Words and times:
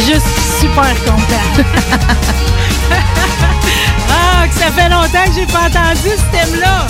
Juste 0.00 0.26
super 0.60 0.94
content. 1.04 1.46
ah, 4.10 4.48
que 4.48 4.54
ça 4.54 4.72
fait 4.72 4.88
longtemps 4.88 5.24
que 5.26 5.34
j'ai 5.34 5.46
pas 5.46 5.66
entendu 5.68 6.10
ce 6.16 6.36
thème-là. 6.36 6.86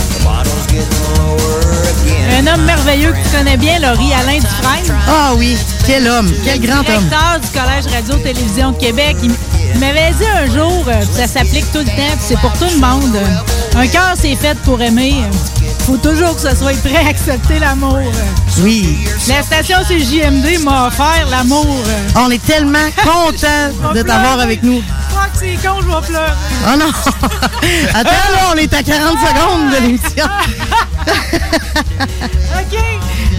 Un 2.38 2.46
homme 2.46 2.64
merveilleux 2.64 3.12
que 3.12 3.18
tu 3.18 3.36
connais 3.36 3.56
bien, 3.56 3.78
Laurie, 3.80 4.12
Alain 4.14 4.38
Dufresne. 4.38 4.96
Ah 5.06 5.32
oui, 5.36 5.58
quel 5.86 6.06
homme, 6.08 6.32
quel 6.44 6.60
grand 6.60 6.78
homme. 6.78 7.04
Directeur 7.08 7.40
du 7.40 7.48
Collège 7.48 7.86
Radio-Télévision 7.92 8.72
de 8.72 8.78
Québec. 8.78 9.16
Il, 9.22 9.32
il 9.74 9.80
m'avait 9.80 10.12
dit 10.12 10.26
un 10.26 10.46
jour, 10.46 10.84
euh, 10.86 11.00
ça 11.12 11.26
s'applique 11.26 11.70
tout 11.72 11.78
le 11.78 11.84
temps, 11.84 12.16
c'est 12.20 12.38
pour 12.38 12.52
tout 12.54 12.66
le 12.72 12.80
monde. 12.80 13.16
Un 13.74 13.86
cœur, 13.86 14.14
c'est 14.16 14.36
fait 14.36 14.56
pour 14.60 14.80
aimer. 14.80 15.24
faut 15.86 15.96
toujours 15.96 16.34
que 16.36 16.42
ce 16.42 16.54
soit 16.56 16.78
prêt 16.82 17.04
à 17.04 17.08
accepter 17.08 17.58
l'amour. 17.58 18.00
Oui. 18.60 18.98
La 19.28 19.42
station 19.42 19.78
CJMD 19.88 20.62
m'a 20.62 20.88
offert 20.88 21.26
l'amour. 21.30 21.66
On 22.16 22.30
est 22.30 22.44
tellement 22.44 22.78
contents 23.02 23.92
de 23.94 24.02
t'avoir 24.02 24.40
avec 24.40 24.62
nous. 24.62 24.82
Fuck, 25.10 25.30
c'est 25.34 25.56
con, 25.66 25.76
je 25.80 25.86
vais 25.86 26.06
pleurer. 26.06 26.32
Oh 26.66 26.76
non! 26.78 26.90
Attends, 27.94 28.10
là, 28.10 28.52
on 28.52 28.56
est 28.56 28.72
à 28.74 28.82
40 28.82 29.18
secondes 29.18 29.70
de 29.70 29.76
l'émission. 29.86 30.26
OK. 32.60 32.78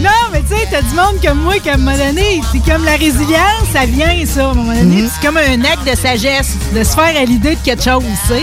Non, 0.00 0.10
mais 0.32 0.42
tu 0.42 0.48
sais, 0.48 0.66
t'as 0.70 0.82
du 0.82 0.94
monde 0.94 1.20
comme 1.24 1.40
moi 1.42 1.54
qui, 1.62 1.70
à 1.70 1.74
un 1.74 1.76
moment 1.76 1.96
donné, 1.96 2.40
c'est 2.52 2.64
comme 2.70 2.84
la 2.84 2.92
résilience, 2.96 3.66
ça 3.72 3.86
vient, 3.86 4.14
ça. 4.26 4.46
À 4.46 4.50
un 4.50 4.54
moment 4.54 4.72
donné, 4.74 5.02
Mhm. 5.02 5.10
c'est 5.14 5.26
comme 5.26 5.36
un 5.36 5.64
acte 5.64 5.88
de 5.90 5.96
sagesse, 5.96 6.56
de 6.74 6.82
se 6.84 6.94
faire 6.94 7.16
à 7.20 7.24
l'idée 7.24 7.54
de 7.56 7.60
quelque 7.64 7.82
chose, 7.84 8.02
tu 8.26 8.34
sais. 8.34 8.42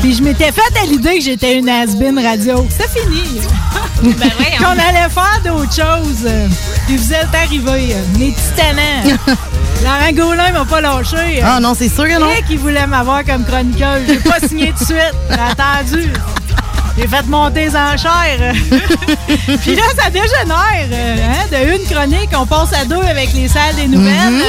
Puis 0.00 0.14
je 0.14 0.22
m'étais 0.22 0.52
fait 0.52 0.78
à 0.82 0.86
l'idée 0.86 1.18
que 1.18 1.24
j'étais 1.24 1.58
une 1.58 1.68
has-been 1.68 2.18
radio. 2.18 2.66
C'est 2.70 2.88
fini. 2.88 3.40
Ben 4.02 4.14
voyons. 4.38 4.56
Qu'on 4.58 4.70
allait 4.88 5.10
faire 5.10 5.40
d'autres 5.44 5.74
choses. 5.74 6.26
Puis 6.86 6.96
vous 6.96 7.12
êtes 7.12 7.34
arrivés, 7.34 7.94
les 8.18 8.32
titanants. 8.32 9.18
Laurent 9.84 10.12
Gaulin 10.14 10.52
m'a 10.52 10.64
pas 10.64 10.80
lâché. 10.80 11.42
Ah 11.44 11.60
non, 11.60 11.74
c'est 11.78 11.88
sûr 11.90 12.04
que 12.04 12.18
non. 12.18 12.28
Lui 12.30 12.42
qui 12.48 12.56
voulait 12.56 12.86
m'avoir 12.86 13.24
comme 13.24 13.44
chroniqueuse. 13.44 14.04
J'ai 14.08 14.16
pas 14.16 14.38
signé 14.46 14.72
tout 14.72 14.84
de 14.84 14.84
suite. 14.84 15.14
J'ai 15.30 15.38
attendu. 15.38 16.12
J'ai 17.00 17.08
fait 17.08 17.26
monter 17.28 17.64
les 17.64 17.76
enchères. 17.76 18.52
Puis 19.62 19.74
là, 19.74 19.82
ça 19.96 20.10
dégénère. 20.10 20.88
euh, 20.92 21.16
hein, 21.16 21.46
De 21.50 21.72
une 21.78 21.84
chronique, 21.88 22.28
on 22.36 22.44
passe 22.44 22.74
à 22.74 22.84
deux 22.84 23.00
avec 23.00 23.32
les 23.32 23.48
salles 23.48 23.74
des 23.74 23.86
nouvelles. 23.88 24.14
Mhm. 24.30 24.42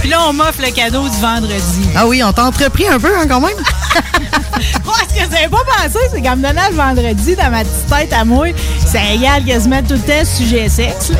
Puis 0.00 0.10
là, 0.10 0.18
on 0.28 0.32
m'offre 0.32 0.62
le 0.64 0.70
cadeau 0.70 1.08
du 1.08 1.16
vendredi. 1.16 1.88
Ah 1.96 2.06
oui, 2.06 2.22
on 2.22 2.32
t'a 2.32 2.44
entrepris 2.44 2.86
un 2.86 2.98
peu 2.98 3.10
hein, 3.16 3.26
quand 3.28 3.40
même? 3.40 3.56
Moi, 4.84 4.94
ce 5.08 5.14
que 5.14 5.20
j'avais 5.20 5.48
pas 5.48 5.62
pensé, 5.76 5.98
c'est 6.12 6.22
qu'en 6.22 6.36
me 6.36 6.42
donnant 6.42 6.68
le 6.70 6.74
vendredi 6.74 7.36
dans 7.36 7.50
ma 7.50 7.64
petite 7.64 7.86
tête 7.88 8.12
à 8.12 8.24
moi, 8.24 8.48
ça 8.86 8.98
égale 9.12 9.44
quasiment 9.44 9.82
tout 9.82 9.94
le 9.94 10.00
temps 10.00 10.24
sujet 10.24 10.68
sexe. 10.68 11.12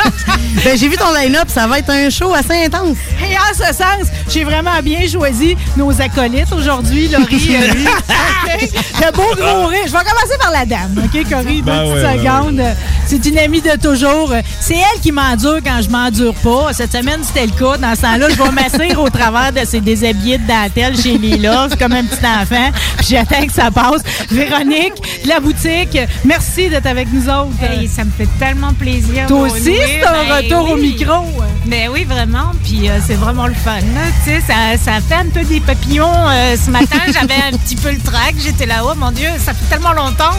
ben, 0.64 0.76
j'ai 0.76 0.88
vu 0.88 0.96
ton 0.96 1.12
line-up, 1.14 1.48
ça 1.48 1.66
va 1.66 1.78
être 1.78 1.90
un 1.90 2.10
show 2.10 2.34
assez 2.34 2.64
intense. 2.64 2.96
Et 3.22 3.36
en 3.36 3.54
ce 3.54 3.72
sens, 3.74 4.08
j'ai 4.28 4.44
vraiment 4.44 4.82
bien 4.82 5.06
choisi 5.08 5.56
nos 5.76 5.98
acolytes 6.00 6.52
aujourd'hui, 6.52 7.08
Laurie. 7.08 7.56
euh? 7.56 8.66
Le 9.00 9.12
beau 9.12 9.34
gros 9.34 9.66
rire. 9.66 9.84
Je 9.86 9.92
vais 9.92 9.98
commencer 9.98 10.38
par 10.38 10.50
la 10.50 10.66
dame, 10.66 11.02
OK, 11.04 11.28
Corinne? 11.28 11.60
Deux 11.60 11.62
Ben 11.62 11.84
petites 11.84 11.94
ouais, 11.94 12.02
ben 12.02 12.42
secondes. 12.42 12.62
C'est 13.06 13.26
une 13.26 13.38
amie 13.38 13.62
de 13.62 13.76
toujours. 13.80 14.32
C'est 14.60 14.74
elle 14.74 15.00
qui 15.00 15.12
m'endure 15.12 15.60
quand 15.64 15.80
je 15.82 15.90
m'endure 15.90 16.34
pas. 16.34 16.72
Cette 16.72 16.92
semaine, 16.92 17.22
c'était 17.22 17.46
le 17.46 17.52
cas. 17.52 17.76
Dans 17.78 17.94
ce 17.94 18.06
temps-là, 18.14 18.28
je 18.30 18.42
vais 18.42 18.50
m'asseoir 18.50 19.04
au 19.04 19.10
travers 19.10 19.52
de 19.52 19.66
ces 19.66 19.80
déshabillés 19.80 20.38
de 20.38 20.46
dentelle 20.46 20.96
chez 21.00 21.18
Lila. 21.18 21.68
Comme 21.78 21.92
un 21.92 22.04
petit 22.04 22.24
enfant. 22.24 22.70
Puis 22.98 23.08
j'attends 23.10 23.46
que 23.46 23.52
ça 23.52 23.70
passe. 23.70 24.02
Véronique, 24.30 24.94
de 25.24 25.28
la 25.28 25.40
boutique, 25.40 25.98
merci 26.24 26.68
d'être 26.68 26.86
avec 26.86 27.12
nous 27.12 27.28
autres. 27.28 27.50
Hey, 27.62 27.88
ça 27.88 28.04
me 28.04 28.10
fait 28.10 28.28
tellement 28.38 28.72
plaisir. 28.74 29.26
Toi 29.26 29.42
aussi, 29.42 29.62
c'est 29.64 30.04
un 30.04 30.24
Ben 30.24 30.36
retour 30.36 30.70
au 30.72 30.76
micro. 30.76 31.24
Mais 31.66 31.88
oui, 31.88 32.04
vraiment. 32.04 32.52
Puis 32.62 32.88
euh, 32.88 32.98
c'est 33.06 33.14
vraiment 33.14 33.46
le 33.46 33.54
fun. 33.54 33.78
Tu 34.24 34.30
sais, 34.30 34.40
ça, 34.40 34.76
ça 34.82 35.00
fait 35.00 35.14
un 35.14 35.28
peu 35.32 35.42
des 35.44 35.60
papillons. 35.60 36.28
euh, 36.28 36.56
ce 36.62 36.70
matin, 36.70 36.98
j'avais 37.06 37.34
un 37.34 37.56
petit 37.56 37.76
peu 37.76 37.90
le 37.90 37.98
trac. 37.98 38.34
J'étais 38.38 38.66
là, 38.66 38.82
oh 38.84 38.94
mon 38.96 39.10
Dieu, 39.10 39.28
ça 39.38 39.54
fait 39.54 39.74
tellement 39.74 39.92
longtemps. 39.92 40.34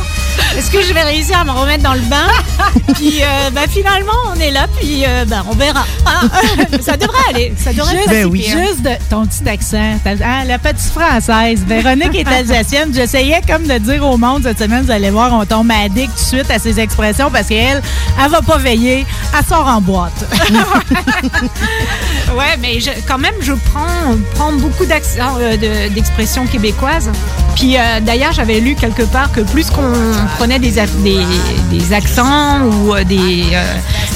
Est-ce 0.58 0.70
que 0.70 0.82
je 0.82 0.94
vais 0.94 1.04
réussir 1.04 1.40
à 1.40 1.44
me 1.44 1.52
remettre 1.52 1.84
dans 1.84 1.94
le 1.94 2.02
bain? 2.02 2.28
puis 2.96 3.22
euh, 3.22 3.50
ben, 3.52 3.68
finalement, 3.70 4.14
on 4.34 4.40
est 4.40 4.52
là. 4.52 4.68
Puis 4.80 5.04
ben, 5.28 5.44
on 5.50 5.56
verra. 5.56 5.86
Ah, 6.06 6.22
ça 6.82 6.96
devrait 6.98 7.18
aller. 7.30 7.54
Ça 7.66 7.74
devrait 7.74 7.96
Juste, 7.98 8.24
si 8.24 8.30
pire. 8.30 8.58
juste 8.60 8.82
de 8.84 8.92
ton 9.10 9.26
petit 9.26 9.50
accent, 9.50 9.78
hein, 10.06 10.44
la 10.46 10.60
petite 10.60 10.92
française. 10.92 11.64
Véronique 11.68 12.14
est 12.14 12.28
alsacienne. 12.32 12.92
J'essayais 12.94 13.42
comme 13.48 13.64
de 13.66 13.80
dire 13.80 14.06
au 14.08 14.18
monde 14.18 14.44
cette 14.44 14.60
semaine, 14.60 14.84
vous 14.84 14.92
allez 14.92 15.10
voir, 15.10 15.34
on 15.34 15.44
tombe 15.46 15.72
addict 15.72 16.12
tout 16.16 16.22
de 16.36 16.42
suite 16.42 16.52
à 16.52 16.60
ses 16.60 16.80
expressions 16.80 17.32
parce 17.32 17.48
qu'elle, 17.48 17.82
elle 18.24 18.30
va 18.32 18.44
pas 18.44 18.58
veiller, 18.60 19.04
elle 19.36 19.46
sort 19.46 19.66
en 19.66 19.82
boîte. 19.82 20.26
Ouais, 22.36 22.58
mais 22.62 22.80
je- 22.80 22.90
quand 23.08 23.18
même, 23.18 23.34
je 23.42 23.54
prends, 23.54 24.16
prends 24.36 24.52
beaucoup 24.54 24.84
euh, 24.84 25.58
de- 25.58 25.94
d'expressions 25.94 26.46
québécoises. 26.46 27.10
Puis 27.56 27.78
euh, 27.78 28.00
d'ailleurs, 28.02 28.34
j'avais 28.34 28.60
lu 28.60 28.76
quelque 28.76 29.04
part 29.04 29.32
que 29.32 29.42
plus 29.42 29.70
qu'on 29.70 29.94
prenait 30.38 30.60
des, 30.60 30.72
des, 30.72 31.26
des 31.72 31.94
accents 31.94 32.62
ou 32.64 32.94
euh, 32.94 33.04
des, 33.06 33.46
euh, 33.54 33.64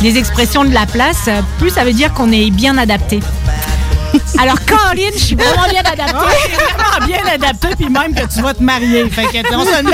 des 0.01 0.17
expressions 0.17 0.65
de 0.65 0.73
la 0.73 0.85
place, 0.85 1.29
plus 1.59 1.69
ça 1.69 1.83
veut 1.85 1.93
dire 1.93 2.13
qu'on 2.13 2.31
est 2.31 2.49
bien 2.51 2.77
adapté. 2.77 3.21
Alors, 4.39 4.55
Caroline, 4.65 5.11
je 5.13 5.19
suis 5.19 5.35
vraiment 5.35 5.67
bien 5.69 5.81
adaptée. 5.81 6.13
Vraiment 6.13 7.05
bien 7.07 7.33
adapté, 7.33 7.67
puis 7.75 7.89
même 7.89 8.13
que 8.13 8.25
tu 8.33 8.41
vas 8.41 8.53
te 8.53 8.63
marier. 8.63 9.09
Fait 9.09 9.25
que 9.25 9.51
non 9.53 9.65
seulement 9.65 9.91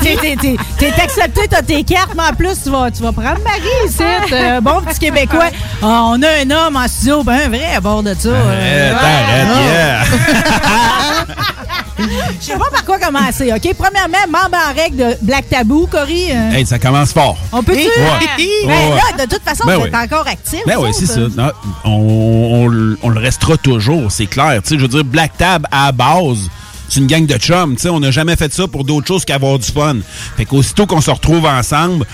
t'es, 0.00 0.16
t'es, 0.16 0.36
t'es, 0.36 0.56
t'es 0.78 0.92
accepté, 1.00 1.48
t'as 1.48 1.62
tes 1.62 1.82
cartes, 1.84 2.10
mais 2.16 2.22
en 2.22 2.34
plus, 2.34 2.62
tu 2.62 2.70
vas, 2.70 2.90
tu 2.90 3.02
vas 3.02 3.12
prendre 3.12 3.40
Marie 3.44 3.88
ici. 3.88 4.02
euh, 4.32 4.60
bon 4.60 4.80
petit 4.82 4.98
Québécois. 4.98 5.50
Ah, 5.82 6.02
on 6.06 6.22
a 6.22 6.28
un 6.44 6.50
homme 6.50 6.76
en 6.76 6.88
studio, 6.88 7.22
ben 7.22 7.48
vrai 7.48 7.74
à 7.76 7.80
bord 7.80 8.02
de 8.02 8.14
ça. 8.18 8.28
euh, 8.28 8.92
yeah. 8.92 10.02
Je 11.98 12.44
sais 12.44 12.58
pas 12.58 12.70
par 12.70 12.84
quoi 12.84 12.98
commencer, 12.98 13.52
OK? 13.52 13.74
Premièrement, 13.76 14.18
membre 14.28 14.56
en 14.70 14.74
règle 14.74 14.96
de 14.96 15.16
Black 15.22 15.48
Tabou, 15.48 15.86
Cory. 15.86 16.30
euh, 16.30 16.50
Hey, 16.52 16.66
ça 16.66 16.78
commence 16.78 17.12
fort. 17.12 17.38
on 17.52 17.62
peut-tu? 17.62 17.78
Ouais. 17.78 17.88
Ben, 18.36 18.68
Ouais, 18.68 18.74
ouais. 18.92 19.00
là, 19.18 19.24
de 19.24 19.30
toute 19.34 19.42
façon, 19.42 19.64
Ben 19.66 19.76
vous 19.76 19.82
oui. 19.82 19.88
êtes 19.88 19.94
encore 19.94 20.26
actifs. 20.26 20.60
Ben 20.66 20.76
oui, 20.78 20.90
c'est 20.92 21.06
ça. 21.06 21.20
Non, 21.20 21.50
on, 21.84 21.90
on 21.90 22.66
le- 22.68 22.98
on 23.02 23.08
le 23.08 23.20
restera 23.20 23.56
toujours, 23.56 24.10
c'est 24.12 24.26
clair. 24.26 24.60
Tu 24.62 24.70
sais, 24.70 24.74
je 24.76 24.82
veux 24.82 24.88
dire, 24.88 25.04
Black 25.04 25.36
Tab, 25.38 25.66
à 25.70 25.86
la 25.86 25.92
base, 25.92 26.50
c'est 26.88 27.00
une 27.00 27.06
gang 27.06 27.24
de 27.26 27.36
chums. 27.38 27.74
tu 27.76 27.82
sais, 27.82 27.88
On 27.88 28.00
n'a 28.00 28.10
jamais 28.10 28.36
fait 28.36 28.52
ça 28.52 28.68
pour 28.68 28.84
d'autres 28.84 29.06
choses 29.06 29.24
qu'avoir 29.24 29.58
du 29.58 29.66
fun. 29.70 29.96
Fait 30.36 30.44
qu'aussitôt 30.44 30.86
qu'on 30.86 31.00
se 31.00 31.10
retrouve 31.10 31.46
ensemble, 31.46 32.04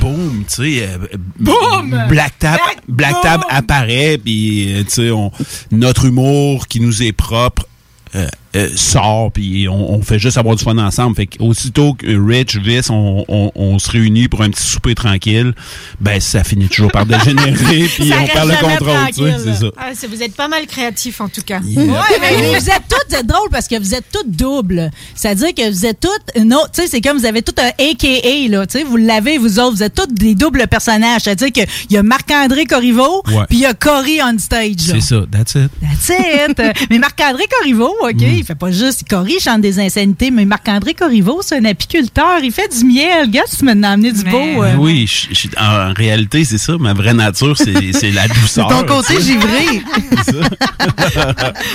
boum, 0.00 0.44
tu 0.48 0.54
sais, 0.78 0.82
euh, 0.88 0.98
Boum! 1.38 2.04
Black 2.08 2.38
Tab, 2.38 2.56
Black- 2.56 2.78
Black 2.88 3.20
Tab 3.22 3.40
apparaît, 3.48 4.18
puis 4.22 4.74
euh, 4.74 4.82
tu 4.84 4.90
sais, 4.90 5.10
on- 5.10 5.30
notre 5.70 6.06
humour 6.06 6.66
qui 6.66 6.80
nous 6.80 7.02
est 7.02 7.12
propre. 7.12 7.66
euh, 8.14 8.26
euh, 8.56 8.68
sort, 8.74 9.30
puis 9.32 9.68
on, 9.68 9.92
on 9.92 10.02
fait 10.02 10.18
juste 10.18 10.38
avoir 10.38 10.56
du 10.56 10.64
fun 10.64 10.78
ensemble. 10.78 11.16
Fait 11.16 11.28
aussitôt 11.38 11.92
que 11.94 12.06
Rich, 12.06 12.56
Viss, 12.56 12.88
on, 12.90 13.24
on, 13.28 13.52
on 13.54 13.78
se 13.78 13.90
réunit 13.90 14.28
pour 14.28 14.42
un 14.42 14.50
petit 14.50 14.62
souper 14.62 14.94
tranquille, 14.94 15.52
ben 16.00 16.20
ça 16.20 16.44
finit 16.44 16.68
toujours 16.68 16.90
par 16.90 17.04
dégénérer, 17.04 17.88
puis 17.94 18.10
on 18.12 18.26
perd 18.26 18.48
le 18.48 18.56
contrôle, 18.56 19.06
tu 19.08 19.22
sais, 19.24 19.34
c'est 19.44 19.54
ça. 19.64 19.70
Ah, 19.76 19.90
vous 20.08 20.22
êtes 20.22 20.34
pas 20.34 20.48
mal 20.48 20.66
créatifs 20.66 21.20
en 21.20 21.28
tout 21.28 21.42
cas. 21.42 21.60
Yeah. 21.62 21.84
Ouais, 21.84 22.18
mais 22.20 22.58
vous 22.58 22.70
êtes 22.70 22.82
toutes, 22.88 23.26
drôles 23.26 23.50
parce 23.50 23.68
que 23.68 23.78
vous 23.78 23.94
êtes 23.94 24.06
toutes 24.12 24.30
doubles. 24.30 24.90
C'est-à-dire 25.14 25.54
que 25.54 25.70
vous 25.70 25.84
êtes 25.86 26.00
toutes, 26.00 26.42
non, 26.44 26.62
tu 26.72 26.82
sais, 26.82 26.88
c'est 26.88 27.00
comme 27.00 27.18
vous 27.18 27.26
avez 27.26 27.42
tout 27.42 27.54
un 27.58 27.68
AKA, 27.68 28.48
là, 28.48 28.66
tu 28.66 28.78
sais, 28.78 28.84
vous 28.84 28.96
l'avez, 28.96 29.36
vous 29.38 29.58
autres, 29.58 29.76
vous 29.76 29.82
êtes 29.82 29.94
toutes 29.94 30.14
des 30.14 30.34
doubles 30.34 30.66
personnages. 30.68 31.22
C'est-à-dire 31.22 31.52
qu'il 31.52 31.66
y 31.90 31.96
a 31.96 32.02
Marc-André 32.02 32.64
Corriveau, 32.64 33.22
puis 33.48 33.58
il 33.58 33.60
y 33.60 33.66
a 33.66 33.74
Cory 33.74 34.20
on 34.22 34.38
stage. 34.38 34.76
C'est 34.78 35.00
ça, 35.00 35.24
that's 35.30 35.54
it. 35.54 35.70
That's 35.82 36.08
it. 36.08 36.86
mais 36.90 36.98
Marc-André 36.98 37.44
Corriveau, 37.58 37.94
OK, 38.02 38.37
Mm. 38.37 38.37
Il 38.38 38.44
fait 38.44 38.54
pas 38.54 38.70
juste, 38.70 39.04
Cory 39.08 39.38
chante 39.40 39.60
des 39.60 39.78
insanités, 39.80 40.30
mais 40.30 40.44
Marc-André 40.44 40.94
Corriveau, 40.94 41.40
c'est 41.42 41.56
un 41.58 41.64
apiculteur, 41.64 42.38
il 42.42 42.52
fait 42.52 42.68
du 42.68 42.84
miel. 42.84 43.26
Regarde, 43.26 43.48
tu 43.56 43.64
m'as 43.64 43.72
amené 43.88 44.12
du 44.12 44.22
Mais- 44.24 44.30
beau. 44.30 44.62
euh. 44.62 44.74
Oui, 44.78 45.06
je- 45.06 45.34
je- 45.34 45.48
en, 45.58 45.90
en 45.90 45.92
réalité, 45.94 46.44
c'est 46.44 46.58
ça. 46.58 46.76
Ma 46.78 46.92
vraie 46.94 47.14
nature, 47.14 47.56
c'est 47.56 47.92
c'est 47.92 48.10
la 48.10 48.28
douceur. 48.28 48.68
ton 48.68 48.84
côté 48.84 49.20
givré. 49.20 49.82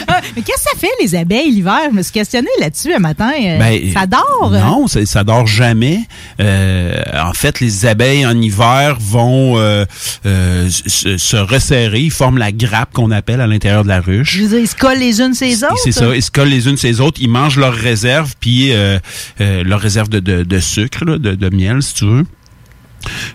Ah, 0.07 0.21
mais 0.36 0.42
qu'est-ce 0.42 0.63
que 0.63 0.69
ça 0.74 0.77
fait, 0.80 0.89
les 1.01 1.15
abeilles, 1.15 1.51
l'hiver? 1.51 1.80
Je 1.92 1.95
me 1.95 2.01
suis 2.01 2.12
questionné 2.12 2.48
là-dessus 2.60 2.94
un 2.94 3.00
matin. 3.00 3.31
Euh, 3.39 3.59
Ben, 3.59 3.94
ça 3.94 4.06
dort? 4.06 4.51
Non, 4.51 4.88
ça, 4.88 5.06
ça 5.06 5.24
dort 5.24 5.48
jamais. 5.48 6.00
Euh, 6.39 7.01
en 7.21 7.33
fait, 7.33 7.59
les 7.59 7.86
abeilles 7.86 8.25
en 8.25 8.39
hiver 8.39 8.98
vont 9.00 9.57
euh, 9.57 9.86
euh, 10.25 10.69
se, 10.69 11.18
se 11.18 11.36
resserrer, 11.38 12.01
ils 12.01 12.12
forment 12.12 12.38
la 12.38 12.51
grappe 12.51 12.92
qu'on 12.94 13.12
appelle 13.12 13.42
à 13.42 13.48
l'intérieur 13.48 13.83
de 13.83 13.89
la 13.89 14.00
ruche. 14.01 14.38
Je 14.38 14.44
veux 14.44 14.50
dire, 14.50 14.59
ils 14.59 14.68
se 14.68 14.75
collent 14.75 15.00
les 15.00 15.21
unes 15.21 15.33
les 15.42 15.63
autres? 15.63 15.77
C'est 15.83 15.92
ça, 15.92 16.16
ils 16.16 16.21
se 16.24 16.31
collent 16.31 16.50
les 16.53 16.67
unes 16.67 16.77
les 16.83 17.01
autres, 17.01 17.19
ils 17.21 17.29
mangent 17.29 17.57
leurs 17.57 17.73
réserves, 17.73 18.35
puis 18.39 18.71
euh, 18.71 19.00
euh, 19.41 19.63
leurs 19.63 19.79
réserves 19.79 20.09
de, 20.09 20.59
sucre, 20.59 21.05
de 21.05 21.50
miel, 21.50 21.81
si 21.81 21.95
tu 21.95 22.05
veux. 22.05 22.25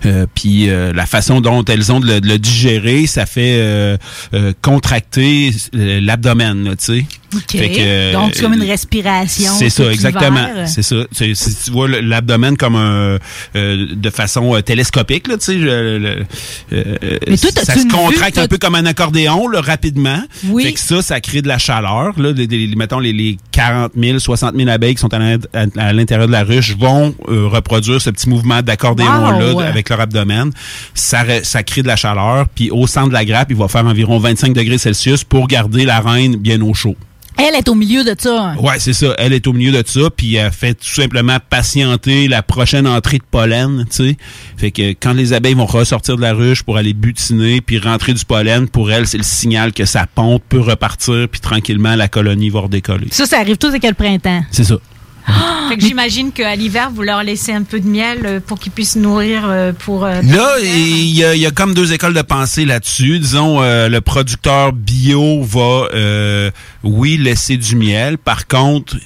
Euh, 0.07 0.27
puis 0.35 0.69
euh, 0.71 0.93
la 0.93 1.07
façon 1.07 1.41
dont 1.41 1.65
elles 1.65 1.93
ont 1.93 2.01
de 2.01 2.07
le, 2.07 2.21
de 2.21 2.29
le 2.29 2.39
digérer, 2.39 3.07
ça 3.07 3.27
fait 3.27 3.57
euh, 3.61 3.97
euh, 4.35 4.53
contracter 4.63 5.51
euh, 5.75 6.01
l'abdomen, 6.01 6.65
là, 6.65 6.77
tu 6.77 6.85
sais. 6.85 7.07
OK. 7.35 7.43
Fait 7.51 7.69
que, 7.69 8.13
Donc, 8.15 8.31
c'est 8.35 8.41
comme 8.43 8.55
une 8.55 8.63
euh, 8.63 8.67
respiration. 8.69 9.53
C'est 9.59 9.69
ça, 9.69 9.93
exactement. 9.93 10.47
C'est 10.67 10.83
ça. 10.83 10.97
Si 11.13 11.57
tu 11.65 11.71
vois 11.71 11.87
l'abdomen 11.87 12.57
comme 12.57 12.75
un 12.77 13.19
euh, 13.55 13.87
de 13.95 14.11
façon 14.11 14.55
euh, 14.57 14.63
télescopique, 14.63 15.29
là, 15.29 15.37
tu 15.37 15.45
sais, 15.45 15.59
je- 15.59 15.99
le- 15.99 16.25
euh, 16.73 17.19
Mais 17.29 17.37
toi, 17.37 17.51
ça 17.65 17.75
se 17.75 17.87
contracte 17.87 18.37
vue, 18.39 18.43
un 18.43 18.49
peu 18.49 18.57
comme 18.57 18.77
un 18.77 18.87
accordéon, 18.87 19.47
là, 19.49 19.61
rapidement. 19.61 20.23
Oui. 20.47 20.65
Fait 20.65 20.73
que 20.73 20.81
ça, 20.81 21.03
ça 21.03 21.21
crée 21.21 21.43
de 21.43 21.49
la 21.49 21.59
chaleur. 21.59 22.19
Là, 22.19 22.33
les, 22.33 22.47
les- 22.47 22.75
mettons 22.77 22.99
les, 22.99 23.13
les 23.13 23.37
40 23.53 23.93
000, 24.01 24.19
60 24.21 24.57
000 24.57 24.69
abeilles 24.71 24.95
qui 24.95 25.01
sont 25.03 25.13
à 25.13 25.19
l'in- 25.19 25.37
à, 25.53 25.67
à 25.89 25.93
l'intérieur 25.93 26.29
de 26.29 26.33
la 26.33 26.45
ruche 26.45 26.75
vont 26.79 27.15
euh, 27.29 27.47
reproduire 27.47 28.01
ce 28.01 28.09
petit 28.09 28.29
mouvement 28.31 28.63
d'accordéon-là 28.63 29.53
Wow. 29.53 29.58
Avec 29.67 29.89
leur 29.89 30.01
abdomen. 30.01 30.51
Ça, 30.95 31.25
crée 31.63 31.83
de 31.83 31.89
la 31.89 31.97
chaleur. 31.97 32.47
Puis 32.55 32.71
au 32.71 32.87
centre 32.87 33.09
de 33.09 33.15
la 33.15 33.25
grappe, 33.25 33.51
il 33.51 33.57
va 33.57 33.69
faire 33.69 33.87
environ 33.87 34.19
25 34.19 34.53
degrés 34.53 34.79
Celsius 34.79 35.25
pour 35.25 35.47
garder 35.47 35.85
la 35.85 36.01
reine 36.01 36.37
bien 36.37 36.61
au 36.63 36.75
chaud. 36.75 36.97
Elle 37.41 37.55
est 37.55 37.69
au 37.69 37.77
milieu 37.77 38.03
de 38.03 38.17
ça. 38.19 38.55
Ouais, 38.61 38.81
c'est 38.81 38.93
ça. 38.93 39.15
Elle 39.17 39.33
est 39.33 39.47
au 39.47 39.53
milieu 39.53 39.71
de 39.71 39.87
ça, 39.87 40.11
puis 40.11 40.35
elle 40.35 40.51
fait 40.51 40.75
tout 40.75 40.89
simplement 40.89 41.39
patienter 41.49 42.27
la 42.27 42.43
prochaine 42.43 42.85
entrée 42.85 43.19
de 43.19 43.25
pollen, 43.31 43.87
tu 43.89 43.97
sais. 43.97 44.17
Fait 44.57 44.73
que 44.73 44.91
quand 44.91 45.13
les 45.13 45.33
abeilles 45.33 45.55
vont 45.55 45.65
ressortir 45.65 46.17
de 46.17 46.21
la 46.21 46.33
ruche 46.33 46.65
pour 46.65 46.79
aller 46.79 46.95
butiner 46.95 47.61
puis 47.61 47.79
rentrer 47.79 48.13
du 48.13 48.25
pollen, 48.25 48.69
pour 48.69 48.91
elle, 48.91 49.07
c'est 49.07 49.19
le 49.19 49.23
signal 49.23 49.73
que 49.73 49.85
sa 49.85 50.07
ponte 50.07 50.43
peut 50.49 50.59
repartir, 50.59 51.29
puis 51.31 51.41
tranquillement 51.41 51.95
la 51.95 52.09
colonie 52.09 52.51
va 52.51 52.63
redécoller. 52.63 53.07
Ça, 53.13 53.25
ça 53.25 53.39
arrive 53.39 53.57
tout 53.57 53.69
avec 53.69 53.85
le 53.85 53.95
printemps. 53.95 54.43
C'est 54.51 54.65
ça. 54.65 54.79
Fait 55.69 55.77
que 55.77 55.83
j'imagine 55.83 56.33
qu'à 56.33 56.55
l'hiver, 56.57 56.91
vous 56.95 57.03
leur 57.03 57.23
laissez 57.23 57.53
un 57.53 57.63
peu 57.63 57.81
de 57.81 57.87
miel 57.87 58.21
euh, 58.25 58.41
pour 58.41 58.59
qu'ils 58.59 58.73
puissent 58.73 58.97
nourrir 58.97 59.43
euh, 59.47 59.73
pour. 59.73 60.05
euh, 60.05 60.23
Là, 60.23 60.57
il 60.63 61.05
y, 61.05 61.19
y 61.21 61.47
a 61.47 61.51
comme 61.51 61.75
deux 61.75 61.93
écoles 61.93 62.15
de 62.15 62.23
pensée 62.23 62.65
là-dessus. 62.65 63.19
Disons, 63.19 63.61
euh, 63.61 63.89
le 63.89 64.01
producteur 64.01 64.73
bio 64.73 65.43
va, 65.43 65.89
euh, 65.95 66.51
oui, 66.83 67.17
laisser 67.19 67.57
du 67.59 67.77
miel. 67.77 68.17
Par 68.19 68.47
contre, 68.47 68.97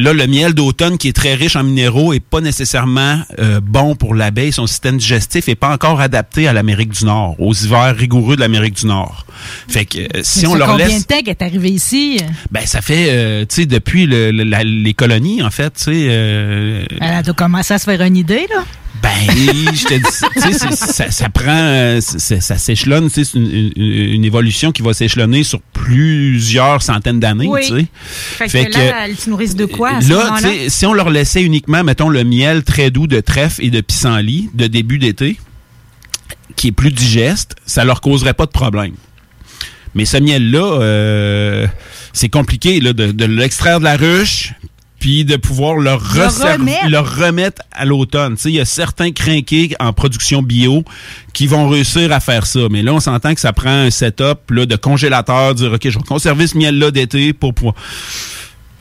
là, 0.00 0.12
le 0.12 0.26
miel 0.26 0.54
d'automne 0.54 0.98
qui 0.98 1.08
est 1.08 1.12
très 1.12 1.34
riche 1.34 1.56
en 1.56 1.62
minéraux 1.62 2.12
est 2.12 2.20
pas 2.20 2.40
nécessairement 2.40 3.20
euh, 3.38 3.60
bon 3.62 3.94
pour 3.96 4.14
l'abeille. 4.14 4.52
Son 4.52 4.66
système 4.66 4.96
digestif 4.96 5.48
est 5.48 5.54
pas 5.54 5.72
encore 5.72 6.00
adapté 6.00 6.48
à 6.48 6.52
l'Amérique 6.52 6.90
du 6.90 7.04
Nord, 7.04 7.36
aux 7.38 7.54
hivers 7.54 7.94
rigoureux 7.96 8.36
de 8.36 8.40
l'Amérique 8.40 8.74
du 8.76 8.86
Nord. 8.86 9.24
Fait 9.68 9.84
que 9.84 9.98
euh, 9.98 10.20
si 10.22 10.46
on 10.46 10.54
leur 10.54 10.68
combien 10.68 10.86
laisse... 10.88 11.06
de 11.06 11.14
temps 11.14 11.20
est 11.26 11.42
arrivée 11.42 11.70
ici? 11.70 12.18
Ben, 12.50 12.66
ça 12.66 12.80
fait, 12.82 13.06
euh, 13.10 13.44
tu 13.48 13.56
sais, 13.62 13.66
depuis 13.66 14.06
le- 14.06 14.30
le- 14.30 14.44
la- 14.44 14.64
les 14.64 14.94
colonies, 14.94 15.42
en 15.42 15.50
fait, 15.50 15.72
tu 15.74 15.84
sais... 15.84 16.00
Elle 16.06 16.88
a 17.00 17.22
commencé 17.36 17.74
à 17.74 17.78
se 17.78 17.84
faire 17.84 18.00
une 18.02 18.16
idée, 18.16 18.46
là. 18.50 18.64
Ben, 19.02 19.10
je 19.74 19.84
te 19.84 19.94
dis, 19.94 20.58
tu 20.58 20.76
ça, 20.76 21.10
ça 21.10 21.28
prend, 21.28 21.44
euh, 21.48 22.00
ça 22.00 22.58
s'échelonne, 22.58 23.10
tu 23.10 23.24
c'est 23.24 23.38
une, 23.38 23.72
une- 23.76 24.12
une 24.14 24.24
évolution 24.24 24.72
qui 24.72 24.82
va 24.82 24.92
s'échelonner 24.92 25.42
sur 25.44 25.60
plusieurs 25.72 26.82
centaines 26.82 27.20
d'années, 27.20 27.46
Oui. 27.48 27.60
tu 27.62 27.68
sais. 27.80 27.86
Fait, 28.02 28.48
Fait 28.48 28.64
que, 28.66 28.72
que, 28.72 28.78
là, 28.78 29.06
elles 29.08 29.16
se 29.16 29.30
nourrissent 29.30 29.56
de 29.56 29.64
quoi 29.66 29.96
à 29.96 30.00
ce 30.00 30.10
Là, 30.10 30.34
tu 30.38 30.42
sais, 30.44 30.68
si 30.68 30.86
on 30.86 30.92
leur 30.92 31.10
laissait 31.10 31.42
uniquement, 31.42 31.82
mettons, 31.84 32.08
le 32.08 32.24
miel 32.24 32.62
très 32.62 32.90
doux 32.90 33.06
de 33.06 33.20
trèfle 33.20 33.64
et 33.64 33.70
de 33.70 33.80
pissenlit 33.80 34.50
de 34.54 34.66
début 34.66 34.98
d'été, 34.98 35.38
qui 36.56 36.68
est 36.68 36.72
plus 36.72 36.90
digeste, 36.92 37.56
ça 37.66 37.84
leur 37.84 38.00
causerait 38.00 38.34
pas 38.34 38.46
de 38.46 38.50
problème. 38.50 38.92
Mais 39.94 40.04
ce 40.04 40.18
miel-là, 40.18 40.80
euh, 40.82 41.66
c'est 42.12 42.28
compliqué 42.28 42.80
là, 42.80 42.92
de, 42.92 43.10
de 43.12 43.24
l'extraire 43.24 43.78
de 43.80 43.84
la 43.84 43.96
ruche, 43.96 44.52
puis 45.00 45.24
de 45.24 45.36
pouvoir 45.36 45.76
le, 45.76 45.90
le 46.88 46.98
remettre 46.98 47.62
à 47.72 47.84
l'automne. 47.86 48.36
Il 48.44 48.52
y 48.52 48.60
a 48.60 48.64
certains 48.66 49.10
crinqués 49.10 49.74
en 49.80 49.92
production 49.92 50.42
bio 50.42 50.84
qui 51.32 51.46
vont 51.46 51.68
réussir 51.68 52.12
à 52.12 52.20
faire 52.20 52.46
ça. 52.46 52.60
Mais 52.70 52.82
là, 52.82 52.92
on 52.92 53.00
s'entend 53.00 53.34
que 53.34 53.40
ça 53.40 53.52
prend 53.52 53.70
un 53.70 53.90
setup 53.90 54.50
là, 54.50 54.66
de 54.66 54.76
congélateur, 54.76 55.54
dire 55.54 55.72
OK, 55.72 55.80
je 55.88 55.98
vais 55.98 56.04
conserver 56.04 56.46
ce 56.46 56.56
miel-là 56.56 56.90
d'été 56.90 57.32
pour 57.32 57.54
pouvoir. 57.54 57.74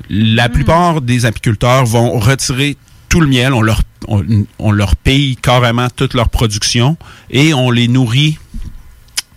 La 0.10 0.50
plupart 0.50 1.02
des 1.02 1.26
apiculteurs 1.26 1.86
vont 1.86 2.20
retirer 2.20 2.76
tout 3.08 3.22
le 3.22 3.28
miel, 3.28 3.54
on 3.54 3.62
leur, 3.62 3.82
on, 4.08 4.24
on 4.60 4.72
leur 4.72 4.96
paye 4.96 5.36
carrément 5.36 5.88
toute 5.96 6.14
leur 6.14 6.30
production 6.30 6.98
et 7.32 7.54
on 7.54 7.72
les 7.72 7.88
nourrit. 7.88 8.38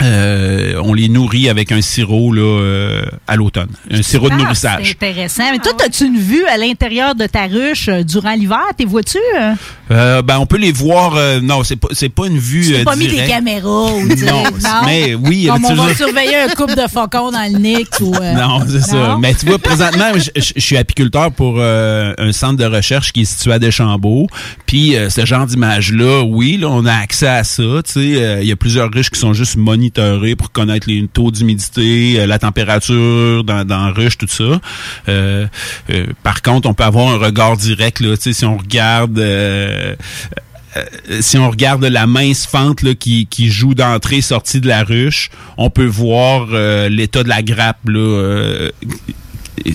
Euh, 0.02 0.80
on 0.82 0.94
les 0.94 1.08
nourrit 1.08 1.48
avec 1.48 1.72
un 1.72 1.80
sirop 1.80 2.32
là, 2.32 2.42
euh, 2.42 3.02
à 3.26 3.36
l'automne, 3.36 3.68
un 3.90 4.02
sirop 4.02 4.30
de 4.30 4.34
nourrissage. 4.34 4.96
C'est 5.00 5.06
intéressant. 5.06 5.44
Mais 5.52 5.58
toi, 5.58 5.72
as-tu 5.84 6.06
une 6.06 6.18
vue 6.18 6.44
à 6.46 6.56
l'intérieur 6.56 7.14
de 7.14 7.26
ta 7.26 7.46
ruche 7.46 7.88
euh, 7.88 8.02
durant 8.02 8.32
l'hiver? 8.32 8.62
T'es 8.76 8.84
vois-tu? 8.84 9.18
ben 9.88 10.38
on 10.38 10.46
peut 10.46 10.56
les 10.56 10.72
voir. 10.72 11.18
non, 11.42 11.62
c'est 11.64 11.76
pas 11.76 11.88
c'est 11.92 12.08
pas 12.08 12.26
une 12.26 12.38
vue. 12.38 12.78
Tu 12.78 12.84
pas 12.84 12.96
mis 12.96 13.08
des 13.08 13.26
caméras 13.26 13.92
ou 13.92 14.08
sais, 14.16 14.24
Non, 14.24 14.44
mais 14.86 15.14
oui, 15.14 15.48
Comme 15.50 15.64
on 15.66 15.68
tu 15.68 15.74
va 15.74 15.94
surveiller 15.94 16.36
un 16.36 16.48
couple 16.48 16.74
de 16.74 16.88
faucons 16.88 17.30
dans 17.30 17.52
le 17.52 17.58
Nick 17.58 17.88
ou. 18.00 18.12
Non, 18.32 18.60
c'est 18.66 18.80
ça. 18.80 18.96
non? 18.96 19.18
Mais 19.18 19.34
tu 19.34 19.46
vois, 19.46 19.58
présentement, 19.58 20.12
je, 20.16 20.52
suis 20.56 20.76
apiculteur 20.76 21.30
pour 21.32 21.60
un 21.60 22.32
centre 22.32 22.56
de 22.56 22.64
recherche 22.64 23.12
qui 23.12 23.22
est 23.22 23.24
situé 23.26 23.52
à 23.52 23.58
Deschambault. 23.58 24.28
Puis 24.66 24.94
ce 25.10 25.26
genre 25.26 25.46
d'image-là, 25.46 26.22
oui, 26.22 26.56
là, 26.56 26.68
on 26.70 26.86
a 26.86 26.94
accès 26.94 27.28
à 27.28 27.44
ça. 27.44 27.62
Il 27.96 28.44
y 28.44 28.52
a 28.52 28.56
plusieurs 28.56 28.90
ruches 28.90 29.10
qui 29.10 29.20
sont 29.20 29.34
juste 29.34 29.56
pour 30.36 30.52
connaître 30.52 30.88
les 30.88 31.06
taux 31.08 31.30
d'humidité, 31.30 32.20
euh, 32.20 32.26
la 32.26 32.38
température 32.38 33.44
dans, 33.44 33.64
la 33.68 33.90
ruche, 33.90 34.18
tout 34.18 34.26
ça. 34.28 34.60
Euh, 35.08 35.46
euh, 35.90 36.06
par 36.22 36.42
contre, 36.42 36.68
on 36.68 36.74
peut 36.74 36.84
avoir 36.84 37.08
un 37.08 37.18
regard 37.18 37.56
direct. 37.56 38.00
Là, 38.00 38.14
si 38.18 38.44
on 38.44 38.56
regarde. 38.56 39.22
si 41.20 41.36
on 41.36 41.50
regarde 41.50 41.84
la 41.84 42.06
mince 42.06 42.46
fente 42.46 42.82
là, 42.82 42.94
qui, 42.94 43.28
joue 43.50 43.74
d'entrée-sortie 43.74 44.60
de 44.60 44.68
la 44.68 44.84
ruche, 44.84 45.30
on 45.56 45.70
peut 45.70 45.86
voir 45.86 46.46
l'état 46.88 47.22
de 47.22 47.28
la 47.28 47.42
grappe 47.42 47.86
là, 47.86 48.70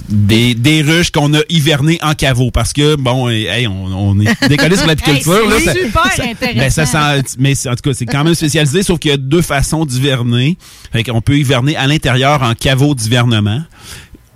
des, 0.10 0.54
des 0.56 0.82
ruches 0.82 1.12
qu'on 1.12 1.34
a 1.34 1.40
hivernées 1.50 2.00
en 2.02 2.14
caveau. 2.14 2.52
Parce 2.52 2.74
que, 2.74 2.96
bon, 2.96 3.30
hey, 3.30 3.68
on, 3.68 3.86
on 3.86 4.20
est 4.20 4.28
décollé 4.50 4.76
sur 4.76 4.88
l'apiculture. 4.88 5.34
Hey, 5.44 5.50
là, 5.50 5.56
c'est 5.60 5.66
ça- 5.66 5.74
super 5.74 6.12
ça- 6.16 6.24
intéressant. 6.24 6.60
ben, 6.60 6.70
ça 6.70 6.86
sent- 6.86 7.36
mais 7.40 7.56
c'est- 7.56 7.70
en 7.70 7.76
tout 7.76 7.90
cas, 7.90 7.94
c'est 7.94 8.06
quand 8.06 8.24
même 8.24 8.36
spécialisé, 8.36 8.84
sauf 8.84 9.00
qu'il 9.00 9.12
y 9.12 9.14
a 9.14 9.18
deux 9.18 9.42
façons 9.42 9.86
d'hiverner. 9.86 10.58
Qu'on 11.06 11.22
peut 11.22 11.38
hiverner 11.38 11.76
à 11.76 11.86
l'intérieur 11.88 12.42
en 12.42 12.54
caveau 12.56 12.96
d'hivernement. 12.96 13.62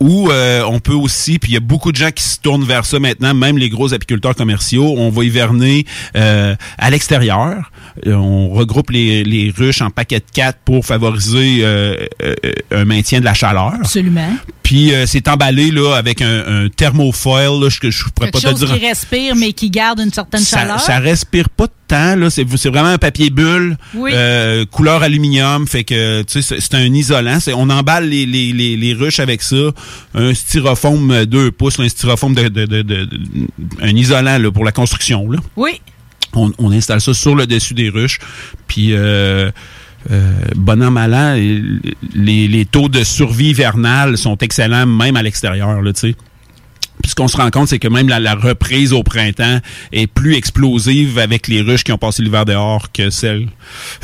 Ou 0.02 0.32
euh, 0.32 0.64
on 0.68 0.80
peut 0.80 0.96
aussi, 0.96 1.38
puis 1.38 1.52
il 1.52 1.54
y 1.54 1.58
a 1.58 1.62
beaucoup 1.62 1.92
de 1.92 1.98
gens 1.98 2.10
qui 2.10 2.24
se 2.24 2.40
tournent 2.40 2.64
vers 2.66 2.86
ça 2.86 2.98
maintenant, 3.00 3.36
même 3.36 3.60
les 3.60 3.70
gros 3.70 3.94
apiculteurs 3.94 4.34
commerciaux, 4.36 4.96
on 4.98 5.12
va 5.12 5.24
hiverner 5.24 5.86
euh, 6.16 6.56
à 6.80 6.90
l'extérieur. 6.90 7.72
Euh, 8.08 8.14
on 8.16 8.50
regroupe 8.50 8.90
les, 8.90 9.24
les 9.24 9.54
ruches 9.56 9.84
en 9.84 9.92
paquets 9.92 10.18
de 10.20 10.26
quatre 10.34 10.58
pour 10.66 10.84
favoriser 10.88 11.60
euh, 11.62 12.08
euh, 12.24 12.34
un 12.72 12.84
maintien 12.86 13.20
de 13.20 13.26
la 13.26 13.36
chaleur. 13.36 13.74
Absolument. 13.76 14.36
Puis 14.64 14.92
euh, 14.92 15.06
c'est 15.06 15.28
emballé 15.28 15.70
là 15.70 15.94
avec 15.96 16.24
un, 16.24 16.64
un 16.66 16.70
thermofoil, 16.70 17.62
là, 17.62 17.70
je, 17.70 17.90
je 17.92 18.04
pourrais 18.10 18.32
Quelque 18.32 18.44
pas 18.44 18.54
te 18.54 18.60
chose 18.60 18.68
dire. 18.70 18.80
qui 18.80 18.88
respire, 18.88 19.36
mais 19.36 19.54
qui 19.54 19.70
garde 19.70 20.00
une 20.00 20.12
certaine 20.12 20.42
ça, 20.42 20.62
chaleur. 20.62 20.80
ça 20.80 20.98
respire 20.98 21.48
pas 21.50 21.68
là. 21.92 22.30
C'est, 22.30 22.46
c'est 22.58 22.70
vraiment 22.70 22.90
un 22.90 22.98
papier 22.98 23.30
bulle, 23.30 23.78
Oui. 23.94 24.12
euh, 24.14 24.66
couleur 24.66 25.04
aluminium. 25.04 25.68
Fait 25.68 25.84
que, 25.84 26.22
tu 26.24 26.42
sais, 26.42 26.56
c'est, 26.60 26.76
un 26.76 26.94
isolant. 26.94 27.40
C'est, 27.40 27.54
on 27.54 27.70
emballe 27.70 28.10
les, 28.10 28.26
les, 28.26 28.52
les, 28.54 28.78
les 28.78 28.94
ruches 28.94 29.20
avec 29.20 29.42
ça. 29.42 29.56
Un 30.16 30.34
styrofoam 30.34 31.26
2 31.26 31.52
pouces, 31.52 31.78
là, 31.78 31.86
un 31.86 31.90
styrofoam 31.90 32.34
de, 32.34 32.44
de, 32.48 32.66
de, 32.66 32.82
de- 32.82 33.06
de- 33.06 33.18
un 33.82 33.96
isolant, 33.96 34.38
là, 34.38 34.52
pour 34.52 34.66
la 34.66 34.72
construction, 34.72 35.30
là. 35.30 35.40
Oui. 35.56 35.82
On, 36.34 36.52
on 36.60 36.72
installe 36.72 37.02
ça 37.02 37.14
sur 37.14 37.36
le 37.36 37.46
dessus 37.46 37.74
des 37.74 37.90
ruches. 37.90 38.20
Puis, 38.68 38.94
euh, 38.94 39.52
euh, 40.10 40.34
bon 40.56 40.82
an, 40.82 40.90
mal 40.92 41.14
an, 41.14 41.34
les, 41.36 42.48
les 42.48 42.66
taux 42.66 42.90
de 42.90 43.04
survie 43.04 43.50
hivernale 43.50 44.18
sont 44.18 44.38
excellents, 44.38 44.86
même 44.88 45.16
à 45.18 45.24
l'extérieur, 45.24 45.82
là, 45.82 45.94
tu 45.94 46.00
sais. 46.00 46.16
Puis 47.02 47.10
ce 47.12 47.16
qu'on 47.16 47.28
se 47.28 47.38
rend 47.38 47.50
compte, 47.50 47.68
c'est 47.68 47.80
que 47.80 47.88
même 47.88 48.08
la, 48.08 48.20
la 48.20 48.36
reprise 48.36 48.94
au 48.94 49.04
printemps 49.04 49.60
est 49.92 50.08
plus 50.08 50.36
explosive 50.36 51.18
avec 51.20 51.48
les 51.48 51.62
ruches 51.62 51.84
qui 51.84 51.92
ont 51.92 51.98
passé 51.98 52.22
l'hiver 52.24 52.46
dehors 52.46 52.92
que 52.92 53.10
celles 53.10 53.48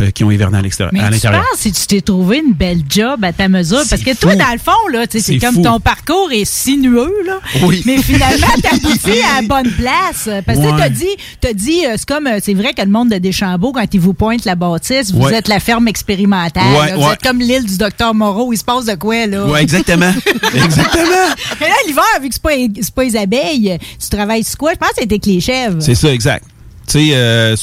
euh, 0.01 0.12
qui 0.12 0.24
ont 0.24 0.32
hiverné 0.32 0.58
à 0.58 0.62
l'extérieur. 0.62 0.92
Mais 0.94 1.01
à 1.01 1.08
tu 1.08 1.13
l'intérieur. 1.13 1.42
penses 1.51 1.60
si 1.60 1.72
tu 1.72 1.86
t'es 1.88 2.01
trouvé 2.01 2.38
une 2.46 2.54
belle 2.54 2.82
job 2.89 3.24
à 3.24 3.34
ta 3.34 3.48
mesure? 3.48 3.82
Parce 3.89 4.01
que 4.01 4.16
toi, 4.16 4.36
dans 4.36 4.51
le 4.51 4.60
fond, 4.60 4.88
là, 4.92 5.06
c'est 5.10 5.38
comme 5.39 5.56
fou. 5.56 5.62
ton 5.63 5.80
parcours 5.80 6.30
est 6.32 6.46
sinueux, 6.46 7.13
là. 7.25 7.39
Oui. 7.63 7.82
Mais 7.86 7.98
finalement, 8.01 8.48
t'aboutis 8.62 9.22
à 9.38 9.42
la 9.42 9.48
bonne 9.48 9.72
place. 9.72 10.30
Parce 10.46 10.58
que 10.60 10.63
Ouais. 10.63 10.74
t'as 10.77 10.89
dit, 10.89 11.06
t'as 11.39 11.54
dit, 11.54 11.86
euh, 11.86 11.94
c'est 11.98 12.08
comme, 12.08 12.27
euh, 12.27 12.39
c'est 12.44 12.54
vrai 12.54 12.74
que 12.74 12.82
le 12.82 12.89
monde 12.89 13.10
de 13.10 13.18
Deschambault, 13.18 13.72
quand 13.74 13.86
il 13.94 14.00
vous 14.00 14.13
pointe 14.13 14.44
la 14.46 14.56
bâtisse, 14.56 15.12
vous 15.13 15.22
Ouais. 15.22 15.36
êtes 15.36 15.48
la 15.48 15.60
ferme 15.60 15.88
expérimentale. 15.88 16.63
Ouais, 16.80 16.94
vous 16.96 17.10
êtes 17.12 17.22
comme 17.22 17.39
l'île 17.39 17.66
du 17.66 17.77
docteur 17.77 18.13
Moreau. 18.13 18.51
Il 18.54 18.58
se 18.58 18.63
passe 18.63 18.86
de 18.86 18.96
quoi, 18.96 19.25
là? 19.27 19.46
Ouais, 19.46 19.62
exactement. 19.62 20.12
exactement. 20.54 21.27
Mais 21.60 21.68
là, 21.68 21.75
l'hiver, 21.88 22.04
vu 22.22 22.30
que 22.30 22.36
c'est 22.36 22.42
pas, 22.44 22.56
c'est 22.88 22.96
pas 22.96 23.03
les 23.03 23.15
abeilles, 23.15 23.77
tu 24.00 24.10
travailles 24.10 24.44
sur 24.44 24.58
quoi? 24.58 24.74
Je 24.74 24.77
pense 24.77 24.89
que 24.89 25.01
c'était 25.01 25.20
les 25.25 25.39
chèvres. 25.39 25.77
C'est 25.79 25.96
ça, 25.96 26.13
exact. 26.13 26.46
Tu 26.88 26.94
sais, 26.94 27.10
euh, 27.15 27.56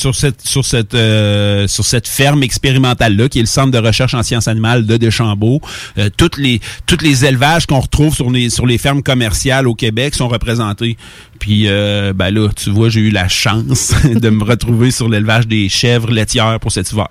euh, 0.95 1.67
sur 1.67 1.85
cette 1.85 2.09
ferme 2.09 2.43
expérimentale 2.43 3.17
là, 3.17 3.27
qui 3.31 3.39
est 3.39 3.43
le 3.43 3.47
centre 3.47 3.71
de 3.71 3.79
recherche 3.79 4.13
en 4.13 4.23
sciences 4.23 4.49
animales 4.49 4.85
de 4.85 4.99
Deschambault, 4.99 5.63
euh, 5.97 6.11
toutes 6.15 6.37
les 6.37 7.25
élevages 7.25 7.67
qu'on 7.67 7.81
retrouve 7.81 8.15
sur 8.15 8.67
les 8.67 8.79
fermes 8.79 9.03
commerciales 9.03 9.67
au 9.67 9.75
Québec 9.75 10.15
sont 10.15 10.29
représentés. 10.29 10.99
Puis 11.41 11.65
euh, 11.67 12.13
ben 12.15 12.31
là, 12.31 12.49
tu 12.55 12.71
vois, 12.71 12.89
j'ai 12.89 13.01
eu 13.01 13.11
la 13.11 13.29
chance 13.29 13.93
de 14.05 14.31
me 14.31 14.45
retrouver 14.45 14.91
sur 14.91 15.09
l'élevage 15.09 15.47
des 15.47 15.69
chèvres 15.69 16.11
laitières 16.11 16.59
pour 16.61 16.73
cet 16.73 16.91
hiver. 16.93 17.09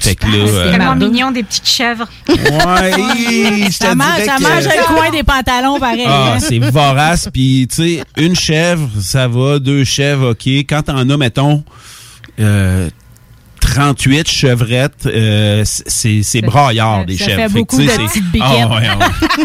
Fait 0.00 0.14
que 0.16 0.26
là, 0.26 0.32
C'est 0.46 0.52
euh, 0.54 0.70
tellement 0.70 0.84
Mardo. 0.86 1.10
mignon, 1.10 1.30
des 1.30 1.42
petites 1.42 1.68
chèvres. 1.68 2.08
ouais, 2.28 2.36
je 3.66 3.70
Ça 3.72 3.94
mange, 3.94 4.24
ça 4.24 4.38
mange 4.40 4.64
le 4.64 4.94
coin 4.94 5.10
des 5.10 5.22
pantalons, 5.22 5.78
pareil. 5.78 6.04
Ah, 6.06 6.32
hein. 6.34 6.38
c'est 6.40 6.58
vorace. 6.58 7.28
Puis, 7.32 7.68
tu 7.68 7.76
sais, 7.76 8.04
une 8.16 8.34
chèvre, 8.34 8.88
ça 9.00 9.28
va. 9.28 9.58
Deux 9.58 9.84
chèvres, 9.84 10.30
OK. 10.30 10.46
Quand 10.46 10.82
t'en 10.82 11.08
as, 11.08 11.16
mettons, 11.16 11.62
euh, 12.40 12.88
38 13.60 14.26
chevrettes, 14.28 15.06
euh, 15.06 15.62
c'est 15.64 16.22
c'est 16.22 16.40
braillard, 16.40 17.04
des 17.04 17.16
ça 17.18 17.26
chèvres. 17.26 17.42
fait 17.42 17.48
que, 17.48 17.52
beaucoup 17.58 17.76
de 17.78 17.86
c'est- 17.88 17.98
petites 17.98 18.30
biquettes. 18.32 18.48
Ah, 18.48 18.68
ouais, 18.68 18.88
ouais. 18.88 19.44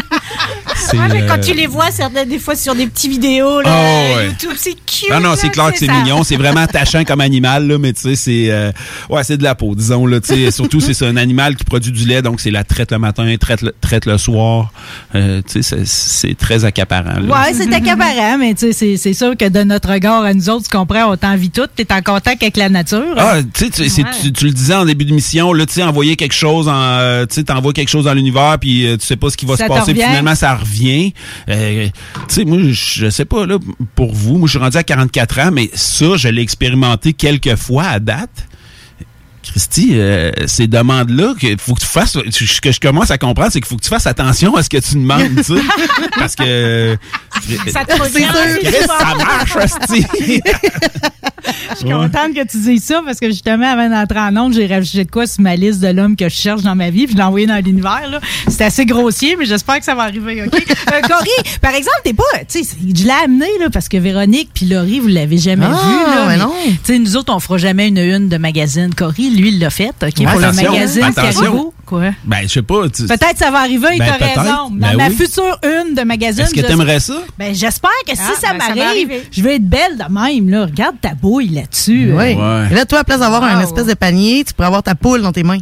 Ah, 0.98 1.08
mais 1.12 1.26
quand 1.26 1.34
euh, 1.38 1.40
tu 1.42 1.54
les 1.54 1.66
vois, 1.66 1.90
certaines 1.90 2.28
des 2.28 2.38
fois 2.38 2.54
sur 2.54 2.74
des 2.74 2.86
petites 2.86 3.10
vidéos, 3.10 3.60
là, 3.60 3.70
Oh, 3.76 4.16
ouais. 4.16 4.26
YouTube, 4.26 4.50
c'est 4.56 4.74
cute. 4.74 5.10
Non, 5.10 5.20
non, 5.20 5.30
là, 5.30 5.36
c'est 5.36 5.48
clair 5.50 5.72
que 5.72 5.78
c'est 5.78 5.88
mignon. 5.88 6.22
C'est 6.22 6.36
vraiment 6.36 6.60
attachant 6.60 7.04
comme 7.04 7.20
animal, 7.20 7.66
là, 7.66 7.78
mais 7.78 7.92
tu 7.92 8.02
sais, 8.02 8.16
c'est 8.16 8.46
euh, 8.50 8.70
ouais, 9.10 9.24
c'est 9.24 9.36
de 9.36 9.42
la 9.42 9.54
peau, 9.54 9.74
disons 9.74 10.06
là. 10.06 10.20
Tu 10.20 10.34
sais, 10.34 10.50
surtout 10.50 10.80
c'est 10.80 11.04
un 11.04 11.16
animal 11.16 11.56
qui 11.56 11.64
produit 11.64 11.92
du 11.92 12.04
lait, 12.06 12.22
donc 12.22 12.40
c'est 12.40 12.50
la 12.50 12.64
traite 12.64 12.92
le 12.92 12.98
matin, 12.98 13.34
traite 13.40 13.62
le, 13.62 13.74
traite 13.80 14.06
le 14.06 14.18
soir. 14.18 14.70
Euh, 15.14 15.42
tu 15.50 15.62
sais, 15.62 15.82
c'est- 15.84 16.34
très 16.38 16.64
accaparant. 16.64 17.20
là. 17.20 17.22
Ouais, 17.48 17.54
c'est 17.54 17.72
accaparant, 17.72 18.38
mais 18.38 18.54
tu 18.54 18.72
sais, 18.72 18.96
c'est- 18.96 19.14
sûr 19.14 19.36
que 19.36 19.48
de 19.48 19.62
notre 19.62 19.90
regard 19.90 20.22
à 20.24 20.34
nous 20.34 20.50
autres, 20.50 20.68
tu 20.70 20.76
comprends, 20.76 21.10
on 21.10 21.16
t'envie 21.16 21.50
tout, 21.50 21.66
t'es 21.74 21.86
en 21.92 22.02
contact 22.02 22.42
avec 22.42 22.56
la 22.56 22.68
nature. 22.68 23.14
Ah, 23.16 23.36
tu 23.54 23.64
sais, 23.66 23.70
tu, 23.70 24.04
tu, 24.22 24.32
tu 24.32 24.44
le 24.44 24.50
disais 24.52 24.74
en 24.74 24.84
début 24.84 25.04
d'émission, 25.04 25.52
là, 25.52 25.64
tu 25.66 25.72
sais, 25.74 25.82
envoyer 25.82 26.16
quelque 26.16 26.34
chose 26.34 26.68
en, 26.68 26.72
euh, 26.74 27.24
tu 27.26 27.36
sais, 27.36 27.44
t'envoies 27.44 27.72
quelque 27.72 27.88
chose 27.88 28.04
dans 28.04 28.14
l'univers, 28.14 28.56
puis 28.60 28.86
tu 29.00 29.06
sais 29.06 29.16
pas 29.16 29.30
ce 29.30 29.36
qui 29.36 29.46
va 29.46 29.56
Ça 29.56 29.64
se 29.64 29.68
passer, 29.68 29.94
puis 29.94 30.02
revient. 30.02 30.16
Ça 30.34 30.54
revient. 30.56 31.12
Euh, 31.48 31.88
tu 32.28 32.34
sais, 32.34 32.44
moi, 32.44 32.58
je 32.70 33.10
sais 33.10 33.24
pas 33.24 33.46
là, 33.46 33.58
pour 33.94 34.12
vous, 34.12 34.38
moi, 34.38 34.46
je 34.46 34.52
suis 34.52 34.58
rendu 34.58 34.76
à 34.76 34.82
44 34.82 35.38
ans, 35.40 35.50
mais 35.52 35.70
ça, 35.74 36.16
je 36.16 36.28
l'ai 36.28 36.42
expérimenté 36.42 37.12
quelques 37.12 37.56
fois 37.56 37.84
à 37.84 38.00
date. 38.00 38.48
Christy, 39.50 39.90
euh, 39.94 40.30
ces 40.46 40.66
demandes-là, 40.66 41.34
que 41.40 41.46
faut 41.58 41.74
que 41.74 41.80
tu 41.80 41.86
fasses, 41.86 42.12
ce 42.30 42.60
que 42.60 42.72
je 42.72 42.80
commence 42.80 43.10
à 43.10 43.18
comprendre, 43.18 43.50
c'est 43.52 43.60
qu'il 43.60 43.68
faut 43.68 43.76
que 43.76 43.82
tu 43.84 43.88
fasses 43.88 44.06
attention 44.06 44.54
à 44.56 44.62
ce 44.62 44.68
que 44.68 44.78
tu 44.78 44.94
demandes, 44.94 45.36
tu 45.36 45.42
sais, 45.56 45.62
parce 46.18 46.34
que 46.34 46.96
Ça 47.72 47.84
te. 47.84 47.92
Chris, 47.96 48.72
ça 48.86 49.14
marche, 49.16 49.56
hostie. 49.56 50.06
Je 51.70 51.76
suis 51.76 51.88
contente 51.90 52.34
que 52.34 52.44
tu 52.44 52.58
dises 52.58 52.82
ça 52.82 53.02
parce 53.04 53.20
que 53.20 53.26
justement, 53.30 53.70
avant 53.70 53.88
d'entrer 53.88 54.18
en 54.18 54.36
onde, 54.36 54.54
j'ai 54.54 54.66
rajouté 54.66 55.04
de 55.04 55.10
quoi 55.10 55.26
sur 55.28 55.42
ma 55.42 55.54
liste 55.54 55.80
de 55.80 55.88
l'homme 55.88 56.16
que 56.16 56.28
je 56.28 56.34
cherche 56.34 56.62
dans 56.62 56.74
ma 56.74 56.90
vie, 56.90 57.04
puis 57.04 57.12
je 57.12 57.18
l'ai 57.18 57.22
envoyé 57.22 57.46
dans 57.46 57.62
l'univers. 57.64 58.08
là. 58.10 58.20
C'est 58.48 58.64
assez 58.64 58.84
grossier, 58.84 59.36
mais 59.38 59.44
j'espère 59.44 59.78
que 59.78 59.84
ça 59.84 59.94
va 59.94 60.02
arriver, 60.02 60.42
OK? 60.44 60.64
Euh, 60.92 61.00
Cory, 61.00 61.58
par 61.60 61.74
exemple, 61.74 61.96
t'es 62.04 62.12
pas. 62.14 62.22
Tu 62.48 62.62
sais, 62.62 62.76
je 62.94 63.04
l'ai 63.04 63.10
amené 63.10 63.46
là, 63.60 63.70
parce 63.72 63.88
que 63.88 63.96
Véronique 63.96 64.50
puis 64.54 64.66
Laurie, 64.66 65.00
vous 65.00 65.08
l'avez 65.08 65.36
jamais 65.36 65.66
Ah, 65.68 65.74
vu. 65.88 66.14
Là, 66.14 66.24
mais 66.28 66.36
non. 66.36 66.52
Tu 66.66 66.78
sais, 66.84 66.98
nous 67.00 67.16
autres, 67.16 67.34
on 67.34 67.40
fera 67.40 67.58
jamais 67.58 67.88
une 67.88 67.98
une 67.98 68.28
de 68.28 68.36
magazine. 68.36 68.94
Cory, 68.94 69.30
lui, 69.36 69.48
il 69.50 69.58
l'a 69.58 69.70
fait, 69.70 69.90
OK? 70.02 70.14
pour 70.26 70.40
le 70.40 70.52
magazine 70.52 71.02
attention. 71.04 71.40
Caribou. 71.40 71.72
Quoi? 71.84 72.10
Ben, 72.24 72.38
je 72.42 72.48
sais 72.48 72.62
pas. 72.62 72.88
tu- 72.88 73.04
Peut-être 73.06 73.36
ça 73.38 73.50
va 73.52 73.58
arriver, 73.60 73.86
Ben, 73.98 74.06
t'as 74.08 74.18
peut-être. 74.18 74.40
raison. 74.40 74.70
Dans 74.70 74.88
Ben 74.88 74.96
ma 74.96 75.06
oui. 75.08 75.14
future 75.14 75.58
une 75.62 75.94
de 75.94 76.02
magazine. 76.02 76.44
Est-ce 76.44 76.54
que 76.54 76.60
je- 76.62 76.66
t'aimerais 76.66 76.98
ça? 76.98 77.14
Ben, 77.38 77.54
j'espère 77.54 77.90
que 78.08 78.14
si 78.16 78.22
Ah, 78.22 78.32
ça 78.40 78.48
ben, 78.52 78.74
m'arrive, 78.74 79.10
je 79.30 79.42
vais 79.42 79.56
être 79.56 79.68
belle 79.68 79.96
de 79.96 80.12
même, 80.12 80.48
là. 80.48 80.64
Regarde 80.66 80.96
ta 81.00 81.14
bouille 81.14 81.50
là-dessus. 81.50 82.10
Oui. 82.12 82.34
Ouais. 82.34 82.66
Et 82.70 82.74
là, 82.74 82.84
toi, 82.86 82.98
à 83.00 83.04
place 83.04 83.20
d'avoir 83.20 83.44
un 83.44 83.60
espèce 83.60 83.86
de 83.86 83.94
panier, 83.94 84.42
tu 84.44 84.52
pourrais 84.52 84.66
avoir 84.66 84.82
ta 84.82 84.94
poule 84.96 85.22
dans 85.22 85.32
tes 85.32 85.44
mains. 85.44 85.58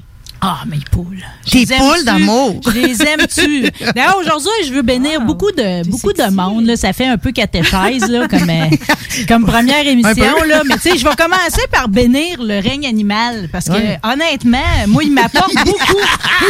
Ah, 0.46 0.58
mes 0.66 0.76
poules. 0.90 1.24
Tes 1.50 1.64
poules 1.64 2.04
d'amour. 2.04 2.60
Je 2.66 2.70
les 2.72 3.02
aime-tu? 3.02 3.70
D'ailleurs, 3.94 4.18
aujourd'hui, 4.20 4.50
je 4.66 4.74
veux 4.74 4.82
bénir 4.82 5.20
Wow. 5.20 5.26
beaucoup 5.26 5.50
de, 5.52 5.88
beaucoup 5.88 6.12
de 6.12 6.30
monde. 6.30 6.66
Là. 6.66 6.76
Ça 6.76 6.92
fait 6.92 7.06
un 7.06 7.16
peu 7.16 7.32
catéchèse 7.32 8.10
là, 8.10 8.28
comme, 8.28 8.50
euh, 8.50 8.68
comme 9.28 9.46
première 9.46 9.86
émission. 9.86 10.34
Là. 10.46 10.62
Mais 10.66 10.74
tu 10.74 10.90
sais, 10.90 10.98
je 10.98 11.04
vais 11.04 11.14
commencer 11.16 11.62
par 11.72 11.88
bénir 11.88 12.42
le 12.42 12.60
règne 12.60 12.86
animal. 12.86 13.48
Parce 13.50 13.66
que, 13.66 13.72
Ouais. 13.72 13.98
honnêtement, 14.02 14.58
moi, 14.88 15.02
il 15.02 15.12
m'apporte 15.12 15.54
beaucoup. 15.64 16.00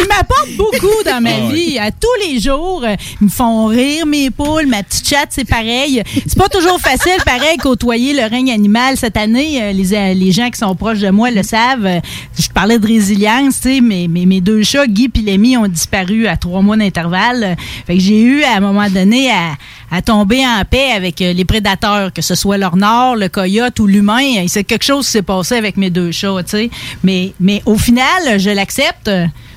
Il 0.01 0.09
m'apporte 0.09 0.51
beaucoup 0.57 1.03
dans 1.05 1.21
ma 1.21 1.31
Ah 1.31 1.53
vie. 1.53 1.79
À 1.79 1.93
tous 1.93 2.09
les 2.27 2.41
jours, 2.41 2.83
euh, 2.85 2.97
ils 3.21 3.27
me 3.27 3.31
font 3.31 3.67
rire, 3.67 4.07
mes 4.07 4.31
poules. 4.31 4.67
Ma 4.67 4.83
petite 4.83 5.09
chatte, 5.09 5.29
c'est 5.31 5.49
pareil. 5.49 6.03
C'est 6.27 6.39
pas 6.39 6.49
toujours 6.49 6.81
facile, 6.81 7.23
pareil, 7.25 7.59
côtoyer 7.59 8.13
le 8.15 8.23
règne 8.29 8.51
animal. 8.51 8.97
Cette 8.97 9.17
année, 9.17 9.63
euh, 9.63 9.73
les, 9.73 10.15
les 10.15 10.33
gens 10.33 10.51
qui 10.51 10.59
sont 10.59 10.75
proches 10.75 10.99
de 11.01 11.11
moi 11.11 11.31
le 11.31 11.45
savent. 11.45 12.01
Je 12.39 12.49
parlais 12.49 12.79
de 12.81 12.87
résilience, 12.87 13.61
tu 13.61 13.75
sais, 13.75 13.81
mais 13.85 14.27
mes 14.27 14.41
deux 14.41 14.63
chats, 14.63 14.87
Guy 14.87 15.11
et 15.15 15.21
Lémi, 15.21 15.57
ont 15.57 15.69
disparu 15.69 16.27
à 16.27 16.37
trois 16.37 16.63
mois 16.63 16.77
d'intervalle. 16.77 17.57
J'ai 17.89 18.21
eu, 18.21 18.43
à 18.43 18.57
un 18.57 18.61
moment 18.61 18.89
donné, 18.89 19.31
à, 19.31 20.03
tomber 20.03 20.45
en 20.45 20.65
paix 20.69 20.91
avec 20.91 21.23
euh, 21.23 21.33
les 21.33 21.45
prédateurs, 21.45 22.13
que 22.13 22.21
ce 22.21 22.35
soit 22.35 22.59
leur 22.59 22.77
nord, 22.77 23.15
le 23.15 23.29
coyote 23.29 23.79
ou 23.79 23.87
l'humain. 23.87 24.47
C'est 24.49 24.65
quelque 24.65 24.85
chose 24.85 25.07
qui 25.07 25.13
s'est 25.13 25.23
passé 25.23 25.55
avec 25.55 25.77
mes 25.77 25.91
deux 25.91 26.11
chats, 26.11 26.43
tu 26.43 26.69
mais 27.05 27.63
au 27.65 27.79
final, 27.79 28.39
je 28.39 28.51
l'accepte. 28.51 29.11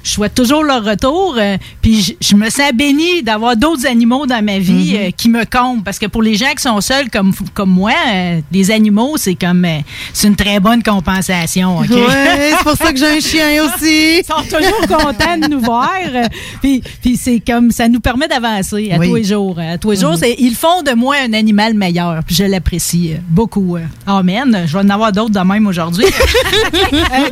Je 0.04 0.12
souhaite 0.12 0.34
toujours 0.36 0.64
leur 0.64 0.84
retour. 0.84 1.36
euh, 1.38 1.58
puis 1.82 2.02
je, 2.02 2.14
je 2.22 2.36
me 2.36 2.50
sens 2.50 2.72
bénie 2.74 3.24
d'avoir 3.24 3.56
d'autres 3.58 3.86
animaux 3.88 4.26
dans 4.26 4.44
ma 4.44 4.60
vie 4.60 4.96
euh, 4.98 5.10
qui 5.16 5.30
me 5.30 5.46
comblent. 5.46 5.84
Parce 5.84 6.00
que 6.00 6.06
pour 6.06 6.22
les 6.24 6.36
gens 6.36 6.52
qui 6.56 6.62
sont 6.64 6.80
seuls 6.82 7.10
comme, 7.10 7.34
comme 7.54 7.70
moi, 7.72 7.92
euh, 8.14 8.40
les 8.52 8.72
animaux, 8.72 9.16
c'est 9.18 9.36
comme 9.36 9.66
c'est 10.14 10.28
une 10.28 10.36
très 10.36 10.60
bonne 10.60 10.82
compensation. 10.84 11.82
C'est 11.88 12.64
pour 12.64 12.74
ça 12.78 12.92
que 12.94 12.98
j'ai 13.00 13.18
un 13.18 13.20
chien 13.20 13.64
aussi. 13.66 14.20
Ils 14.20 14.24
sont 14.26 14.44
toujours 14.44 14.88
contents 15.00 15.38
de 15.38 15.48
nous 15.50 15.60
voir. 15.60 15.90
Puis, 16.62 16.82
puis 17.02 17.18
c'est 17.18 17.42
comme 17.46 17.72
ça 17.72 17.88
nous 17.88 18.00
permet 18.00 18.28
d'avancer 18.28 18.90
à 18.92 18.98
Oui. 18.98 19.10
tous 19.10 19.16
les 19.16 19.24
jours. 19.24 19.60
À 19.60 19.78
tous 19.78 19.92
les 19.92 19.98
jours, 19.98 20.16
c'est- 20.18 20.36
ils 20.40 20.56
font 20.56 20.82
de 20.84 20.92
moi 20.94 21.16
un 21.28 21.34
animal 21.34 21.74
meilleur. 21.74 22.22
Puis 22.26 22.36
je 22.36 22.44
l'apprécie 22.44 23.14
beaucoup. 23.30 23.78
Amen. 24.06 24.64
Je 24.66 24.74
vais 24.74 24.84
en 24.84 24.90
avoir 24.90 25.12
d'autres 25.12 25.32
de 25.32 25.40
même 25.40 25.68
aujourd'hui. 25.68 26.06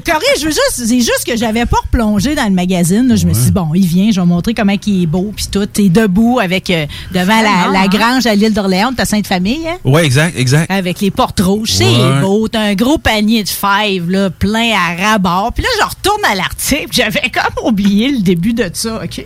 Corée, 0.05 0.25
je 0.39 0.45
veux 0.45 0.51
juste, 0.51 0.73
c'est 0.85 0.99
juste 0.99 1.23
que 1.25 1.35
j'avais 1.35 1.65
pas 1.65 1.77
replongé 1.83 2.35
dans 2.35 2.45
le 2.45 2.51
magazine. 2.55 3.07
là. 3.07 3.15
Je 3.15 3.27
me 3.27 3.33
suis 3.33 3.45
dit, 3.45 3.51
bon, 3.51 3.69
il 3.75 3.85
vient, 3.85 4.11
je 4.11 4.19
vais 4.19 4.25
montrer 4.25 4.53
comment 4.53 4.73
il 4.85 5.03
est 5.03 5.05
beau. 5.05 5.31
Puis 5.35 5.45
tout, 5.51 5.65
t'es 5.67 5.89
debout 5.89 6.39
avec, 6.41 6.69
euh, 6.69 6.85
devant 7.13 7.41
la, 7.41 7.79
hein? 7.81 7.87
grange 7.87 8.25
à 8.25 8.33
l'île 8.35 8.53
d'Orléans 8.53 8.93
ta 8.93 9.05
Sainte-Famille. 9.05 9.67
Hein? 9.67 9.77
Ouais, 9.83 10.05
exact, 10.05 10.37
exact. 10.37 10.71
avec 10.71 10.99
les 11.01 11.11
portes 11.11 11.39
rouges. 11.41 11.69
C'est 11.73 11.85
Ouais. 11.85 12.21
beau. 12.21 12.47
T'as 12.47 12.61
un 12.61 12.73
gros 12.73 12.97
panier 12.97 13.43
de 13.43 13.49
fèves, 13.49 14.09
là, 14.09 14.29
plein 14.29 14.71
à 14.73 15.11
rabord. 15.11 15.51
Puis 15.53 15.63
là, 15.63 15.69
je 15.79 15.85
retourne 15.85 16.21
à 16.31 16.35
l'article. 16.35 16.87
J'avais 16.91 17.29
comme 17.33 17.67
oublié 17.67 18.09
le 18.11 18.19
début 18.19 18.53
de 18.53 18.69
ça, 18.73 19.01
OK? 19.03 19.25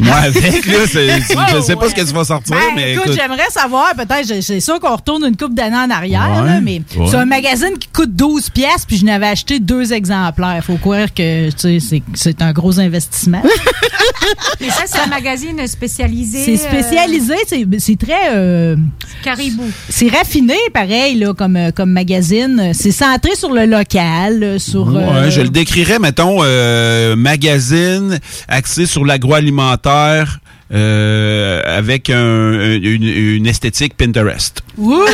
Moi, 0.00 0.14
avec, 0.14 0.66
là, 0.66 0.78
je 0.86 1.60
sais 1.62 1.76
pas 1.76 1.88
ce 1.88 1.94
que 1.94 2.00
tu 2.06 2.12
vas 2.14 2.24
sortir, 2.24 2.54
Ben, 2.56 2.62
mais 2.76 2.92
écoute, 2.94 3.06
écoute. 3.08 3.18
j'aimerais 3.20 3.50
savoir, 3.50 3.92
peut-être, 3.96 4.26
je- 4.28 4.40
c'est 4.40 4.60
sûr 4.60 4.78
qu'on 4.80 4.94
retourne 4.96 5.24
une 5.24 5.36
couple 5.36 5.54
d'années 5.54 5.76
en 5.76 5.90
arrière, 5.90 6.40
Ouais. 6.42 6.48
là, 6.48 6.60
mais 6.60 6.82
Ouais. 6.96 7.06
c'est 7.10 7.16
un 7.16 7.24
magazine 7.24 7.76
qui 7.78 7.88
coûte 7.88 8.14
12 8.14 8.50
pièces 8.50 8.84
puis 8.86 8.96
je 8.98 9.04
n'avais 9.04 9.26
acheté 9.28 9.58
deux 9.60 9.92
exemplaires. 9.92 10.62
Faut 10.64 10.76
croire 10.76 11.12
que, 11.12 11.50
tu 11.50 11.56
sais, 11.56 11.78
c'est- 11.80 12.02
c'est 12.14 12.42
un 12.42 12.52
gros 12.52 12.67
gros 12.68 12.80
investissements. 12.80 13.42
Mais 14.60 14.68
ça, 14.68 14.82
c'est 14.86 14.98
un 14.98 15.06
magazine 15.06 15.66
spécialisé. 15.66 16.44
C'est 16.44 16.56
spécialisé, 16.56 17.34
c'est- 17.46 17.66
c'est 17.78 17.96
très... 17.98 18.30
euh, 18.34 18.38
euh, 18.38 18.76
caribou. 19.24 19.64
c'est 19.88 20.08
raffiné, 20.08 20.54
pareil, 20.74 21.18
là, 21.18 21.32
comme, 21.34 21.56
euh, 21.56 21.70
comme 21.70 21.90
magazine. 21.90 22.72
C'est 22.74 22.90
centré 22.92 23.34
sur 23.36 23.52
le 23.52 23.64
local, 23.66 24.42
euh, 24.42 24.58
sur... 24.58 24.94
euh, 24.94 25.30
je 25.30 25.40
le 25.40 25.48
décrirais, 25.48 25.98
mettons, 25.98 26.38
euh, 26.42 27.16
magazine 27.16 28.18
axé 28.48 28.84
sur 28.86 29.04
l'agroalimentaire 29.04 30.40
euh, 30.72 31.62
avec 31.64 32.10
un- 32.10 32.74
une, 32.74 33.02
une 33.04 33.46
esthétique 33.46 33.96
Pinterest. 33.96 34.62
Ouh! 34.78 35.04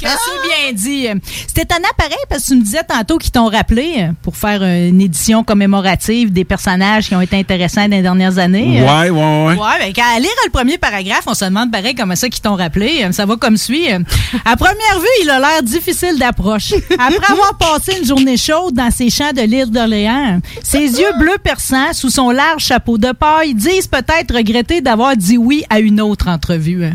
Que 0.00 0.08
c'est 0.08 0.48
bien 0.48 0.72
dit. 0.72 1.06
C'était 1.46 1.62
étonnant 1.62 1.88
pareil 1.96 2.16
parce 2.28 2.44
que 2.44 2.48
tu 2.48 2.56
me 2.56 2.62
disais 2.62 2.82
tantôt 2.82 3.18
qu'ils 3.18 3.30
t'ont 3.30 3.48
rappelé 3.48 4.08
pour 4.22 4.36
faire 4.36 4.62
une 4.62 5.00
édition 5.00 5.44
commémorative 5.44 6.32
des 6.32 6.44
personnages 6.44 7.08
qui 7.08 7.14
ont 7.14 7.20
été 7.20 7.36
intéressants 7.38 7.82
dans 7.82 7.96
les 7.96 8.02
dernières 8.02 8.38
années. 8.38 8.82
Ouais, 8.82 9.10
ouais, 9.10 9.46
ouais. 9.46 9.54
Ouais, 9.54 9.78
ben, 9.78 9.92
quand 9.94 10.16
à 10.16 10.18
lire 10.18 10.30
le 10.44 10.50
premier 10.50 10.78
paragraphe, 10.78 11.24
on 11.26 11.34
se 11.34 11.44
demande 11.44 11.70
pareil 11.70 11.94
comment 11.94 12.16
ça 12.16 12.28
qu'ils 12.28 12.42
t'ont 12.42 12.56
rappelé. 12.56 13.06
Ça 13.12 13.26
va 13.26 13.36
comme 13.36 13.56
suit. 13.56 13.88
À 13.90 14.56
première 14.56 14.98
vue, 14.98 15.22
il 15.22 15.30
a 15.30 15.38
l'air 15.38 15.62
difficile 15.62 16.18
d'approche. 16.18 16.72
Après 16.98 17.32
avoir 17.32 17.56
passé 17.58 17.98
une 18.00 18.06
journée 18.06 18.36
chaude 18.36 18.74
dans 18.74 18.90
ses 18.90 19.10
champs 19.10 19.32
de 19.32 19.42
l'île 19.42 19.70
d'Orléans, 19.70 20.40
ses 20.62 20.78
yeux 20.80 21.12
bleus 21.18 21.38
perçants 21.42 21.92
sous 21.92 22.10
son 22.10 22.30
large 22.30 22.64
chapeau 22.64 22.98
de 22.98 23.12
paille 23.12 23.54
disent 23.54 23.86
peut-être 23.86 24.34
regretter 24.34 24.80
d'avoir 24.80 25.16
dit 25.16 25.36
oui 25.38 25.64
à 25.70 25.78
une 25.78 26.00
autre 26.00 26.28
entrevue. 26.28 26.90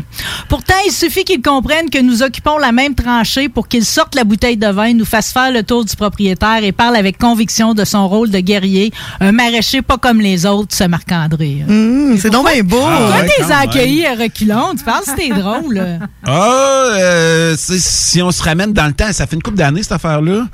Pourtant, 0.48 0.74
il 0.86 0.92
suffit 0.92 1.24
qu'ils 1.24 1.40
comprennent 1.68 1.90
que 1.90 2.00
nous 2.00 2.22
occupons 2.22 2.56
la 2.56 2.72
même 2.72 2.94
tranchée 2.94 3.50
pour 3.50 3.68
qu'ils 3.68 3.84
sortent 3.84 4.14
la 4.14 4.24
bouteille 4.24 4.56
de 4.56 4.68
vin, 4.68 4.94
nous 4.94 5.04
fassent 5.04 5.32
faire 5.32 5.52
le 5.52 5.62
tour 5.62 5.84
du 5.84 5.94
propriétaire 5.96 6.64
et 6.64 6.72
parlent 6.72 6.96
avec 6.96 7.18
conviction 7.18 7.74
de 7.74 7.84
son 7.84 8.08
rôle 8.08 8.30
de 8.30 8.38
guerrier, 8.38 8.90
un 9.20 9.32
maraîcher 9.32 9.82
pas 9.82 9.98
comme 9.98 10.18
les 10.22 10.46
autres, 10.46 10.74
ce 10.74 10.84
Marc-André. 10.84 11.64
Hum, 11.68 12.16
c'est 12.18 12.30
donc 12.30 12.50
bien 12.50 12.62
beau. 12.62 12.80
Ah, 12.82 13.08
Toi, 13.08 13.20
ouais, 13.20 13.28
t'es 13.36 13.52
accueilli 13.52 14.06
à 14.06 14.14
reculons? 14.14 14.76
Tu 14.78 14.84
penses 14.84 15.04
que 15.04 15.22
c'était 15.22 15.34
drôle? 15.34 15.78
Ah, 16.24 16.90
euh, 16.98 17.54
si 17.56 18.20
on 18.22 18.30
se 18.30 18.42
ramène 18.42 18.72
dans 18.72 18.86
le 18.86 18.92
temps, 18.92 19.12
ça 19.12 19.26
fait 19.26 19.36
une 19.36 19.42
couple 19.42 19.56
d'années 19.56 19.82
cette 19.82 19.92
affaire-là. 19.92 20.46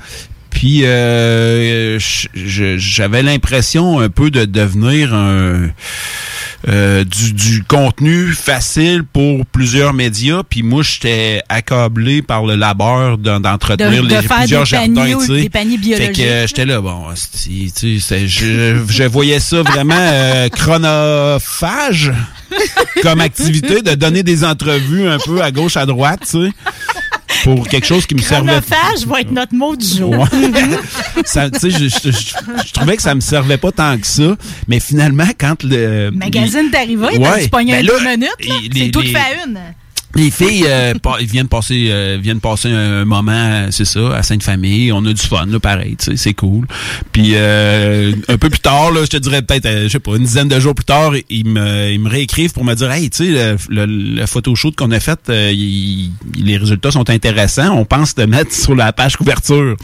Puis 0.49 0.81
euh, 0.83 1.99
j'avais 2.33 3.23
l'impression 3.23 3.99
un 3.99 4.09
peu 4.09 4.31
de 4.31 4.45
devenir 4.45 5.13
un 5.13 5.69
euh, 6.67 7.03
du, 7.03 7.33
du 7.33 7.63
contenu 7.63 8.31
facile 8.33 9.03
pour 9.03 9.45
plusieurs 9.45 9.93
médias. 9.93 10.41
Puis 10.49 10.63
moi, 10.63 10.81
j'étais 10.83 11.41
accablé 11.47 12.21
par 12.23 12.43
le 12.45 12.55
labeur 12.55 13.17
d'en- 13.17 13.39
d'entretenir 13.39 14.01
De- 14.03 14.07
les 14.07 14.15
de 14.17 14.21
faire 14.21 14.37
plusieurs 14.37 14.63
des 14.63 14.69
jardins. 14.69 14.93
paniers 14.95 15.15
ou 15.15 15.21
tu 15.21 15.27
sais. 15.35 15.41
des 15.43 15.49
paniers 15.49 15.77
Fait 15.77 15.81
biologiques. 15.83 16.15
que 16.17 16.21
euh, 16.21 16.47
j'étais 16.47 16.65
là, 16.65 16.81
bon, 16.81 17.03
tu 17.43 17.99
sais, 17.99 18.27
je 18.27 19.03
voyais 19.07 19.39
ça 19.39 19.61
vraiment 19.61 19.93
euh, 19.97 20.49
chronophage 20.49 22.11
comme 23.01 23.21
activité 23.21 23.81
de 23.81 23.93
donner 23.95 24.23
des 24.23 24.43
entrevues 24.43 25.07
un 25.07 25.17
peu 25.19 25.41
à 25.41 25.51
gauche, 25.51 25.77
à 25.77 25.85
droite, 25.85 26.21
tu 26.29 26.45
sais, 26.47 26.53
pour 27.45 27.67
quelque 27.67 27.85
chose 27.85 28.05
qui 28.05 28.15
me 28.15 28.21
servait. 28.21 28.47
Chronophage 28.59 29.05
va 29.07 29.21
être 29.21 29.31
notre 29.31 29.53
mot 29.53 29.75
du 29.75 29.85
jour. 29.87 30.27
Ça, 31.25 31.49
tu 31.49 31.69
je, 31.71 31.87
je- 31.87 32.73
trouvais 32.73 32.95
que 32.97 33.01
ça 33.01 33.13
me 33.15 33.21
servait 33.21 33.57
pas 33.57 33.71
tant 33.71 33.97
que 33.97 34.05
ça, 34.07 34.35
mais 34.67 34.79
finalement, 34.79 35.27
quand 35.39 35.63
le 35.63 36.09
Magazine 36.11 36.69
t'es 36.71 36.77
arrivé, 36.77 37.17
Ouais. 37.17 37.43
dû 37.43 37.49
pogner 37.49 37.73
Ben 37.73 37.79
un 37.79 37.83
là, 37.83 37.99
deux 37.99 38.09
minutes. 38.09 38.47
là. 38.49 38.55
les- 38.73 38.85
C'est 38.85 38.91
tout 38.91 39.01
fait 39.01 39.15
à 39.15 39.45
une. 39.45 39.59
Les 40.15 40.31
filles 40.31 40.65
euh, 40.67 40.93
pa- 41.01 41.17
viennent 41.21 41.47
passer 41.47 41.87
euh, 41.89 42.17
viennent 42.21 42.39
passer 42.39 42.69
un 42.71 43.03
moment, 43.05 43.31
euh, 43.33 43.67
c'est 43.71 43.85
ça, 43.85 44.15
à 44.15 44.23
Sainte-Famille. 44.23 44.91
On 44.91 45.05
a 45.05 45.11
du 45.13 45.21
fun, 45.21 45.45
là, 45.47 45.59
pareil, 45.59 45.95
tu 45.97 46.05
sais, 46.05 46.17
c'est 46.17 46.33
cool. 46.33 46.65
Puis 47.11 47.31
euh, 47.35 48.13
un 48.29 48.37
peu 48.37 48.49
plus 48.49 48.59
tard, 48.59 48.91
là, 48.91 49.01
je 49.03 49.09
te 49.09 49.17
dirais 49.17 49.41
peut-être, 49.41 49.65
euh, 49.65 49.83
je 49.83 49.89
sais 49.89 49.99
pas, 49.99 50.11
une 50.15 50.23
dizaine 50.23 50.47
de 50.47 50.59
jours 50.59 50.73
plus 50.75 50.85
tard, 50.85 51.11
ils 51.29 51.45
me, 51.47 51.91
ils 51.91 51.99
me 51.99 52.09
réécrivent 52.09 52.53
pour 52.53 52.63
me 52.63 52.73
dire, 52.75 52.91
hey, 52.91 53.09
tu 53.09 53.25
sais, 53.25 53.57
le, 53.69 53.85
le, 53.85 53.85
le 54.15 54.25
photoshoot 54.25 54.75
qu'on 54.75 54.91
a 54.91 54.99
fait, 54.99 55.19
euh, 55.29 55.51
il- 55.53 56.11
les 56.37 56.57
résultats 56.57 56.91
sont 56.91 57.09
intéressants. 57.09 57.75
On 57.77 57.85
pense 57.85 58.15
te 58.15 58.21
mettre 58.21 58.53
sur 58.55 58.75
la 58.75 58.93
page 58.93 59.17
couverture. 59.17 59.75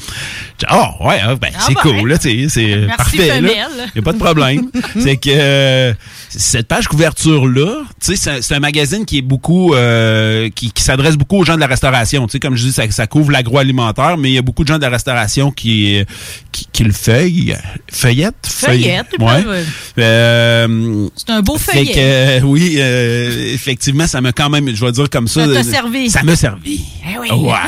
Dis, 0.60 0.66
Oh, 0.72 1.08
ouais, 1.08 1.20
ah, 1.24 1.36
ben, 1.36 1.50
Ah 1.56 1.64
c'est 1.68 1.74
ben. 1.74 1.82
cool, 1.82 2.10
là, 2.10 2.18
tu 2.18 2.30
sais, 2.30 2.48
c'est 2.50 2.88
parfait. 2.98 3.42
là. 3.42 3.50
Y 3.96 4.00
a 4.00 4.02
pas 4.02 4.14
de 4.14 4.18
problème. 4.20 4.70
c'est 5.00 5.18
que 5.18 5.94
cette 6.30 6.68
page 6.68 6.88
couverture-là, 6.88 7.82
tu 8.00 8.08
sais, 8.08 8.16
c'est- 8.16 8.42
c'est 8.42 8.56
un 8.56 8.60
magazine 8.60 9.06
qui 9.06 9.18
est 9.18 9.22
beaucoup, 9.24 9.74
euh, 9.74 10.21
qui, 10.56 10.72
qui 10.72 10.84
s'adresse 10.84 11.16
beaucoup 11.16 11.38
aux 11.38 11.46
gens 11.46 11.56
de 11.56 11.60
la 11.60 11.68
restauration. 11.68 12.26
Tu 12.28 12.34
sais, 12.34 12.40
comme 12.40 12.56
je 12.56 12.64
dis, 12.66 12.72
ça, 12.74 12.90
ça 12.92 13.08
couvre 13.08 13.32
l'agroalimentaire, 13.32 14.18
mais 14.18 14.30
il 14.30 14.34
y 14.34 14.38
a 14.38 14.42
beaucoup 14.42 14.64
de 14.64 14.68
gens 14.68 14.78
de 14.78 14.82
la 14.84 14.90
restauration 14.90 15.52
qui, 15.52 16.04
qui, 16.52 16.68
qui 16.72 16.84
le 16.84 16.92
feuillent. 16.94 17.56
Feuillette? 17.92 18.36
Feuillette, 18.48 19.08
Ouais. 19.20 19.46
ouais. 19.46 19.64
Euh, 20.00 21.08
C'est 21.16 21.30
un 21.32 21.42
beau 21.42 21.58
fait 21.58 21.72
feuillet. 21.74 21.94
que, 21.94 22.00
euh, 22.00 22.40
oui, 22.44 22.76
euh, 22.80 23.54
effectivement, 23.54 24.08
ça 24.08 24.22
m'a 24.22 24.32
quand 24.32 24.50
même, 24.50 24.74
je 24.74 24.84
vais 24.86 24.92
dire 24.92 25.10
comme 25.10 25.28
ça. 25.28 25.46
Ça 25.46 25.54
t'a 25.54 25.60
euh, 25.60 25.64
servi. 25.64 26.10
Ça 26.10 26.24
m'a 26.24 26.36
servi. 26.36 26.82
Eh 27.14 27.18
oui. 27.20 27.30
Ouais. 27.32 27.52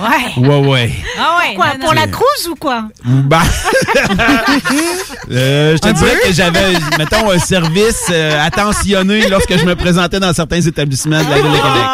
Ouais. 0.00 0.46
Ouais, 0.48 0.66
ouais. 0.68 0.90
Ah 1.18 1.38
ouais. 1.40 1.54
Quoi, 1.56 1.66
non, 1.74 1.78
non, 1.80 1.84
pour 1.86 1.94
la 1.94 2.06
cruise 2.06 2.48
ou 2.50 2.54
quoi? 2.54 2.84
Ben, 3.04 3.40
euh, 5.30 5.76
je 5.76 5.78
te 5.78 5.88
dirais 5.92 6.16
que 6.24 6.32
j'avais, 6.32 6.72
mettons, 6.98 7.30
un 7.30 7.38
service 7.38 8.04
euh, 8.10 8.44
attentionné 8.44 9.28
lorsque 9.28 9.56
je 9.58 9.64
me 9.64 9.74
présentais 9.74 10.20
dans 10.20 10.32
certains 10.32 10.60
établissements 10.60 11.22
de 11.22 11.28
la 11.28 11.36
Ville 11.36 11.44
de 11.50 11.56
Québec. 11.56 11.89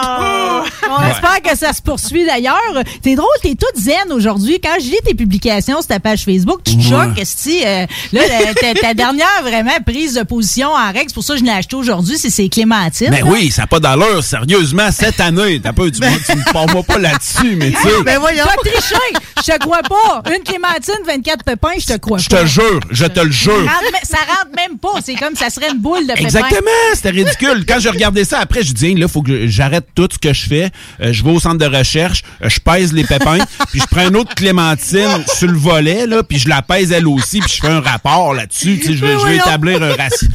On 0.88 1.00
Ouais. 1.02 1.10
espère 1.10 1.42
que 1.42 1.56
ça 1.58 1.72
se 1.72 1.82
poursuit 1.82 2.24
d'ailleurs. 2.24 2.56
T'es 3.02 3.14
drôle, 3.16 3.26
t'es 3.42 3.54
toute 3.54 3.76
zen 3.80 4.12
aujourd'hui. 4.12 4.60
Quand 4.62 4.74
je 4.78 4.86
lis 4.86 4.96
tes 5.04 5.14
publications 5.14 5.78
sur 5.78 5.86
ta 5.88 6.00
page 6.00 6.24
Facebook, 6.24 6.60
tu 6.64 6.76
te 6.78 6.82
choques, 6.82 7.18
si 7.24 7.60
là, 7.62 7.86
la- 8.12 8.54
ta, 8.54 8.74
ta 8.74 8.94
dernière 8.94 9.42
vraiment 9.42 9.76
prise 9.84 10.14
de 10.14 10.22
position 10.22 10.68
en 10.68 10.86
règle, 10.86 11.06
c'est 11.08 11.14
pour 11.14 11.24
ça 11.24 11.34
que 11.34 11.40
je 11.40 11.44
l'ai 11.44 11.50
acheté 11.50 11.76
aujourd'hui, 11.76 12.16
c'est 12.18 12.30
c'est 12.30 12.48
Clémentine. 12.48 13.08
Mais 13.10 13.22
oui, 13.22 13.50
ça 13.50 13.62
n'a 13.62 13.66
pas 13.66 13.80
d'allure, 13.80 14.22
sérieusement, 14.22 14.90
cette 14.92 15.20
année. 15.20 15.60
T'as 15.62 15.72
pas, 15.72 15.84
tu, 15.90 16.00
me- 16.00 16.24
tu 16.24 16.36
me 16.36 16.52
parles 16.52 16.84
pas 16.84 16.98
là-dessus, 16.98 17.56
mais 17.56 17.70
tu 17.72 17.76
sais. 17.82 18.02
Ben 18.04 18.18
voyons. 18.20 18.44
Triché! 18.64 18.94
Je 19.38 19.52
te 19.52 19.58
crois 19.58 19.82
pas! 19.82 20.22
Une 20.34 20.42
Clémentine, 20.42 20.94
24 21.06 21.44
pépins, 21.44 21.68
je 21.78 21.86
te 21.86 21.98
crois 21.98 22.18
Je 22.18 22.28
pas. 22.28 22.42
te 22.42 22.46
jure, 22.46 22.80
je 22.90 23.04
te 23.06 23.20
le 23.20 23.30
jure. 23.30 23.52
Ça 23.66 23.72
rentre, 23.72 23.92
me- 23.92 24.06
ça 24.06 24.18
rentre 24.18 24.50
même 24.56 24.78
pas. 24.78 25.00
C'est 25.04 25.14
comme 25.14 25.34
ça 25.36 25.50
serait 25.50 25.70
une 25.72 25.78
boule 25.78 26.02
de 26.06 26.12
pépins. 26.12 26.22
Exactement, 26.24 26.70
c'était 26.94 27.10
ridicule. 27.10 27.64
Quand 27.68 27.80
je 27.80 27.88
regardais 27.88 28.24
ça 28.24 28.38
après, 28.40 28.62
je 28.62 28.72
dis, 28.72 28.94
là, 28.94 29.08
faut 29.08 29.22
que 29.22 29.46
j'arrête 29.46 29.75
tout 29.94 30.08
ce 30.12 30.18
que 30.18 30.32
je 30.32 30.46
fais. 30.46 30.70
Euh, 31.00 31.12
je 31.12 31.22
vais 31.24 31.30
au 31.30 31.40
centre 31.40 31.58
de 31.58 31.66
recherche, 31.76 32.22
euh, 32.42 32.48
je 32.48 32.58
pèse 32.60 32.92
les 32.92 33.04
pépins, 33.04 33.38
puis 33.70 33.80
je 33.80 33.86
prends 33.86 34.08
une 34.08 34.16
autre 34.16 34.34
clémentine 34.34 35.24
sur 35.36 35.48
le 35.48 35.58
volet, 35.58 36.06
là, 36.06 36.22
puis 36.22 36.38
je 36.38 36.48
la 36.48 36.62
pèse 36.62 36.92
elle 36.92 37.06
aussi, 37.06 37.40
puis 37.40 37.52
je 37.56 37.60
fais 37.60 37.68
un 37.72 37.80
rapport 37.80 38.34
là-dessus. 38.34 38.80
Je 38.84 38.92
vais, 38.92 39.18
je 39.18 39.26
vais 39.26 39.36
établir 39.36 39.82
un 39.82 39.94
ratio. 39.94 40.28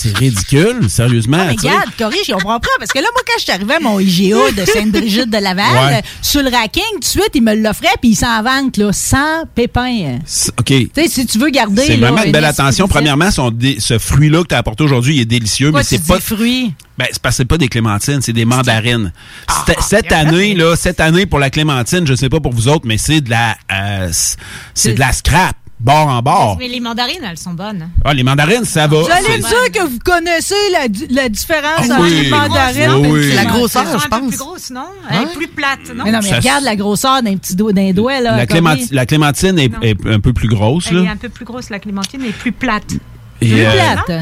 C'est 0.00 0.16
ridicule, 0.16 0.88
sérieusement. 0.90 1.38
Mais 1.46 1.52
regarde, 1.52 1.90
corrige, 1.98 2.22
je 2.26 2.32
comprends 2.32 2.60
pas. 2.60 2.68
Parce 2.78 2.90
que 2.92 2.98
là, 2.98 3.06
moi, 3.12 3.22
quand 3.26 3.34
je 3.38 3.44
suis 3.44 3.52
arrivé 3.52 3.74
à 3.74 3.80
mon 3.80 3.98
IGA 4.00 4.50
de 4.56 4.64
Sainte-Brigitte 4.66 5.30
de 5.30 5.38
Laval, 5.38 5.64
Ouais. 5.74 5.96
euh, 5.98 6.00
sur 6.20 6.42
le 6.42 6.50
racking, 6.50 6.82
tout 6.94 6.98
de 7.00 7.04
suite, 7.04 7.30
ils 7.34 7.42
me 7.42 7.54
l'offraient, 7.54 7.88
puis 8.00 8.10
ils 8.10 8.16
s'en 8.16 8.42
vendent, 8.42 8.76
là, 8.76 8.92
sans 8.92 9.44
pépins. 9.54 10.18
C'est- 10.26 10.50
OK. 10.58 10.66
Tu 10.66 10.90
sais, 10.94 11.08
si 11.08 11.26
tu 11.26 11.38
veux 11.38 11.50
garder. 11.50 11.82
C'est 11.86 11.96
là, 11.96 12.08
vraiment 12.10 12.24
une 12.24 12.32
belle 12.32 12.44
attention. 12.44 12.86
Premièrement, 12.88 13.30
son 13.30 13.52
ce 13.78 13.98
fruit-là 13.98 14.42
que 14.42 14.48
tu 14.48 14.54
as 14.54 14.58
apporté 14.58 14.84
aujourd'hui, 14.84 15.16
il 15.16 15.20
est 15.20 15.24
délicieux, 15.24 15.68
Pourquoi 15.68 15.80
mais 15.80 15.84
c'est 15.98 16.06
pas. 16.06 16.16
dis 16.16 16.22
fruits? 16.22 16.74
Ben, 16.96 17.06
c'est 17.10 17.20
parce 17.20 17.34
que 17.34 17.36
c'est 17.38 17.44
pas 17.44 17.58
des 17.58 17.68
clémentines, 17.68 18.20
c'est 18.22 18.32
des 18.32 18.44
mandarines. 18.44 19.12
Ah, 19.48 19.64
Cette- 19.66 19.80
cette 19.82 20.12
année, 20.12 20.54
là, 20.54 20.76
cette 20.76 21.00
année 21.00 21.26
pour 21.26 21.38
la 21.40 21.50
clémentine, 21.50 22.06
je 22.06 22.14
sais 22.14 22.28
pas 22.28 22.38
pour 22.40 22.52
vous 22.52 22.68
autres, 22.68 22.86
mais 22.86 22.98
c'est 22.98 23.20
de 23.20 23.30
la, 23.30 23.56
euh, 23.72 24.08
c'est- 24.12 24.36
c'est 24.74 24.92
de 24.94 25.00
la 25.00 25.12
scrap, 25.12 25.56
bord 25.80 26.06
en 26.06 26.22
bord. 26.22 26.56
Mais 26.58 26.68
les 26.68 26.78
mandarines, 26.78 27.18
elles 27.28 27.36
sont 27.36 27.52
bonnes. 27.52 27.88
Ah, 28.04 28.14
les 28.14 28.22
mandarines, 28.22 28.64
ça 28.64 28.86
va. 28.86 28.98
C'est- 29.04 29.28
me 29.28 29.38
dire 29.38 29.72
que 29.82 29.88
vous 29.88 29.98
connaissez 30.04 30.54
la, 30.72 30.86
la 31.22 31.28
différence 31.28 31.80
Ah 31.90 31.94
entre 31.94 32.02
oui. 32.02 32.20
les 32.22 32.30
mandarines 32.30 32.90
Ah 32.90 32.96
et 32.98 33.10
oui. 33.10 33.20
les 33.26 33.34
La 33.34 33.44
grosseur, 33.44 33.84
je 33.86 33.96
un 33.96 33.98
peu 33.98 34.08
pense. 34.08 34.28
plus 34.28 34.38
grosses, 34.38 34.70
non? 34.70 34.86
Elle 35.10 35.22
est 35.22 35.34
plus 35.34 35.48
plate, 35.48 35.92
non? 35.94 36.04
Mais 36.04 36.12
non, 36.12 36.20
mais 36.22 36.28
Ça- 36.30 36.36
regarde 36.36 36.62
la 36.62 36.76
grosseur 36.76 37.22
d'un 37.24 37.36
petit 37.36 37.56
doigt, 37.56 37.72
d'un 37.72 37.90
doigt, 37.90 38.20
là. 38.20 38.36
La, 38.36 38.46
Corey. 38.46 38.60
clémenti- 38.60 38.88
la 38.94 39.04
clémentine 39.04 39.58
est, 39.58 39.72
un 40.06 40.20
peu 40.20 40.32
plus 40.32 40.48
grosse, 40.48 40.86
Elle 40.92 40.98
est 40.98 41.04
là. 41.06 41.10
un 41.10 41.16
peu 41.16 41.28
plus 41.28 41.44
grosse, 41.44 41.70
la 41.70 41.80
clémentine, 41.80 42.22
et 42.24 42.30
plus 42.30 42.52
plate. 42.52 42.92
Et, 43.40 43.48
Plus 43.50 43.62
euh, 43.64 43.72
plate. 43.72 44.20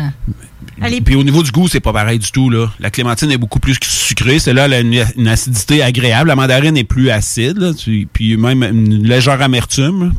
Puis 1.05 1.15
au 1.15 1.23
niveau 1.25 1.43
du 1.43 1.51
goût, 1.51 1.69
c'est 1.69 1.81
pas 1.81 1.93
pareil 1.93 2.19
du 2.19 2.31
tout. 2.31 2.51
Là. 2.51 2.67
La 2.81 2.91
clémentine 2.91 3.31
est 3.31 3.39
beaucoup 3.39 3.61
plus 3.61 3.77
sucrée. 3.83 4.39
Celle-là, 4.39 4.65
elle 4.67 4.75
a 4.75 4.81
une, 4.81 5.05
une 5.17 5.29
acidité 5.29 5.83
agréable. 5.83 6.29
La 6.29 6.37
mandarine 6.37 6.77
est 6.77 6.85
plus 6.85 7.11
acide. 7.11 7.59
Là. 7.59 7.73
Puis 8.13 8.37
même 8.37 8.63
une 8.63 9.07
légère 9.07 9.41
amertume. 9.43 10.13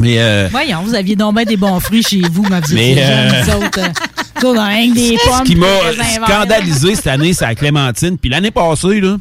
Mais 0.00 0.18
euh, 0.18 0.48
Voyons, 0.50 0.82
vous 0.82 0.94
aviez 0.94 1.16
donc 1.16 1.34
bien 1.34 1.44
des 1.44 1.56
bons 1.56 1.80
fruits 1.80 2.02
chez 2.04 2.20
vous, 2.30 2.42
ma 2.44 2.60
vous 2.60 2.74
Mais, 2.74 2.94
jeunes, 2.94 3.04
euh, 3.04 3.66
autres. 3.66 3.80
euh, 3.80 4.94
des 4.94 5.16
pommes. 5.24 5.38
ce 5.38 5.42
qui 5.42 5.56
m'a 5.56 5.66
scandalisé 6.24 6.94
cette 6.94 7.08
année, 7.08 7.32
c'est 7.32 7.44
la 7.46 7.54
clémentine. 7.56 8.16
Puis 8.16 8.30
l'année 8.30 8.52
passée, 8.52 9.00
là, 9.00 9.16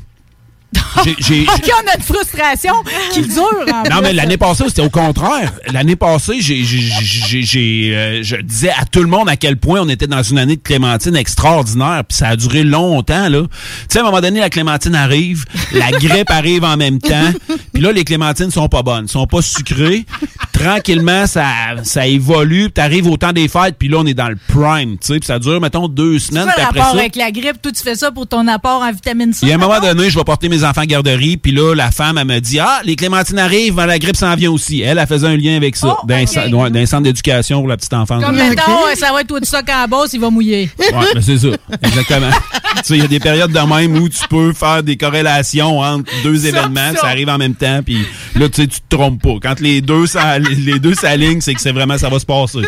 j'ai- 1.20 1.46
on 1.48 1.90
a 1.92 1.96
une 1.98 2.04
frustration 2.04 2.74
qui 3.14 3.22
dure. 3.22 3.44
en 3.74 3.84
Non, 3.84 3.98
plus. 3.98 4.02
mais 4.04 4.14
l'année 4.14 4.38
passée, 4.38 4.64
c'était 4.68 4.82
au 4.82 4.90
contraire. 4.90 5.54
L'année 5.72 5.96
passée, 5.96 6.38
j'ai, 6.42 6.64
j'ai, 6.64 6.80
j'ai, 7.02 7.42
j'ai, 7.44 7.92
euh, 7.96 8.24
je 8.24 8.36
disais 8.38 8.70
à 8.72 8.86
tout 8.86 9.02
le 9.02 9.08
monde 9.08 9.30
à 9.30 9.36
quel 9.36 9.58
point 9.58 9.80
on 9.82 9.90
était 9.90 10.08
dans 10.08 10.24
une 10.24 10.38
année 10.40 10.56
de 10.56 10.62
clémentine 10.62 11.16
extraordinaire. 11.16 12.04
Puis 12.08 12.18
ça 12.18 12.30
a 12.30 12.36
duré 12.36 12.64
longtemps, 12.64 13.30
là. 13.30 13.42
Tu 13.44 13.48
sais, 13.90 14.00
à 14.00 14.02
un 14.02 14.06
moment 14.06 14.22
donné, 14.22 14.40
la 14.40 14.50
clémentine 14.50 14.96
arrive, 14.96 15.46
la 15.72 15.92
grippe 15.92 16.30
arrive 16.32 16.64
en 16.64 16.78
même 16.78 17.00
temps. 17.00 17.32
Puis 17.74 17.82
là, 17.82 17.92
les 17.92 18.04
clémentines 18.04 18.52
sont 18.52 18.68
pas 18.70 18.82
bonnes, 18.84 19.08
sont 19.08 19.28
pas 19.28 19.42
sucrées. 19.42 20.06
Tranquillement, 20.54 21.28
ça, 21.28 21.46
ça 21.84 22.08
évolue. 22.08 22.72
Tu 22.74 22.82
arrives 22.82 23.08
au 23.08 23.18
temps 23.18 23.32
des 23.34 23.48
fêtes, 23.48 23.76
puis 23.78 23.88
là, 23.90 23.98
on 24.00 24.06
est 24.06 24.14
dans 24.16 24.30
le 24.30 24.38
prime. 24.48 24.98
tu 24.98 25.08
sais, 25.08 25.20
Puis 25.20 25.28
ça 25.28 25.38
dure, 25.40 25.62
mettons, 25.62 25.88
deux 25.88 26.14
Tu 26.16 26.20
semaines. 26.20 26.48
fais 26.48 26.54
Puis 26.56 26.64
après 26.64 26.80
rapport 26.80 26.94
ça, 26.96 27.00
avec 27.02 27.16
la 27.16 27.32
grippe, 27.32 27.62
toi, 27.62 27.72
tu 27.72 27.84
fais 27.84 27.96
ça 27.96 28.12
pour 28.12 28.28
ton 28.28 28.48
apport 28.48 28.82
en 28.82 28.92
vitamine 28.92 29.34
C. 29.34 29.42
il 29.44 29.50
y 29.50 29.52
a 29.52 29.56
un 29.56 29.60
moment 29.60 29.80
donné, 29.80 30.10
je 30.10 30.18
vais 30.18 30.24
porter 30.24 30.50
mes 30.50 30.64
enfants 30.68 30.82
à 30.82 30.86
garderie, 30.86 31.38
puis 31.38 31.52
là, 31.52 31.74
la 31.74 31.92
femme, 31.92 32.18
elle 32.18 32.28
me 32.28 32.40
dit 32.40 32.60
Ah, 32.60 32.82
les 32.84 32.96
clémentines 32.96 33.40
arrivent, 33.40 33.78
la 33.78 33.98
grippe 34.00 34.16
s'en 34.16 34.36
vient 34.36 34.52
aussi. 34.52 34.82
Elle, 34.82 34.98
elle 34.98 35.08
faisait 35.08 35.28
un 35.28 35.38
lien 35.38 35.56
avec 35.56 35.76
ça, 35.76 35.98
Oh, 36.02 36.06
d'un 36.06 36.26
ouais, 36.26 36.86
centre 36.86 37.04
d'éducation 37.04 37.60
pour 37.60 37.68
la 37.68 37.78
petite 37.78 37.94
enfance. 37.94 38.24
Comme 38.24 38.38
euh, 38.38 38.96
ça 38.96 39.12
va 39.14 39.22
être 39.22 39.28
tout 39.28 39.40
ça 39.44 39.62
quand 39.64 39.88
bosse, 39.90 40.14
il 40.14 40.20
va 40.20 40.30
mouiller. 40.30 40.70
ben, 40.78 41.22
c'est 41.22 41.38
ça, 41.38 41.48
exactement. 41.82 42.30
tu 42.78 42.84
sais, 42.84 42.96
il 42.98 43.02
y 43.02 43.06
a 43.06 43.08
des 43.08 43.20
périodes 43.20 43.52
de 43.52 43.60
même 43.60 43.96
où 43.98 44.10
tu 44.10 44.28
peux 44.30 44.54
faire 44.54 44.84
des 44.84 44.98
corrélations 44.98 45.80
entre 45.80 46.12
deux 46.24 46.38
Ça, 46.38 46.50
événements, 46.50 46.94
ça. 46.96 47.02
ça 47.02 47.08
arrive 47.08 47.30
en 47.30 47.38
même 47.38 47.56
temps, 47.56 47.82
puis 47.84 48.06
là, 48.36 48.50
tu 48.50 48.62
sais, 48.62 48.68
tu 48.68 48.80
te 48.82 48.96
trompes 48.96 49.22
pas. 49.22 49.36
Quand 49.42 49.60
les 49.60 49.82
deux, 49.82 50.06
ça- 50.06 50.40
les 50.40 50.80
deux 50.80 50.94
s'alignent, 50.96 51.42
c'est 51.42 51.54
que 51.54 51.62
c'est 51.62 51.72
vraiment, 51.72 51.98
ça 51.98 52.10
va 52.10 52.20
se 52.20 52.26
passer. 52.26 52.60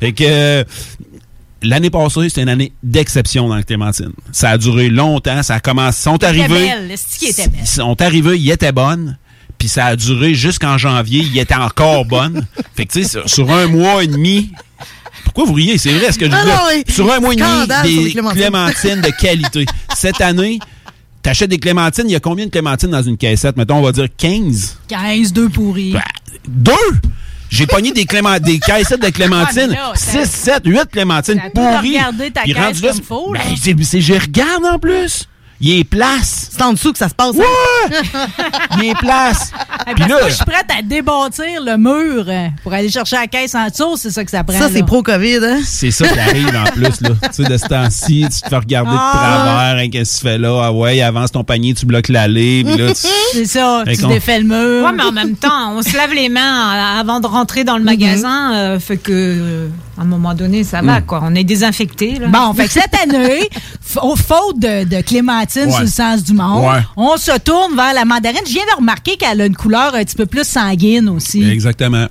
Fait 0.00 0.12
que. 0.12 0.64
L'année 1.62 1.90
passée, 1.90 2.28
c'était 2.28 2.42
une 2.42 2.48
année 2.48 2.72
d'exception 2.82 3.48
dans 3.48 3.56
le 3.56 3.62
Clémentine. 3.62 4.12
Ça 4.32 4.50
a 4.50 4.58
duré 4.58 4.88
longtemps, 4.88 5.42
ça 5.42 5.54
a 5.56 5.60
commencé. 5.60 6.00
Ils 6.00 6.02
sont 6.02 6.24
arrivés. 6.24 6.70
Ils 7.60 7.66
sont 7.66 8.00
arrivés, 8.02 8.38
ils 8.38 8.50
étaient 8.50 8.72
bonnes. 8.72 9.16
Puis 9.58 9.68
ça 9.68 9.86
a 9.86 9.96
duré 9.96 10.34
jusqu'en 10.34 10.76
janvier, 10.76 11.20
ils 11.20 11.38
étaient 11.38 11.54
encore 11.54 12.04
bonnes. 12.04 12.44
Fait 12.74 12.84
que 12.86 12.92
tu 12.92 13.04
sais, 13.04 13.20
sur- 13.26 13.50
un 13.52 13.68
mois 13.68 14.02
et 14.02 14.08
demi. 14.08 14.50
Pourquoi 15.24 15.44
vous 15.44 15.52
riez? 15.52 15.78
C'est 15.78 15.92
vrai 15.92 16.10
ce 16.10 16.18
que 16.18 16.26
je 16.28 16.34
Ah 16.34 16.44
dis. 16.44 16.78
oui. 16.88 16.92
Sur 16.92 17.12
un 17.12 17.20
mois 17.20 17.32
et 17.32 17.36
demi, 17.36 18.04
des 18.04 18.10
clémentines. 18.10 18.40
clémentines 18.42 19.00
de 19.00 19.10
qualité. 19.10 19.66
Cette 19.94 20.20
année, 20.20 20.58
t'achètes 21.22 21.50
des 21.50 21.58
clémentines. 21.58 22.06
Il 22.08 22.12
y 22.12 22.16
a 22.16 22.20
combien 22.20 22.46
de 22.46 22.50
clémentines 22.50 22.90
dans 22.90 23.02
une 23.02 23.16
caissette? 23.16 23.56
Mettons, 23.56 23.76
on 23.76 23.82
va 23.82 23.92
dire 23.92 24.08
15. 24.16 24.78
15, 24.88 25.32
2 25.32 25.48
pourris. 25.48 25.92
Ben, 25.92 26.02
deux! 26.48 26.72
J'ai 27.52 27.66
pogné 27.66 27.92
des, 27.92 28.06
clément- 28.06 28.38
des 28.40 28.58
caissettes 28.58 29.02
de 29.02 29.10
clémentines. 29.10 29.68
Là, 29.72 29.92
t'as- 29.94 30.24
6, 30.24 30.30
7, 30.30 30.62
8 30.64 30.90
clémentines 30.90 31.38
pourries. 31.54 31.96
regardé 31.98 32.30
ta 32.30 32.40
Puis 32.42 32.54
caisse 32.54 32.62
rendu 32.64 32.82
là, 32.82 32.88
comme 32.92 33.02
faut, 33.02 33.32
ben, 33.32 33.38
là. 33.40 33.44
c'est- 33.60 33.82
c'est- 33.84 34.00
je 34.00 34.14
regarde 34.14 34.64
en 34.64 34.78
plus. 34.78 35.28
Il 35.64 35.78
est 35.78 35.84
place. 35.84 36.48
C'est 36.50 36.60
en 36.62 36.72
dessous 36.72 36.92
que 36.92 36.98
ça 36.98 37.08
se 37.08 37.14
passe. 37.14 37.36
hein? 37.36 37.88
Ouais! 37.90 37.96
Il 38.78 38.90
est 38.90 38.94
place. 38.98 39.52
Puis 39.94 40.04
là, 40.08 40.16
je 40.28 40.34
suis 40.34 40.44
prête 40.44 40.66
à 40.76 40.82
débâtir 40.82 41.62
le 41.64 41.76
mur 41.76 42.24
euh, 42.28 42.48
pour 42.64 42.72
aller 42.72 42.90
chercher 42.90 43.16
la 43.16 43.26
caisse 43.28 43.54
en 43.54 43.68
dessous, 43.68 43.96
c'est 43.96 44.10
ça 44.10 44.24
que 44.24 44.30
ça 44.30 44.42
prend. 44.42 44.58
Ça, 44.58 44.68
c'est 44.72 44.84
pro-COVID, 44.84 45.38
hein? 45.44 45.60
c'est 45.64 45.90
ça 45.92 46.08
qui 46.08 46.18
arrive 46.18 46.48
en 46.56 46.64
plus, 46.72 47.00
là. 47.00 47.10
Tu 47.22 47.28
sais, 47.32 47.44
de 47.44 47.56
ce 47.56 47.66
temps-ci, 47.66 48.26
tu 48.32 48.40
te 48.40 48.48
fais 48.48 48.56
regarder 48.56 48.90
de 48.90 48.96
Ah. 48.98 49.12
travers, 49.44 49.84
hein, 49.84 49.88
qu'est-ce 49.90 50.14
que 50.14 50.18
tu 50.18 50.24
fais 50.32 50.38
là? 50.38 50.60
Ah 50.64 50.72
ouais, 50.72 51.00
avance 51.00 51.30
ton 51.32 51.44
panier, 51.44 51.74
tu 51.74 51.86
bloques 51.86 52.08
l'allée, 52.08 52.64
puis 52.64 52.76
là, 52.76 52.92
tu... 52.92 53.06
C'est 53.32 53.44
ça, 53.46 53.82
Fait 53.84 53.96
tu 53.96 54.06
défais 54.08 54.40
le 54.40 54.46
mur. 54.46 54.84
Ouais, 54.84 54.92
mais 54.92 55.02
en 55.04 55.12
même 55.12 55.36
temps, 55.36 55.72
on 55.76 55.82
se 55.82 55.96
lave 55.96 56.12
les 56.12 56.28
mains 56.28 56.70
avant 56.98 57.20
de 57.20 57.26
rentrer 57.26 57.62
dans 57.64 57.76
le 57.78 57.84
magasin, 57.84 58.52
euh, 58.54 58.80
fait 58.80 58.96
que 58.96 59.12
euh, 59.12 59.68
à 59.98 60.02
un 60.02 60.06
moment 60.06 60.34
donné, 60.34 60.64
ça 60.64 60.80
va, 60.82 61.00
quoi. 61.02 61.20
On 61.22 61.34
est 61.34 61.44
désinfecté. 61.44 62.18
Bon, 62.28 62.52
fait 62.54 62.66
que 62.66 62.72
cette 62.72 62.94
année, 63.02 63.48
faute 63.82 64.58
de, 64.58 64.84
de 64.84 65.00
clémentine 65.02 65.51
Ouais. 65.60 65.70
sur 65.70 65.80
le 65.82 65.86
sens 65.86 66.22
du 66.24 66.32
monde, 66.34 66.64
Ouais. 66.64 66.80
on 66.96 67.16
se 67.16 67.38
tourne 67.38 67.74
vers 67.76 67.94
la 67.94 68.04
mandarine. 68.04 68.40
Je 68.46 68.52
viens 68.52 68.64
de 68.72 68.76
remarquer 68.78 69.16
qu'elle 69.16 69.40
a 69.40 69.46
une 69.46 69.56
couleur 69.56 69.94
un 69.94 70.04
petit 70.04 70.16
peu 70.16 70.26
plus 70.26 70.44
sanguine 70.46 71.08
aussi. 71.08 71.42
Exactement. 71.48 72.06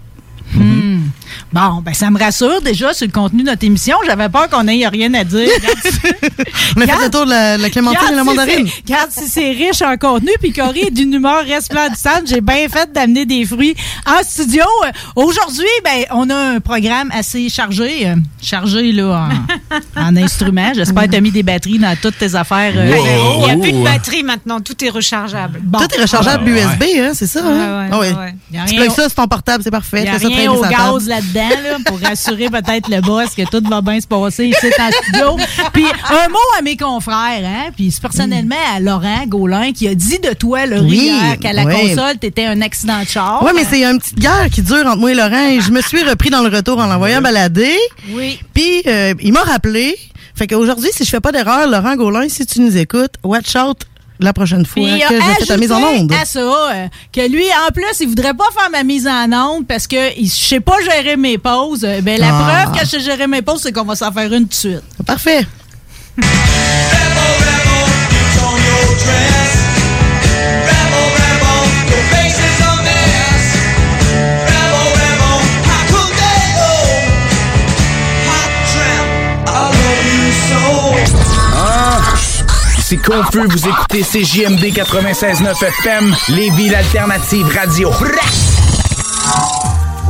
Bon, 1.53 1.81
ben 1.83 1.93
ça 1.93 2.09
me 2.09 2.17
rassure 2.19 2.61
déjà 2.61 2.93
sur 2.93 3.05
le 3.07 3.11
contenu 3.11 3.43
de 3.43 3.49
notre 3.49 3.63
émission. 3.65 3.97
J'avais 4.05 4.29
peur 4.29 4.49
qu'on 4.49 4.63
n'ait 4.63 4.87
rien 4.87 5.13
à 5.13 5.23
dire. 5.23 5.49
On 6.77 6.81
a 6.81 6.87
fait 6.87 7.03
le 7.05 7.09
tour 7.09 7.25
de 7.25 7.31
la, 7.31 7.69
clémentine 7.69 8.07
et 8.11 8.15
la 8.15 8.21
si 8.21 8.25
mandarine. 8.25 8.67
c'est- 8.67 8.81
Regarde 8.85 9.11
si 9.11 9.27
c'est 9.27 9.51
riche 9.51 9.81
en 9.81 9.97
contenu, 9.97 10.29
puis 10.41 10.53
Cory 10.53 10.81
est 10.87 10.91
d'une 10.91 11.13
humeur 11.13 11.43
resplendissante. 11.45 12.23
J'ai 12.27 12.41
bien 12.41 12.67
fait 12.69 12.91
d'amener 12.93 13.25
des 13.25 13.45
fruits 13.45 13.75
en 14.07 14.23
studio. 14.23 14.63
Euh, 14.85 14.91
Aujourd'hui, 15.15 15.65
ben, 15.83 16.05
on 16.11 16.29
a 16.29 16.35
un 16.35 16.59
programme 16.59 17.09
assez 17.13 17.49
chargé. 17.49 18.07
euh, 18.07 18.15
chargé, 18.41 18.91
là, 18.91 19.29
en, 19.95 20.01
en 20.01 20.15
instruments. 20.17 20.71
J'espère 20.73 21.03
que 21.03 21.09
tu 21.11 21.15
as 21.17 21.21
mis 21.21 21.31
des 21.31 21.43
batteries 21.43 21.79
dans 21.79 21.95
toutes 22.01 22.17
tes 22.17 22.35
affaires. 22.35 22.73
euh, 22.75 22.91
Wow. 22.91 23.05
Il 23.05 23.45
n'y 23.45 23.51
a 23.51 23.57
plus 23.57 23.71
de 23.73 23.83
batterie 23.83 24.23
maintenant, 24.23 24.59
tout 24.61 24.83
est 24.83 24.89
rechargeable. 24.89 25.59
Bon. 25.63 25.79
Tout 25.79 25.87
est 25.97 26.01
rechargeable 26.01 26.43
Ah, 26.47 26.49
ouais. 26.49 26.61
USB, 26.61 26.83
hein? 26.99 27.11
C'est 27.13 27.27
ça, 27.27 27.41
hein? 27.43 27.81
ouais, 27.83 27.89
Ah 27.91 27.99
ouais, 27.99 28.09
oui. 28.11 28.17
ouais. 28.17 28.33
Il 28.51 28.57
y 28.57 28.59
a 28.59 28.65
Tu 28.65 28.71
rien, 28.71 28.81
plugues 28.81 28.95
ça 28.95 29.03
sur 29.09 29.15
ton 29.15 29.27
portable, 29.27 29.63
c'est 29.63 29.71
parfait. 29.71 30.01
il 30.01 30.05
y 30.05 30.09
a 30.09 30.19
ça 30.19 30.27
rien 30.27 30.51
au 30.51 30.61
gaz 30.61 31.07
là-dedans 31.21 31.61
là, 31.63 31.77
pour 31.85 31.99
rassurer 31.99 32.49
peut-être 32.49 32.89
le 32.89 33.01
boss 33.01 33.29
que 33.35 33.43
tout 33.49 33.63
va 33.69 33.81
bien 33.81 33.99
se 33.99 34.07
passer 34.07 34.45
ici 34.47 34.67
en 34.79 34.91
studio. 34.91 35.37
Puis 35.73 35.85
un 35.85 36.29
mot 36.29 36.37
à 36.57 36.61
mes 36.61 36.77
confrères, 36.77 37.43
hein? 37.45 37.71
Puis 37.75 37.95
personnellement 38.01 38.55
à 38.75 38.79
Laurent 38.79 39.23
Gaulin 39.27 39.71
qui 39.71 39.87
a 39.87 39.95
dit 39.95 40.19
de 40.19 40.33
toi, 40.33 40.65
le 40.65 40.81
Oui, 40.81 41.11
qu'à 41.41 41.53
la 41.53 41.63
oui. 41.65 41.73
console, 41.95 42.17
t'étais 42.17 42.45
un 42.45 42.61
accident 42.61 42.99
de 43.01 43.07
char. 43.07 43.43
Oui, 43.43 43.51
mais 43.55 43.63
c'est 43.69 43.83
une 43.83 43.99
petite 43.99 44.19
guerre 44.19 44.47
qui 44.51 44.61
dure 44.61 44.85
entre 44.85 44.97
moi 44.97 45.11
et 45.11 45.15
Laurent 45.15 45.47
et 45.49 45.61
je 45.61 45.71
me 45.71 45.81
suis 45.81 46.03
repris 46.03 46.29
dans 46.29 46.41
le 46.41 46.55
retour 46.55 46.79
en 46.79 46.85
l'envoyant 46.87 47.21
balader. 47.21 47.75
Oui. 48.09 48.39
Puis 48.53 48.81
euh, 48.87 49.13
il 49.21 49.33
m'a 49.33 49.41
rappelé. 49.41 49.97
Fait 50.33 50.47
qu'aujourd'hui, 50.47 50.89
si 50.93 51.03
je 51.03 51.09
fais 51.09 51.19
pas 51.19 51.31
d'erreur, 51.31 51.67
Laurent 51.69 51.95
Gaulin, 51.95 52.27
si 52.29 52.45
tu 52.45 52.61
nous 52.61 52.75
écoutes, 52.77 53.13
watch 53.23 53.55
out 53.55 53.77
la 54.21 54.33
prochaine 54.33 54.65
fois 54.65 54.83
Puis 54.83 55.01
que 55.07 55.15
je 55.15 55.21
fais 55.39 55.45
ta 55.45 55.57
mise 55.57 55.71
en 55.71 55.81
onde. 55.81 56.11
à 56.13 56.25
ça 56.25 56.39
euh, 56.39 56.87
que 57.11 57.21
lui, 57.29 57.45
en 57.67 57.71
plus, 57.71 57.85
il 58.01 58.07
voudrait 58.07 58.33
pas 58.33 58.45
faire 58.57 58.69
ma 58.71 58.83
mise 58.83 59.07
en 59.07 59.31
onde 59.33 59.67
parce 59.67 59.87
que 59.87 60.17
il- 60.17 60.27
je 60.27 60.33
sais 60.33 60.59
pas 60.59 60.77
gérer 60.81 61.17
mes 61.17 61.37
pauses. 61.37 61.83
Euh, 61.83 62.01
Ben, 62.01 62.19
la 62.19 62.29
Ah. 62.31 62.63
preuve 62.65 62.79
que 62.79 62.85
je 62.85 62.89
sais 62.91 62.99
gérer 62.99 63.27
mes 63.27 63.41
pauses, 63.41 63.61
c'est 63.63 63.71
qu'on 63.71 63.83
va 63.83 63.95
s'en 63.95 64.11
faire 64.11 64.31
une 64.33 64.43
tout 64.43 64.49
de 64.49 64.53
suite. 64.53 64.81
Parfait. 65.05 65.45
C'est 82.91 82.97
confus, 82.97 83.47
vous 83.47 83.69
écoutez 83.69 84.01
CJMD 84.01 84.65
96.9 84.73 85.65
FM, 85.65 86.13
Lévis 86.27 86.67
l'alternative 86.67 87.47
radio. 87.47 87.89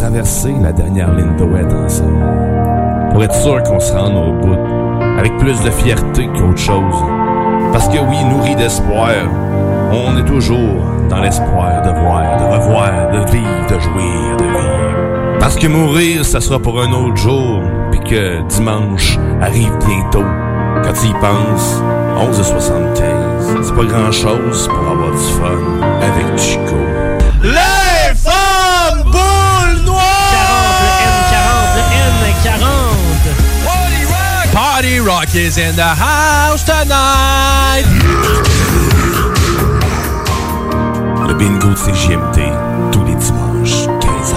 traverser 0.00 0.54
la 0.62 0.72
dernière 0.72 1.12
ligne 1.12 1.36
de 1.36 1.44
ouest 1.44 1.70
ensemble. 1.70 2.24
Pour 3.12 3.22
être 3.22 3.34
sûr 3.34 3.62
qu'on 3.64 3.78
se 3.78 3.92
rende 3.92 4.16
au 4.16 4.32
bout, 4.32 4.56
avec 5.18 5.36
plus 5.36 5.62
de 5.62 5.70
fierté 5.70 6.26
qu'autre 6.28 6.58
chose. 6.58 7.04
Parce 7.70 7.86
que 7.88 7.98
oui, 7.98 8.16
nourri 8.24 8.56
d'espoir, 8.56 9.10
on 9.92 10.16
est 10.16 10.24
toujours 10.24 10.86
dans 11.10 11.20
l'espoir 11.20 11.82
de 11.82 11.90
voir, 11.90 12.38
de 12.38 12.44
revoir, 12.44 13.10
de 13.12 13.30
vivre, 13.30 13.66
de 13.68 13.78
jouir, 13.78 14.36
de 14.38 14.44
vivre. 14.44 15.38
Parce 15.38 15.56
que 15.56 15.66
mourir, 15.66 16.24
ça 16.24 16.40
sera 16.40 16.58
pour 16.58 16.80
un 16.80 16.90
autre 16.92 17.16
jour, 17.16 17.60
puis 17.90 18.00
que 18.00 18.40
dimanche 18.48 19.18
arrive 19.42 19.76
bientôt. 19.86 20.24
Quand 20.82 20.94
tu 20.94 21.08
y 21.08 21.12
penses, 21.20 21.82
11h75, 22.16 23.62
c'est 23.64 23.74
pas 23.74 23.84
grand-chose 23.84 24.66
pour 24.66 24.92
avoir 24.92 25.10
du 25.10 25.18
fun 25.18 25.82
avec 26.00 26.38
Chico. 26.38 27.79
Party 34.80 34.98
Rock 34.98 35.34
is 35.34 35.58
in 35.58 35.76
the 35.76 35.82
house 35.82 36.64
tonight! 36.64 37.84
Le 41.28 41.34
bingo 41.34 41.68
de 41.68 41.76
CGMT, 41.76 42.40
tous 42.90 43.04
les 43.04 43.14
dimanches, 43.14 43.86
15h. 44.00 44.36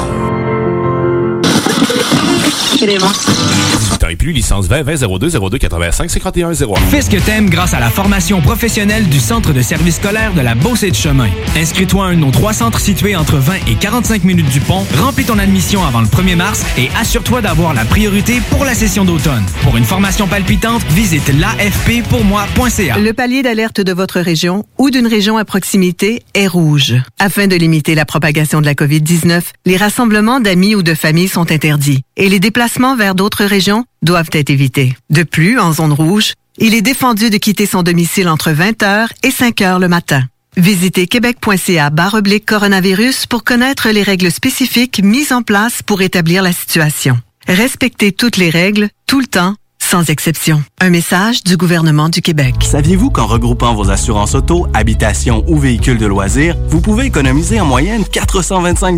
18 4.23 4.51
ans 4.53 4.63
et 4.63 4.63
plus. 4.63 4.63
plus, 4.63 4.63
licence 4.63 4.67
20 4.67 4.83
20 4.83 5.19
02 5.19 5.49
02 5.49 5.57
85 5.57 6.09
51 6.09 6.51
01. 6.51 6.75
Fais 6.89 7.01
ce 7.01 7.09
que 7.09 7.17
t'aimes 7.17 7.49
grâce 7.49 7.73
à 7.73 7.79
la 7.79 7.89
formation 7.89 8.41
professionnelle 8.41 9.07
du 9.09 9.19
Centre 9.19 9.53
de 9.53 9.61
service 9.61 9.95
scolaire 9.95 10.33
de 10.33 10.41
la 10.41 10.55
Beauce 10.55 10.83
et 10.83 10.91
de 10.91 10.95
Chemin. 10.95 11.29
Inscris-toi 11.55 12.05
à 12.05 12.07
un 12.09 12.13
de 12.13 12.19
nos 12.19 12.31
trois 12.31 12.53
centres 12.53 12.79
situés 12.79 13.15
entre 13.15 13.37
20 13.37 13.55
et 13.67 13.75
45 13.75 14.23
minutes 14.23 14.49
du 14.49 14.59
pont, 14.59 14.85
remplis 14.97 15.25
ton 15.25 15.39
admission 15.39 15.83
avant 15.83 16.01
le 16.01 16.07
1er 16.07 16.35
mars 16.35 16.65
et 16.77 16.89
assure-toi 16.99 17.41
d'avoir 17.41 17.73
la 17.73 17.85
priorité 17.85 18.41
pour 18.49 18.65
la 18.65 18.73
session 18.73 19.05
d'automne. 19.05 19.43
Pour 19.61 19.77
une 19.77 19.85
formation 19.85 20.27
palpitante, 20.27 20.83
visite 20.91 21.31
l'afppourmoi.ca. 21.39 22.97
Le 22.97 23.13
palier 23.13 23.43
d'alerte 23.43 23.81
de 23.81 23.93
votre 23.93 24.19
région 24.19 24.65
ou 24.77 24.89
d'une 24.89 25.07
région 25.07 25.37
à 25.37 25.45
proximité 25.45 26.23
est 26.33 26.47
rouge. 26.47 26.95
Afin 27.19 27.47
de 27.47 27.55
limiter 27.55 27.95
la 27.95 28.05
propagation 28.05 28.61
de 28.61 28.65
la 28.65 28.73
COVID-19, 28.73 29.41
les 29.65 29.77
rassemblements 29.77 30.39
d'amis 30.39 30.75
ou 30.75 30.83
de 30.83 30.93
familles 30.93 31.27
sont 31.27 31.51
interdits 31.51 32.01
et 32.15 32.29
les 32.29 32.39
déplacements 32.39 32.95
vers 32.95 33.15
d'autres 33.15 33.45
régions 33.45 33.85
doivent 34.03 34.29
être 34.33 34.49
évités. 34.49 34.95
De 35.09 35.23
plus, 35.23 35.59
en 35.59 35.73
zone 35.73 35.93
rouge, 35.93 36.33
il 36.57 36.75
est 36.75 36.81
défendu 36.81 37.29
de 37.29 37.37
quitter 37.37 37.65
son 37.65 37.83
domicile 37.83 38.29
entre 38.29 38.51
20h 38.51 39.07
et 39.23 39.29
5h 39.29 39.79
le 39.79 39.87
matin. 39.87 40.23
Visitez 40.55 41.07
québec.ca 41.07 41.91
oblique 42.13 42.45
coronavirus 42.45 43.25
pour 43.25 43.43
connaître 43.43 43.89
les 43.89 44.03
règles 44.03 44.31
spécifiques 44.31 45.01
mises 45.03 45.31
en 45.31 45.41
place 45.41 45.81
pour 45.81 46.01
établir 46.01 46.43
la 46.43 46.53
situation. 46.53 47.17
Respectez 47.47 48.11
toutes 48.11 48.37
les 48.37 48.51
règles, 48.51 48.89
tout 49.07 49.19
le 49.19 49.25
temps, 49.25 49.55
sans 49.79 50.09
exception. 50.09 50.63
Un 50.79 50.89
message 50.89 51.43
du 51.43 51.57
gouvernement 51.57 52.09
du 52.09 52.21
Québec. 52.21 52.55
Saviez-vous 52.61 53.09
qu'en 53.09 53.25
regroupant 53.25 53.73
vos 53.73 53.89
assurances 53.89 54.35
auto, 54.35 54.67
habitation 54.73 55.43
ou 55.47 55.57
véhicules 55.57 55.97
de 55.97 56.05
loisirs, 56.05 56.55
vous 56.67 56.81
pouvez 56.81 57.05
économiser 57.05 57.59
en 57.59 57.65
moyenne 57.65 58.05
425 58.05 58.97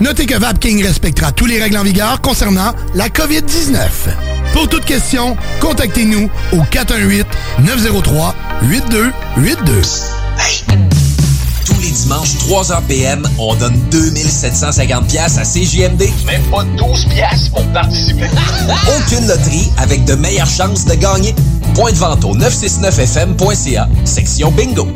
Notez 0.00 0.26
que 0.26 0.38
Vapking 0.38 0.82
respectera 0.82 1.32
tous 1.32 1.46
les 1.46 1.60
règles 1.60 1.76
en 1.76 1.82
vigueur 1.82 2.20
concernant 2.20 2.72
la 2.94 3.08
COVID-19. 3.08 3.76
Pour 4.52 4.68
toute 4.68 4.84
question, 4.84 5.36
contactez-nous 5.60 6.30
au 6.52 6.58
418-903-8282. 6.58 9.12
Tous 11.66 11.80
les 11.80 11.90
dimanches, 11.90 12.34
3h 12.48 12.82
PM, 12.88 13.28
on 13.38 13.54
donne 13.54 13.78
2750 13.90 15.06
pièces 15.06 15.38
à 15.38 15.42
CJMD. 15.42 16.08
Même 16.26 16.42
pas 16.50 16.64
12 16.64 17.04
pièces 17.06 17.48
pour 17.48 17.64
participer. 17.72 18.24
Aucune 18.98 19.26
loterie 19.28 19.70
avec 19.76 20.04
de 20.04 20.14
meilleures 20.14 20.50
chances 20.50 20.84
de 20.84 20.94
gagner. 20.94 21.34
Point 21.74 21.92
de 21.92 21.96
vente 21.98 22.24
au 22.24 22.34
969fm.ca, 22.36 23.88
section 24.04 24.50
bingo. 24.50 24.88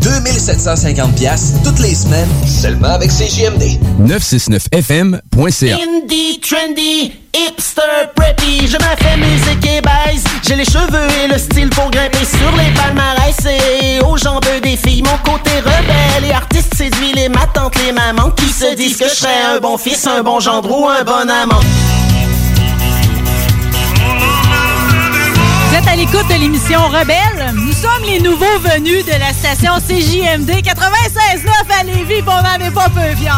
2750 0.00 1.14
pièces 1.14 1.54
toutes 1.64 1.78
les 1.80 1.94
semaines, 1.94 2.28
seulement 2.46 2.88
avec 2.88 3.10
CJMD. 3.10 3.78
969fm.ca. 4.00 5.76
Indie, 5.76 6.40
trendy, 6.40 7.12
hipster, 7.34 7.82
preppy, 8.14 8.66
je 8.66 8.76
m'en 8.78 8.96
fais 8.98 9.16
musique 9.16 9.66
et 9.66 9.80
baise. 9.80 10.24
J'ai 10.46 10.56
les 10.56 10.64
cheveux 10.64 11.08
et 11.24 11.28
le 11.28 11.38
style 11.38 11.70
pour 11.70 11.90
grimper 11.90 12.24
sur 12.24 12.52
les 12.56 12.72
palmarès 12.74 13.36
et 13.46 14.00
aux 14.04 14.16
jambes 14.16 14.44
des 14.62 14.76
filles. 14.76 15.02
Mon 15.02 15.18
côté 15.30 15.50
rebelle 15.60 16.28
et 16.28 16.32
artiste 16.32 16.74
séduit 16.74 17.12
les 17.14 17.28
ma 17.28 17.46
les 17.84 17.92
mamans 17.92 18.30
qui 18.30 18.48
se 18.48 18.74
disent 18.74 18.96
que 18.96 19.08
je 19.08 19.14
serais 19.14 19.56
un 19.56 19.60
bon 19.60 19.76
fils, 19.76 20.06
un 20.06 20.22
bon 20.22 20.40
gendre 20.40 20.70
ou 20.70 20.88
un 20.88 21.02
bon 21.04 21.28
amant. 21.28 21.60
Vous 25.68 25.76
êtes 25.76 25.88
à 25.88 25.96
l'écoute 25.96 26.28
de 26.28 26.34
l'émission 26.40 26.80
Rebelle. 26.88 27.52
Nous 27.54 27.72
sommes 27.76 28.04
les 28.06 28.20
nouveaux 28.20 28.58
venus 28.60 29.04
de 29.04 29.12
la 29.12 29.32
station 29.32 29.74
CJMD 29.86 30.50
96.9 30.50 30.70
à 31.78 31.84
Lévis. 31.84 32.22
Bon, 32.22 32.32
on 32.32 32.42
n'en 32.42 32.66
est 32.66 32.70
pas 32.70 32.88
peu 32.88 33.14
fiers. 33.16 33.30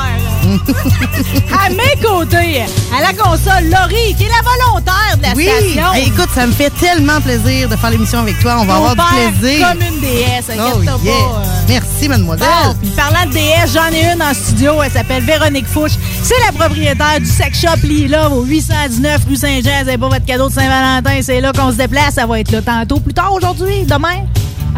à 1.52 1.68
mes 1.70 2.00
côtés, 2.00 2.62
à 2.96 3.02
la 3.02 3.12
console, 3.12 3.68
Laurie, 3.68 4.14
qui 4.16 4.24
est 4.24 4.28
la 4.28 4.42
volontaire 4.42 5.16
de 5.16 5.22
la 5.22 5.32
oui. 5.34 5.48
station. 5.48 5.92
écoute, 5.94 6.28
ça 6.34 6.46
me 6.46 6.52
fait 6.52 6.70
tellement 6.70 7.20
plaisir 7.20 7.68
de 7.68 7.76
faire 7.76 7.90
l'émission 7.90 8.20
avec 8.20 8.38
toi. 8.40 8.58
On 8.60 8.64
va 8.64 8.76
avoir 8.76 8.94
du 8.94 9.02
plaisir. 9.40 9.68
comme 9.68 9.82
une 9.82 10.00
déesse, 10.00 10.46
oh, 10.50 10.82
yeah. 10.82 10.94
pas. 10.94 11.40
Euh. 11.40 11.44
Merci, 11.68 12.08
mademoiselle. 12.08 12.48
puis 12.80 12.90
parlant 12.90 13.26
de 13.26 13.32
déesse, 13.32 13.72
j'en 13.74 13.92
ai 13.92 14.12
une 14.12 14.22
en 14.22 14.32
studio. 14.32 14.82
Elle 14.82 14.92
s'appelle 14.92 15.24
Véronique 15.24 15.66
Fouche. 15.66 15.92
C'est 16.22 16.38
la 16.46 16.52
propriétaire 16.52 17.18
du 17.18 17.26
sex 17.26 17.60
shop 17.60 17.82
Lila 17.82 18.30
au 18.30 18.44
819 18.44 19.20
rue 19.28 19.36
Saint-Jean. 19.36 19.82
C'est 19.84 19.98
pas 19.98 20.08
votre 20.08 20.24
cadeau 20.24 20.48
de 20.48 20.54
Saint-Valentin. 20.54 21.20
C'est 21.22 21.40
là 21.40 21.52
qu'on 21.52 21.72
se 21.72 21.76
déplace 21.76 22.14
va 22.14 22.40
être 22.40 22.52
là 22.52 22.62
tantôt, 22.62 23.00
plus 23.00 23.14
tard 23.14 23.32
aujourd'hui, 23.32 23.84
demain. 23.84 24.24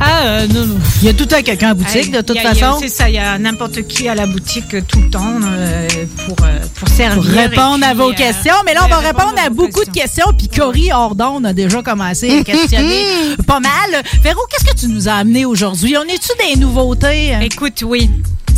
Ah, 0.00 0.22
euh, 0.24 0.46
non, 0.48 0.66
non. 0.66 0.76
Il 1.02 1.06
y 1.06 1.08
a 1.10 1.12
tout 1.12 1.24
le 1.24 1.28
temps 1.28 1.42
quelqu'un 1.42 1.72
en 1.72 1.74
boutique, 1.74 2.10
de 2.10 2.20
toute 2.20 2.38
façon. 2.38 2.78
C'est 2.80 2.88
ça, 2.88 3.08
il 3.08 3.16
y 3.16 3.18
a 3.18 3.38
n'importe 3.38 3.82
qui 3.82 4.08
à 4.08 4.14
la 4.14 4.26
boutique 4.26 4.74
euh, 4.74 4.80
tout 4.86 5.00
le 5.00 5.10
temps 5.10 5.38
euh, 5.44 5.88
pour, 6.26 6.36
pour 6.36 6.88
servir. 6.88 7.22
Pour 7.22 7.32
répondre 7.32 7.84
à 7.84 7.94
vos 7.94 8.12
questions. 8.12 8.54
Mais 8.64 8.74
là, 8.74 8.82
on 8.84 8.88
va 8.88 8.98
répondre 8.98 9.34
à, 9.44 9.50
beaucoup 9.50 9.84
de 9.84 9.90
questions. 9.90 10.26
Puis 10.36 10.48
Cory 10.48 10.92
Ordon 10.92 11.44
a 11.44 11.52
déjà 11.52 11.82
commencé 11.82 12.40
à 12.40 12.44
questionner 12.44 13.04
pas 13.46 13.60
mal. 13.60 14.02
Véro, 14.22 14.40
qu'est-ce 14.50 14.72
que 14.72 14.78
tu 14.78 14.88
nous 14.88 15.08
as 15.08 15.14
amené 15.14 15.44
aujourd'hui? 15.44 15.96
On 15.98 16.04
est-tu 16.04 16.30
des 16.38 16.58
nouveautés? 16.58 17.36
Écoute, 17.42 17.82
oui 17.86 18.10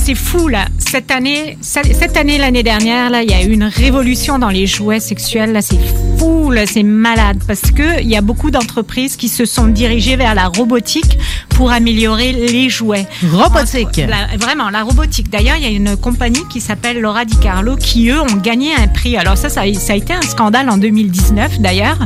c'est 0.03 0.15
fou 0.17 0.49
là. 0.49 0.67
Cette 0.79 1.11
année, 1.13 1.57
cette 1.61 2.17
année, 2.17 2.37
l'année 2.37 2.65
dernière, 2.65 3.09
là, 3.09 3.23
il 3.23 3.31
y 3.31 3.35
a 3.35 3.43
eu 3.43 3.53
une 3.53 3.65
révolution 3.65 4.39
dans 4.39 4.49
les 4.49 4.67
jouets 4.67 4.99
sexuels. 4.99 5.53
Là, 5.53 5.63
c'est 5.63 5.79
fou, 6.19 6.51
là, 6.51 6.67
c'est 6.67 6.83
malade 6.83 7.39
parce 7.47 7.71
que 7.71 8.01
il 8.01 8.09
y 8.09 8.17
a 8.17 8.21
beaucoup 8.21 8.51
d'entreprises 8.51 9.17
qui 9.17 9.29
se 9.29 9.45
sont 9.45 9.67
dirigées 9.67 10.17
vers 10.17 10.35
la 10.35 10.49
robotique 10.49 11.19
pour 11.51 11.71
améliorer 11.71 12.33
les 12.33 12.69
jouets. 12.69 13.07
Robotique. 13.33 14.01
vraiment, 14.39 14.71
la 14.71 14.83
robotique. 14.83 15.31
D'ailleurs, 15.31 15.57
il 15.57 15.63
y 15.63 15.67
a 15.67 15.71
une 15.71 15.97
compagnie 15.97 16.43
qui 16.51 16.61
s'appelle 16.61 17.01
Laura 17.01 17.25
Di 17.25 17.37
Carlo 17.37 17.77
qui 17.77 18.11
eux 18.11 18.21
ont 18.21 18.37
gagné 18.43 18.75
un 18.75 18.89
prix. 18.89 19.17
Alors 19.17 19.37
ça, 19.37 19.49
ça, 19.49 19.61
a 19.61 19.67
été 19.67 20.13
un 20.13 20.23
scandale 20.23 20.69
en 20.69 20.79
2019 20.79 21.61
d'ailleurs 21.61 21.99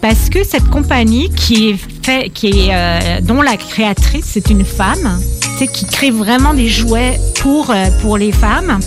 parce 0.00 0.30
que 0.30 0.44
cette 0.44 0.68
compagnie 0.68 1.30
qui 1.30 1.70
est 1.70 1.78
fait, 2.02 2.30
qui 2.30 2.48
est 2.48 2.68
euh, 2.70 3.20
dont 3.22 3.42
la 3.42 3.56
créatrice 3.56 4.26
c'est 4.26 4.50
une 4.50 4.64
femme 4.64 5.20
qui 5.66 5.86
crée 5.86 6.10
vraiment 6.10 6.54
des 6.54 6.68
jouets 6.68 7.18
pour, 7.40 7.70
euh, 7.70 7.86
pour 8.00 8.16
les 8.16 8.32
femmes, 8.32 8.78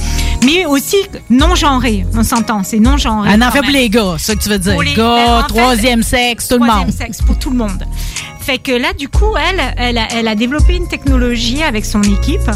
mais 0.46 0.66
aussi 0.66 0.98
non 1.30 1.56
genrés. 1.56 2.06
On 2.16 2.24
s'entend, 2.24 2.64
c'est 2.64 2.80
non 2.80 2.98
genré. 2.98 3.30
Elle 3.34 3.44
en 3.44 3.52
fait 3.52 3.60
pour 3.60 3.72
les 3.72 3.90
gars, 3.90 4.16
c'est 4.18 4.28
ça 4.28 4.36
que 4.36 4.44
tu 4.44 4.50
veux 4.50 4.60
dire. 4.60 4.80
les, 4.80 4.94
gars, 4.94 5.46
troisième 5.48 6.04
sexe, 6.04 6.48
tout 6.48 6.56
le 6.56 6.60
monde. 6.62 6.70
Troisième 6.70 6.92
sexe, 6.92 7.22
pour 7.22 7.38
tout 7.38 7.50
le 7.50 7.58
monde. 7.58 7.84
Fait 8.42 8.58
que 8.58 8.72
là, 8.72 8.94
du 8.94 9.08
coup, 9.08 9.36
elle, 9.38 9.62
elle 9.78 9.98
a, 9.98 10.08
elle 10.16 10.28
a 10.28 10.36
développé 10.36 10.76
une 10.76 10.88
technologie 10.88 11.62
avec 11.62 11.86
son 11.86 12.02
équipe 12.02 12.50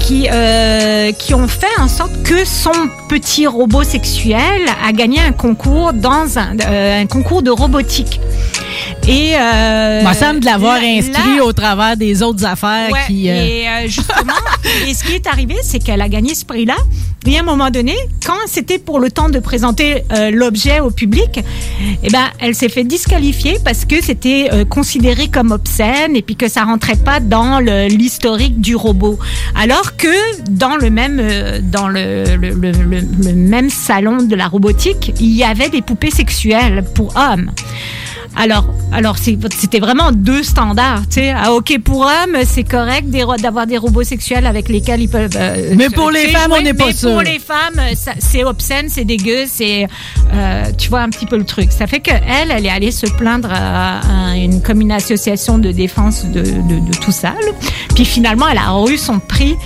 qui, 0.00 0.28
euh, 0.30 1.12
qui 1.12 1.34
ont 1.34 1.48
fait 1.48 1.66
en 1.78 1.88
sorte 1.88 2.22
que 2.24 2.44
son 2.44 2.72
petit 3.08 3.46
robot 3.46 3.84
sexuel 3.84 4.62
a 4.86 4.92
gagné 4.92 5.20
un 5.20 5.32
concours 5.32 5.94
dans 5.94 6.38
un, 6.38 6.58
euh, 6.60 7.00
un 7.02 7.06
concours 7.06 7.42
de 7.42 7.50
robotique. 7.50 8.20
Et 9.06 9.32
euh, 9.34 10.02
me 10.02 10.14
semble 10.14 10.40
de 10.40 10.46
l'avoir 10.46 10.76
inscrit 10.76 11.40
au 11.40 11.52
travers 11.52 11.96
des 11.96 12.22
autres 12.22 12.44
affaires 12.44 12.90
qui. 13.06 13.28
Euh, 13.30 13.84
et 13.84 13.88
justement, 13.88 14.32
et 14.86 14.94
ce 14.94 15.04
qui 15.04 15.12
est 15.14 15.26
arrivé, 15.26 15.56
c'est 15.62 15.78
qu'elle 15.78 16.00
a 16.00 16.08
gagné 16.08 16.34
ce 16.34 16.44
prix-là. 16.44 16.76
Et 17.26 17.36
à 17.36 17.40
un 17.40 17.42
moment 17.42 17.70
donné, 17.70 17.94
quand 18.26 18.34
c'était 18.46 18.78
pour 18.78 19.00
le 19.00 19.10
temps 19.10 19.28
de 19.30 19.38
présenter 19.38 20.04
euh, 20.12 20.30
l'objet 20.30 20.80
au 20.80 20.90
public, 20.90 21.40
eh 22.02 22.10
ben, 22.10 22.26
elle 22.38 22.54
s'est 22.54 22.68
fait 22.68 22.84
disqualifier 22.84 23.58
parce 23.64 23.84
que 23.84 24.02
c'était 24.02 24.50
considéré 24.68 25.28
comme 25.28 25.50
obscène 25.52 26.16
et 26.16 26.22
puis 26.22 26.36
que 26.36 26.48
ça 26.48 26.64
rentrait 26.64 26.96
pas 26.96 27.20
dans 27.20 27.60
l'historique 27.60 28.60
du 28.60 28.76
robot. 28.76 29.18
Alors 29.54 29.96
que 29.96 30.08
dans 30.50 30.76
le 30.76 30.90
même 30.90 31.22
dans 31.62 31.88
le, 31.88 32.36
le, 32.36 32.50
le, 32.50 32.72
le 32.72 33.34
même 33.34 33.70
salon 33.70 34.18
de 34.18 34.34
la 34.34 34.48
robotique, 34.48 35.12
il 35.20 35.32
y 35.32 35.44
avait 35.44 35.70
des 35.70 35.82
poupées 35.82 36.10
sexuelles 36.10 36.84
pour 36.94 37.14
hommes. 37.16 37.50
Alors, 38.36 38.66
alors 38.92 39.16
c'était 39.18 39.78
vraiment 39.78 40.10
deux 40.12 40.42
standards. 40.42 41.02
Tu 41.08 41.20
sais, 41.20 41.34
ah, 41.36 41.52
ok 41.52 41.78
pour 41.78 42.02
hommes, 42.02 42.36
c'est 42.44 42.64
correct 42.64 43.08
d'avoir 43.10 43.66
des 43.66 43.78
robots 43.78 44.02
sexuels 44.02 44.46
avec 44.46 44.68
lesquels 44.68 45.02
ils 45.02 45.08
peuvent. 45.08 45.36
Euh, 45.36 45.74
mais 45.76 45.90
pour 45.90 46.10
les 46.10 46.28
femmes, 46.28 46.52
on 46.52 46.62
n'est 46.62 46.74
pas 46.74 46.92
sûr. 46.92 47.10
Pour 47.10 47.22
les 47.22 47.38
femmes, 47.38 47.80
c'est 48.18 48.44
obscène, 48.44 48.88
c'est 48.88 49.04
dégueu, 49.04 49.44
c'est, 49.46 49.86
euh, 50.32 50.64
tu 50.76 50.88
vois 50.88 51.00
un 51.00 51.10
petit 51.10 51.26
peu 51.26 51.36
le 51.36 51.44
truc. 51.44 51.70
Ça 51.70 51.86
fait 51.86 52.00
que 52.00 52.10
elle, 52.10 52.50
elle 52.50 52.66
est 52.66 52.70
allée 52.70 52.90
se 52.90 53.06
plaindre 53.06 53.50
à, 53.52 54.36
une 54.36 54.62
comme 54.62 54.80
une 54.80 54.92
association 54.92 55.58
de 55.58 55.70
défense 55.70 56.24
de, 56.24 56.40
de, 56.42 56.98
tout 57.00 57.12
ça. 57.12 57.34
Puis 57.94 58.04
finalement, 58.04 58.48
elle 58.48 58.58
a 58.58 58.84
eu 58.90 58.98
son 58.98 59.18
prix 59.18 59.56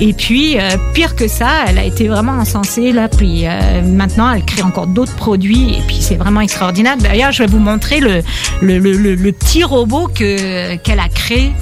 Et 0.00 0.12
puis, 0.12 0.58
euh, 0.58 0.70
pire 0.92 1.14
que 1.16 1.28
ça, 1.28 1.48
elle 1.68 1.78
a 1.78 1.84
été 1.84 2.08
vraiment 2.08 2.32
encensée, 2.32 2.92
là. 2.92 3.08
Puis 3.08 3.46
euh, 3.46 3.82
maintenant, 3.82 4.32
elle 4.32 4.44
crée 4.44 4.62
encore 4.62 4.86
d'autres 4.86 5.14
produits. 5.14 5.74
Et 5.78 5.82
puis, 5.86 5.98
c'est 6.00 6.16
vraiment 6.16 6.40
extraordinaire. 6.40 6.96
D'ailleurs, 6.96 7.32
je 7.32 7.42
vais 7.44 7.48
vous 7.48 7.58
montrer 7.60 8.00
le, 8.00 8.22
le, 8.60 8.78
le- 8.78 9.14
le- 9.14 9.32
petit 9.32 9.64
robot 9.64 10.08
que, 10.14 10.76
qu'elle 10.76 11.00
a 11.00 11.08
créé 11.08 11.52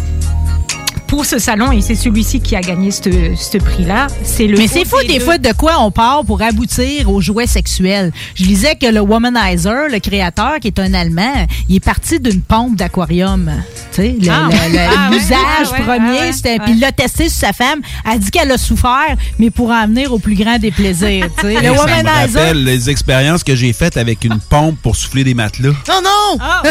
pour 1.13 1.27
ce 1.27 1.39
salon. 1.39 1.73
Et 1.73 1.83
c'est 1.83 1.95
celui-ci 1.95 2.41
qui 2.41 2.57
a 2.57 2.63
gagné 2.63 2.91
ce, 2.91 3.03
ce 3.37 3.59
prix-là. 3.59 4.07
C'est 4.25 4.47
le 4.47 4.57
Mais 4.57 4.67
c'est 4.67 4.87
fou 4.87 4.97
des 5.07 5.21
fois 5.21 5.37
de 5.37 5.53
quoi 5.53 5.75
on 5.81 5.91
part 5.91 6.25
pour 6.25 6.41
aboutir 6.41 7.11
aux 7.11 7.21
jouets 7.21 7.47
sexuels. 7.47 8.13
Je 8.35 8.45
lisais 8.45 8.77
que 8.77 8.87
le 8.87 9.01
Womanizer, 9.01 9.89
le 9.93 9.99
créateur, 9.99 10.55
qui 10.59 10.69
est 10.69 10.79
un 10.79 10.95
Allemand, 10.95 11.47
il 11.69 11.77
est 11.77 11.81
parti 11.85 12.19
d'une 12.19 12.41
pompe 12.41 12.77
d'aquarium. 12.77 13.51
Tu 13.93 13.97
sais, 14.03 14.17
Ah, 14.31 14.49
ouais. 14.49 14.55
Ah, 14.89 15.11
ouais, 15.11 15.15
l'usage 15.17 15.37
ouais, 15.73 15.79
ouais, 15.81 15.85
premier, 15.85 16.19
ouais, 16.21 16.33
c'était. 16.33 16.53
ouais. 16.53 16.59
Puis 16.65 16.73
il 16.73 16.81
l'a 16.81 16.93
testé 16.93 17.29
sur 17.29 17.41
sa 17.41 17.53
femme. 17.53 17.81
Elle 18.11 18.19
dit 18.19 18.31
qu'elle 18.31 18.51
a 18.51 18.57
souffert, 18.57 19.15
mais 19.39 19.51
pour 19.51 19.71
en 19.71 19.87
venir 19.87 20.15
au 20.15 20.19
plus 20.19 20.35
grand 20.35 20.59
des 20.59 20.71
plaisirs. 20.71 21.27
tu 21.39 21.43
sais. 21.47 21.53
Hey, 21.53 21.57
le 21.59 21.63
ça 21.63 21.73
me 21.73 21.79
Womanizer. 21.79 22.41
rappelle 22.41 22.65
les 22.65 22.89
expériences 22.89 23.45
que 23.45 23.55
j'ai 23.55 23.75
faites 23.75 23.99
avec 23.99 24.25
une 24.25 24.39
pompe 24.49 24.79
pour 24.83 24.97
souffler 24.97 25.25
des 25.25 25.35
matelas. 25.35 25.73
Non, 25.89 26.01
non! 26.03 26.39
Ah, 26.41 26.63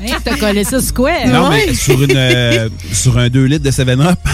Hey, 0.00 0.14
T'as 0.24 0.36
collé 0.36 0.62
ça 0.62 0.80
sur 0.80 0.94
quoi? 0.94 1.10
Non, 1.26 1.50
mais 1.50 1.74
sur, 1.74 2.00
une, 2.00 2.12
euh, 2.14 2.68
sur 2.92 3.18
un 3.18 3.28
2 3.28 3.44
litres 3.44 3.64
de 3.64 3.70
7-Up. 3.88 4.18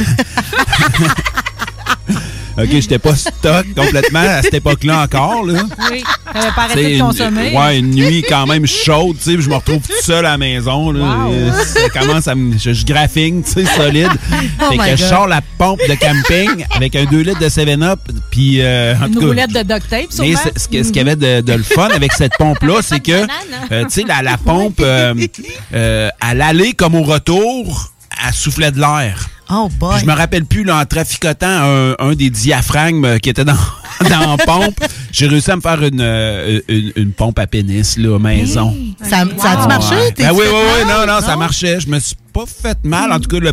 OK, 2.56 2.68
j'étais 2.70 3.00
pas 3.00 3.16
stock 3.16 3.66
complètement 3.76 4.20
à 4.20 4.40
cette 4.40 4.54
époque-là 4.54 5.02
encore. 5.02 5.44
Là. 5.44 5.62
Oui, 5.90 6.04
t'avais 6.32 6.46
pas 6.54 6.62
arrêté 6.62 7.00
T'sais, 7.10 7.24
de 7.24 7.28
une- 7.50 7.56
ouais, 7.58 7.78
une 7.80 7.90
nuit 7.90 8.24
quand 8.28 8.46
même 8.46 8.64
chaude, 8.64 9.16
tu 9.18 9.34
sais, 9.34 9.42
je 9.42 9.48
me 9.48 9.56
retrouve 9.56 9.80
tout 9.80 10.02
seul 10.04 10.24
à 10.24 10.30
la 10.30 10.38
maison. 10.38 10.92
Là, 10.92 11.26
Et 11.32 11.50
ça 11.64 11.88
commence 11.88 12.28
à 12.28 12.36
me. 12.36 12.56
Je, 12.56 12.72
je 12.72 12.86
graphine, 12.86 13.42
tu 13.42 13.50
sais, 13.50 13.64
solide. 13.64 14.08
Oh 14.62 14.70
fait 14.70 14.90
que 14.92 14.96
je 14.96 15.04
sors 15.04 15.26
la 15.26 15.40
pompe 15.58 15.80
de 15.88 15.94
camping 15.96 16.64
avec 16.76 16.94
un 16.94 17.04
2 17.06 17.18
litres 17.22 17.40
de 17.40 17.48
7-Up. 17.48 17.98
Puis, 18.30 18.60
euh, 18.62 18.94
en 19.02 19.06
Une 19.08 19.14
tout 19.14 19.20
cas, 19.20 19.26
roulette 19.26 19.50
de 19.52 19.62
duct 19.62 19.88
tape, 19.90 20.06
mais 20.20 20.34
sûrement. 20.36 20.52
ce, 20.56 20.68
qu'il 20.68 20.96
y 20.96 21.00
avait 21.00 21.16
de, 21.16 21.40
de 21.40 21.52
le 21.54 21.62
fun 21.64 21.88
avec 21.88 22.12
cette 22.12 22.36
pompe-là, 22.38 22.74
c'est 22.82 23.00
que, 23.00 23.26
euh, 23.72 23.82
tu 23.84 23.90
sais, 23.90 24.04
la, 24.06 24.22
la 24.22 24.38
pompe, 24.38 24.78
euh, 24.80 25.12
euh, 25.74 26.08
à 26.20 26.34
l'aller 26.34 26.72
comme 26.72 26.94
au 26.94 27.02
retour, 27.02 27.90
elle 28.26 28.34
soufflait 28.34 28.70
de 28.72 28.80
l'air. 28.80 29.28
Oh 29.50 29.68
boy. 29.78 29.90
Puis 29.96 30.00
Je 30.00 30.06
me 30.06 30.12
rappelle 30.16 30.44
plus, 30.46 30.64
là, 30.64 30.78
en 30.78 30.84
traficotant 30.86 31.46
un, 31.46 31.94
un 31.98 32.14
des 32.14 32.30
diaphragmes 32.30 33.04
euh, 33.04 33.18
qui 33.18 33.28
était 33.28 33.44
dans, 33.44 33.52
dans 34.08 34.36
la 34.36 34.44
pompe, 34.44 34.80
j'ai 35.12 35.26
réussi 35.26 35.50
à 35.50 35.56
me 35.56 35.60
faire 35.60 35.82
une, 35.82 36.00
euh, 36.00 36.60
une, 36.68 36.92
une 36.96 37.12
pompe 37.12 37.38
à 37.38 37.46
pénis, 37.46 37.98
là, 37.98 38.18
maison. 38.18 38.74
Ça, 39.02 39.24
ça 39.38 39.50
a-tu 39.52 39.68
marché? 39.68 39.96
Ben 40.16 40.30
oui, 40.32 40.44
oui, 40.46 40.58
oui, 40.78 40.84
mal? 40.86 41.06
non, 41.06 41.14
non, 41.14 41.20
ça 41.20 41.36
marchait. 41.36 41.78
Je 41.80 41.88
me 41.88 41.98
suis 41.98 42.16
pas 42.34 42.44
fait 42.46 42.76
mal, 42.84 43.12
en 43.12 43.20
tout 43.20 43.28
cas, 43.30 43.38
le, 43.38 43.52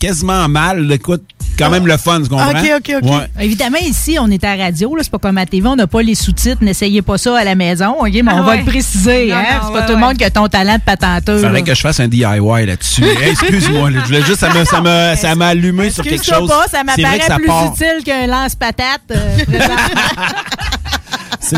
quasiment 0.00 0.48
mal. 0.48 0.90
Écoute, 0.90 1.22
quand 1.58 1.70
même 1.70 1.86
le 1.86 1.96
fun, 1.98 2.20
tu 2.22 2.28
comprends? 2.28 2.48
OK, 2.50 2.72
OK, 2.78 2.92
OK. 3.02 3.10
Ouais. 3.10 3.28
Évidemment, 3.44 3.78
ici, 3.82 4.16
on 4.20 4.30
est 4.30 4.42
à 4.42 4.56
la 4.56 4.64
radio, 4.64 4.96
là, 4.96 5.02
c'est 5.04 5.10
pas 5.12 5.18
comme 5.18 5.38
à 5.38 5.46
TV, 5.46 5.66
on 5.68 5.76
n'a 5.76 5.86
pas 5.86 6.02
les 6.02 6.14
sous-titres, 6.14 6.64
n'essayez 6.64 7.02
pas 7.02 7.18
ça 7.18 7.36
à 7.38 7.44
la 7.44 7.54
maison, 7.54 7.94
OK? 8.00 8.10
Mais 8.12 8.22
on 8.32 8.38
Ah 8.38 8.42
va 8.42 8.48
ouais. 8.52 8.58
le 8.58 8.64
préciser, 8.64 9.28
Non, 9.28 9.36
hein? 9.36 9.42
non, 9.42 9.60
c'est 9.66 9.72
pas 9.72 9.80
ouais, 9.80 9.86
tout 9.86 9.92
le 9.92 9.98
monde 9.98 10.16
qui 10.16 10.24
a 10.24 10.30
ton 10.30 10.48
talent 10.48 10.76
de 10.76 10.80
patenteur. 10.82 11.40
Faudrait 11.40 11.62
que 11.62 11.74
je 11.74 11.80
fasse 11.80 12.00
un 12.00 12.08
DIY 12.08 12.24
là-dessus. 12.66 13.04
Hey, 13.22 13.30
Excuse-moi, 13.32 13.90
là, 13.90 14.00
je 14.00 14.06
voulais 14.06 14.22
juste, 14.22 14.40
ça 14.40 14.48
m'a, 14.52 14.64
ça 14.64 14.80
m'a, 14.80 15.14
ça 15.16 15.34
m'a 15.34 15.48
allumé 15.48 15.90
sur 15.90 16.02
quelque 16.04 16.24
chose. 16.24 16.48
pas, 16.48 16.66
ça 16.68 16.82
C'est 16.94 17.02
vrai 17.02 17.18
m'apparaît 17.18 17.36
plus 17.36 17.46
part. 17.46 17.72
utile 17.74 18.04
qu'un 18.04 18.26
lance-patate. 18.26 19.00
euh, 19.12 19.36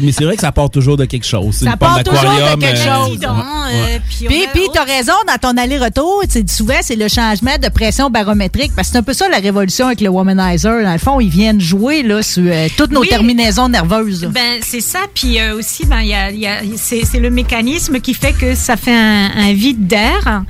mais 0.02 0.12
c'est 0.12 0.24
vrai 0.24 0.34
que 0.36 0.40
ça 0.42 0.52
part 0.52 0.70
toujours 0.70 0.96
de 0.96 1.04
quelque 1.04 1.26
chose. 1.26 1.56
C'est 1.58 1.64
Ça 1.66 1.72
une 1.72 1.76
part 1.78 2.02
toujours 2.02 2.20
de 2.22 2.60
quelque 2.60 2.76
euh, 2.78 3.06
chose. 3.06 3.18
ouais. 3.18 4.00
Puis, 4.26 4.46
puis 4.52 4.62
tu 4.72 4.78
as 4.78 4.84
raison, 4.84 5.12
dans 5.26 5.38
ton 5.40 5.56
aller-retour, 5.56 6.22
souvent, 6.48 6.74
c'est 6.82 6.96
le 6.96 7.08
changement 7.08 7.56
de 7.62 7.68
pression 7.68 8.10
barométrique, 8.10 8.72
parce 8.74 8.88
que 8.88 8.92
c'est 8.92 8.98
un 8.98 9.02
peu 9.02 9.12
ça 9.12 9.28
la 9.28 9.38
révolution 9.38 9.86
avec 9.86 10.00
le 10.00 10.08
Womanizer. 10.08 10.82
Dans 10.82 10.92
le 10.92 10.98
fond, 10.98 11.20
ils 11.20 11.28
viennent 11.30 11.60
jouer 11.60 12.02
là, 12.02 12.22
sur 12.22 12.42
euh, 12.46 12.68
toutes 12.76 12.90
nos 12.92 13.00
Oui. 13.00 13.08
terminaisons 13.08 13.68
nerveuses. 13.68 14.28
Ben, 14.32 14.58
c'est 14.62 14.80
ça. 14.80 15.00
Puis 15.14 15.38
euh, 15.40 15.56
aussi, 15.56 15.84
ben, 15.86 16.00
il 16.00 16.08
y 16.08 16.14
a, 16.14 16.30
il 16.30 16.40
y 16.40 16.46
a- 16.46 16.60
c'est, 16.76 17.02
c'est 17.04 17.20
le 17.20 17.30
mécanisme 17.30 18.00
qui 18.00 18.14
fait 18.14 18.32
que 18.32 18.54
ça 18.54 18.76
fait 18.76 18.94
un, 18.94 19.30
un 19.36 19.52
vide 19.52 19.86
d'air. 19.86 20.42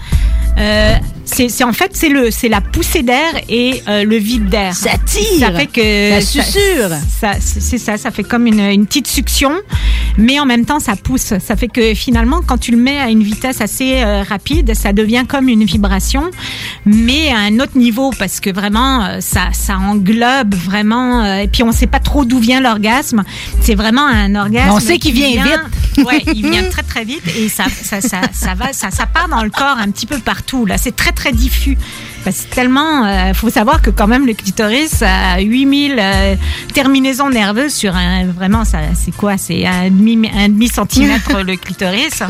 Euh, 0.58 0.94
c'est, 1.24 1.48
c'est- 1.50 1.62
en 1.62 1.72
fait 1.72 1.90
c'est 1.94 2.08
le 2.08 2.30
c'est 2.32 2.48
la 2.48 2.60
poussée 2.60 3.02
d'air 3.02 3.32
et 3.48 3.82
euh, 3.86 4.02
le 4.04 4.16
vide 4.16 4.48
d'air. 4.48 4.74
Ça 4.74 4.90
tire. 5.04 5.38
Ça 5.40 5.52
fait 5.52 5.66
que 5.66 6.20
Ça 6.20 6.20
susurre. 6.26 6.90
Ça, 7.20 7.32
c'est 7.40 7.60
c'est 7.60 7.78
ça. 7.78 7.96
Ça 7.96 8.10
fait 8.10 8.24
comme 8.24 8.46
une, 8.46 8.58
une 8.60 8.86
petite 8.86 9.06
succion, 9.06 9.27
mais 10.16 10.40
en 10.40 10.46
même 10.46 10.64
temps 10.64 10.80
ça 10.80 10.96
pousse. 10.96 11.34
Ça 11.38 11.56
fait 11.56 11.68
que 11.68 11.94
finalement 11.94 12.40
quand 12.46 12.58
tu 12.58 12.72
le 12.72 12.76
mets 12.78 12.98
à 12.98 13.10
une 13.10 13.22
vitesse 13.22 13.60
assez 13.60 14.02
euh, 14.02 14.22
rapide, 14.22 14.74
ça 14.74 14.92
devient 14.92 15.24
comme 15.28 15.48
une 15.48 15.64
vibration, 15.64 16.30
mais 16.84 17.30
à 17.30 17.38
un 17.38 17.60
autre 17.60 17.76
niveau 17.76 18.10
parce 18.18 18.40
que 18.40 18.50
vraiment 18.50 19.04
euh, 19.04 19.20
ça 19.20 19.48
ça 19.52 19.78
englobe 19.78 20.54
vraiment. 20.54 21.22
euh, 21.24 21.38
et 21.38 21.48
puis 21.48 21.62
on 21.62 21.72
sait 21.72 21.86
pas 21.86 22.00
trop 22.00 22.24
d'où 22.24 22.38
vient 22.38 22.60
l'orgasme. 22.60 23.22
C'est 23.60 23.74
vraiment 23.74 24.06
un 24.06 24.34
orgasme. 24.34 24.72
On 24.72 24.80
sait 24.80 24.98
qu'il 24.98 25.14
qui 25.14 25.22
vient 25.22 25.44
vite. 25.44 26.06
Ouais, 26.06 26.22
il 26.34 26.48
vient 26.48 26.64
très 26.70 26.82
très 26.82 27.04
vite 27.04 27.22
et 27.36 27.48
ça 27.48 27.64
ça 27.70 28.00
ça, 28.00 28.20
ça 28.32 28.54
va 28.54 28.72
ça 28.72 28.90
ça 28.90 29.06
part 29.06 29.28
dans 29.28 29.42
le 29.42 29.50
corps 29.50 29.78
un 29.78 29.90
petit 29.90 30.06
peu 30.06 30.18
partout. 30.18 30.66
Là, 30.66 30.78
c'est 30.78 30.94
très 30.94 31.12
très 31.12 31.32
diffus. 31.32 31.76
Parce 32.28 32.42
que 32.42 32.54
tellement, 32.54 33.06
euh, 33.06 33.32
faut 33.32 33.48
savoir 33.48 33.80
que 33.80 33.88
quand 33.88 34.06
même 34.06 34.26
le 34.26 34.34
clitoris 34.34 35.00
a 35.00 35.40
8000 35.40 35.96
euh, 35.98 36.34
terminaisons 36.74 37.30
nerveuses 37.30 37.72
sur 37.72 37.96
un, 37.96 38.26
vraiment, 38.26 38.66
ça, 38.66 38.80
c'est 38.94 39.16
quoi? 39.16 39.38
C'est 39.38 39.64
un 39.64 39.88
demi, 39.88 40.28
un 40.36 40.50
demi 40.50 40.68
centimètre 40.68 41.40
le 41.46 41.56
clitoris. 41.56 42.22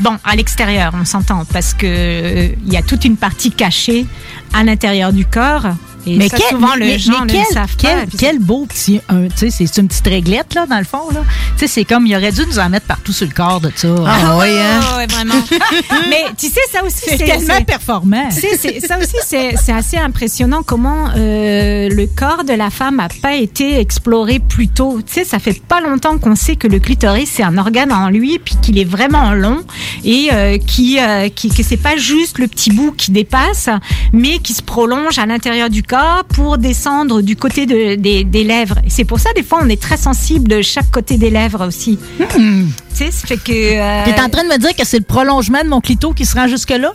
Bon, 0.00 0.16
à 0.22 0.36
l'extérieur, 0.36 0.92
on 0.96 1.04
s'entend, 1.04 1.44
parce 1.52 1.74
que 1.74 1.86
euh, 1.88 2.48
il 2.68 2.72
y 2.72 2.76
a 2.76 2.82
toute 2.82 3.04
une 3.04 3.16
partie 3.16 3.50
cachée 3.50 4.06
à 4.54 4.62
l'intérieur 4.62 5.12
du 5.12 5.26
corps. 5.26 5.66
Et 6.06 6.16
mais 6.16 6.28
ça, 6.28 6.36
quel, 6.38 6.50
souvent, 6.50 6.68
mais- 6.78 6.98
gens 6.98 7.24
mais 7.26 7.32
quel, 7.32 7.40
le 7.48 7.54
savent 7.54 7.74
quel, 7.78 7.98
pas. 8.06 8.16
Quel 8.18 8.38
beau 8.38 8.66
petit. 8.66 9.00
un, 9.08 9.28
Tu 9.28 9.50
sais, 9.50 9.66
c'est 9.66 9.80
une 9.80 9.88
petite 9.88 10.06
réglette, 10.06 10.54
là, 10.54 10.66
dans 10.66 10.78
le 10.78 10.84
fond. 10.84 11.10
là. 11.12 11.20
Tu 11.58 11.60
sais, 11.60 11.66
c'est 11.66 11.84
comme, 11.84 12.06
il 12.06 12.16
aurait 12.16 12.32
dû 12.32 12.42
nous 12.46 12.58
en 12.58 12.68
mettre 12.68 12.86
partout 12.86 13.12
sur 13.12 13.26
le 13.26 13.32
corps 13.32 13.60
de 13.60 13.70
ça. 13.74 13.88
Ah 14.06 14.36
oui, 14.38 14.46
hein? 14.50 14.80
ouais, 14.98 15.06
vraiment. 15.06 15.34
Mais 16.10 16.24
tu 16.38 16.46
sais, 16.48 16.60
ça 16.72 16.84
aussi, 16.84 17.00
C'est 17.06 17.18
tellement 17.18 17.62
performant. 17.64 18.28
Tu 18.30 18.40
sais, 18.56 18.80
ça 18.80 18.98
aussi, 18.98 19.16
c'est 19.24 19.54
c'est 19.56 19.72
assez 19.72 19.96
impressionnant 19.96 20.62
comment 20.64 21.08
euh, 21.16 21.88
le 21.88 22.06
corps 22.06 22.44
de 22.44 22.52
la 22.52 22.70
femme 22.70 22.96
n'a 22.96 23.08
pas 23.22 23.34
été 23.34 23.78
exploré 23.80 24.38
plus 24.38 24.68
tôt. 24.68 25.00
Tu 25.06 25.12
sais, 25.14 25.24
ça 25.24 25.38
fait 25.38 25.60
pas 25.62 25.80
longtemps 25.80 26.18
qu'on 26.18 26.36
sait 26.36 26.56
que 26.56 26.68
le 26.68 26.78
clitoris, 26.78 27.30
c'est 27.34 27.42
un 27.42 27.56
organe 27.58 27.92
en 27.92 28.08
lui, 28.10 28.38
puis 28.38 28.54
qu'il 28.62 28.78
est 28.78 28.84
vraiment 28.84 29.32
long 29.32 29.62
et 30.04 30.28
euh, 30.32 30.58
qui, 30.58 30.98
euh, 31.00 31.28
qui, 31.28 31.48
que 31.48 31.62
c'est 31.62 31.76
pas 31.76 31.96
juste 31.96 32.38
le 32.38 32.46
petit 32.46 32.70
bout 32.70 32.92
qui 32.92 33.10
dépasse, 33.10 33.68
mais 34.12 34.38
qui 34.38 34.52
se 34.52 34.62
prolonge 34.62 35.18
à 35.18 35.26
l'intérieur 35.26 35.70
du 35.70 35.82
corps 35.82 35.95
pour 36.28 36.58
descendre 36.58 37.22
du 37.22 37.36
côté 37.36 37.66
de, 37.66 37.94
des, 37.96 38.24
des 38.24 38.44
lèvres. 38.44 38.78
Et 38.86 38.90
c'est 38.90 39.04
pour 39.04 39.20
ça, 39.20 39.30
des 39.34 39.42
fois, 39.42 39.60
on 39.62 39.68
est 39.68 39.80
très 39.80 39.96
sensible 39.96 40.48
de 40.48 40.62
chaque 40.62 40.90
côté 40.90 41.16
des 41.16 41.30
lèvres 41.30 41.66
aussi. 41.66 41.98
Tu 42.18 42.66
sais, 42.94 43.10
ça 43.10 43.26
fait 43.26 43.36
que... 43.36 43.52
euh, 43.52 44.04
T'es 44.04 44.20
en 44.20 44.28
train 44.28 44.44
de 44.44 44.48
me 44.48 44.58
dire 44.58 44.74
que 44.74 44.84
c'est 44.86 44.98
le 44.98 45.04
prolongement 45.04 45.62
de 45.62 45.68
mon 45.68 45.80
clito 45.80 46.12
qui 46.12 46.24
se 46.24 46.34
rend 46.34 46.48
jusque-là? 46.48 46.92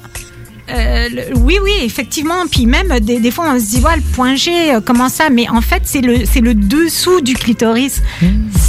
Euh, 0.70 1.10
le- 1.10 1.38
oui, 1.40 1.58
oui, 1.62 1.72
effectivement. 1.84 2.46
Puis 2.50 2.66
même, 2.66 3.00
des, 3.02 3.20
des 3.20 3.32
fois, 3.32 3.52
on 3.54 3.60
se 3.60 3.66
dit, 3.66 3.80
voilà, 3.80 3.98
le 3.98 4.04
point 4.04 4.36
G, 4.36 4.52
euh, 4.74 4.80
comment 4.84 5.10
ça? 5.10 5.30
Mais 5.30 5.50
en 5.50 5.62
fait, 5.62 5.82
c'est 5.86 6.02
le, 6.02 6.20
c'est 6.32 6.40
le 6.40 6.54
dessous 6.54 7.20
du 7.22 7.34
clitoris. 7.34 8.02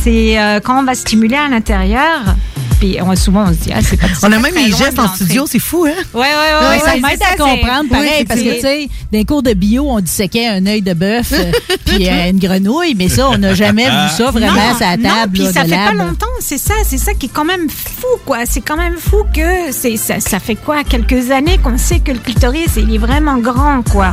C'est 0.02 0.38
euh, 0.38 0.58
quand 0.60 0.80
on 0.80 0.84
va 0.84 0.94
stimuler 0.94 1.36
à 1.36 1.48
l'intérieur. 1.48 2.34
Puis 2.82 2.96
on, 3.00 3.14
souvent, 3.14 3.44
on 3.44 3.52
se 3.52 3.58
dit, 3.60 3.70
ah, 3.72 3.78
c'est 3.80 3.96
pas 3.96 4.08
On 4.24 4.32
a 4.32 4.40
même 4.40 4.56
les 4.56 4.72
gestes 4.72 4.98
en 4.98 5.06
studio, 5.14 5.44
c'est 5.46 5.60
fou, 5.60 5.84
hein? 5.84 5.92
Ouais, 6.12 6.20
ouais, 6.20 6.26
ouais. 6.26 6.66
Ouais, 6.66 6.68
ouais, 6.72 6.78
ça 6.80 6.96
m'aide 6.96 7.22
à 7.22 7.36
comprendre, 7.36 7.88
pareil, 7.88 8.10
Oui, 8.18 8.24
parce 8.24 8.40
que, 8.40 8.54
tu 8.56 8.60
sais, 8.60 8.88
dans 9.12 9.18
les 9.18 9.24
cours 9.24 9.44
de 9.44 9.52
bio, 9.54 9.86
on 9.88 10.00
disséquait 10.00 10.48
un 10.48 10.66
œil 10.66 10.82
de 10.82 10.92
bœuf 10.92 11.32
euh, 11.32 11.52
puis 11.84 12.08
euh, 12.08 12.30
une 12.30 12.40
grenouille, 12.40 12.96
mais 12.96 13.08
ça, 13.08 13.28
on 13.30 13.38
n'a 13.38 13.54
jamais 13.54 13.84
vu 13.84 14.16
ça 14.16 14.32
vraiment 14.32 14.52
la 14.80 14.96
non, 14.96 15.08
table 15.08 15.32
puis 15.32 15.44
ça 15.44 15.64
fait 15.64 15.70
pas 15.70 15.92
longtemps, 15.92 16.26
c'est 16.40 16.58
ça, 16.58 16.74
c'est 16.84 16.98
ça 16.98 17.14
qui 17.14 17.26
est 17.26 17.32
quand 17.32 17.44
même 17.44 17.70
fou, 17.70 18.18
quoi. 18.26 18.38
C'est 18.46 18.62
quand 18.62 18.76
même 18.76 18.96
fou 18.96 19.18
que 19.32 19.70
c'est 19.70 19.96
ça, 19.96 20.18
ça 20.18 20.40
fait 20.40 20.56
quoi 20.56 20.82
quelques 20.82 21.30
années 21.30 21.58
qu'on 21.58 21.78
sait 21.78 22.00
que 22.00 22.10
le 22.10 22.18
clitoris 22.18 22.78
il 22.78 22.92
est 22.92 22.98
vraiment 22.98 23.38
grand, 23.38 23.82
quoi. 23.88 24.12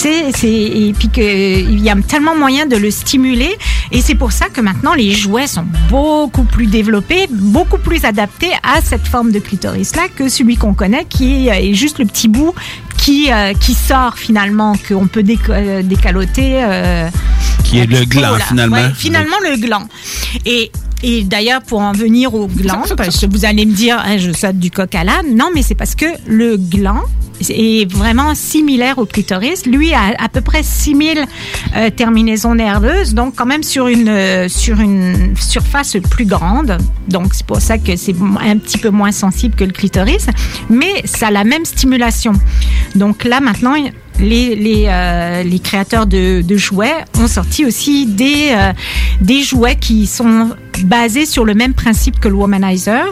C'est 0.00 0.32
et 0.44 0.94
puis 0.98 1.08
que 1.10 1.20
il 1.60 1.80
y 1.80 1.90
a 1.90 1.96
tellement 2.08 2.34
moyen 2.34 2.64
de 2.66 2.76
le 2.76 2.90
stimuler 2.90 3.56
et 3.92 4.00
c'est 4.00 4.14
pour 4.14 4.32
ça 4.32 4.48
que 4.48 4.60
maintenant 4.62 4.94
les 4.94 5.12
jouets 5.12 5.46
sont 5.46 5.66
beaucoup 5.90 6.44
plus 6.44 6.66
développés, 6.66 7.26
beaucoup 7.30 7.78
plus 7.78 8.04
adaptés 8.04 8.52
à 8.62 8.80
cette 8.80 9.06
forme 9.06 9.30
de 9.30 9.38
clitoris 9.40 9.94
là 9.96 10.08
que 10.14 10.28
celui 10.28 10.56
qu'on 10.56 10.72
connaît 10.74 11.04
qui 11.04 11.48
est 11.48 11.74
juste 11.74 11.98
le 11.98 12.06
petit 12.06 12.28
bout 12.28 12.54
qui 12.96 13.32
euh, 13.32 13.52
qui 13.54 13.74
sort 13.74 14.16
finalement 14.16 14.74
qu'on 14.88 15.06
peut 15.06 15.24
euh, 15.50 15.82
décaloter. 15.82 16.62
euh, 16.62 17.08
Qui 17.64 17.78
est 17.78 17.86
le 17.86 18.04
gland, 18.04 18.36
là. 18.36 18.44
finalement. 18.46 18.76
Ouais, 18.76 18.92
finalement, 18.94 19.36
le 19.42 19.56
gland. 19.56 19.88
Et, 20.46 20.70
et 21.02 21.24
d'ailleurs, 21.24 21.62
pour 21.62 21.80
en 21.80 21.92
venir 21.92 22.34
au 22.34 22.46
gland, 22.46 22.82
parce 22.96 23.18
que 23.18 23.26
vous 23.26 23.44
allez 23.44 23.66
me 23.66 23.72
dire, 23.72 23.98
hein, 23.98 24.18
je 24.18 24.32
saute 24.32 24.58
du 24.58 24.70
coq 24.70 24.94
à 24.94 25.04
l'âne. 25.04 25.34
Non, 25.36 25.50
mais 25.54 25.62
c'est 25.62 25.74
parce 25.74 25.94
que 25.94 26.06
le 26.26 26.56
gland, 26.56 27.02
est 27.48 27.90
vraiment 27.90 28.34
similaire 28.34 28.98
au 28.98 29.06
clitoris. 29.06 29.66
Lui 29.66 29.94
a 29.94 30.14
à 30.18 30.28
peu 30.28 30.40
près 30.40 30.62
6000 30.62 31.24
euh, 31.76 31.90
terminaisons 31.90 32.54
nerveuses, 32.54 33.14
donc 33.14 33.34
quand 33.36 33.46
même 33.46 33.62
sur 33.62 33.86
une, 33.88 34.08
euh, 34.08 34.48
sur 34.48 34.80
une 34.80 35.34
surface 35.36 35.96
plus 36.10 36.26
grande. 36.26 36.76
Donc 37.08 37.32
c'est 37.32 37.46
pour 37.46 37.60
ça 37.60 37.78
que 37.78 37.96
c'est 37.96 38.14
un 38.40 38.58
petit 38.58 38.78
peu 38.78 38.90
moins 38.90 39.12
sensible 39.12 39.54
que 39.54 39.64
le 39.64 39.72
clitoris, 39.72 40.26
mais 40.68 41.02
ça 41.04 41.28
a 41.28 41.30
la 41.30 41.44
même 41.44 41.64
stimulation. 41.64 42.32
Donc 42.94 43.24
là 43.24 43.40
maintenant, 43.40 43.74
les, 44.18 44.54
les, 44.54 44.84
euh, 44.88 45.42
les 45.42 45.58
créateurs 45.58 46.06
de, 46.06 46.42
de 46.42 46.56
jouets 46.56 47.04
ont 47.18 47.28
sorti 47.28 47.64
aussi 47.64 48.06
des, 48.06 48.50
euh, 48.50 48.72
des 49.20 49.42
jouets 49.42 49.76
qui 49.76 50.06
sont 50.06 50.50
basés 50.84 51.26
sur 51.26 51.44
le 51.44 51.54
même 51.54 51.74
principe 51.74 52.20
que 52.20 52.28
le 52.28 52.34
womanizer. 52.34 53.06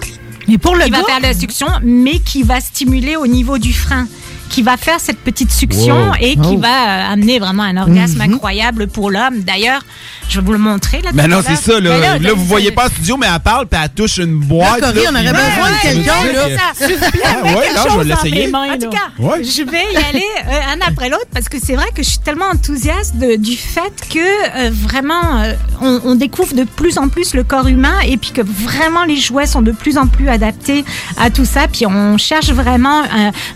Mais 0.49 0.59
pour 0.59 0.75
le 0.75 0.85
qui 0.85 0.91
va 0.91 1.05
faire 1.05 1.21
la 1.21 1.35
succion, 1.35 1.67
mais 1.83 2.19
qui 2.21 2.43
va 2.43 2.61
stimuler 2.61 3.17
au 3.17 3.27
niveau 3.27 3.59
du 3.59 3.73
frein 3.73 4.07
qui 4.49 4.63
va 4.63 4.77
faire 4.77 4.99
cette 5.01 5.19
petite 5.19 5.53
succion 5.53 6.09
Wow. 6.09 6.15
et 6.21 6.35
qui 6.37 6.55
Oh. 6.57 6.59
va 6.59 6.69
euh, 6.69 7.13
amener 7.13 7.39
vraiment 7.39 7.63
un 7.65 7.77
orgasme 7.77 8.19
Mhm. 8.19 8.35
incroyable 8.35 8.87
pour 8.89 9.11
l'homme. 9.11 9.41
D'ailleurs, 9.41 9.83
je 10.29 10.41
vais 10.41 10.47
vous 10.47 10.53
le 10.53 10.59
montrer 10.59 11.01
là. 11.03 11.11
Tout 11.11 11.29
non, 11.29 11.41
c'est 11.47 11.57
ça, 11.57 11.79
là. 11.81 11.99
Ben 12.01 12.23
là, 12.23 12.31
vous 12.35 12.45
voyez 12.45 12.71
pas 12.73 12.87
en 12.87 12.89
studio, 12.89 13.17
mais 13.17 13.27
elle 13.33 13.41
parle, 13.41 13.67
puis 13.67 13.81
elle 13.83 13.91
touche 13.91 14.19
une 14.19 14.39
boîte. 14.41 14.81
Corinne, 14.81 15.01
on 15.09 15.15
aurait 15.15 15.25
besoin 15.33 15.71
de 15.71 15.83
quelqu'un, 15.83 16.33
là. 16.33 16.47
ouais. 16.47 16.57
Ça, 16.57 16.87
s'il 16.87 16.97
vous 16.97 17.11
plaît, 17.11 17.21
mets 17.45 17.55
ouais, 17.55 17.65
quelque 17.67 17.77
non, 17.77 17.83
je 17.85 17.89
chose 17.89 17.99
vais 18.07 18.15
dans 18.15 18.23
l'essayer. 18.23 18.47
mes 18.47 18.53
mains, 18.53 18.73
En 18.75 18.79
tout 18.79 18.91
cas, 18.91 19.09
Ouais. 19.19 19.45
je 19.45 19.63
vais 19.63 19.85
y 19.93 19.97
aller 19.97 20.25
euh, 20.47 20.61
un 20.77 20.87
après 20.89 21.09
l'autre 21.09 21.27
parce 21.33 21.49
que 21.49 21.57
c'est 21.63 21.75
vrai 21.75 21.87
que 21.95 22.03
je 22.03 22.09
suis 22.09 22.19
tellement 22.19 22.47
enthousiaste 22.53 23.17
de- 23.17 23.37
du 23.37 23.57
fait 23.57 23.93
que 24.13 24.19
euh, 24.19 24.71
vraiment 24.73 25.41
euh, 25.43 25.53
on, 25.81 26.01
on 26.05 26.15
découvre 26.15 26.55
de 26.55 26.65
plus 26.65 26.99
en 26.99 27.09
plus 27.09 27.35
le 27.35 27.45
corps 27.45 27.67
humain 27.69 27.95
et 28.07 28.17
puis 28.17 28.31
que 28.33 28.43
vraiment 28.43 29.05
les 29.05 29.17
jouets 29.17 29.47
sont 29.47 29.63
de 29.63 29.73
plus 29.73 29.99
en 29.99 30.07
plus 30.07 30.29
adaptés 30.29 30.85
à 31.19 31.31
tout 31.31 31.45
ça. 31.45 31.67
Puis 31.73 31.87
on 31.87 32.17
cherche 32.19 32.51
vraiment 32.51 33.03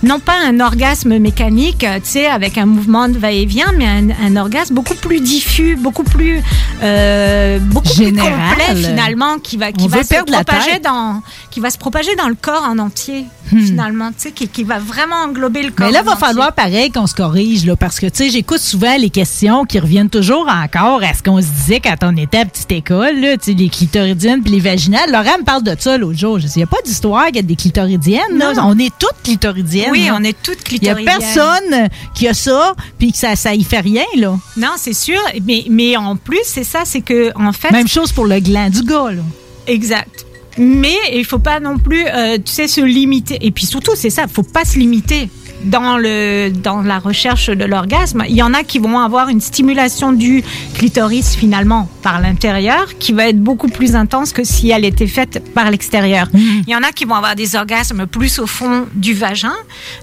non 0.03 0.19
pas 0.21 0.35
un 0.47 0.61
orgasme 0.61 0.82
mécanique, 1.07 1.85
euh, 1.85 1.97
tu 1.97 2.11
sais, 2.11 2.27
avec 2.27 2.59
un 2.59 2.67
mouvement 2.67 3.09
de 3.09 3.19
va-et-vient, 3.19 3.73
mais 3.77 3.87
un, 3.87 4.09
un 4.11 4.37
orgasme 4.37 4.75
beaucoup 4.75 4.95
plus 4.95 5.21
diffus, 5.21 5.77
beaucoup 5.77 6.03
plus 6.03 6.43
euh, 6.83 7.59
beaucoup 7.59 7.89
Général. 7.89 8.33
plus 8.33 8.67
complet 8.67 8.89
finalement, 8.89 9.39
qui 9.39 9.57
va 9.57 9.73
qui 9.73 9.85
On 9.85 9.89
va 9.89 10.03
se 10.03 10.15
propager 10.15 10.79
dans 10.81 11.23
qui 11.51 11.61
va 11.61 11.71
se 11.71 11.79
propager 11.79 12.15
dans 12.17 12.29
le 12.29 12.35
corps 12.35 12.65
en 12.65 12.79
entier 12.79 13.27
finalement, 13.61 14.09
tu 14.09 14.15
sais, 14.19 14.31
qui, 14.33 14.49
qui 14.49 14.65
va 14.65 14.79
vraiment 14.79 15.17
englober 15.17 15.63
le 15.63 15.71
corps. 15.71 15.87
Hmm. 15.87 15.91
Mais 15.91 15.93
là, 15.93 16.01
en 16.01 16.05
va 16.05 16.13
entier. 16.13 16.27
falloir 16.27 16.53
pareil 16.53 16.91
qu'on 16.91 17.07
se 17.07 17.15
corrige, 17.15 17.67
là, 17.67 17.77
parce 17.77 18.01
que, 18.01 18.07
tu 18.07 18.25
sais, 18.25 18.31
j'écoute 18.31 18.61
souvent 18.61 18.97
les 18.97 19.11
questions 19.11 19.65
qui 19.65 19.79
reviennent 19.79 20.11
toujours 20.11 20.49
encore 20.49 21.03
à 21.03 21.15
ce 21.15 21.23
qu'on 21.23 21.41
se 21.41 21.47
disait 21.47 21.81
quand 21.81 21.97
on 22.03 22.17
était 22.17 22.39
à 22.39 22.45
petite 22.45 22.73
école, 22.73 23.21
là, 23.21 23.37
tu 23.37 23.53
sais, 23.53 23.53
les 23.53 23.69
clitoridiennes 23.69 24.43
puis 24.43 24.53
les 24.53 24.61
vaginales. 24.61 25.11
Laurent 25.11 25.39
me 25.39 25.45
parle 25.45 25.63
de 25.63 25.75
ça 25.79 25.99
l'autre 25.99 26.19
jour. 26.19 26.39
Je 26.39 26.47
dis, 26.47 26.53
il 26.57 26.59
n'y 26.59 26.65
a 26.65 26.67
pas 26.67 26.81
d'histoire 26.85 27.27
qu'il 27.27 27.37
y 27.37 27.41
a 27.41 27.43
des 27.43 27.57
clitoridiennes, 27.57 28.39
là. 28.39 28.53
On 28.65 28.79
est 28.79 28.93
toutes 28.99 29.23
clitoridiennes. 29.23 29.91
Oui, 29.91 30.07
là. 30.07 30.17
on 30.19 30.25
est 30.25 30.41
toutes 30.41 30.65
Il 30.81 30.83
n'y 30.83 30.89
a 30.89 30.95
personne 30.95 31.89
qui 32.15 32.29
a 32.29 32.35
ça, 32.35 32.75
puis 32.99 33.13
que 33.13 33.19
ça, 33.19 33.37
ça 33.37 33.55
y 33.55 33.65
fait 33.65 33.81
rien, 33.81 34.05
là. 34.17 34.39
Non, 34.57 34.73
c'est 34.77 34.95
sûr, 34.95 35.21
mais, 35.45 35.65
mais 35.69 35.97
en 35.97 36.17
plus, 36.17 36.43
c'est 36.45 36.65
ça, 36.65 36.83
c'est 36.85 37.01
que 37.01 37.33
en 37.39 37.53
fait. 37.53 37.71
Même 37.71 37.89
chose 37.89 38.13
pour 38.13 38.27
le 38.27 38.41
gland 38.41 38.71
du 38.71 38.83
gars, 38.83 39.11
là. 39.11 39.23
Exact. 39.67 40.27
Mais 40.59 40.97
il 41.13 41.25
faut 41.25 41.39
pas 41.39 41.61
non 41.61 41.79
plus, 41.79 42.05
euh, 42.07 42.37
tu 42.37 42.53
sais, 42.53 42.69
se 42.69 42.81
limiter. 42.81 43.39
Et 43.41 43.51
puis 43.51 43.65
surtout, 43.65 43.93
c'est 43.97 44.11
ça, 44.11 44.27
faut 44.29 44.43
pas 44.43 44.65
se 44.65 44.79
limiter. 44.79 45.31
Dans, 45.65 45.97
le, 45.97 46.51
dans 46.51 46.83
la 46.83 46.99
recherche 46.99 47.49
de 47.49 47.65
l'orgasme, 47.65 48.25
il 48.29 48.35
y 48.35 48.43
en 48.43 48.53
a 48.53 48.63
qui 48.65 48.79
vont 48.79 48.99
avoir 48.99 49.29
une 49.29 49.41
stimulation 49.41 50.13
du 50.13 50.43
clitoris 50.75 51.37
finalement 51.37 51.89
par 52.03 52.21
l'intérieur 52.21 52.87
qui 52.99 53.13
va 53.13 53.29
être 53.29 53.39
beaucoup 53.41 53.69
plus 53.69 53.95
intense 53.95 54.33
que 54.33 54.43
si 54.45 54.71
elle 54.71 54.85
était 54.85 55.07
faite 55.07 55.43
par 55.55 55.71
l'extérieur. 55.71 56.27
Il 56.35 56.69
y 56.69 56.75
en 56.75 56.83
a 56.83 56.91
qui 56.93 57.05
vont 57.05 57.15
avoir 57.15 57.37
des 57.37 57.55
orgasmes 57.55 58.07
plus 58.07 58.39
au 58.39 58.47
fond 58.47 58.87
du 58.95 59.15
vagin. 59.15 59.53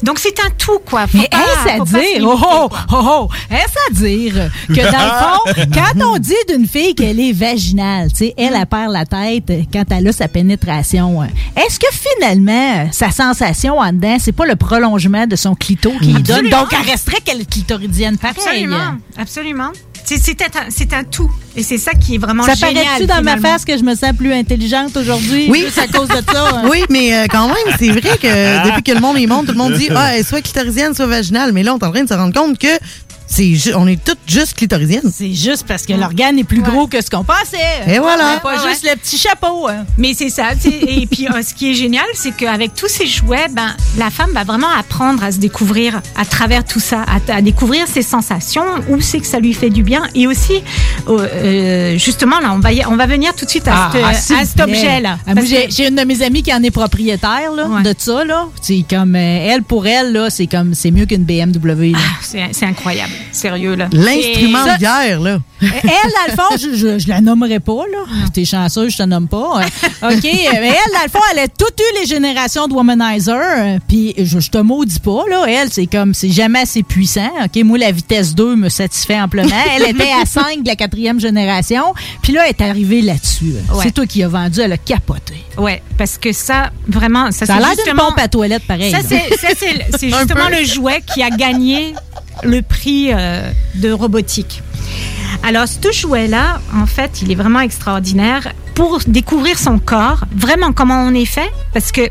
Donc 0.03 0.19
c'est 0.19 0.39
un 0.39 0.49
tout 0.57 0.79
quoi. 0.85 1.07
Faut 1.07 1.17
Mais 1.17 1.27
pas- 1.29 1.37
est-ce 1.37 1.73
à 1.73 1.77
faut 1.77 1.85
dire, 1.85 1.99
limiter, 1.99 2.21
oh, 2.23 2.69
oh, 2.71 2.75
oh, 2.93 3.27
oh, 3.29 3.29
est-ce 3.51 3.77
à 3.89 3.93
dire 3.93 4.51
que 4.67 4.73
dans 4.91 5.55
le 5.55 5.63
fond, 5.63 5.71
quand 5.73 6.13
on 6.13 6.17
dit 6.17 6.33
d'une 6.47 6.67
fille 6.67 6.95
qu'elle 6.95 7.19
est 7.19 7.33
vaginale, 7.33 8.09
tu 8.11 8.17
sais, 8.17 8.33
elle, 8.37 8.53
elle 8.55 8.65
perd 8.65 8.91
la 8.93 9.05
tête 9.05 9.51
quand 9.73 9.83
elle 9.91 10.07
a 10.07 10.11
sa 10.13 10.27
pénétration, 10.27 11.21
hein, 11.21 11.27
est-ce 11.55 11.79
que 11.79 11.87
finalement, 11.91 12.87
sa 12.91 13.11
sensation 13.11 13.79
en 13.79 13.91
dedans, 13.91 14.17
c'est 14.19 14.31
pas 14.31 14.45
le 14.45 14.55
prolongement 14.55 15.27
de 15.27 15.35
son 15.35 15.48
clito 15.55 15.91
qui 16.01 16.13
donne? 16.13 16.49
Donc, 16.49 16.73
elle 16.73 16.89
resterait 16.89 17.21
qu'elle 17.23 17.41
est 17.41 17.49
clitoridienne 17.49 18.17
pareil. 18.17 18.35
Absolument, 18.39 18.97
absolument. 19.17 19.71
C'est- 20.05 20.17
C'est 20.23 20.41
un, 20.41 20.69
c'est 20.69 20.91
un 20.93 21.03
tout. 21.03 21.29
Et 21.55 21.61
c'est 21.61 21.77
ça 21.77 21.91
qui 21.93 22.15
est 22.15 22.17
vraiment 22.17 22.43
Ça 22.43 22.55
génial. 22.55 22.83
paraît-tu 22.85 23.05
dans 23.05 23.21
ma 23.21 23.37
face 23.37 23.63
que 23.65 23.77
je 23.77 23.83
me 23.83 23.93
sens 23.95 24.11
plus 24.17 24.33
intelligente 24.33 24.95
aujourd'hui? 24.97 25.47
Oui. 25.51 25.61
Juste 25.65 25.77
à 25.77 25.87
cause 25.87 26.07
de 26.07 26.15
ça. 26.31 26.47
hein? 26.55 26.63
Oui, 26.71 26.83
mais 26.89 27.13
euh, 27.13 27.25
quand 27.29 27.47
même, 27.47 27.75
c'est 27.77 27.89
vrai 27.89 28.17
que 28.17 28.65
depuis 28.67 28.81
que 28.83 28.91
le 28.93 29.01
monde 29.01 29.17
est 29.17 29.27
monde, 29.27 29.45
tout 29.45 29.51
le 29.51 29.57
monde 29.57 29.73
dit 29.73 29.89
ah, 29.95 30.13
elle 30.15 30.21
est 30.21 30.23
soit 30.23 30.41
clitorisienne, 30.41 30.95
soit 30.95 31.05
vaginale. 31.05 31.51
Mais 31.53 31.61
là, 31.63 31.73
on 31.75 31.77
est 31.77 31.83
en 31.83 31.91
train 31.91 32.03
de 32.03 32.09
se 32.09 32.13
rendre 32.13 32.33
compte 32.33 32.57
que 32.57 32.67
c'est 33.29 33.53
on 33.75 33.87
est 33.87 34.03
toutes 34.03 34.17
juste 34.27 34.55
clitorisiennes. 34.55 35.11
C'est 35.13 35.33
juste 35.33 35.65
parce 35.67 35.85
que 35.85 35.93
l'organe 35.93 36.37
est 36.39 36.43
plus 36.43 36.61
gros 36.61 36.87
que 36.87 36.99
ce 37.01 37.09
qu'on 37.09 37.23
pensait. 37.23 37.57
Et 37.87 37.99
voilà. 37.99 38.39
Pas 38.41 38.55
Ouais, 38.63 38.69
juste 38.69 38.83
le 38.89 38.95
petit 38.97 39.17
chapeau. 39.17 39.67
hein. 39.67 39.85
Mais 39.97 40.13
c'est 40.13 40.29
ça. 40.29 40.49
Et 40.65 41.05
puis, 41.07 41.27
ce 41.47 41.53
qui 41.53 41.71
est 41.71 41.73
génial, 41.75 42.05
c'est 42.15 42.31
qu'avec 42.35 42.73
tous 42.73 42.87
ces 42.87 43.05
jouets, 43.07 43.47
ben, 43.51 43.75
la 43.97 44.09
femme 44.09 44.31
va 44.33 44.43
vraiment 44.43 44.69
apprendre 44.77 45.23
à 45.23 45.31
se 45.31 45.37
découvrir 45.37 46.01
à 46.17 46.25
travers 46.25 46.65
tout 46.65 46.79
ça, 46.79 47.03
à, 47.03 47.33
à 47.33 47.41
découvrir 47.41 47.87
ses 47.87 48.01
sensations, 48.01 48.65
où 48.89 48.99
c'est 49.01 49.19
que 49.19 49.27
ça 49.27 49.39
lui 49.39 49.53
fait 49.53 49.69
du 49.69 49.83
bien. 49.83 50.03
Et 50.15 50.25
aussi, 50.27 50.61
euh, 51.07 51.97
justement, 51.97 52.39
là, 52.39 52.53
on 52.53 52.59
va, 52.59 52.73
y- 52.73 52.85
on 52.85 52.95
va 52.95 53.05
venir 53.05 53.33
tout 53.35 53.45
de 53.45 53.49
suite 53.49 53.67
à, 53.67 53.91
Ah, 53.93 54.07
à 54.09 54.11
vous 54.13 54.45
cet 54.45 54.59
objet-là. 54.59 55.17
Ah, 55.27 55.33
j'ai 55.69 55.87
une 55.87 55.95
de 55.95 56.03
mes 56.03 56.21
amies 56.21 56.43
qui 56.43 56.53
en 56.53 56.61
est 56.63 56.71
propriétaire 56.71 57.51
là, 57.55 57.81
de 57.83 57.93
ça. 57.97 58.23
là. 58.23 58.47
C'est 58.61 58.83
comme 58.89 59.15
euh, 59.15 59.47
elle, 59.49 59.63
pour 59.63 59.85
elle, 59.87 60.11
là, 60.13 60.29
c'est 60.29 60.47
comme 60.47 60.73
c'est 60.73 60.91
mieux 60.91 61.05
qu'une 61.05 61.23
BMW. 61.23 61.93
c'est 62.21 62.65
incroyable, 62.65 63.11
sérieux. 63.31 63.75
là. 63.75 63.87
L'instrument 63.91 64.63
de 64.65 64.79
guerre, 64.79 65.19
là. 65.19 65.39
Elle, 65.61 65.69
dans 65.71 66.27
le 66.29 66.35
fond, 66.35 66.57
je, 66.57 66.75
je, 66.75 66.99
je 66.99 67.07
la 67.09 67.19
nommerai 67.21 67.59
pas, 67.59 67.83
là. 67.91 67.99
T'es 68.33 68.45
chanceux, 68.45 68.89
je 68.89 68.97
te 68.97 69.03
nomme 69.03 69.27
pas. 69.27 69.61
Euh, 70.03 70.09
OK. 70.09 70.25
euh, 70.25 70.49
Mais 70.53 70.69
elle, 70.69 70.93
dans 70.93 71.03
le 71.03 71.09
fond, 71.11 71.19
elle 71.33 71.39
a 71.39 71.47
toutes 71.49 71.79
eu 71.79 71.99
les 72.01 72.05
générations 72.07 72.67
de 72.67 72.73
womanizer. 72.73 73.35
euh, 73.35 73.77
Puis 73.87 74.13
je, 74.17 74.39
je 74.39 74.49
te 74.49 74.57
maudis 74.57 74.99
pas, 74.99 75.23
là. 75.29 75.43
Elle, 75.47 75.69
c'est 75.71 75.85
comme, 75.87 76.13
c'est 76.13 76.29
jamais 76.31 76.59
assez 76.59 76.81
puissant. 76.83 77.29
OK? 77.43 77.61
Moi, 77.63 77.77
la 77.77 77.91
vitesse 77.91 78.33
2 78.35 78.55
me 78.55 78.69
satisfait 78.69 79.19
amplement. 79.19 79.49
Elle 79.75 79.89
était 79.89 80.11
à 80.21 80.25
5 80.25 80.63
de 80.63 80.67
la 80.67 80.75
quatrième 80.75 81.19
génération. 81.19 81.93
Puis 82.21 82.31
là, 82.33 82.43
elle 82.45 82.51
est 82.57 82.61
arrivée 82.61 83.01
là-dessus. 83.01 83.53
Ouais. 83.73 83.83
C'est 83.83 83.91
toi 83.91 84.05
qui 84.05 84.23
as 84.23 84.27
vendu, 84.29 84.61
elle 84.61 84.71
a 84.73 84.77
capoté. 84.77 85.33
Ouais, 85.57 85.81
parce 85.97 86.17
que 86.17 86.31
ça, 86.31 86.71
vraiment, 86.87 87.31
ça, 87.31 87.45
Ça 87.45 87.55
a 87.55 87.57
c'est 87.57 87.61
l'air 87.75 87.85
d'une 87.85 87.95
pompe 87.95 88.17
à 88.17 88.27
toilette, 88.29 88.63
pareil. 88.65 88.91
Ça, 88.91 88.99
c'est, 89.05 89.35
ça, 89.37 89.47
c'est, 89.57 89.85
c'est 89.97 90.13
Un 90.13 90.19
justement 90.19 90.47
le 90.49 90.63
jouet 90.63 91.01
qui 91.13 91.21
a 91.21 91.29
gagné 91.29 91.93
le 92.43 92.61
prix 92.61 93.11
euh, 93.11 93.51
de 93.75 93.91
robotique. 93.91 94.63
Alors, 95.43 95.67
ce 95.67 95.91
jouet-là, 95.91 96.59
en 96.75 96.85
fait, 96.85 97.21
il 97.21 97.31
est 97.31 97.35
vraiment 97.35 97.61
extraordinaire 97.61 98.53
pour 98.75 98.99
découvrir 99.07 99.57
son 99.57 99.79
corps, 99.79 100.25
vraiment 100.35 100.73
comment 100.73 101.01
on 101.03 101.13
est 101.13 101.25
fait, 101.25 101.51
parce 101.73 101.91
que 101.91 102.01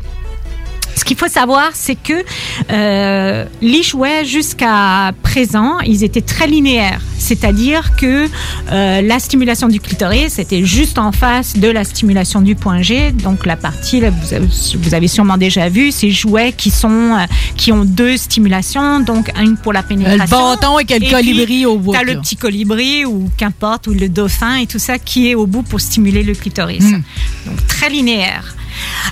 ce 0.95 1.05
qu'il 1.05 1.17
faut 1.17 1.27
savoir, 1.27 1.71
c'est 1.73 1.95
que 1.95 2.23
euh, 2.71 3.45
les 3.61 3.83
jouets 3.83 4.25
jusqu'à 4.25 5.11
présent, 5.23 5.79
ils 5.79 6.03
étaient 6.03 6.21
très 6.21 6.47
linéaires. 6.47 7.01
C'est-à-dire 7.17 7.95
que 7.95 8.27
euh, 8.71 9.01
la 9.01 9.19
stimulation 9.19 9.67
du 9.67 9.79
clitoris 9.79 10.39
était 10.39 10.63
juste 10.63 10.97
en 10.97 11.11
face 11.11 11.57
de 11.57 11.67
la 11.67 11.83
stimulation 11.83 12.41
du 12.41 12.55
point 12.55 12.81
G. 12.81 13.11
Donc 13.11 13.45
la 13.45 13.55
partie, 13.55 13.99
là, 13.99 14.09
vous, 14.09 14.33
avez, 14.33 14.47
vous 14.75 14.93
avez 14.93 15.07
sûrement 15.07 15.37
déjà 15.37 15.69
vu, 15.69 15.91
ces 15.91 16.11
jouets 16.11 16.53
qui 16.53 16.71
sont 16.71 16.89
euh, 16.89 17.25
qui 17.55 17.71
ont 17.71 17.85
deux 17.85 18.17
stimulations, 18.17 18.99
donc 18.99 19.31
une 19.39 19.57
pour 19.57 19.73
la 19.73 19.83
pénétration. 19.83 20.23
Le 20.23 20.55
bâton 20.55 20.79
et 20.79 20.85
que 20.85 20.93
le 20.93 20.99
puis, 20.99 21.09
colibri 21.09 21.65
au 21.65 21.77
bout, 21.77 21.93
T'as 21.93 22.03
le 22.03 22.19
petit 22.19 22.35
colibri 22.35 23.05
ou 23.05 23.29
qu'importe, 23.37 23.87
ou 23.87 23.93
le 23.93 24.09
dauphin 24.09 24.55
et 24.57 24.67
tout 24.67 24.79
ça 24.79 24.97
qui 24.97 25.29
est 25.29 25.35
au 25.35 25.45
bout 25.45 25.63
pour 25.63 25.81
stimuler 25.81 26.23
le 26.23 26.33
clitoris. 26.33 26.83
Hmm. 26.83 27.01
Donc 27.45 27.67
très 27.67 27.89
linéaire. 27.89 28.55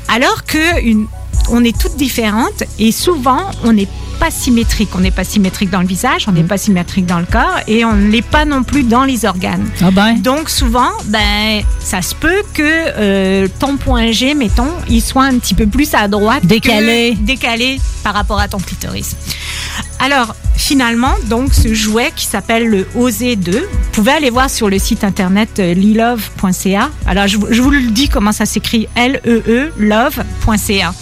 Alors 0.07 0.45
que 0.45 0.81
une, 0.81 1.07
on 1.49 1.63
est 1.63 1.77
toutes 1.77 1.95
différentes 1.95 2.63
et 2.79 2.91
souvent 2.91 3.49
on 3.63 3.73
n'est 3.73 3.87
pas 4.19 4.31
symétrique. 4.31 4.89
On 4.95 4.99
n'est 4.99 5.11
pas 5.11 5.23
symétrique 5.23 5.69
dans 5.69 5.81
le 5.81 5.87
visage, 5.87 6.25
on 6.27 6.31
n'est 6.31 6.41
Hmm. 6.41 6.47
pas 6.47 6.57
symétrique 6.57 7.05
dans 7.05 7.19
le 7.19 7.25
corps 7.25 7.59
et 7.67 7.85
on 7.85 7.93
ne 7.93 8.09
l'est 8.09 8.23
pas 8.23 8.45
non 8.45 8.63
plus 8.63 8.81
dans 8.83 9.03
les 9.03 9.25
organes. 9.25 9.65
Ah 9.81 9.91
ben. 9.91 10.15
Donc 10.19 10.49
souvent, 10.49 10.89
ben 11.05 11.61
ça 11.79 12.01
se 12.01 12.15
peut 12.15 12.41
que 12.53 12.63
euh, 12.63 13.47
ton 13.59 13.77
point 13.77 14.11
G, 14.11 14.33
mettons, 14.33 14.71
il 14.89 15.01
soit 15.01 15.25
un 15.25 15.37
petit 15.37 15.53
peu 15.53 15.67
plus 15.67 15.93
à 15.93 16.07
droite, 16.07 16.41
que- 16.41 16.47
Décalé. 16.47 17.15
décalé 17.19 17.79
par 18.03 18.13
rapport 18.15 18.39
à 18.39 18.47
ton 18.47 18.57
clitoris. 18.57 19.15
Alors, 19.99 20.35
finalement, 20.55 21.13
donc, 21.25 21.53
ce 21.53 21.73
jouet 21.73 22.11
qui 22.15 22.25
s'appelle 22.25 22.67
le 22.67 22.87
OZ2, 22.97 23.51
vous 23.51 23.67
pouvez 23.91 24.11
aller 24.11 24.29
voir 24.29 24.49
sur 24.49 24.69
le 24.69 24.79
site 24.79 25.03
internet 25.03 25.59
euh, 25.59 25.73
lilove.ca. 25.73 26.89
Alors, 27.07 27.27
je, 27.27 27.37
vous- 27.37 27.47
je 27.51 27.61
vous 27.61 27.69
le 27.71 27.81
dis 27.81 28.07
comment 28.09 28.31
ça 28.31 28.45
s'écrit, 28.45 28.87
L-E-E, 28.95 29.71
love.ca. 29.77 30.93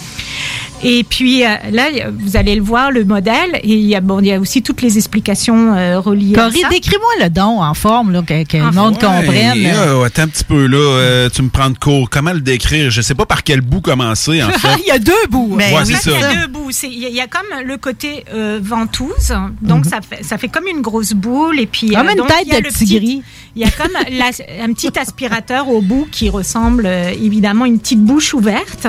Et 0.84 1.04
puis 1.04 1.42
euh, 1.44 1.48
là, 1.72 1.84
vous 2.12 2.36
allez 2.36 2.54
le 2.54 2.62
voir, 2.62 2.90
le 2.90 3.04
modèle, 3.04 3.56
et 3.62 3.74
il 3.74 3.86
y 3.86 3.94
a, 3.94 4.00
bon, 4.00 4.20
il 4.20 4.26
y 4.26 4.32
a 4.32 4.38
aussi 4.38 4.62
toutes 4.62 4.82
les 4.82 4.98
explications 4.98 5.74
euh, 5.74 5.98
reliées 6.00 6.34
Corinne, 6.34 6.52
à 6.58 6.60
ça. 6.62 6.68
décris-moi 6.68 7.24
le 7.24 7.30
don 7.30 7.62
en 7.62 7.72
forme, 7.74 8.12
là, 8.12 8.22
que, 8.22 8.44
que 8.44 8.56
le 8.58 8.70
monde 8.72 8.94
comprenne. 8.94 9.58
Ouais, 9.58 9.72
euh, 9.74 10.04
attends 10.04 10.22
un 10.22 10.28
petit 10.28 10.44
peu, 10.44 10.66
là. 10.66 10.76
euh, 10.76 11.28
tu 11.30 11.42
me 11.42 11.48
prends 11.48 11.70
de 11.70 11.78
court. 11.78 12.10
Comment 12.10 12.32
le 12.34 12.40
décrire? 12.40 12.90
Je 12.90 13.00
sais 13.00 13.14
pas 13.14 13.24
par 13.26 13.42
quel 13.42 13.62
bout 13.62 13.80
commencer, 13.80 14.42
en 14.42 14.50
fait. 14.58 14.68
il 14.84 14.88
y 14.88 14.90
a 14.90 14.98
deux 14.98 15.12
bouts. 15.30 15.56
Ben 15.56 15.72
Ouais, 15.74 15.82
oui, 15.86 15.94
c'est 16.00 16.10
Il 16.12 16.20
y 16.20 16.22
a 16.24 16.34
deux 16.34 16.46
bouts. 16.46 16.70
C'est- 16.70 16.88
Il 16.88 16.98
y, 16.98 17.06
a- 17.06 17.08
il 17.08 17.14
y 17.16 17.20
a 17.20 17.26
comme 17.26 17.46
le 17.64 17.76
côté 17.78 18.24
euh, 18.34 18.60
ventouse, 18.62 19.32
donc 19.62 19.84
Mhm. 19.86 19.90
ça, 19.90 19.98
fait, 20.02 20.22
ça 20.24 20.36
fait 20.38 20.48
comme 20.48 20.66
une 20.66 20.82
grosse 20.82 21.14
boule. 21.14 21.58
Et 21.58 21.66
puis, 21.66 21.88
Comme 21.90 22.06
euh, 22.08 22.12
une 22.12 22.18
donc, 22.18 22.28
tête 22.28 22.42
il 22.46 22.52
y 22.52 22.56
a 22.56 22.60
de 22.60 22.64
le 22.64 22.70
petit 22.70 22.84
petit- 22.84 22.98
gris. 23.00 23.22
Il 23.56 23.62
y 23.62 23.64
a 23.64 23.70
comme 23.70 23.92
la- 24.12 24.64
un 24.64 24.72
petit 24.74 24.90
aspirateur 24.98 25.68
au 25.68 25.80
bout 25.80 26.06
qui 26.12 26.28
ressemble 26.28 26.84
euh, 26.86 27.10
évidemment 27.10 27.64
à 27.64 27.68
une 27.68 27.78
petite 27.78 28.02
bouche 28.02 28.34
ouverte. 28.34 28.86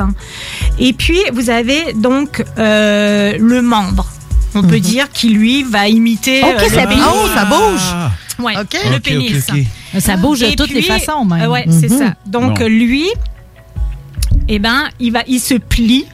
Et 0.80 0.92
puis, 0.94 1.20
vous 1.32 1.50
avez 1.50 1.77
donc 1.96 2.44
euh, 2.58 3.38
le 3.40 3.62
membre. 3.62 4.08
On 4.56 4.64
peut 4.64 4.80
dire 4.80 5.10
qui 5.12 5.30
lui 5.30 5.64
va 5.64 5.88
imiter. 5.88 6.42
Ok, 6.44 6.48
euh, 6.64 6.70
ça 6.70 6.82
le 6.82 6.88
bouge. 6.88 6.96
pénis. 6.96 7.04
Oh, 7.14 7.28
ça 7.36 7.46
bouge. 7.46 8.46
Ouais, 8.46 8.58
Ok. 8.58 8.78
le 8.90 8.96
Ok, 8.98 9.02
pénis. 9.04 9.46
ok, 9.50 9.56
ok. 9.94 10.02
Ça 10.02 10.18
bouge 10.18 10.40
de 10.40 10.46
Et 10.48 10.56
toutes 10.56 10.70
les 10.72 10.82
façons, 10.82 11.26
même. 11.26 11.42
euh, 11.42 11.48
ouais, 11.50 11.66
c'est 11.70 11.90
Mhm. 11.92 11.98
ça. 11.98 12.14
Donc 12.26 12.60
Bon. 12.60 12.68
lui, 12.68 13.08
eh 14.48 14.60
ben, 14.60 14.84
il 15.00 15.12
va, 15.12 15.20
il 15.28 15.40
se 15.40 15.56
plie. 15.56 16.06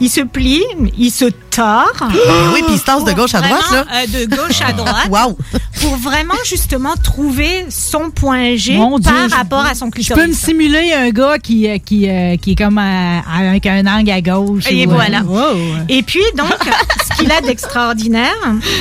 Il 0.00 0.08
se 0.08 0.20
plie, 0.22 0.62
il 0.98 1.10
se 1.10 1.26
tord. 1.26 1.92
Ah 2.02 2.52
oui, 2.54 2.62
puis 2.64 2.74
il 2.74 2.78
se 2.78 2.84
tasse 2.84 3.04
de 3.04 3.12
gauche 3.12 3.34
à 3.34 3.40
droite, 3.42 3.60
Vraiment, 3.68 3.84
là. 3.84 4.00
euh, 4.02 4.26
de 4.26 4.34
gauche 4.34 4.60
à 4.66 4.72
droite. 4.80 5.08
Wow. 5.10 5.36
Pour 5.82 5.96
vraiment, 5.96 6.34
justement, 6.46 6.94
trouver 7.02 7.66
son 7.68 8.10
point 8.10 8.56
G 8.56 8.76
Mon 8.76 8.98
Dieu, 8.98 9.10
par 9.12 9.28
je- 9.28 9.34
rapport 9.34 9.66
à 9.66 9.74
son 9.74 9.86
Je 9.86 9.90
clitoris. 9.90 10.22
peux 10.22 10.28
me 10.28 10.34
simuler 10.34 10.92
un 10.94 11.10
gars 11.10 11.38
qui, 11.38 11.68
euh, 11.68 11.78
qui, 11.78 12.08
euh, 12.08 12.36
qui 12.36 12.52
est 12.52 12.54
comme 12.54 12.78
à- 12.78 13.20
avec 13.50 13.66
un 13.66 13.86
angle 13.86 14.10
à 14.10 14.20
gauche. 14.22 14.64
Et 14.70 14.86
ou, 14.86 14.90
voilà. 14.90 15.22
wow. 15.22 15.56
Et 15.88 16.02
puis, 16.02 16.22
donc, 16.36 16.48
ce 17.12 17.18
qu'il 17.20 17.30
a 17.30 17.40
d'extraordinaire, 17.40 18.34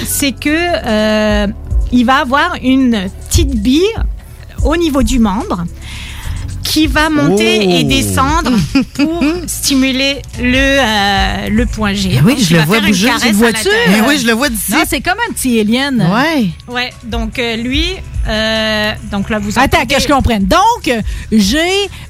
c'est 0.05 0.32
que 0.32 0.49
euh, 0.49 1.47
il 1.91 2.05
va 2.05 2.17
avoir 2.17 2.53
une 2.63 3.09
petite 3.30 3.55
bille 3.61 3.84
au 4.63 4.76
niveau 4.78 5.03
du 5.03 5.20
membre 5.20 5.65
qui 6.70 6.88
va 6.88 7.09
monter 7.09 7.59
Oh. 7.67 7.72
et 7.72 7.84
descendre 7.84 8.51
pour 8.93 9.24
stimuler 9.47 10.22
le, 10.39 10.55
euh, 10.80 11.49
le 11.49 11.65
point 11.65 11.93
G. 11.93 12.11
Ah 12.17 12.22
oui, 12.26 12.36
Donc, 12.36 12.43
je 12.43 12.55
le 12.55 12.61
vois 12.63 12.78
une 12.78 12.86
bouger, 12.88 13.07
vois-tu? 13.32 13.43
l'intérieur. 13.43 13.95
Eh 13.97 14.07
oui, 14.07 14.20
je 14.22 14.28
le 14.28 14.34
vois 14.34 14.49
d'ici. 14.49 14.74
C'est 14.88 15.01
comme 15.01 15.17
un 15.30 15.34
petit 15.34 15.59
alien. 15.59 15.99
Ouais. 16.13 16.49
Ouais, 16.67 16.93
donc 17.03 17.39
euh, 17.39 17.55
lui, 17.55 17.86
euh, 18.28 18.91
donc 19.11 19.30
là 19.30 19.39
vous 19.39 19.49
Attends, 19.57 19.78
entendez- 19.80 19.95
que 19.95 20.01
je 20.01 20.07
comprenne. 20.07 20.45
Donc, 20.45 20.91
j'ai 21.32 21.57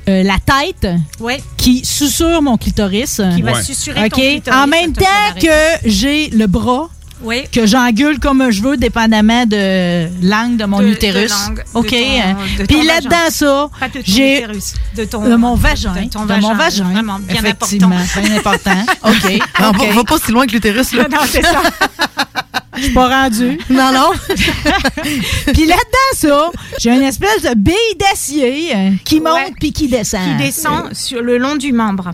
euh, 0.09 0.23
la 0.23 0.37
tête 0.39 0.87
Ouais. 1.19 1.41
qui 1.57 1.83
susurre 1.85 2.41
mon 2.41 2.57
clitoris. 2.57 3.21
Qui 3.35 3.41
va 3.41 3.53
Ouais. 3.53 3.63
susurrer 3.63 4.05
OK. 4.05 4.09
ton 4.11 4.17
clitoris, 4.21 4.59
En 4.59 4.67
même 4.67 4.93
temps 4.93 5.05
que 5.41 5.87
j'ai 5.89 6.29
le 6.31 6.47
bras. 6.47 6.89
Oui. 7.21 7.43
Que 7.51 7.65
j'engueule 7.65 8.19
comme 8.19 8.49
je 8.49 8.61
veux, 8.61 8.77
dépendamment 8.77 9.45
de 9.45 10.07
l'angle 10.25 10.57
de 10.57 10.65
mon 10.65 10.79
De- 10.79 10.85
de 10.85 10.89
utérus. 10.91 11.31
de 11.31 11.61
OK? 11.77 11.89
ton- 11.89 11.95
hein. 11.97 12.35
de 12.59 12.63
Puis 12.65 12.83
là-dedans, 12.85 13.29
ça, 13.29 13.69
Pas 13.79 13.87
de 13.89 13.93
ton 13.93 14.01
j'ai 14.05 14.47
de 14.95 15.03
ton 15.05 15.23
de 15.29 15.35
mon 15.35 15.55
vagin. 15.55 15.93
de 15.93 16.09
ton 16.09 16.25
de 16.25 16.33
mon 16.35 16.53
vagin, 16.55 16.85
vraiment 16.85 17.19
bien 17.19 17.35
Effectivement, 17.39 17.95
important. 17.97 18.21
bien 18.21 18.37
important. 18.37 18.85
OK. 19.03 19.39
Non, 19.61 19.69
OK. 19.69 19.93
va, 19.95 20.03
pas 20.03 20.17
si 20.25 20.31
loin 20.31 20.45
que 20.47 20.51
l'utérus, 20.53 20.93
là. 20.93 21.07
Non, 21.11 21.17
c'est 21.27 21.43
ça. 21.43 21.61
Je 22.77 22.83
suis 22.85 22.93
pas 22.93 23.09
rendue. 23.23 23.59
Non, 23.69 23.91
non. 23.91 24.11
Puis 25.53 25.65
là-dedans, 25.65 26.13
ça, 26.13 26.49
j'ai 26.79 26.91
une 26.91 27.03
espèce 27.03 27.41
de 27.41 27.53
bille 27.55 27.75
d'acier 27.99 28.73
euh, 28.73 28.91
qui 29.03 29.19
monte 29.19 29.33
Ouais. 29.33 29.53
puis 29.59 29.73
qui 29.73 29.87
descend. 29.89 30.21
qui 30.37 30.45
descend 30.45 30.93
sur 30.93 31.21
le 31.21 31.37
long 31.37 31.55
du 31.57 31.73
membre. 31.73 32.11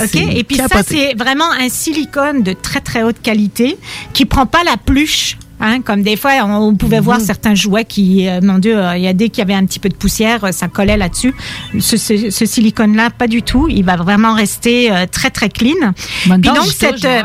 OK 0.00 0.14
Et 0.14 0.44
puis 0.44 0.56
ça 0.56 0.66
c'est 0.86 1.14
vraiment 1.14 1.50
un 1.50 1.68
silicone 1.68 2.42
de 2.42 2.52
très 2.52 2.80
très 2.80 3.02
haute 3.02 3.20
qualité 3.22 3.78
qui 4.12 4.24
prend 4.24 4.46
pas 4.46 4.64
la 4.64 4.76
pluche 4.76 5.36
Hein, 5.60 5.80
comme 5.82 6.02
des 6.02 6.16
fois, 6.16 6.34
on, 6.44 6.76
pouvait 6.76 7.00
voir 7.00 7.20
certains 7.20 7.56
jouets 7.56 7.84
qui, 7.84 8.28
euh, 8.28 8.38
mon 8.40 8.58
Dieu, 8.60 8.78
euh, 8.78 8.96
il 8.96 9.02
y 9.02 9.08
a 9.08 9.12
dès 9.12 9.28
qu'il 9.28 9.38
y 9.38 9.42
avait 9.42 9.54
un 9.54 9.66
petit 9.66 9.80
peu 9.80 9.88
de 9.88 9.94
poussière, 9.96 10.44
euh, 10.44 10.52
ça 10.52 10.68
collait 10.68 10.96
là-dessus. 10.96 11.34
Ce, 11.80 11.96
ce- 11.96 12.30
ce 12.30 12.46
silicone-là, 12.46 13.10
pas 13.10 13.26
du 13.26 13.42
tout. 13.42 13.66
Il 13.68 13.84
va 13.84 13.96
vraiment 13.96 14.34
rester 14.34 14.92
euh, 14.92 15.06
très 15.10 15.30
très 15.30 15.48
clean. 15.48 15.74
Puis 16.22 16.30
donc, 16.38 16.58
je 16.64 16.70
cette 16.70 16.94
touche, 16.94 17.04
euh, 17.06 17.22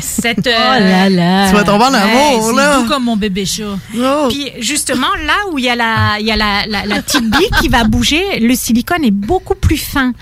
cette 0.00 0.38
Oh 0.46 0.48
là 0.78 1.10
là. 1.10 1.48
Tu 1.48 1.56
vas 1.56 1.64
tomber 1.64 1.84
en 1.86 1.92
Ouais, 1.92 1.98
amour, 1.98 2.46
c'est 2.50 2.56
là. 2.56 2.76
doux 2.78 2.88
comme 2.88 3.04
mon 3.04 3.16
bébé 3.16 3.44
chat. 3.44 3.76
Oh. 3.98 4.28
Puis 4.30 4.52
justement, 4.60 5.08
là 5.26 5.34
où 5.50 5.58
il 5.58 5.64
y 5.64 5.68
a 5.68 5.74
la, 5.74 6.20
il 6.20 6.26
y 6.26 6.30
a 6.30 6.36
la, 6.36 6.64
la, 6.68 6.86
la 6.86 7.02
petite 7.02 7.28
bille 7.28 7.50
qui 7.60 7.66
va 7.68 7.82
bouger, 7.82 8.38
le 8.40 8.54
silicone 8.54 9.02
est 9.02 9.10
beaucoup 9.10 9.56
plus 9.56 9.78
fin. 9.78 10.12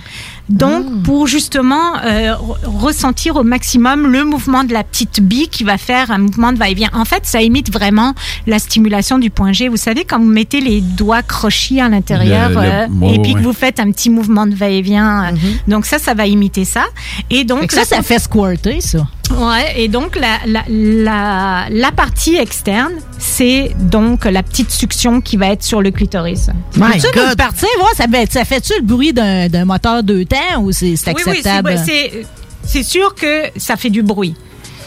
Donc, 0.50 0.84
Ah. 0.86 0.92
pour 1.04 1.26
justement 1.26 1.96
euh, 2.04 2.32
re- 2.34 2.56
ressentir 2.66 3.36
au 3.36 3.42
maximum 3.44 4.10
le 4.10 4.24
mouvement 4.24 4.64
de 4.64 4.72
la 4.72 4.82
petite 4.84 5.20
bille 5.20 5.48
qui 5.48 5.64
va 5.64 5.78
faire 5.78 6.10
un 6.10 6.18
mouvement 6.18 6.52
de 6.52 6.58
va-et-vient. 6.58 6.90
En 6.92 7.04
fait, 7.04 7.24
ça 7.24 7.40
imite 7.40 7.72
vraiment 7.72 8.14
la 8.46 8.58
stimulation 8.58 9.18
du 9.18 9.30
point 9.30 9.52
G. 9.52 9.68
Vous 9.68 9.76
savez, 9.76 10.04
quand 10.04 10.18
vous 10.18 10.24
mettez 10.26 10.60
les 10.60 10.80
doigts 10.80 11.22
crochis 11.22 11.80
à 11.80 11.88
l'intérieur 11.88 12.50
euh, 12.56 12.86
et 13.14 13.18
puis 13.22 13.34
que 13.34 13.38
vous 13.40 13.52
faites 13.52 13.78
un 13.80 13.90
petit 13.92 14.10
mouvement 14.10 14.46
de 14.46 14.54
va-et-vient, 14.54 15.26
euh, 15.26 15.36
donc 15.68 15.86
ça, 15.86 15.98
ça 15.98 16.14
va 16.14 16.26
imiter 16.26 16.64
ça. 16.64 16.84
Et 17.30 17.44
donc 17.44 17.66
que 17.68 17.76
la 17.76 17.84
ça, 17.84 17.96
ça 17.96 18.02
fait 18.02 18.18
squirter, 18.18 18.80
ça. 18.80 19.06
Ouais, 19.30 19.74
et 19.76 19.88
donc 19.88 20.16
la, 20.16 20.38
la, 20.46 20.64
la, 20.68 21.66
la 21.70 21.92
partie 21.92 22.36
externe, 22.36 22.92
c'est 23.18 23.72
donc 23.78 24.24
la 24.24 24.42
petite 24.42 24.70
succion 24.70 25.20
qui 25.20 25.36
va 25.36 25.48
être 25.48 25.62
sur 25.62 25.80
le 25.82 25.90
clitoris. 25.90 26.48
My 26.76 26.98
tu 27.00 27.06
nous 27.16 27.28
le 27.30 27.36
partir, 27.36 27.68
voir, 27.78 27.90
ça, 27.96 28.06
fait- 28.10 28.32
ça 28.32 28.44
fait-tu 28.44 28.72
le 28.78 28.82
bruit 28.84 29.12
d'un 29.12 29.48
d'un 29.48 29.64
moteur 29.64 30.02
deux 30.02 30.24
temps 30.24 30.60
ou 30.60 30.72
c'est 30.72 30.96
c'est 30.96 31.10
Oui, 31.14 31.22
oui, 31.26 31.32
c'est- 31.42 31.48
acceptable? 31.48 31.80
c'est 31.86 32.26
c'est 32.64 32.82
sûr 32.82 33.14
que 33.14 33.44
ça 33.56 33.76
fait 33.76 33.90
du 33.90 34.02
bruit. 34.02 34.34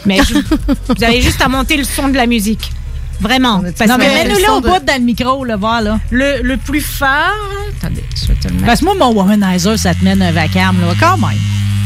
Mais 0.06 0.18
je- 0.28 0.34
vous 0.34 1.04
avez 1.04 1.20
juste 1.22 1.40
à 1.40 1.48
monter 1.48 1.76
le 1.78 1.84
son 1.84 2.08
de 2.08 2.16
la 2.16 2.26
musique. 2.26 2.70
Vraiment. 3.20 3.62
Parce 3.78 3.88
non, 3.88 3.96
mais 3.98 4.06
que 4.06 4.10
mets-nous 4.14 4.36
le 4.36 4.42
là 4.42 4.52
au 4.54 4.60
de- 4.60 4.68
bout 4.68 4.84
dans 4.84 4.98
le 4.98 5.04
micro, 5.04 5.44
là, 5.44 5.56
voir, 5.56 5.80
là. 5.80 5.98
Le, 6.10 6.42
le 6.42 6.56
plus 6.58 6.80
fort. 6.80 7.08
Attendez, 7.80 8.04
je 8.20 8.26
vais 8.26 8.34
te 8.34 8.48
le 8.48 8.54
mettre. 8.54 8.66
Parce 8.66 8.80
que 8.80 8.84
moi, 8.84 8.94
mon 8.98 9.12
womanizer, 9.14 9.78
ça 9.78 9.94
te 9.94 10.04
mène 10.04 10.20
un 10.20 10.32
vacarme, 10.32 10.80
là, 10.80 10.92
quand 11.00 11.16
même. 11.16 11.38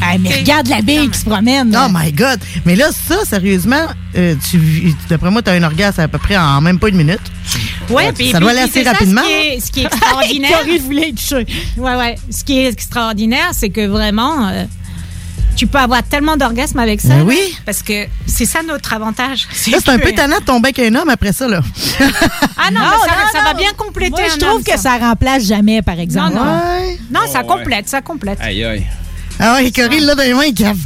Hey, 0.02 0.18
mais 0.18 0.34
regarde 0.36 0.68
la 0.68 0.80
bille 0.80 1.10
qui 1.10 1.18
se 1.18 1.24
promène. 1.24 1.70
là. 1.70 1.86
Oh 1.88 1.92
my 1.94 2.12
God! 2.12 2.38
Mais 2.64 2.76
là, 2.76 2.86
ça, 2.92 3.16
sérieusement, 3.24 3.86
euh, 4.16 4.34
tu, 4.50 4.94
d'après 5.10 5.30
moi, 5.30 5.42
tu 5.42 5.50
as 5.50 5.54
un 5.54 5.62
orgasme 5.62 6.00
à 6.00 6.08
peu 6.08 6.18
près 6.18 6.36
en 6.36 6.60
même 6.60 6.78
pas 6.78 6.88
une 6.88 6.96
minute. 6.96 7.20
Ouais, 7.90 8.12
puis- 8.12 8.30
ça 8.30 8.40
doit 8.40 8.50
aller 8.50 8.60
assez 8.60 8.84
ça, 8.84 8.92
rapidement. 8.92 9.22
Ce 9.22 9.26
qui 9.26 9.32
est, 9.56 9.60
ce 9.60 9.72
qui 9.72 9.80
est 9.80 9.84
extraordinaire. 9.86 10.64
Ouais, 11.76 11.96
ouais. 11.96 12.14
Ce 12.30 12.44
qui 12.44 12.58
est 12.58 12.68
extraordinaire, 12.68 13.48
c'est 13.52 13.70
que 13.70 13.86
vraiment, 13.86 14.48
euh, 14.48 14.64
tu 15.56 15.66
peux 15.66 15.78
avoir 15.78 16.02
tellement 16.04 16.36
d'orgasmes 16.36 16.78
avec 16.78 17.00
ça. 17.00 17.08
Ben 17.08 17.18
là, 17.18 17.24
oui. 17.24 17.38
Parce 17.66 17.82
que 17.82 18.06
c'est 18.26 18.44
ça 18.44 18.60
notre 18.62 18.92
avantage. 18.92 19.48
Là, 19.70 19.78
c'est 19.84 19.88
un 19.90 19.98
peu 19.98 20.12
tannant 20.12 20.38
de 20.38 20.44
tomber 20.44 20.68
avec 20.68 20.78
un 20.78 20.94
homme 20.94 21.08
après 21.08 21.32
ça, 21.32 21.48
là. 21.48 21.60
Ah 22.56 22.70
non, 22.70 22.80
Non, 22.80 22.86
mais 22.92 23.08
ça, 23.08 23.14
non, 23.16 23.32
ça 23.32 23.42
va 23.44 23.54
bien 23.54 23.72
compléter 23.76 24.10
Moi, 24.12 24.22
je 24.28 24.34
un 24.34 24.38
trouve 24.38 24.56
homme, 24.58 24.62
que 24.64 24.78
ça 24.78 24.96
remplace 24.98 25.44
jamais, 25.46 25.82
par 25.82 25.98
exemple. 25.98 26.34
Non, 26.34 26.44
non. 26.44 26.52
Ouais. 26.52 26.98
Non, 27.12 27.20
ça 27.32 27.40
ouais. 27.40 27.46
complète, 27.46 27.88
ça 27.88 28.00
complète. 28.00 28.38
Aïe, 28.40 28.62
aïe. 28.64 28.86
Ah 29.40 29.54
ouais, 29.54 29.70
Corinne, 29.70 30.04
là, 30.04 30.14
dans 30.14 30.22
les 30.22 30.34
mains, 30.34 30.44
il 30.46 30.54
cave. 30.54 30.78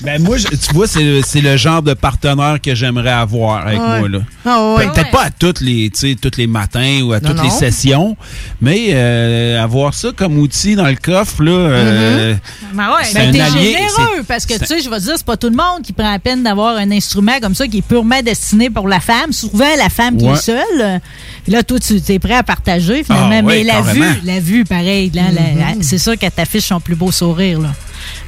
Ben 0.00 0.22
moi, 0.22 0.36
je- 0.36 0.48
tu 0.48 0.72
vois, 0.74 0.86
c'est 0.86 1.20
c'est 1.24 1.40
le 1.40 1.56
genre 1.56 1.82
de 1.82 1.94
partenaire 1.94 2.58
que 2.60 2.74
j'aimerais 2.74 3.10
avoir 3.12 3.66
avec 3.66 3.78
Ouais. 3.80 3.98
moi. 4.00 4.08
Là. 4.08 4.18
Ah 4.44 4.74
ouais. 4.74 4.86
Ben, 4.86 4.92
Peut-être 4.92 5.10
pas 5.10 5.22
à 5.24 5.30
toutes 5.30 5.60
les, 5.60 5.90
tu 5.90 6.10
sais, 6.10 6.16
tous 6.20 6.36
les 6.36 6.46
matins 6.46 7.00
ou 7.02 7.12
à 7.12 7.20
Non, 7.20 7.30
toutes 7.30 7.42
les 7.42 7.48
non. 7.48 7.58
sessions, 7.58 8.16
mais 8.60 8.88
euh, 8.90 9.62
avoir 9.62 9.94
ça 9.94 10.08
comme 10.14 10.38
outil 10.38 10.74
dans 10.74 10.86
le 10.86 10.96
coffre, 10.96 11.42
là, 11.42 11.52
euh, 11.52 12.34
Ben 12.72 12.88
ouais. 12.88 13.04
c'est 13.04 13.14
Ben, 13.14 13.32
t'es 13.32 13.38
généreux, 13.58 14.22
parce 14.26 14.44
que, 14.46 14.58
tu 14.58 14.66
sais, 14.66 14.80
je 14.80 14.90
vais 14.90 14.98
te 14.98 15.02
dire, 15.04 15.14
c'est 15.16 15.26
pas 15.26 15.36
tout 15.36 15.48
le 15.48 15.56
monde 15.56 15.82
qui 15.82 15.92
prend 15.92 16.10
la 16.10 16.18
peine 16.18 16.42
d'avoir 16.42 16.76
un 16.76 16.90
instrument 16.90 17.38
comme 17.40 17.54
ça 17.54 17.66
qui 17.66 17.78
est 17.78 17.82
purement 17.86 18.20
destiné 18.22 18.70
pour 18.70 18.88
la 18.88 19.00
femme. 19.00 19.32
Souvent, 19.32 19.64
la 19.78 19.88
femme 19.88 20.16
qui 20.16 20.26
est 20.26 20.36
seule. 20.36 21.00
Euh, 21.48 21.52
Là, 21.52 21.62
toi, 21.62 21.78
tu 21.78 22.00
es 22.08 22.18
prêt 22.18 22.34
à 22.34 22.42
partager, 22.42 23.04
finalement. 23.04 23.30
Ah, 23.38 23.42
mais 23.42 23.62
la 23.64 23.74
carrément. 23.74 24.04
vue, 24.06 24.20
la 24.24 24.40
vue, 24.40 24.64
pareil. 24.64 25.10
là, 25.14 25.22
la- 25.32 25.40
Mm-hmm. 25.42 25.78
la- 25.78 25.82
c'est 25.82 25.98
sûr 25.98 26.16
qu'elle 26.18 26.30
t'affiche 26.32 26.64
son 26.64 26.80
plus 26.80 26.94
beau 26.96 27.12
sourire, 27.12 27.60
là. 27.60 27.72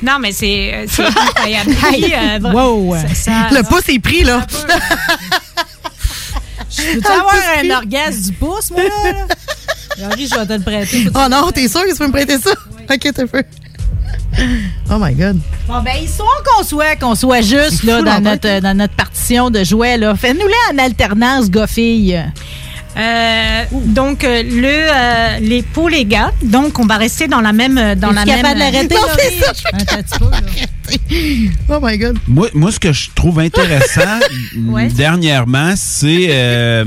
Non, 0.02 0.18
mais 0.20 0.32
c'est 0.32 0.72
euh, 0.74 0.86
c'est 0.88 1.04
incroyable. 1.04 1.70
Puis, 1.92 2.12
euh, 2.14 2.38
Wow. 2.52 2.94
ça- 2.96 3.14
ça- 3.14 3.48
Le 3.54 3.62
pouce 3.62 3.88
est 3.88 3.98
pris, 3.98 4.22
là. 4.24 4.46
Peux-tu 6.76 7.06
avoir 7.06 7.34
un 7.62 7.70
orgasme 7.76 8.20
du 8.22 8.32
pouce, 8.32 8.70
moi, 8.70 8.82
là? 8.84 9.26
Henri, 10.06 10.28
je 10.30 10.38
vais 10.38 10.46
te 10.46 10.52
le 10.52 10.60
prêter. 10.60 11.06
Oh 11.14 11.26
non, 11.30 11.50
t'es 11.52 11.68
sûr 11.68 11.82
que 11.84 11.90
tu 11.92 11.96
peux 11.96 12.06
me 12.06 12.12
prêter 12.12 12.38
ça? 12.38 12.50
Ok, 12.90 13.08
t'as 13.14 13.26
peu. 13.26 13.42
Oh 14.90 14.96
my 15.00 15.14
God. 15.14 15.38
Bon, 15.66 15.80
ben, 15.82 15.96
histoire 16.02 16.42
qu'on 16.44 16.62
soit, 16.62 16.96
qu'on 16.96 17.14
soit 17.14 17.40
juste, 17.40 17.82
là, 17.84 18.02
dans 18.02 18.20
notre, 18.20 18.60
dans 18.60 18.76
notre 18.76 18.94
partition 18.94 19.48
de 19.50 19.64
jouets, 19.64 19.96
là. 19.96 20.14
Fais-nous-les 20.14 20.74
en 20.74 20.78
alternance, 20.78 21.48
gars-fille. 21.50 22.22
Euh, 22.96 23.62
donc 23.72 24.24
euh, 24.24 24.42
le 24.42 24.64
euh, 24.68 25.38
les 25.40 25.62
pour 25.62 25.90
les 25.90 26.06
gars 26.06 26.32
donc 26.42 26.78
on 26.78 26.86
va 26.86 26.96
rester 26.96 27.28
dans 27.28 27.42
la 27.42 27.52
même 27.52 27.94
dans 27.96 28.10
la 28.10 28.24
même 28.24 28.36
capable 28.36 28.54
de 28.54 28.58
l'arrêter, 28.60 28.94
Non, 28.94 29.00
Laurie? 29.02 29.18
c'est 29.18 29.44
ça, 29.44 29.52
je 29.54 29.60
fais 29.60 29.92
Attends 29.92 29.96
un 29.96 30.02
petit 30.02 30.18
peu, 30.18 30.30
là. 30.30 31.52
Oh 31.76 31.78
my 31.82 31.98
God. 31.98 32.18
Moi, 32.26 32.48
moi, 32.54 32.72
ce 32.72 32.78
que 32.80 32.92
je 32.92 33.10
trouve 33.14 33.38
intéressant 33.40 34.18
Ouais. 34.68 34.86
dernièrement, 34.88 35.74
c'est 35.76 36.28
euh, 36.30 36.84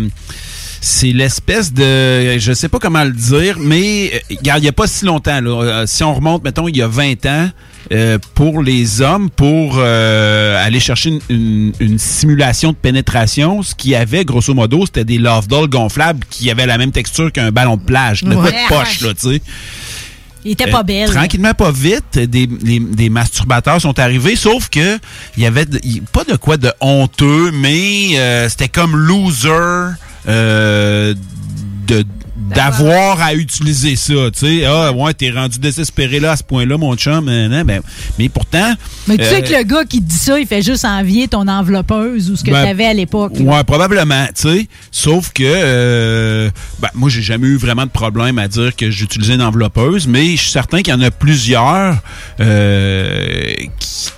c'est 0.81 1.11
l'espèce 1.11 1.73
de, 1.73 2.39
je 2.39 2.53
sais 2.53 2.69
pas 2.69 2.79
comment 2.79 3.03
le 3.03 3.11
dire, 3.11 3.57
mais 3.59 4.23
il 4.29 4.39
y 4.41 4.67
a 4.67 4.71
pas 4.71 4.87
si 4.87 5.05
longtemps. 5.05 5.41
Là, 5.41 5.85
si 5.85 6.03
on 6.03 6.13
remonte, 6.15 6.43
mettons, 6.43 6.67
il 6.69 6.77
y 6.77 6.81
a 6.81 6.87
20 6.87 7.25
ans, 7.25 7.49
euh, 7.91 8.17
pour 8.35 8.61
les 8.61 9.01
hommes 9.01 9.29
pour 9.29 9.75
euh, 9.77 10.63
aller 10.65 10.79
chercher 10.79 11.09
une, 11.09 11.19
une- 11.29 11.73
une 11.79 11.97
simulation 11.99 12.71
de 12.71 12.77
pénétration. 12.77 13.63
Ce 13.63 13.73
qu'il 13.75 13.91
y 13.91 13.95
avait, 13.95 14.25
grosso 14.25 14.53
modo, 14.53 14.85
c'était 14.85 15.05
des 15.05 15.17
love 15.17 15.47
dolls 15.47 15.69
gonflables 15.69 16.25
qui 16.29 16.51
avaient 16.51 16.65
la 16.67 16.77
même 16.77 16.91
texture 16.91 17.31
qu'un 17.31 17.51
ballon 17.51 17.77
de 17.77 17.81
plage, 17.83 18.23
de 18.23 18.35
Ouais. 18.35 18.51
pas 18.51 18.51
de 18.51 18.67
poche, 18.83 19.01
là, 19.01 19.13
tu 19.13 19.29
sais. 19.35 19.41
Il 20.45 20.51
était 20.51 20.67
pas 20.71 20.79
Euh, 20.79 20.83
belle. 20.83 21.09
Tranquillement, 21.09 21.53
pas 21.53 21.71
vite, 21.71 22.17
des, 22.17 23.09
masturbateurs 23.09 23.81
sont 23.81 23.99
arrivés, 23.99 24.37
sauf 24.37 24.69
que 24.69 24.97
il 25.35 25.43
y 25.43 25.45
avait 25.45 25.65
de- 25.65 25.81
pas 26.13 26.23
de 26.23 26.37
quoi 26.37 26.55
de 26.57 26.71
honteux, 26.79 27.51
mais 27.51 28.11
euh, 28.17 28.47
c'était 28.47 28.69
comme 28.69 28.95
loser 28.95 29.49
euh, 30.27 31.13
de 31.87 32.05
d'avoir 32.39 33.21
à 33.21 33.33
utiliser 33.33 33.95
ça, 33.95 34.13
tu 34.33 34.39
sais. 34.39 34.65
Ah, 34.65 34.91
ouais, 34.91 35.13
t'es 35.13 35.29
rendu 35.29 35.59
désespéré 35.59 36.19
là 36.19 36.31
à 36.31 36.35
ce 36.37 36.43
point-là, 36.43 36.77
mon 36.77 36.95
chum. 36.95 37.25
non, 37.25 37.63
ben, 37.63 37.81
mais 38.17 38.29
pourtant. 38.29 38.73
Mais 39.07 39.17
tu 39.17 39.25
sais 39.25 39.37
euh, 39.37 39.41
que 39.41 39.53
le 39.53 39.63
gars 39.63 39.85
qui 39.85 40.01
dit 40.01 40.15
ça, 40.17 40.39
il 40.39 40.47
fait 40.47 40.61
juste 40.61 40.85
envier 40.85 41.27
ton 41.27 41.47
enveloppeuse 41.47 42.31
ou 42.31 42.35
ce 42.35 42.43
que 42.43 42.51
Ben, 42.51 42.63
tu 42.63 42.69
avais 42.69 42.85
à 42.85 42.93
l'époque. 42.93 43.33
Ouais, 43.39 43.63
probablement, 43.63 44.25
tu 44.27 44.41
sais. 44.41 44.67
Sauf 44.91 45.31
que, 45.33 45.43
euh, 45.45 46.49
ben, 46.79 46.89
moi, 46.93 47.09
j'ai 47.09 47.21
jamais 47.21 47.47
eu 47.47 47.57
vraiment 47.57 47.85
de 47.85 47.91
problème 47.91 48.39
à 48.39 48.47
dire 48.47 48.75
que 48.75 48.89
j'utilisais 48.89 49.35
une 49.35 49.41
enveloppeuse, 49.41 50.07
mais 50.07 50.31
je 50.31 50.41
suis 50.41 50.51
certain 50.51 50.81
qu'il 50.81 50.93
y 50.93 50.97
en 50.97 51.01
a 51.01 51.11
plusieurs 51.11 51.97
euh, 52.39 53.53
qui, 53.79 54.11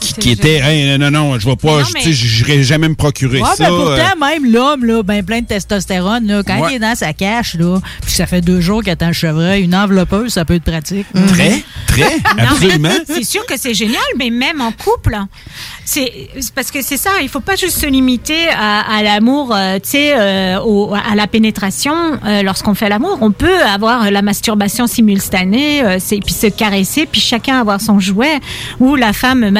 qui, 0.00 0.14
qui 0.14 0.30
étaient, 0.30 0.56
Hey, 0.58 0.98
non, 0.98 1.10
non, 1.10 1.38
je 1.38 1.46
vais 1.48 1.56
pas, 1.56 1.78
non, 1.80 1.84
sais, 1.84 2.12
j'irai 2.12 2.62
jamais 2.62 2.88
me 2.88 2.94
procurer 2.94 3.40
Ouais, 3.40 3.48
ça. 3.56 3.64
ben 3.64 3.70
pourtant, 3.76 3.92
euh, 3.92 4.26
même 4.26 4.50
l'homme, 4.52 4.84
là, 4.84 5.02
ben 5.02 5.24
plein 5.24 5.40
de 5.40 5.46
testostérone, 5.46 6.26
là, 6.26 6.42
quand 6.46 6.58
Ouais. 6.60 6.72
il 6.72 6.74
est 6.76 6.78
dans 6.78 6.94
sa 6.94 7.12
cache, 7.12 7.54
là, 7.54 7.78
puis 8.02 8.12
ça 8.12 8.26
fait 8.26 8.40
deux 8.40 8.60
jours 8.60 8.82
qu'il 8.82 8.90
attend 8.92 9.08
le 9.08 9.12
chevreuil, 9.12 9.62
une 9.64 9.74
enveloppeuse, 9.74 10.32
ça 10.32 10.44
peut 10.44 10.54
être 10.54 10.64
pratique. 10.64 11.06
Très, 11.28 11.62
très, 11.86 12.00
Non, 12.16 12.16
mais 12.36 12.42
absolument. 12.42 12.88
C'est 13.06 13.24
sûr 13.24 13.44
que 13.46 13.54
c'est 13.58 13.74
génial, 13.74 14.00
mais 14.18 14.30
même 14.30 14.60
en 14.60 14.72
couple, 14.72 15.16
c'est 15.84 16.28
parce 16.54 16.70
que 16.70 16.82
c'est 16.82 16.96
ça. 16.96 17.10
Il 17.22 17.28
faut 17.28 17.40
pas 17.40 17.56
juste 17.56 17.78
se 17.78 17.86
limiter 17.86 18.48
à, 18.50 18.80
à 18.98 19.02
l'amour, 19.02 19.54
euh, 19.54 19.76
tu 19.76 19.90
sais, 19.90 20.12
euh, 20.16 20.58
à 21.10 21.14
la 21.14 21.26
pénétration. 21.26 21.94
Lorsqu'on 22.42 22.74
fait 22.74 22.88
l'amour, 22.88 23.18
on 23.20 23.30
peut 23.32 23.62
avoir 23.62 24.10
la 24.10 24.22
masturbation 24.22 24.86
simultanée, 24.86 25.82
puis 26.24 26.34
se 26.34 26.46
caresser, 26.48 27.06
puis 27.10 27.20
chacun 27.20 27.60
avoir 27.60 27.80
son 27.80 27.98
jouet. 28.00 28.38
Ou 28.80 28.96
la 28.96 29.12
femme 29.12 29.50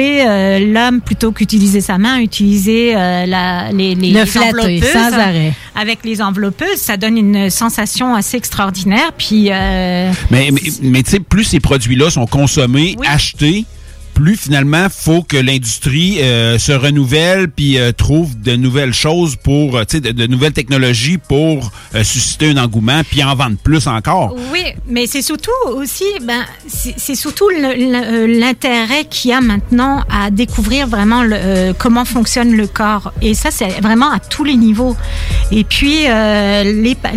euh, 0.00 0.58
l'homme 0.72 1.00
plutôt 1.00 1.32
qu'utiliser 1.32 1.80
sa 1.80 1.98
main, 1.98 2.18
utiliser 2.20 2.94
euh, 2.96 3.26
la, 3.26 3.70
les, 3.72 3.94
les, 3.94 4.10
Le 4.10 4.20
les 4.20 4.26
flatter, 4.26 4.48
enveloppeuses. 4.48 4.92
sans 4.92 5.12
arrêt. 5.12 5.52
Avec 5.74 6.04
les 6.04 6.20
enveloppeuses, 6.22 6.78
ça 6.78 6.96
donne 6.96 7.16
une 7.16 7.50
sensation 7.50 8.14
assez 8.14 8.36
extraordinaire. 8.36 9.12
Puis 9.16 9.48
euh, 9.50 10.10
Mais, 10.30 10.50
mais, 10.52 10.60
mais 10.82 11.02
tu 11.02 11.10
sais, 11.10 11.20
plus 11.20 11.44
ces 11.44 11.60
produits-là 11.60 12.10
sont 12.10 12.26
consommés, 12.26 12.96
achetés, 13.06 13.64
plus 14.14 14.36
finalement, 14.36 14.86
faut 14.88 15.22
que 15.22 15.36
l'industrie 15.36 16.22
euh, 16.22 16.58
se 16.58 16.72
renouvelle 16.72 17.48
puis 17.50 17.78
euh, 17.78 17.92
trouve 17.92 18.40
de 18.40 18.54
nouvelles 18.56 18.94
choses 18.94 19.36
pour, 19.36 19.76
euh, 19.76 19.84
tu 19.84 19.96
sais, 19.96 20.12
de, 20.12 20.26
nouvelles 20.26 20.52
technologies 20.52 21.18
pour 21.18 21.72
susciter 22.02 22.50
un 22.50 22.56
engouement 22.56 23.02
puis 23.08 23.22
en 23.22 23.34
vendre 23.34 23.56
plus 23.62 23.86
encore. 23.86 24.34
Oui, 24.52 24.62
mais 24.88 25.06
c'est 25.06 25.22
surtout 25.22 25.50
aussi, 25.74 26.04
ben, 26.22 26.44
c'est 26.66 27.14
surtout 27.14 27.48
l'intérêt 27.50 29.04
qu'il 29.04 29.30
y 29.30 29.34
a 29.34 29.40
maintenant 29.40 30.02
à 30.10 30.30
découvrir 30.30 30.86
vraiment 30.86 31.22
comment 31.78 32.04
fonctionne 32.04 32.52
le 32.56 32.66
corps. 32.66 33.12
Et 33.22 33.34
ça, 33.34 33.50
c'est 33.50 33.80
vraiment 33.80 34.10
à 34.10 34.18
tous 34.18 34.44
les 34.44 34.56
niveaux. 34.56 34.96
Et 35.50 35.64
puis, 35.64 36.04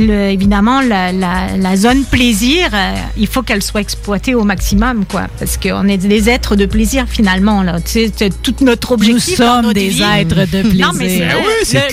évidemment, 0.08 0.82
la, 0.82 1.12
la- 1.12 1.76
zone 1.76 2.04
plaisir, 2.04 2.70
il 3.18 3.28
faut 3.28 3.42
qu'elle 3.44 3.64
soit 3.64 3.82
exploitée 3.82 4.36
au 4.36 4.44
maximum, 4.44 5.06
quoi. 5.06 5.28
Parce 5.40 5.58
qu'on 5.58 5.88
est 5.88 5.98
des 5.98 6.30
êtres 6.30 6.56
de 6.56 6.66
plaisir, 6.66 6.87
finalement, 7.08 7.64
là. 7.64 7.80
Tu 7.82 7.92
sais, 7.92 8.12
c'est 8.16 8.42
tout 8.42 8.56
notre 8.62 8.92
objectif. 8.94 9.40
Nous 9.40 9.46
dans 9.46 9.54
sommes 9.56 9.62
notre 9.64 9.74
des 9.74 9.90
vie. 9.90 10.04
êtres 10.04 10.36
de 10.52 10.62
Non, 10.82 10.92
mais 10.94 11.06
plaisir. 11.06 11.28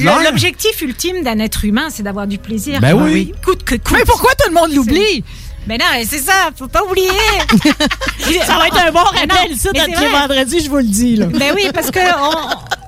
Ben 0.01 0.13
oui, 0.19 0.25
L'objectif 0.25 0.81
ultime 0.83 1.23
d'un 1.23 1.39
être 1.39 1.65
humain, 1.65 1.89
c'est 1.91 2.03
d'avoir 2.03 2.27
du 2.27 2.39
plaisir. 2.39 2.81
Ben 2.81 2.95
oui. 2.95 3.33
Coûte 3.45 3.65
que 3.65 3.75
coûte. 3.77 3.97
Mais 3.99 4.05
pourquoi 4.05 4.33
tout 4.35 4.49
le 4.49 4.55
monde 4.55 4.73
l'oublie? 4.75 5.25
Mais 5.67 5.79
non, 5.79 5.85
c'est 6.07 6.19
ça, 6.19 6.51
faut 6.57 6.69
pas 6.69 6.83
oublier. 6.85 7.09
Ça 8.47 8.59
va 8.59 8.67
être 8.67 8.87
un 8.87 8.93
bon 8.93 8.99
rappel, 9.01 9.57
ça, 9.57 9.71
notre 9.75 10.11
vendredi, 10.11 10.61
je 10.63 10.69
vous 10.69 10.77
le 10.77 10.83
dis. 10.85 11.17
Là. 11.17 11.27
Ben 11.27 11.53
oui, 11.55 11.69
parce 11.73 11.91
que 11.91 11.99
on- 12.01 12.84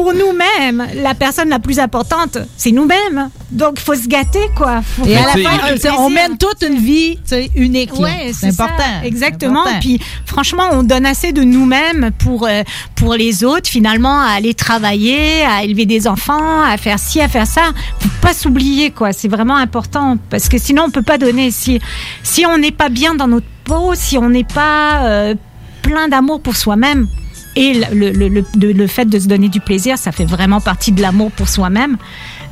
pour 0.00 0.14
nous-mêmes, 0.14 0.86
la 1.02 1.14
personne 1.14 1.50
la 1.50 1.58
plus 1.58 1.78
importante, 1.78 2.38
c'est 2.56 2.70
nous-mêmes. 2.70 3.28
Donc, 3.50 3.74
il 3.76 3.82
faut 3.82 3.94
se 3.94 4.08
gâter, 4.08 4.50
quoi. 4.56 4.80
Faut 4.80 5.04
Et 5.04 5.14
à 5.14 5.26
la 5.26 5.32
fin, 5.32 5.94
on 5.98 6.08
mène 6.08 6.38
toute 6.38 6.62
une 6.66 6.78
vie 6.78 7.18
unique. 7.54 7.92
Ouais, 7.98 8.32
c'est 8.32 8.50
ça, 8.50 8.64
important. 8.64 9.02
Exactement. 9.04 9.60
Important. 9.60 9.80
Puis 9.80 10.00
franchement, 10.24 10.68
on 10.72 10.82
donne 10.82 11.04
assez 11.04 11.32
de 11.32 11.42
nous-mêmes 11.42 12.12
pour 12.18 12.46
euh, 12.46 12.62
pour 12.94 13.14
les 13.14 13.44
autres. 13.44 13.68
Finalement, 13.68 14.20
à 14.20 14.30
aller 14.36 14.54
travailler, 14.54 15.42
à 15.42 15.64
élever 15.64 15.84
des 15.84 16.08
enfants, 16.08 16.62
à 16.62 16.78
faire 16.78 16.98
ci, 16.98 17.20
à 17.20 17.28
faire 17.28 17.46
ça. 17.46 17.72
Faut 17.98 18.08
pas 18.22 18.32
s'oublier, 18.32 18.92
quoi. 18.92 19.12
C'est 19.12 19.28
vraiment 19.28 19.56
important 19.56 20.16
parce 20.30 20.48
que 20.48 20.56
sinon, 20.56 20.84
on 20.86 20.90
peut 20.90 21.02
pas 21.02 21.18
donner. 21.18 21.50
Si 21.50 21.78
si 22.22 22.46
on 22.46 22.56
n'est 22.56 22.72
pas 22.72 22.88
bien 22.88 23.14
dans 23.14 23.28
notre 23.28 23.48
peau, 23.64 23.92
si 23.94 24.16
on 24.16 24.30
n'est 24.30 24.44
pas 24.44 25.04
euh, 25.04 25.34
plein 25.82 26.08
d'amour 26.08 26.40
pour 26.40 26.56
soi-même. 26.56 27.06
Et 27.56 27.74
le, 27.92 28.10
le, 28.12 28.28
le, 28.28 28.72
le- 28.72 28.86
fait 28.86 29.06
de 29.06 29.18
se 29.18 29.26
donner 29.26 29.48
du 29.48 29.60
plaisir, 29.60 29.98
ça 29.98 30.12
fait 30.12 30.24
vraiment 30.24 30.60
partie 30.60 30.92
de 30.92 31.02
l'amour 31.02 31.32
pour 31.32 31.48
soi-même. 31.48 31.96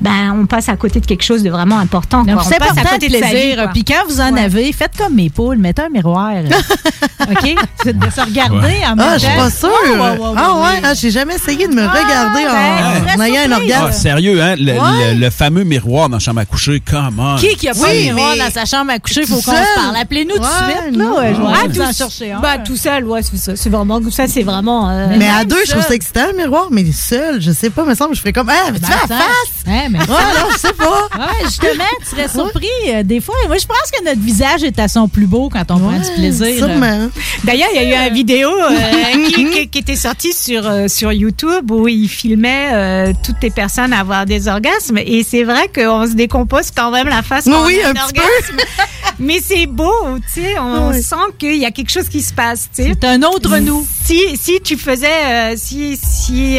Ben, 0.01 0.37
on 0.41 0.47
passe 0.47 0.69
à 0.69 0.77
côté 0.77 1.01
de 1.01 1.07
quelque 1.07 1.25
chose 1.25 1.43
de 1.43 1.51
vraiment 1.51 1.79
important. 1.79 2.23
quoi. 2.25 2.35
Donc, 2.35 2.43
On 2.45 2.49
C'est 2.49 2.59
passe 2.59 2.77
à 2.79 2.83
côté 2.83 3.09
le 3.09 3.15
de 3.21 3.27
plaisir. 3.27 3.71
Puis 3.73 3.85
quand 3.85 4.07
vous 4.09 4.21
en 4.21 4.37
avez, 4.37 4.73
faites 4.73 4.97
comme 4.97 5.15
mes 5.15 5.29
poules, 5.31 5.59
mettez 5.59 5.83
un 5.83 5.89
miroir. 5.89 6.33
OK? 7.31 7.55
C'est 7.83 7.99
de 7.99 8.11
se 8.11 8.21
regarder 8.21 8.77
en 8.87 8.97
même 8.97 8.99
temps. 8.99 9.05
Ah, 9.13 9.19
je 9.19 9.27
suis 9.27 9.37
pas 9.37 9.51
sûre. 9.51 9.69
Ouais, 9.69 9.99
ouais, 9.99 10.11
ouais, 10.19 10.35
ah 10.37 10.55
ouais, 10.55 10.61
ouais, 10.63 10.81
ah, 10.85 10.95
j'ai 10.95 11.11
jamais 11.11 11.35
essayé 11.35 11.67
de 11.69 11.75
me 11.75 11.83
regarder 11.83 12.45
ben, 12.45 13.17
en, 13.17 13.21
en 13.21 13.23
ayant 13.25 13.43
un 13.51 13.53
Ah, 13.53 13.57
orgasme. 13.61 13.93
sérieux, 14.01 14.41
hein? 14.43 14.55
Le, 14.57 14.73
Ouais. 14.73 15.15
le- 15.15 15.21
le 15.21 15.31
fameux 15.31 15.65
miroir 15.65 16.09
dans 16.09 16.17
la 16.17 16.21
chambre 16.21 16.41
à 16.41 16.45
coucher, 16.47 16.81
comment? 16.89 17.37
Qui 17.37 17.57
qui 17.57 17.69
a 17.69 17.75
pas 17.75 17.81
Oui, 17.83 18.09
un 18.09 18.15
miroir 18.15 18.37
dans 18.37 18.51
sa 18.51 18.65
chambre 18.65 18.93
à 18.93 18.99
coucher? 18.99 19.23
Il 19.23 19.27
faut 19.27 19.35
qu'on 19.37 19.43
se 19.43 19.75
parle. 19.75 19.97
Appelez-nous 20.01 20.35
tout 20.35 20.39
de 20.39 20.45
Ouais, 20.45 20.83
suite. 20.85 20.97
Là, 20.97 21.05
ouais, 21.13 21.35
je 21.35 21.41
vais 21.41 21.47
Ah, 21.49 21.65
en 21.65 21.89
tout- 21.91 21.97
chercher 21.97 22.33
un. 22.33 22.41
Bah, 22.41 22.59
tout 22.59 22.77
seul, 22.77 23.05
ouais, 23.05 23.21
c'est 23.23 23.37
ça. 23.37 23.57
C'est 23.57 23.69
vraiment, 23.71 24.01
ça, 24.11 24.27
c'est 24.29 24.43
vraiment. 24.43 24.89
euh, 24.91 25.09
Mais 25.19 25.29
à 25.29 25.45
deux, 25.45 25.59
je 25.67 25.73
trouve 25.73 25.83
ça 25.87 25.95
excitant, 25.95 26.29
un 26.33 26.37
miroir, 26.37 26.69
mais 26.71 26.85
seul, 26.93 27.41
je 27.43 27.51
sais 27.53 27.71
pas, 27.71 27.85
me 27.85 27.95
semble, 27.95 28.15
je 28.15 28.21
ferais 28.21 28.33
comme, 28.33 28.49
ah, 28.49 28.71
mais 28.73 28.79
tu 28.79 28.87
Ben, 28.87 28.93
attends. 29.05 29.17
face! 29.17 29.88
Mais 29.91 29.99
Ouais, 30.01 30.07
non, 30.07 30.49
je 30.53 30.59
sais 30.59 30.73
pas. 30.73 31.09
Ouais, 31.19 31.45
justement, 31.45 31.85
tu 32.01 32.07
serais 32.17 32.29
surpris 32.29 32.67
euh, 32.89 33.03
des 33.03 33.21
fois. 33.21 33.35
Moi, 33.47 33.57
je 33.59 33.67
pense 33.67 33.91
que 33.93 34.05
notre 34.05 34.21
visage 34.21 34.63
est 34.65 34.79
à 34.79 34.89
son 34.89 35.09
plus 35.09 35.27
beau 35.27 35.49
quand 35.49 35.65
on 35.71 35.79
prend 35.79 35.93
du 35.99 36.11
plaisir. 36.17 36.57
Sûrement. 36.59 37.09
D'ailleurs, 37.45 37.69
il 37.75 37.83
y 37.89 37.95
a 37.95 38.05
eu 38.07 38.09
une 38.09 38.15
vidéo 38.15 38.49
euh, 38.51 39.27
qui, 39.29 39.45
qui- 39.51 39.69
qui 39.69 39.79
était 39.79 39.97
sortie 39.97 40.33
sur, 40.33 40.67
euh, 40.67 40.89
sur 40.89 41.13
YouTube 41.13 41.71
où 41.71 41.89
il 41.89 42.09
filmait 42.09 43.13
toutes 43.25 43.43
les 43.43 43.51
personnes 43.51 43.93
avoir 43.93 44.27
des 44.27 44.49
orgasmes. 44.49 44.99
Et 44.99 45.25
c'est 45.29 45.45
vrai 45.45 45.69
qu'on 45.75 46.07
se 46.07 46.13
décompose 46.15 46.71
quand 46.75 46.91
même 46.91 47.09
la 47.09 47.23
face 47.23 47.45
quand 47.45 47.67
Oui, 47.67 47.79
on 47.85 47.87
a 47.87 47.91
un 47.91 47.95
petit 47.95 48.13
peu. 48.15 48.21
orgasme. 48.23 48.57
Mais 49.21 49.41
c'est 49.45 49.67
beau, 49.67 49.93
tu 50.33 50.43
sais. 50.43 50.59
On 50.61 50.93
sent 50.93 51.17
qu'il 51.39 51.57
y 51.57 51.65
a 51.67 51.71
quelque 51.73 51.91
chose 51.91 52.09
qui 52.09 52.23
se 52.23 52.33
passe, 52.33 52.69
tu 52.75 52.85
sais. 52.85 52.93
C'est 53.01 53.05
un 53.09 53.23
autre 53.23 53.57
nous. 53.59 53.85
Si, 54.05 54.37
si 54.41 54.61
tu 54.61 54.77
faisais, 54.77 55.57
si, 55.57 55.97
si 56.01 56.59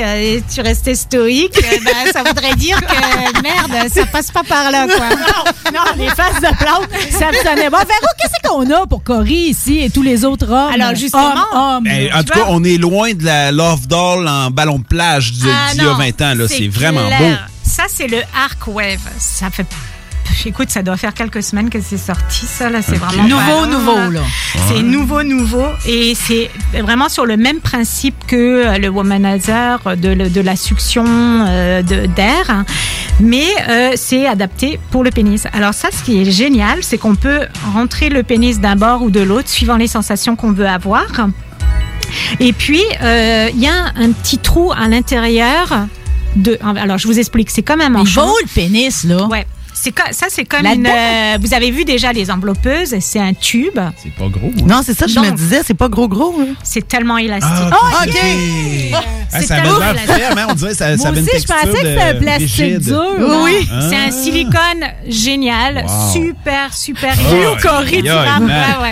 tu 0.53 0.61
restais 0.61 0.95
stoïque, 0.95 1.57
ben, 1.86 2.11
ça 2.11 2.21
voudrait 2.23 2.55
dire 2.55 2.80
que 2.82 2.93
merde, 3.43 3.89
ça 3.93 4.05
passe 4.05 4.32
pas 4.32 4.43
par 4.43 4.72
là, 4.72 4.86
quoi. 4.88 5.09
Non, 5.09 5.74
non, 5.74 5.82
les 5.97 6.09
faces 6.09 6.41
de 6.41 6.55
plante, 6.57 6.88
ça 7.11 7.28
me 7.30 7.34
sonnait. 7.38 7.70
Bon, 7.70 7.78
Véro, 7.78 8.07
qu'est-ce 8.20 8.49
qu'on 8.49 8.70
a 8.72 8.86
pour 8.88 9.03
Cory 9.03 9.49
ici 9.49 9.80
et 9.80 9.89
tous 9.89 10.01
les 10.03 10.26
autres 10.26 10.49
hommes? 10.49 10.74
Alors, 10.74 10.95
justement- 10.95 11.20
Hommes, 11.53 11.78
hommes. 11.86 11.88
Eh, 11.88 12.11
en 12.13 12.24
tout 12.24 12.34
cas, 12.34 12.45
on 12.49 12.63
est 12.63 12.78
loin 12.78 13.13
de 13.13 13.24
la 13.26 13.51
Love 13.51 13.88
Doll 13.88 14.28
en 14.28 14.49
ballon 14.51 14.80
de 14.80 14.84
plage 14.86 15.32
d'il 15.34 15.49
Ah 15.49 15.72
d'il 15.74 15.84
y 15.84 15.86
a 15.86 15.89
non, 15.91 15.97
20 15.97 16.22
ans. 16.22 16.34
là. 16.36 16.47
C'est 16.47 16.67
vraiment 16.67 17.01
beau. 17.07 17.26
Ça, 17.63 17.84
c'est 17.88 18.07
le 18.07 18.17
Arc 18.36 18.67
Wave. 18.67 18.99
Ça 19.20 19.49
fait. 19.51 19.65
Écoute, 20.45 20.69
ça 20.69 20.82
doit 20.84 20.97
faire 20.97 21.13
quelques 21.13 21.43
semaines 21.43 21.69
que 21.69 21.80
c'est 21.82 21.97
sorti, 21.97 22.45
ça, 22.45 22.69
là. 22.69 22.82
C'est 22.82 22.95
vraiment. 22.95 23.23
Nouveau, 23.23 23.65
nouveau, 23.65 24.11
là. 24.11 24.21
C'est 24.67 24.75
Ouais. 24.75 24.82
nouveau, 24.82 25.23
nouveau. 25.23 25.65
Et 25.88 26.13
c'est 26.15 26.49
vraiment 26.82 27.09
sur 27.09 27.25
le 27.25 27.36
même 27.38 27.59
principe 27.59 28.15
que 28.27 28.36
euh, 28.36 28.77
le 28.77 28.88
womanizer 28.89 29.80
de, 29.97 30.13
de 30.30 30.41
la 30.41 30.55
succion 30.55 31.05
euh, 31.07 31.82
d'air. 31.82 32.49
hein. 32.49 32.65
Mais 33.19 33.47
euh, 33.69 33.91
c'est 33.95 34.25
adapté 34.27 34.80
pour 34.91 35.03
le 35.03 35.11
pénis. 35.11 35.43
Alors, 35.53 35.73
ça, 35.73 35.89
ce 35.91 36.03
qui 36.03 36.21
est 36.21 36.32
génial, 36.32 36.80
c'est 36.84 36.97
qu'on 36.97 37.15
peut 37.15 37.41
rentrer 37.73 38.09
le 38.09 38.23
pénis 38.23 38.59
d'un 38.61 38.75
bord 38.77 39.01
ou 39.01 39.11
de 39.11 39.19
l'autre 39.19 39.49
suivant 39.49 39.75
les 39.75 39.88
sensations 39.88 40.36
qu'on 40.38 40.53
veut 40.53 40.67
avoir. 40.67 41.05
Et 42.39 42.53
puis, 42.53 42.82
euh, 43.03 43.49
il 43.53 43.59
y 43.59 43.67
a 43.67 43.86
un 43.95 44.11
petit 44.11 44.38
trou 44.38 44.71
à 44.71 44.88
l'intérieur. 44.88 45.88
De, 46.36 46.57
alors, 46.77 46.97
je 46.97 47.07
vous 47.07 47.19
explique. 47.19 47.49
C'est 47.49 47.63
comme 47.63 47.82
un 47.82 47.88
Il 47.88 47.91
manchon. 47.91 48.25
beau, 48.25 48.36
le 48.41 48.47
pénis, 48.53 49.03
là. 49.03 49.25
Ouais. 49.27 49.45
C'est 49.82 49.91
co- 49.91 50.03
ça, 50.11 50.25
c'est 50.30 50.43
comme 50.43 50.63
Là-dedans? 50.63 50.89
une. 50.89 51.36
euh, 51.36 51.38
vous 51.41 51.53
avez 51.53 51.71
vu 51.71 51.86
déjà 51.86 52.11
les 52.11 52.30
enveloppeuses. 52.30 52.95
C'est 52.99 53.19
un 53.19 53.34
tube. 53.34 53.80
C'est 54.03 54.13
pas 54.13 54.27
gros. 54.27 54.47
hein? 54.57 54.63
Non, 54.65 54.82
c'est 54.84 54.93
ça, 54.97 55.05
que 55.05 55.11
je 55.11 55.19
me 55.19 55.27
Donc- 55.27 55.36
disais, 55.36 55.61
c'est 55.65 55.73
pas 55.73 55.88
gros 55.88 56.07
gros. 56.09 56.36
hein. 56.41 56.53
C'est 56.63 56.86
tellement 56.88 57.17
élastique. 57.17 57.49
Ah, 57.71 58.03
OK. 58.05 58.15
Ah, 58.93 59.01
C'est 59.39 59.45
ça 59.47 59.55
avait 59.55 59.67
l'air 59.67 59.77
plastique. 59.80 60.11
ferme, 60.11 60.38
hein? 60.38 60.47
On 60.49 60.53
dirait 60.53 60.71
que 60.71 60.77
ça, 60.77 60.89
ça 60.91 60.95
Moi 60.97 61.07
avait 61.07 61.19
une 61.19 61.23
aussi, 61.27 61.32
je 61.39 61.45
texture 61.47 61.55
pensais 61.55 61.71
que 61.71 61.88
c'était 61.88 62.01
un 62.01 62.13
de- 62.13 62.19
plastique 62.19 62.49
rigide. 62.59 62.80
dur. 62.82 63.03
Non, 63.19 63.43
Oui. 63.43 63.69
C'est 63.89 63.95
Ah. 63.95 64.07
un 64.07 64.11
silicone 64.11 64.84
génial, 65.07 65.86
Wow. 65.88 66.11
super, 66.13 66.73
super 66.73 67.13
Oh, 67.19 67.77
rigide. 67.80 68.07
aïe, 68.07 68.17
aïe. 68.17 68.43
Ouais, 68.43 68.91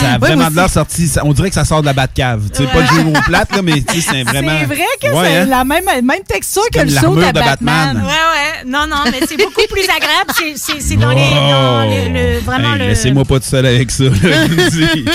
Ça 0.00 0.12
a 0.14 0.18
vraiment 0.18 0.50
de 0.50 0.56
l'air 0.56 0.70
sorti. 0.70 1.06
ça- 1.08 1.22
on 1.24 1.32
dirait 1.32 1.48
que 1.48 1.54
ça 1.54 1.64
sort 1.64 1.80
de 1.80 1.86
la 1.86 1.92
Batcave. 1.92 2.48
Tu 2.54 2.62
sais, 2.62 2.68
pas 2.70 2.82
de 2.82 2.86
jeu 2.86 3.04
au 3.06 3.22
plate, 3.26 3.54
là, 3.54 3.62
mais 3.62 3.80
tu 3.82 4.00
sais, 4.00 4.08
c'est 4.12 4.22
vraiment. 4.22 4.52
C'est 4.60 4.66
vrai 4.66 4.84
que 5.02 5.08
Ouais, 5.08 5.26
c'est 5.28 5.36
hein? 5.38 5.44
la 5.46 5.64
même, 5.64 5.84
même 6.02 6.22
texture 6.26 6.62
que 6.72 6.78
comme 6.78 6.88
le 6.88 6.94
saut 6.94 7.00
l'armure 7.02 7.22
de 7.22 7.26
de 7.28 7.32
Batman. 7.44 7.58
Batman. 7.94 7.96
Ouais, 8.04 8.10
ouais. 8.10 8.64
Non, 8.66 8.86
non, 8.88 9.02
mais 9.06 9.20
c'est 9.28 9.36
beaucoup 9.36 9.62
plus 9.70 9.86
agréable. 9.98 10.32
C'est- 10.56 10.96
dans 10.96 11.10
les. 11.10 11.30
Dans 11.30 11.88
les- 11.88 12.08
le, 12.34 12.38
vraiment. 12.40 12.74
Hey, 12.74 12.78
le. 12.80 12.86
Laissez-moi 12.88 13.24
pas 13.24 13.38
tout 13.40 13.46
seul 13.46 13.66
avec 13.66 13.90
ça. 13.90 14.04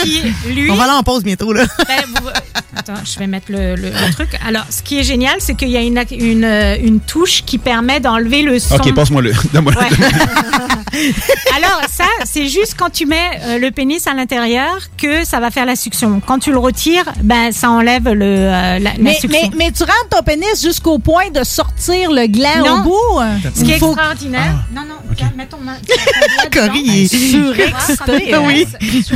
Puis 0.03 0.21
lui. 0.53 0.71
On 0.71 0.75
va 0.75 0.83
aller 0.83 0.93
en 0.93 1.03
pause 1.03 1.23
bientôt, 1.23 1.51
là. 1.53 1.63
Ben, 1.87 2.03
vous- 2.21 2.29
Attends, 2.75 2.93
je 3.05 3.19
vais 3.19 3.27
mettre 3.27 3.51
le, 3.51 3.75
le- 3.75 3.89
le 3.89 4.13
truc. 4.13 4.29
Alors, 4.45 4.65
ce 4.69 4.81
qui 4.81 4.99
est 4.99 5.03
génial, 5.03 5.35
c'est 5.39 5.53
qu'il 5.55 5.69
y 5.69 5.77
a 5.77 5.81
une, 5.81 6.03
une, 6.11 6.43
une 6.83 6.99
touche 6.99 7.43
qui 7.45 7.57
permet 7.57 7.99
d'enlever 7.99 8.41
le 8.41 8.59
son. 8.59 8.75
Ok, 8.75 8.93
passe-moi 8.93 9.21
le. 9.21 9.31
Ouais. 9.31 9.35
Alors, 11.55 11.81
ça, 11.89 12.05
c'est 12.25 12.47
juste 12.47 12.75
quand 12.77 12.89
tu 12.91 13.05
mets 13.05 13.29
euh, 13.43 13.59
le 13.59 13.71
pénis 13.71 14.05
à 14.07 14.13
l'intérieur 14.13 14.77
que 14.97 15.25
ça 15.25 15.39
va 15.39 15.51
faire 15.51 15.65
la 15.65 15.75
sucction. 15.75 16.21
Quand 16.25 16.39
tu 16.39 16.51
le 16.51 16.57
retires, 16.57 17.05
ben, 17.21 17.51
ça 17.51 17.69
enlève 17.69 18.09
le, 18.09 18.25
euh, 18.25 18.51
la, 18.51 18.79
la 18.79 18.91
Mais, 18.99 19.17
mais, 19.29 19.49
mais 19.57 19.71
tu 19.71 19.83
rentres 19.83 20.09
ton 20.09 20.23
pénis 20.23 20.61
jusqu'au 20.61 20.99
point 20.99 21.29
de 21.33 21.43
sortir 21.43 22.11
le 22.11 22.27
gland 22.27 22.65
Non. 22.65 22.79
au 22.79 22.83
bout? 22.83 23.51
Ce 23.55 23.63
qui 23.63 23.71
est 23.71 23.75
extraordinaire. 23.75 24.53
Ah. 24.72 24.72
Non, 24.73 24.81
non, 24.81 24.95
Corinne, 26.51 26.71
dedans. 26.71 26.73
il 26.83 27.03
est 27.03 27.15
surexcité, 27.15 28.33
hein. 28.33 28.41
oui. 28.45 28.67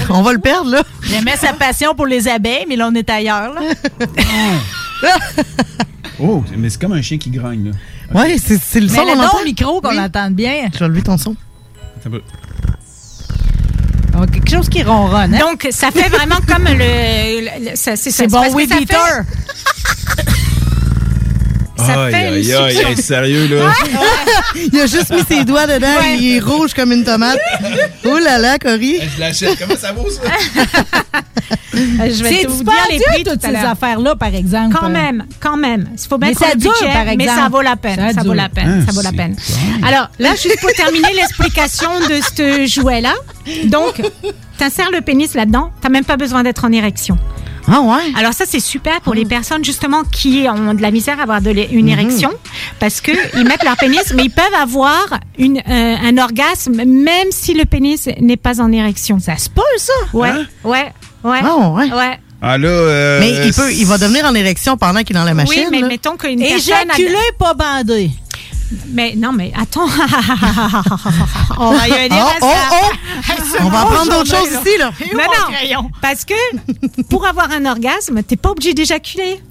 On 0.10 0.22
va 0.22 0.34
le 0.34 0.40
perdre, 0.40 0.70
là. 0.72 0.84
J'aimais 1.04 1.36
sa 1.38 1.54
passion 1.54 1.96
pour 1.96 2.06
les 2.06 2.28
abeilles, 2.28 2.66
mais 2.68 2.76
là, 2.76 2.88
on 2.92 2.96
est 2.96 3.10
ailleurs. 3.10 3.54
Là. 3.54 3.62
Oh, 6.20 6.44
mais 6.58 6.70
c'est 6.72 6.82
comme 6.82 6.94
un 6.94 7.02
chien 7.04 7.20
qui 7.20 7.30
grogne, 7.30 7.72
là. 7.72 8.20
Ouais, 8.20 8.38
c'est 8.44 8.60
c'est 8.60 8.80
le 8.80 8.88
son 8.88 9.06
Mais 9.06 9.12
qu'on 9.14 9.20
le 9.20 9.28
entend. 9.28 9.44
micro 9.44 9.82
qu'on 9.82 9.90
Oui. 9.90 10.00
entende 10.00 10.34
bien. 10.34 10.68
Je 10.74 10.80
vais 10.80 10.88
lever 10.88 11.04
ton 11.04 11.16
son. 11.18 11.36
Attends 12.00 12.08
un 12.08 12.10
peu. 12.10 12.22
Oh, 14.20 14.26
quelque 14.26 14.50
chose 14.50 14.68
qui 14.68 14.82
ronronne. 14.82 15.36
Hein? 15.36 15.40
Donc, 15.40 15.68
ça 15.70 15.92
fait 15.92 16.10
vraiment 16.10 16.38
comme 16.48 16.64
le. 16.64 16.74
le- 16.74 17.70
le- 17.70 17.76
ça- 17.76 17.96
c'est 17.96 18.10
ça, 18.10 18.24
c'est 18.24 18.28
bon, 18.32 18.42
oui, 18.56 18.68
ça 18.68 18.76
fait- 18.78 18.82
beater. 18.82 18.98
Ça 21.78 22.04
Aïe, 22.06 22.12
fait 22.14 22.28
une 22.30 22.34
aïe, 22.36 22.54
aïe, 22.54 22.78
hey, 22.90 22.98
sérieux, 22.98 23.48
là? 23.48 23.72
Il 24.74 24.80
a 24.80 24.86
juste 24.88 25.12
mis 25.12 25.24
ses 25.24 25.44
doigts 25.44 25.68
dedans, 25.68 25.88
Ouais. 25.88 26.18
il 26.20 26.36
est 26.36 26.40
rouge 26.40 26.74
comme 26.74 26.92
une 26.92 27.04
tomate. 27.04 27.38
Oh 28.06 28.18
là 28.20 28.38
là, 28.40 28.58
Cory. 28.58 29.00
Je 29.16 29.20
l'achète. 29.20 29.60
Comment 29.60 29.76
ça 29.80 29.92
vaut, 29.92 30.10
ça? 30.10 30.22
Je 31.74 32.24
vais 32.24 32.30
C'est 32.30 32.42
te 32.44 32.48
vous 32.48 32.64
dire 32.64 32.74
les 32.90 33.00
prix 33.00 33.24
toutes 33.24 33.42
ces 33.42 33.56
affaires-là, 33.56 34.16
par 34.16 34.34
exemple. 34.34 34.76
Quand 34.80 34.90
même, 34.90 35.26
quand 35.40 35.58
même. 35.58 35.90
Il 35.94 36.08
faut 36.08 36.18
Mais 36.18 36.28
mettre 36.30 36.40
ça 36.40 36.56
dure, 36.56 36.72
budget, 36.74 36.92
par 36.94 37.06
mais 37.06 37.14
exemple. 37.16 37.40
ça 37.42 37.50
vaut 37.50 37.62
la 37.62 37.76
peine. 37.76 38.00
Ça 38.00 38.14
Ça, 38.14 38.24
vaut 38.24 38.34
la 38.34 38.50
peine. 38.50 38.80
Ah, 38.84 38.86
ça 38.92 38.96
vaut 38.96 39.02
la 39.04 39.12
peine. 39.12 39.36
Alors 39.86 40.10
là, 40.20 40.32
juste 40.32 40.60
pour 40.62 40.72
terminer 40.72 41.14
l'explication 41.16 41.90
de 42.10 42.20
ce 42.36 42.66
jouet-là. 42.66 43.14
Donc, 43.66 44.02
t'insères 44.58 44.90
le 44.92 45.02
pénis 45.02 45.34
là-dedans. 45.36 45.72
T'as 45.82 45.90
même 45.90 46.06
pas 46.06 46.18
besoin 46.18 46.44
d'être 46.44 46.66
en 46.66 46.72
érection. 46.72 47.18
Ah 47.70 47.82
ouais? 47.82 48.14
Alors 48.16 48.34
ça, 48.34 48.46
c'est 48.48 48.60
super 48.60 49.02
pour 49.02 49.14
les 49.14 49.26
personnes 49.26 49.64
justement 49.66 50.04
qui 50.04 50.46
ont 50.50 50.74
de 50.74 50.82
la 50.82 50.92
misère 50.92 51.20
à 51.20 51.24
avoir 51.24 51.42
de 51.42 51.52
une 51.72 51.90
érection 51.90 52.32
parce 52.80 53.02
que 53.02 53.12
ils 53.38 53.46
mettent 53.46 53.64
leur 53.64 53.76
pénis, 53.78 54.14
mais 54.16 54.24
ils 54.26 54.30
peuvent 54.32 54.54
avoir 54.60 55.06
une, 55.38 55.58
euh, 55.58 55.96
un 56.02 56.18
orgasme 56.18 56.76
même 56.86 57.28
si 57.32 57.54
le 57.54 57.66
pénis 57.66 58.08
n'est 58.22 58.38
pas 58.38 58.62
en 58.62 58.72
érection. 58.72 59.20
Ça 59.20 59.38
se 59.38 59.50
peut, 59.50 59.62
ça? 59.78 59.94
Ouais, 60.14 60.30
Hein? 60.30 60.46
ouais, 60.64 60.94
ouais. 61.24 61.40
Ah 61.44 61.58
ouais? 61.70 61.92
Ouais. 61.92 62.20
Ah, 62.42 62.58
là. 62.58 62.68
euh, 62.68 63.20
Mais 63.20 63.32
il, 63.48 63.54
peut, 63.54 63.74
il 63.74 63.86
va 63.88 63.98
devenir 63.98 64.24
en 64.26 64.36
érection 64.36 64.78
pendant 64.78 65.02
qu'il 65.04 65.16
est 65.16 65.20
dans 65.20 65.26
la 65.26 65.34
machine. 65.34 65.64
oui, 65.64 65.68
mais 65.72 65.82
là. 65.82 65.88
mettons 65.88 66.16
qu'une 66.18 66.40
personne... 66.40 66.74
a- 66.92 66.94
Éjaculé, 66.96 67.18
pas 67.40 67.54
bandé. 67.56 68.12
Mais 68.90 69.16
non, 69.16 69.32
mais 69.32 69.52
attends. 69.56 69.88
On 71.58 71.72
va 71.72 71.88
y 71.88 71.92
venir 71.92 72.26
Oh, 72.42 72.46
oh, 72.46 72.48
oh! 72.72 73.34
On 73.62 73.70
va 73.70 73.82
apprendre 73.82 74.12
d'autres 74.12 74.30
choses 74.36 74.50
ici, 74.50 74.78
là. 74.78 74.92
Non, 75.14 75.24
non. 75.24 75.90
Parce 76.02 76.26
que 76.26 76.34
pour 77.10 77.26
avoir 77.26 77.52
un 77.52 77.66
orgasme, 77.66 78.22
t'es 78.24 78.36
pas 78.36 78.52
obligé 78.52 78.74
d'éjaculer. 78.74 79.42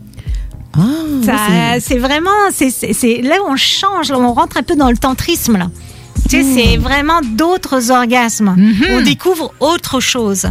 Ah, 0.79 1.77
c'est 1.81 1.99
vraiment, 1.99 2.51
c'est, 2.51 3.23
là 3.23 3.37
où 3.43 3.51
on 3.51 3.57
change, 3.57 4.11
là, 4.11 4.19
on 4.19 4.33
rentre 4.33 4.59
un 4.59 4.63
peu 4.63 4.77
dans 4.77 4.91
le 4.91 4.97
tantrisme 4.97 5.57
là. 5.57 5.71
Tu 6.29 6.43
sais, 6.43 6.45
c'est 6.55 6.77
vraiment 6.77 7.21
d'autres 7.23 7.91
orgasmes. 7.91 8.57
On 8.91 9.01
découvre 9.01 9.53
autre 9.61 10.01
chose. 10.01 10.47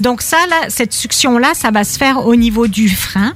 Donc 0.00 0.22
ça, 0.22 0.36
là, 0.50 0.56
cette 0.68 0.92
succion-là, 0.92 1.52
ça 1.54 1.70
va 1.70 1.84
se 1.84 1.96
faire 1.98 2.26
au 2.26 2.36
niveau 2.36 2.66
du 2.66 2.88
frein. 2.88 3.34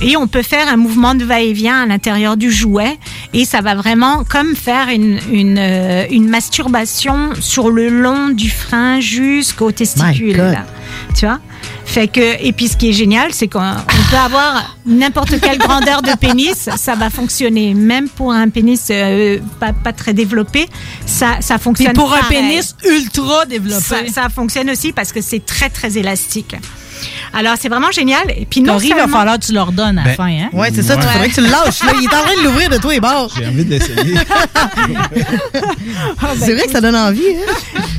Et 0.00 0.16
on 0.16 0.26
peut 0.26 0.42
faire 0.42 0.68
un 0.68 0.76
mouvement 0.76 1.14
de 1.14 1.24
va-et-vient 1.24 1.82
à 1.82 1.86
l'intérieur 1.86 2.36
du 2.36 2.50
jouet. 2.50 2.98
Et 3.34 3.44
ça 3.44 3.60
va 3.60 3.74
vraiment 3.74 4.24
comme 4.28 4.56
faire 4.56 4.88
une, 4.88 5.18
une, 5.32 5.58
euh, 5.58 6.06
une 6.10 6.28
masturbation 6.28 7.30
sur 7.40 7.70
le 7.70 7.88
long 7.88 8.30
du 8.30 8.50
frein 8.50 9.00
jusqu'au 9.00 9.70
testicule. 9.72 10.36
Tu 11.16 11.26
vois? 11.26 11.38
Fait 11.84 12.08
que, 12.08 12.42
et 12.44 12.52
puis 12.52 12.68
ce 12.68 12.76
qui 12.76 12.90
est 12.90 12.92
génial, 12.92 13.32
c'est 13.32 13.48
qu'on 13.48 13.60
on 13.60 14.10
peut 14.10 14.16
avoir 14.16 14.76
n'importe 14.86 15.40
quelle 15.40 15.58
grandeur 15.58 16.02
de 16.02 16.14
pénis, 16.16 16.68
ça 16.76 16.94
va 16.94 17.10
fonctionner. 17.10 17.74
Même 17.74 18.08
pour 18.08 18.32
un 18.32 18.48
pénis 18.50 18.88
euh, 18.90 19.38
pas, 19.58 19.72
pas 19.72 19.92
très 19.92 20.12
développé, 20.12 20.68
ça, 21.06 21.38
ça 21.40 21.54
Puis 21.54 21.64
fonctionne. 21.64 21.94
pour 21.94 22.12
un 22.12 22.22
pénis 22.28 22.74
ultra 22.88 23.46
développé. 23.46 23.82
Ça, 23.82 23.96
ça 24.12 24.28
fonctionne 24.28 24.70
aussi 24.70 24.92
parce 24.92 25.12
que 25.12 25.20
c'est 25.20 25.44
très 25.44 25.70
très 25.70 25.96
élastique. 25.96 26.54
Alors 27.34 27.54
c'est 27.60 27.68
vraiment 27.68 27.90
génial. 27.92 28.30
Et 28.36 28.46
puis 28.48 28.60
non 28.60 28.78
il 28.78 28.94
va 28.94 29.06
falloir 29.08 29.38
que 29.38 29.44
tu 29.46 29.52
leur 29.52 29.72
donnes 29.72 29.98
à 29.98 30.04
la 30.04 30.10
Ben, 30.10 30.16
fin. 30.16 30.26
Hein? 30.28 30.48
Ouais, 30.52 30.70
c'est 30.74 30.82
ça, 30.82 30.94
il 30.94 31.00
Ouais. 31.00 31.06
faudrait 31.12 31.28
que 31.28 31.34
tu 31.34 31.40
le 31.42 31.48
lâches. 31.50 31.82
Là. 31.84 31.92
Il 31.98 32.04
est 32.04 32.14
en 32.14 32.22
train 32.22 32.36
de 32.36 32.42
l'ouvrir 32.44 32.70
de 32.70 32.78
tous 32.78 32.90
les 32.90 33.00
bords. 33.00 33.32
J'ai 33.36 33.46
envie 33.46 33.64
de 33.64 33.70
l'essayer. 33.70 34.14
C'est 36.38 36.54
vrai 36.54 36.66
que 36.66 36.72
ça 36.72 36.80
donne 36.80 36.96
envie. 36.96 37.22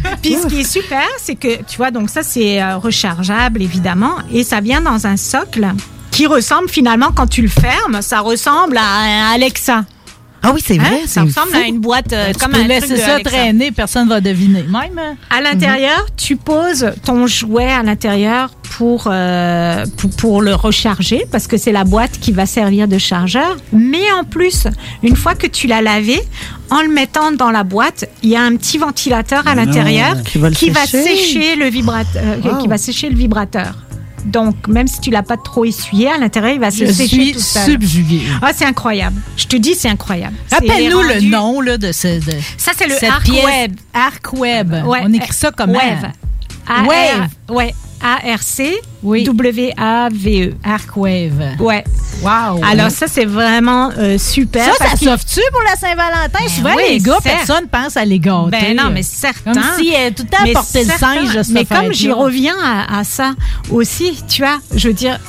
Hein? 0.04 0.10
Puis 0.22 0.36
ce 0.42 0.48
qui 0.48 0.62
est 0.62 0.72
super, 0.72 1.04
c'est 1.18 1.36
que 1.36 1.62
tu 1.64 1.78
vois, 1.78 1.92
donc 1.92 2.10
ça 2.10 2.24
c'est 2.24 2.62
euh, 2.62 2.78
rechargeable 2.78 3.62
évidemment, 3.62 4.16
et 4.34 4.44
ça 4.44 4.60
vient 4.62 4.82
dans 4.82 5.08
un 5.08 5.18
socle 5.18 5.68
qui 6.12 6.28
ressemble 6.28 6.70
finalement 6.70 7.12
quand 7.16 7.28
tu 7.28 7.42
le 7.42 7.48
fermes, 7.48 8.02
ça 8.02 8.20
ressemble 8.20 8.78
à 8.78 8.84
un 8.84 9.32
Alexa. 9.34 9.86
Ah 10.42 10.52
oui, 10.54 10.62
c'est 10.66 10.80
Hein? 10.80 10.84
vrai. 10.84 11.00
Ça 11.02 11.08
c'est 11.08 11.20
ressemble 11.22 11.52
fou. 11.52 11.58
à 11.58 11.68
une 11.68 11.80
boîte 11.80 12.14
euh, 12.14 12.32
Tu 12.34 12.40
comme 12.40 12.52
peux 12.54 12.60
un 12.62 12.68
laisser 12.68 12.88
truc 12.88 12.98
de 12.98 13.02
ça 13.04 13.14
Alexa. 13.16 13.30
traîner, 13.32 13.72
personne 13.72 14.06
ne 14.06 14.10
va 14.10 14.22
deviner. 14.22 14.64
Même. 14.64 14.98
hein? 14.98 15.16
À 15.30 15.42
l'intérieur, 15.42 16.06
tu 16.18 16.36
poses 16.38 16.92
ton 17.06 17.28
jouet 17.28 17.66
à 17.72 17.84
l'intérieur 17.84 18.50
pour, 18.78 19.08
euh, 19.12 19.86
pour, 19.98 20.10
pour 20.12 20.42
le 20.42 20.56
recharger 20.56 21.26
parce 21.32 21.48
que 21.48 21.58
c'est 21.58 21.72
la 21.74 21.84
boîte 21.84 22.20
qui 22.22 22.32
va 22.32 22.46
servir 22.46 22.88
de 22.88 22.98
chargeur. 22.98 23.58
Mais 23.74 24.10
en 24.18 24.24
plus, 24.24 24.68
une 25.04 25.16
fois 25.18 25.36
que 25.36 25.48
tu 25.48 25.68
l'as 25.68 25.82
lavé, 25.82 26.20
en 26.70 26.82
le 26.82 26.90
mettant 26.90 27.32
dans 27.32 27.52
la 27.52 27.64
boîte, 27.64 28.06
il 28.24 28.30
y 28.30 28.36
a 28.36 28.42
un 28.42 28.56
petit 28.56 28.78
ventilateur 28.78 29.46
à 29.48 29.56
Non. 29.56 29.66
l'intérieur 29.66 30.22
Qui 30.24 30.38
va 30.38 30.50
le 30.50 30.56
va 30.72 30.86
sécher. 30.86 31.04
sécher 31.16 31.56
le 31.56 31.66
vibrateur, 31.66 32.22
euh, 32.24 32.38
Wow. 32.50 32.58
qui 32.62 32.68
va 32.68 32.78
sécher 32.78 33.10
le 33.10 33.16
vibrateur. 33.16 33.74
Donc, 34.26 34.68
même 34.68 34.88
si 34.88 35.00
tu 35.02 35.10
l'as 35.12 35.24
pas 35.24 35.38
trop 35.38 35.66
essuyé, 35.66 36.08
à 36.10 36.18
l'intérieur, 36.18 36.54
il 36.54 36.60
va 36.60 36.72
se 36.72 36.86
Je 36.86 36.92
sécher 36.92 37.08
suis 37.08 37.32
tout 37.34 37.40
seul. 37.40 37.72
subjuguée. 37.72 38.22
Ah, 38.42 38.52
c'est 38.56 38.66
incroyable. 38.66 39.22
Je 39.38 39.46
te 39.46 39.56
dis, 39.56 39.76
c'est 39.76 39.90
incroyable. 39.90 40.36
Rappelle-nous 40.52 41.02
le 41.02 41.14
rendu- 41.14 41.30
nom 41.30 41.62
là, 41.62 41.78
de, 41.78 41.92
ce, 41.92 42.20
de 42.20 42.34
Ça, 42.58 42.72
c'est 42.78 42.88
le 42.88 42.96
cette 42.96 43.10
Arc 43.10 43.24
pièce. 43.24 43.46
Web. 43.46 43.76
Arc 43.94 44.34
Web. 44.34 44.74
Ouais, 44.86 45.02
On 45.04 45.14
écrit 45.14 45.34
ça 45.34 45.52
comme 45.52 45.72
Wave. 45.72 46.12
Wave. 46.68 47.28
Ouais. 47.50 47.74
A-R-C. 48.02 48.82
Oui. 49.04 49.24
W-A-V-E. 49.24 50.54
Arc 50.64 50.96
Wave. 50.98 51.42
E. 51.60 51.62
Ouais. 51.64 51.84
Wow. 52.22 52.62
Alors, 52.64 52.92
ça, 52.92 53.08
c'est 53.08 53.26
vraiment 53.26 53.92
euh, 53.98 54.18
super. 54.18 54.66
ça, 54.66 54.72
parce 54.80 54.92
ça 54.92 54.98
s'offre-tu 54.98 55.42
pour 55.52 55.62
la 55.64 55.76
Saint-Valentin? 55.76 56.40
Ben 56.40 56.50
Souvent, 56.50 56.76
oui, 56.76 56.84
les 56.90 57.00
gars, 57.00 57.18
certes. 57.24 57.38
personne 57.38 57.68
pense 57.70 57.96
à 57.96 58.06
les 58.06 58.20
gâter. 58.20 58.50
Ben 58.52 58.76
non, 58.76 58.90
mais 58.92 59.04
certain. 59.04 59.54
Comme 59.54 59.64
si 59.78 59.94
euh, 59.94 60.12
tout 60.16 60.24
le 60.24 60.30
temps 60.30 60.44
le 60.46 60.84
singe 60.98 61.50
Mais 61.52 61.66
comme 61.66 61.94
j'y 61.94 62.12
reviens 62.12 62.56
à, 62.62 63.00
à 63.00 63.04
ça 63.04 63.34
aussi, 63.72 64.22
tu 64.28 64.42
vois, 64.42 64.60
je 64.76 64.90
veux 64.90 64.94
dire, 64.94 65.20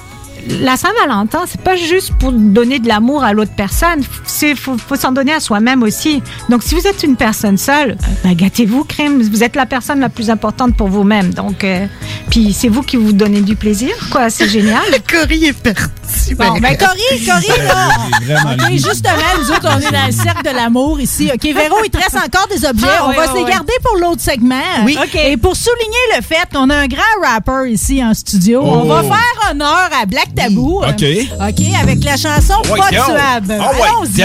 la 0.48 0.76
Saint-Valentin, 0.76 1.40
c'est 1.46 1.60
pas 1.60 1.76
juste 1.76 2.12
pour 2.18 2.32
donner 2.32 2.78
de 2.78 2.88
l'amour 2.88 3.22
à 3.24 3.32
l'autre 3.32 3.52
personne, 3.56 4.02
c'est 4.24 4.54
faut, 4.54 4.76
faut 4.78 4.96
s'en 4.96 5.12
donner 5.12 5.32
à 5.32 5.40
soi-même 5.40 5.82
aussi. 5.82 6.22
Donc 6.48 6.62
si 6.62 6.74
vous 6.74 6.86
êtes 6.86 7.02
une 7.02 7.16
personne 7.16 7.58
seule, 7.58 7.96
ben, 8.24 8.32
gâtez-vous, 8.34 8.84
crème. 8.84 9.22
Vous 9.22 9.42
êtes 9.44 9.56
la 9.56 9.66
personne 9.66 10.00
la 10.00 10.08
plus 10.08 10.30
importante 10.30 10.76
pour 10.76 10.88
vous-même. 10.88 11.32
Donc 11.34 11.64
euh, 11.64 11.86
puis 12.30 12.52
c'est 12.52 12.68
vous 12.68 12.82
qui 12.82 12.96
vous 12.96 13.12
donnez 13.12 13.40
du 13.40 13.56
plaisir, 13.56 13.90
quoi. 14.10 14.30
C'est 14.30 14.48
génial. 14.48 14.82
Cory 15.10 15.46
est 15.46 15.52
parti. 15.52 16.34
Bon, 16.34 16.58
ben 16.60 16.76
Cory, 16.76 17.24
Cory, 17.26 17.58
là. 17.66 17.88
J'ai 18.20 18.34
vraiment 18.34 18.52
OK, 18.64 18.70
lu. 18.70 18.78
justement, 18.78 19.10
nous 19.40 19.50
autres, 19.50 19.68
on 19.68 19.78
est 19.80 19.92
dans 19.92 20.06
le 20.06 20.12
cercle 20.12 20.42
de 20.50 20.54
l'amour 20.56 21.00
ici. 21.00 21.30
OK, 21.32 21.42
Véro, 21.42 21.76
il 21.84 21.90
te 21.90 21.96
reste 21.98 22.16
encore 22.16 22.46
des 22.48 22.64
objets. 22.64 22.86
Ah, 22.88 23.04
on 23.06 23.10
oui, 23.10 23.16
va 23.16 23.22
oui, 23.22 23.28
se 23.28 23.34
les 23.36 23.44
oui. 23.44 23.50
garder 23.50 23.72
pour 23.82 23.96
l'autre 23.98 24.20
segment. 24.20 24.54
Oui. 24.84 24.96
OK. 25.00 25.14
Et 25.14 25.36
pour 25.36 25.54
souligner 25.56 25.98
le 26.16 26.22
fait 26.22 26.48
qu'on 26.52 26.68
a 26.70 26.76
un 26.76 26.86
grand 26.86 27.02
rapper 27.22 27.70
ici 27.70 28.02
en 28.04 28.14
studio, 28.14 28.60
on 28.64 28.82
Oh. 28.82 28.86
va 28.86 29.02
faire 29.02 29.50
honneur 29.50 29.88
à 30.00 30.06
Black 30.06 30.29
Tabou. 30.34 30.82
Euh, 30.82 30.90
OK. 30.90 31.04
OK, 31.48 31.66
avec 31.80 32.04
la 32.04 32.16
chanson 32.16 32.54
oh, 32.58 32.76
Pas 32.76 32.90
de 32.90 32.94
suave. 32.94 33.60
Oh, 33.60 33.82
Allons-y. 33.82 34.22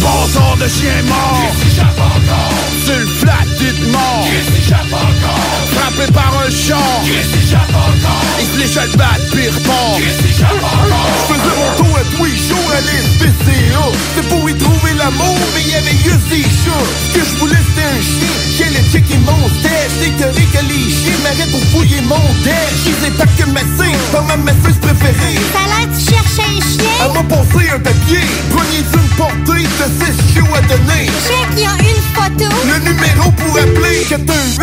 Bon 0.00 0.26
sang 0.32 0.56
de 0.56 0.68
chien 0.68 1.02
mort. 1.06 1.52
Sur 2.84 2.98
le 2.98 3.06
flat, 3.06 3.32
dites 3.58 3.92
mort 3.92 4.26
Frappé 5.74 6.12
par 6.12 6.32
un 6.46 6.50
champ 6.50 6.76
Il 7.04 8.46
se 8.46 8.58
léche 8.58 8.74
le 8.76 8.96
bat, 8.96 9.04
pire 9.30 9.52
bon 9.64 9.98
à 12.78 12.80
l'SPCA. 12.80 13.84
C'est 14.14 14.28
pour 14.28 14.48
y 14.48 14.54
trouver 14.54 14.94
l'amour, 14.94 15.38
mais 15.54 15.62
il 15.62 15.72
y 15.72 15.74
avait 15.74 15.98
juste 15.98 16.28
des 16.30 16.42
chats. 16.42 16.86
Ce 17.12 17.18
que 17.18 17.24
je 17.24 17.34
voulais 17.38 17.58
c'était 17.68 17.86
un 17.86 18.00
chien, 18.00 18.34
j'ai 18.56 18.70
le 18.70 18.82
checker 18.90 19.18
mon 19.26 19.42
stage. 19.58 19.92
C'est 19.98 20.16
théorie 20.16 20.48
que 20.54 20.62
les 20.70 20.90
chiens 20.90 21.18
m'arrêtent 21.22 21.50
pour 21.50 21.64
fouiller 21.70 22.00
mon. 22.02 22.22
Je 22.44 22.90
les 22.90 23.08
ai 23.08 23.10
pas 23.10 23.26
que 23.26 23.46
masser, 23.50 23.92
dans 24.12 24.22
ma 24.22 24.36
masseuse 24.36 24.78
préférée. 24.80 25.38
Ça 25.52 25.60
a 25.64 25.66
l'air 25.66 25.88
tu 25.94 26.04
cherches 26.10 26.38
un 26.38 26.58
chien. 26.62 26.94
Elle 27.02 27.12
m'a 27.14 27.24
passé 27.24 27.70
un 27.74 27.80
papier, 27.80 28.24
poignée 28.50 28.84
d'une 28.92 29.10
portée 29.18 29.66
de 29.66 29.86
6 30.06 30.34
chiots 30.34 30.54
à 30.54 30.62
donner. 30.62 31.10
Check, 31.26 31.58
y 31.58 31.66
a 31.66 31.74
une 31.82 32.02
photo. 32.14 32.48
Le 32.70 32.78
numéro 32.86 33.30
pour 33.32 33.58
appeler 33.58 34.04
418 34.08 34.62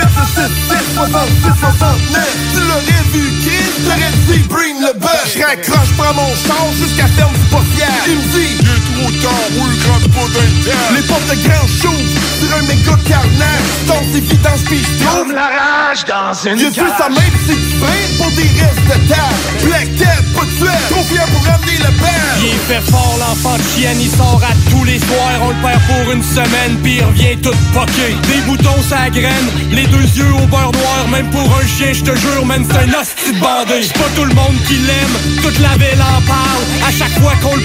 66 0.95 1.59
69 1.59 2.27
Tu 2.53 2.59
l'aurais 2.61 3.03
vu 3.13 3.29
kid, 3.43 3.73
t'aurais 3.83 4.13
dit 4.27 4.43
bring 4.47 4.75
le 4.79 4.93
bus 4.99 5.35
Je 5.35 5.43
raccroche, 5.43 5.91
prends 5.97 6.13
mon 6.13 6.33
char 6.35 6.65
jusqu'à 6.79 7.07
ferme 7.07 7.35
Il 7.35 7.41
me 7.41 8.04
il 8.07 8.59
est 8.59 8.85
trop 8.93 9.11
tard, 9.21 9.47
oui, 9.57 9.79
rentre 9.89 10.09
pas 10.09 10.21
temps 10.21 10.95
Les 10.95 11.01
portes 11.01 11.29
de 11.29 11.47
grand 11.47 11.67
s'ouvrent 11.67 12.25
sur 12.39 12.55
un 12.55 12.61
méga 12.63 12.97
carnage 13.07 13.69
Dans 13.87 14.03
ses 14.13 14.21
vidanges 14.21 14.63
pis 14.65 14.83
Comme 15.03 15.31
la 15.31 15.47
rage 15.47 16.05
dans 16.05 16.33
une 16.49 16.59
J'ai 16.59 16.69
vu 16.69 16.87
sa 16.97 17.09
main 17.09 17.15
pis 17.15 17.45
c'est 17.47 18.17
pour 18.17 18.31
des 18.31 18.49
restes 18.59 18.85
de 18.85 19.07
table 19.09 19.45
Black 19.63 19.95
Cat, 19.97 20.21
pas 20.35 20.45
de 20.45 20.93
trop 20.93 21.03
fier 21.03 21.25
pour 21.27 21.43
ramener 21.45 21.77
le 21.77 21.91
père 21.97 22.35
Il 22.43 22.57
fait 22.67 22.91
fort 22.91 23.17
l'enfant 23.19 23.57
de 23.57 23.63
chienne, 23.63 23.97
il 23.99 24.09
sort 24.09 24.41
à 24.43 24.53
tous 24.69 24.83
les 24.83 24.99
soirs, 24.99 25.39
on 25.41 25.49
le 25.49 25.55
perd 25.61 25.81
pour 25.87 26.11
une 26.11 26.23
semaine, 26.23 26.77
puis 26.83 26.97
il 26.97 27.03
revient 27.03 27.37
tout 27.41 27.55
poqué. 27.73 28.15
Des 28.27 28.41
boutons 28.45 28.81
sa 28.87 29.09
graine, 29.09 29.49
les 29.71 29.87
deux 29.87 30.07
yeux 30.17 30.33
au 30.33 30.45
beurre 30.47 30.71
noir, 30.71 31.07
même 31.11 31.29
pour 31.31 31.45
un 31.57 31.65
chien, 31.65 31.93
je 31.93 32.03
te 32.03 32.15
jure, 32.15 32.45
man, 32.45 32.65
c'est 32.69 32.77
un 32.77 32.99
hostie 32.99 33.33
de 33.33 33.39
bandé. 33.39 33.81
C'est 33.83 33.93
pas 33.93 34.09
tout 34.15 34.25
le 34.25 34.33
monde 34.33 34.57
qui 34.67 34.75
l'aime, 34.75 35.41
toute 35.41 35.59
la 35.59 35.75
ville 35.77 36.01
en 36.01 36.21
parle. 36.21 36.63
À 36.87 36.91
chaque 36.91 37.17
fois 37.19 37.33
qu'on 37.41 37.55
le 37.55 37.63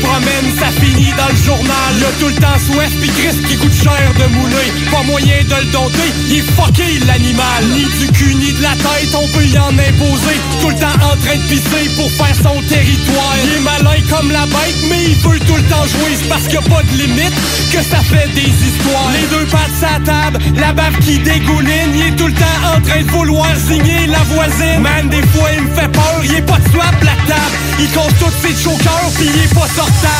ça 0.59 0.69
finit 0.81 1.13
dans 1.17 1.29
le 1.29 1.37
journal. 1.37 1.91
Il 1.97 2.05
a 2.05 2.13
tout 2.21 2.29
le 2.29 2.35
temps 2.35 2.59
soif, 2.59 2.91
pis 3.01 3.09
Chris 3.09 3.37
qui 3.49 3.57
coûte 3.57 3.75
cher 3.75 4.13
de 4.19 4.27
mouler. 4.35 4.69
Pas 4.91 5.03
moyen 5.03 5.43
de 5.45 5.57
le 5.65 5.71
dompter, 5.73 6.11
il 6.29 6.39
est 6.39 6.49
fucké 6.57 6.99
l'animal. 7.07 7.65
Ni 7.75 7.85
du 7.99 8.13
cul, 8.13 8.35
ni 8.35 8.53
de 8.53 8.63
la 8.63 8.75
tête, 8.77 9.13
on 9.15 9.27
peut 9.29 9.45
y 9.45 9.59
en 9.59 9.73
imposer. 9.73 10.37
Tout 10.61 10.71
le 10.71 10.77
temps 10.77 10.99
en 11.03 11.17
train 11.23 11.37
de 11.37 11.47
pisser 11.49 11.91
pour 11.97 12.11
faire 12.13 12.37
son 12.37 12.61
territoire. 12.69 13.35
Il 13.45 13.57
est 13.57 13.65
malin 13.65 14.01
comme 14.09 14.31
la 14.31 14.47
bête, 14.47 14.81
mais 14.89 15.05
il 15.11 15.17
veut 15.17 15.41
tout 15.41 15.57
le 15.57 15.65
temps 15.65 15.87
jouer. 15.87 16.15
Parce 16.29 16.47
qu'il 16.47 16.59
a 16.59 16.63
pas 16.63 16.83
de 16.83 16.97
limite 16.97 17.35
que 17.73 17.83
ça 17.83 18.01
fait 18.11 18.29
des 18.35 18.51
histoires. 18.51 19.11
Les 19.15 19.27
deux 19.35 19.47
pattes 19.47 19.77
sa 19.81 19.99
table, 20.05 20.39
la 20.57 20.73
bave 20.73 20.99
qui 21.01 21.19
dégouline. 21.19 21.95
Il 21.95 22.07
est 22.09 22.17
tout 22.17 22.27
le 22.27 22.35
temps 22.35 22.61
en 22.77 22.81
train 22.81 23.03
de 23.03 23.11
vouloir 23.11 23.51
signer 23.57 24.07
la 24.07 24.23
voisine. 24.35 24.81
Man, 24.81 25.09
des 25.09 25.23
fois 25.29 25.49
il 25.57 25.63
me 25.63 25.75
fait 25.75 25.89
peur, 25.89 26.21
il 26.25 26.35
est 26.35 26.43
pas 26.43 26.59
de 26.59 26.69
swap 26.71 26.95
la 27.03 27.17
table. 27.27 27.57
Il 27.79 27.89
casse 27.91 28.15
tous 28.21 28.47
ses 28.47 28.55
chokers, 28.55 29.11
pis 29.17 29.25
il 29.25 29.43
est 29.43 29.55
pas 29.55 29.69
sortable. 29.75 30.20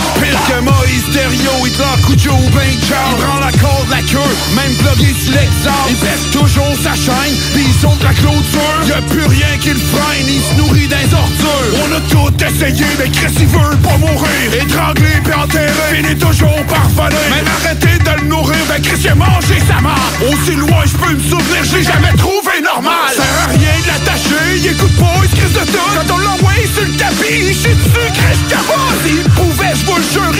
Pire 0.21 0.37
que 0.47 0.61
Moïse 0.61 1.03
Thériault, 1.11 1.65
Hitler, 1.65 1.97
Cujo 2.05 2.31
ou 2.31 2.49
Ben 2.53 2.69
Charles 2.87 3.17
Il 3.17 3.23
prend 3.25 3.39
la 3.39 3.51
corde, 3.57 3.89
la 3.89 4.01
queue, 4.05 4.33
même 4.55 4.73
blogué 4.77 5.13
sur 5.17 5.33
l'exemple 5.33 5.89
Il 5.89 5.95
baisse 5.97 6.29
toujours 6.31 6.75
sa 6.83 6.93
chaîne, 6.93 7.33
pis 7.55 7.65
il 7.65 7.73
saute 7.81 8.03
la 8.03 8.13
clôture. 8.13 8.77
Y'a 8.87 9.01
plus 9.09 9.25
rien 9.25 9.57
qui 9.59 9.69
le 9.69 9.81
freine, 9.81 10.27
il 10.29 10.41
se 10.41 10.53
nourrit 10.61 10.87
des 10.87 11.09
ordures. 11.09 11.73
On 11.81 11.89
a 11.97 12.01
tout 12.13 12.33
essayé, 12.37 12.85
mais 12.99 13.09
Chris 13.09 13.33
il 13.39 13.47
veut 13.47 13.77
pas 13.81 13.97
mourir. 13.97 14.45
Étranglé 14.61 15.09
pis 15.25 15.33
enterré, 15.33 15.95
finit 15.95 16.15
toujours 16.15 16.63
par 16.69 16.87
voler. 16.89 17.15
Même 17.33 17.49
arrêté 17.57 17.97
de 17.97 18.21
le 18.21 18.27
nourrir, 18.27 18.61
ben 18.69 18.81
Chris 18.81 19.01
il 19.03 19.15
mangé 19.15 19.57
sa 19.67 19.81
mort. 19.81 20.11
Aussi 20.29 20.53
loin 20.55 20.85
je 20.85 20.97
peux 20.97 21.13
me 21.13 21.23
souvenir, 21.23 21.63
je 21.63 21.77
l'ai 21.77 21.83
jamais 21.83 22.13
trouvé 22.17 22.61
normal. 22.61 23.09
Ça 23.09 23.23
sert 23.23 23.37
à 23.41 23.47
rien 23.49 23.73
de 23.81 23.87
l'attacher, 23.89 24.45
il 24.57 24.67
écoute 24.67 24.95
pas, 24.97 25.17
il 25.23 25.29
se 25.29 25.35
crisse 25.35 25.53
de 25.53 25.65
tout. 25.65 25.89
Quand 25.97 26.13
on 26.13 26.17
l'envoie 26.17 26.61
sur 26.73 26.85
le 26.85 26.93
tapis, 26.93 27.49
il 27.49 27.55
chie 27.55 27.73
dessus, 27.73 28.11
Chris 28.13 28.37
cabosse 28.49 29.01
S'il 29.03 29.23
pouvait, 29.33 29.73
je 29.75 29.85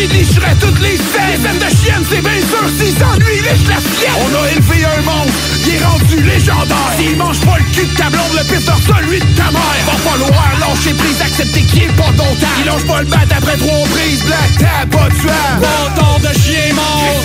il 0.01 0.09
licherait 0.09 0.55
toutes 0.59 0.79
les 0.79 0.97
scènes. 0.97 1.31
Les 1.31 1.37
scènes 1.37 1.59
de 1.59 1.75
chienne, 1.75 2.03
c'est 2.09 2.21
bien 2.21 2.41
sûr, 2.41 2.65
s'il 2.77 2.97
s'ennuie, 2.97 3.37
il 3.37 3.43
lèche 3.43 3.67
la 3.67 3.79
sienne. 3.79 4.17
On 4.19 4.43
a 4.43 4.51
élevé 4.51 4.85
un 4.85 5.01
monstre, 5.01 5.33
il 5.65 5.75
est 5.75 5.85
rendu 5.85 6.21
légendaire. 6.23 6.91
S'il 6.97 7.17
mange 7.17 7.39
pas 7.41 7.57
le 7.57 7.63
cul 7.71 7.85
de 7.85 7.95
ta 7.95 8.09
blonde, 8.09 8.33
le 8.33 8.59
sort 8.59 8.79
celui 8.85 9.19
de 9.19 9.31
ta 9.35 9.51
mère. 9.51 9.83
Va 9.85 9.97
falloir 10.09 10.51
lâcher 10.59 10.93
prise, 10.93 11.21
accepter 11.21 11.61
qu'il 11.63 11.83
est 11.83 11.95
pas 11.95 12.11
ton 12.17 12.31
temps. 12.35 12.55
Il 12.59 12.65
lâche 12.65 12.85
pas 12.85 12.99
le 13.01 13.07
bat 13.07 13.25
après 13.37 13.57
trois 13.57 13.83
prises, 13.93 14.23
black 14.25 14.51
tab, 14.59 14.89
pas 14.89 15.09
de 15.09 15.15
suave 15.15 15.61
Bon 15.95 16.19
de 16.19 16.33
chien 16.39 16.73
mort. 16.75 17.23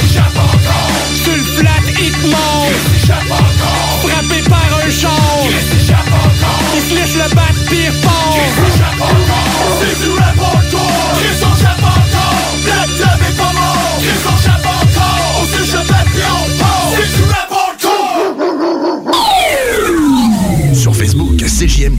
Tu 1.24 1.30
le 1.30 1.42
flattes, 1.42 1.90
il 2.00 2.12
te 2.12 2.26
mord. 2.28 2.70
Frappé 4.02 4.42
par 4.48 4.68
un 4.84 4.90
char. 4.90 5.42
Il 6.74 6.82
flèche 6.82 7.14
le 7.14 7.34
bat 7.34 7.52
pire 7.68 7.92
fort 8.02 9.45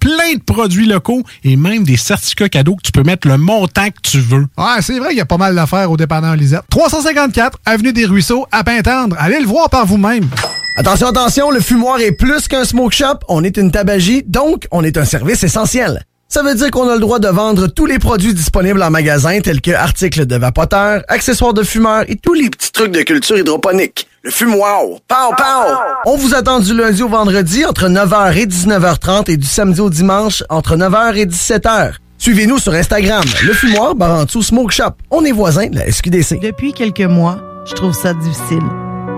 plein 0.00 0.34
de 0.34 0.42
produits 0.42 0.86
locaux 0.86 1.22
et 1.44 1.56
même 1.56 1.84
des 1.84 1.96
certificats 1.96 2.48
cadeaux 2.48 2.76
que 2.76 2.82
tu 2.82 2.92
peux 2.92 3.02
mettre 3.02 3.28
le 3.28 3.36
montant 3.38 3.88
que 3.88 4.00
tu 4.02 4.18
veux. 4.18 4.46
Ouais, 4.56 4.80
c'est 4.80 4.98
vrai, 4.98 5.08
il 5.12 5.16
y 5.16 5.20
a 5.20 5.26
pas 5.26 5.36
mal 5.36 5.54
d'affaires 5.54 5.90
au 5.90 5.96
dépanneur 5.96 6.36
Lisette. 6.36 6.62
354 6.70 7.58
Avenue 7.64 7.92
des 7.92 8.06
Ruisseaux, 8.06 8.46
à 8.52 8.64
Pintendre. 8.64 9.16
Allez 9.18 9.40
le 9.40 9.46
voir 9.46 9.70
par 9.70 9.86
vous-même. 9.86 10.28
Attention, 10.76 11.08
attention, 11.08 11.50
le 11.50 11.60
fumoir 11.60 12.00
est 12.00 12.12
plus 12.12 12.46
qu'un 12.46 12.64
smoke 12.64 12.94
shop. 12.94 13.18
On 13.28 13.42
est 13.42 13.56
une 13.56 13.72
tabagie, 13.72 14.22
donc 14.26 14.68
on 14.70 14.84
est 14.84 14.96
un 14.96 15.04
service 15.04 15.42
essentiel. 15.42 16.04
Ça 16.30 16.42
veut 16.42 16.54
dire 16.54 16.70
qu'on 16.70 16.86
a 16.90 16.94
le 16.94 17.00
droit 17.00 17.18
de 17.20 17.28
vendre 17.28 17.68
tous 17.68 17.86
les 17.86 17.98
produits 17.98 18.34
disponibles 18.34 18.82
en 18.82 18.90
magasin, 18.90 19.40
tels 19.40 19.62
que 19.62 19.70
articles 19.70 20.26
de 20.26 20.36
vapoteurs, 20.36 21.02
accessoires 21.08 21.54
de 21.54 21.62
fumeurs 21.62 22.04
et 22.06 22.16
tous 22.16 22.34
les 22.34 22.50
petits 22.50 22.70
trucs 22.70 22.92
de 22.92 23.00
culture 23.00 23.38
hydroponique. 23.38 24.06
Le 24.22 24.30
fumoir. 24.30 24.82
Pow, 25.08 25.34
pow! 25.34 25.74
On 26.04 26.18
vous 26.18 26.34
attend 26.34 26.60
du 26.60 26.74
lundi 26.76 27.02
au 27.02 27.08
vendredi 27.08 27.64
entre 27.64 27.88
9h 27.88 28.36
et 28.36 28.44
19h30 28.44 29.30
et 29.30 29.38
du 29.38 29.46
samedi 29.46 29.80
au 29.80 29.88
dimanche 29.88 30.44
entre 30.50 30.76
9h 30.76 31.16
et 31.16 31.24
17h. 31.24 31.94
Suivez-nous 32.18 32.58
sur 32.58 32.74
Instagram, 32.74 33.24
le 33.46 33.54
fumoir 33.54 33.94
Barantou 33.94 34.42
Smoke 34.42 34.70
Shop. 34.70 34.90
On 35.10 35.24
est 35.24 35.32
voisins 35.32 35.68
de 35.68 35.76
la 35.76 35.90
SQDC. 35.90 36.40
Depuis 36.42 36.74
quelques 36.74 37.00
mois, 37.00 37.38
je 37.64 37.72
trouve 37.72 37.94
ça 37.94 38.12
difficile. 38.12 38.64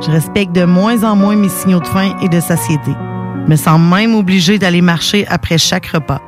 Je 0.00 0.12
respecte 0.12 0.52
de 0.52 0.64
moins 0.64 1.02
en 1.02 1.16
moins 1.16 1.34
mes 1.34 1.48
signaux 1.48 1.80
de 1.80 1.88
faim 1.88 2.16
et 2.22 2.28
de 2.28 2.38
satiété. 2.38 2.92
Je 3.46 3.50
me 3.50 3.56
sens 3.56 3.80
même 3.80 4.14
obligée 4.14 4.60
d'aller 4.60 4.80
marcher 4.80 5.26
après 5.28 5.58
chaque 5.58 5.86
repas. 5.86 6.20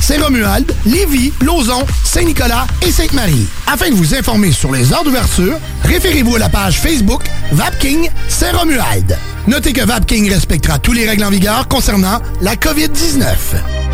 Saint-Romuald, 0.00 0.72
Lévis, 0.84 1.32
Lauson, 1.42 1.84
Saint-Nicolas 2.04 2.66
et 2.86 2.92
Sainte-Marie. 2.92 3.46
Afin 3.66 3.90
de 3.90 3.94
vous 3.94 4.14
informer 4.14 4.52
sur 4.52 4.72
les 4.72 4.92
heures 4.92 5.04
d'ouverture, 5.04 5.58
référez-vous 5.84 6.36
à 6.36 6.38
la 6.38 6.48
page 6.48 6.80
Facebook 6.80 7.24
Vapking 7.52 8.08
Saint-Romuald. 8.28 9.16
Notez 9.46 9.72
que 9.72 9.84
Vapking 9.84 10.28
respectera 10.28 10.75
tous 10.78 10.92
les 10.92 11.08
règles 11.08 11.24
en 11.24 11.30
vigueur 11.30 11.68
concernant 11.68 12.20
la 12.40 12.54
COVID-19. 12.54 13.24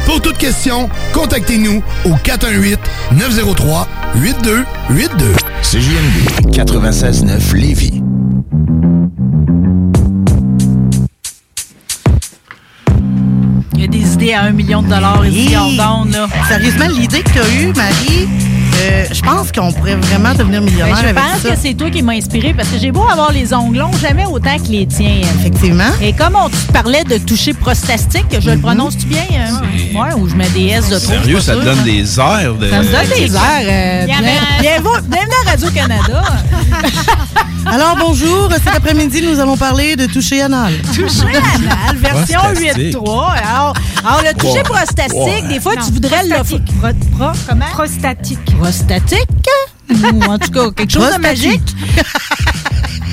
Pour 0.06 0.20
toute 0.20 0.38
question, 0.38 0.88
contactez-nous 1.12 1.82
au 2.04 2.10
418-903-8282. 2.10 2.76
CJMD 5.62 6.50
96.9 6.50 7.54
Lévis. 7.54 8.02
Il 13.74 13.80
y 13.80 13.84
a 13.84 13.86
des 13.86 14.12
idées 14.14 14.32
à 14.34 14.42
un 14.42 14.52
million 14.52 14.82
de 14.82 14.88
dollars 14.88 15.24
ici 15.26 15.56
en 15.56 15.70
donne, 15.72 16.12
là. 16.12 16.26
Sérieusement, 16.48 16.88
l'idée 16.88 17.22
que 17.22 17.30
tu 17.30 17.38
as 17.38 17.48
eue, 17.60 17.72
Marie, 17.74 18.28
euh, 18.80 19.04
je 19.12 19.20
pense 19.22 19.52
qu'on 19.52 19.72
pourrait 19.72 19.96
vraiment 19.96 20.34
devenir 20.34 20.60
millionnaire 20.62 20.94
Ben, 20.96 21.02
je 21.02 21.08
avec 21.08 21.16
pense 21.16 21.40
ça. 21.42 21.50
que 21.50 21.54
c'est 21.60 21.74
toi 21.74 21.90
qui 21.90 22.02
m'as 22.02 22.14
inspiré 22.14 22.54
parce 22.54 22.68
que 22.68 22.78
j'ai 22.78 22.90
beau 22.92 23.06
avoir 23.08 23.32
les 23.32 23.52
ongles 23.54 23.78
longs, 23.78 23.90
jamais 24.00 24.24
autant 24.26 24.56
que 24.58 24.68
les 24.70 24.86
tiens. 24.86 25.20
Effectivement. 25.40 25.90
Et 26.00 26.12
comme 26.12 26.36
on 26.36 26.48
te 26.48 26.72
parlait 26.72 27.04
de 27.04 27.18
toucher 27.18 27.52
prostatique, 27.54 28.26
je 28.40 28.50
le 28.50 28.58
prononce-tu 28.58 29.06
bien? 29.06 29.22
hein? 29.38 29.60
Ouais, 29.94 30.14
ou 30.16 30.28
je 30.28 30.34
mets 30.34 30.48
des 30.50 30.66
S 30.68 30.88
de 30.88 30.98
trop. 30.98 31.12
Sérieux, 31.12 31.40
ça 31.40 31.54
te 31.56 31.60
donne 31.64 31.82
des 31.82 32.18
airs 32.18 32.54
de. 32.54 32.68
Ça 32.70 32.78
me 32.82 32.84
donne 32.84 33.18
des 33.18 33.34
airs. 33.34 33.40
euh, 33.64 34.04
Il 34.04 34.08
y 34.08 34.12
avait 34.12 34.22
bien- 34.22 34.32
un- 34.32 34.60
bienvenue, 34.62 35.08
bienvenue 35.08 35.34
à 35.46 35.50
Radio-Canada. 35.50 36.22
Alors 37.64 37.96
bonjour, 37.96 38.48
cet 38.52 38.74
après-midi, 38.74 39.22
nous 39.22 39.38
allons 39.38 39.56
parler 39.56 39.94
de 39.94 40.06
toucher 40.06 40.42
anal. 40.42 40.72
Toucher 40.94 41.26
anal, 41.28 41.96
version 41.96 42.40
Prostatique. 42.40 42.96
8.3. 42.96 43.30
Alors, 43.34 43.74
alors, 44.04 44.22
le 44.26 44.34
toucher 44.36 44.62
prostatique, 44.64 45.48
des 45.48 45.60
fois, 45.60 45.76
Non, 45.76 45.82
tu 45.86 45.92
voudrais 45.92 46.24
le... 46.24 46.34
prostatique. 46.34 46.64
Pro, 46.80 46.88
pro- 47.18 47.38
comment? 47.48 47.64
Prostatique. 47.72 48.38
Prostatique? 48.62 49.26
Ou 49.90 50.22
en 50.24 50.38
tout 50.38 50.50
cas, 50.50 50.70
quelque 50.76 50.92
chose 50.92 51.12
de 51.14 51.20
magique. 51.20 51.62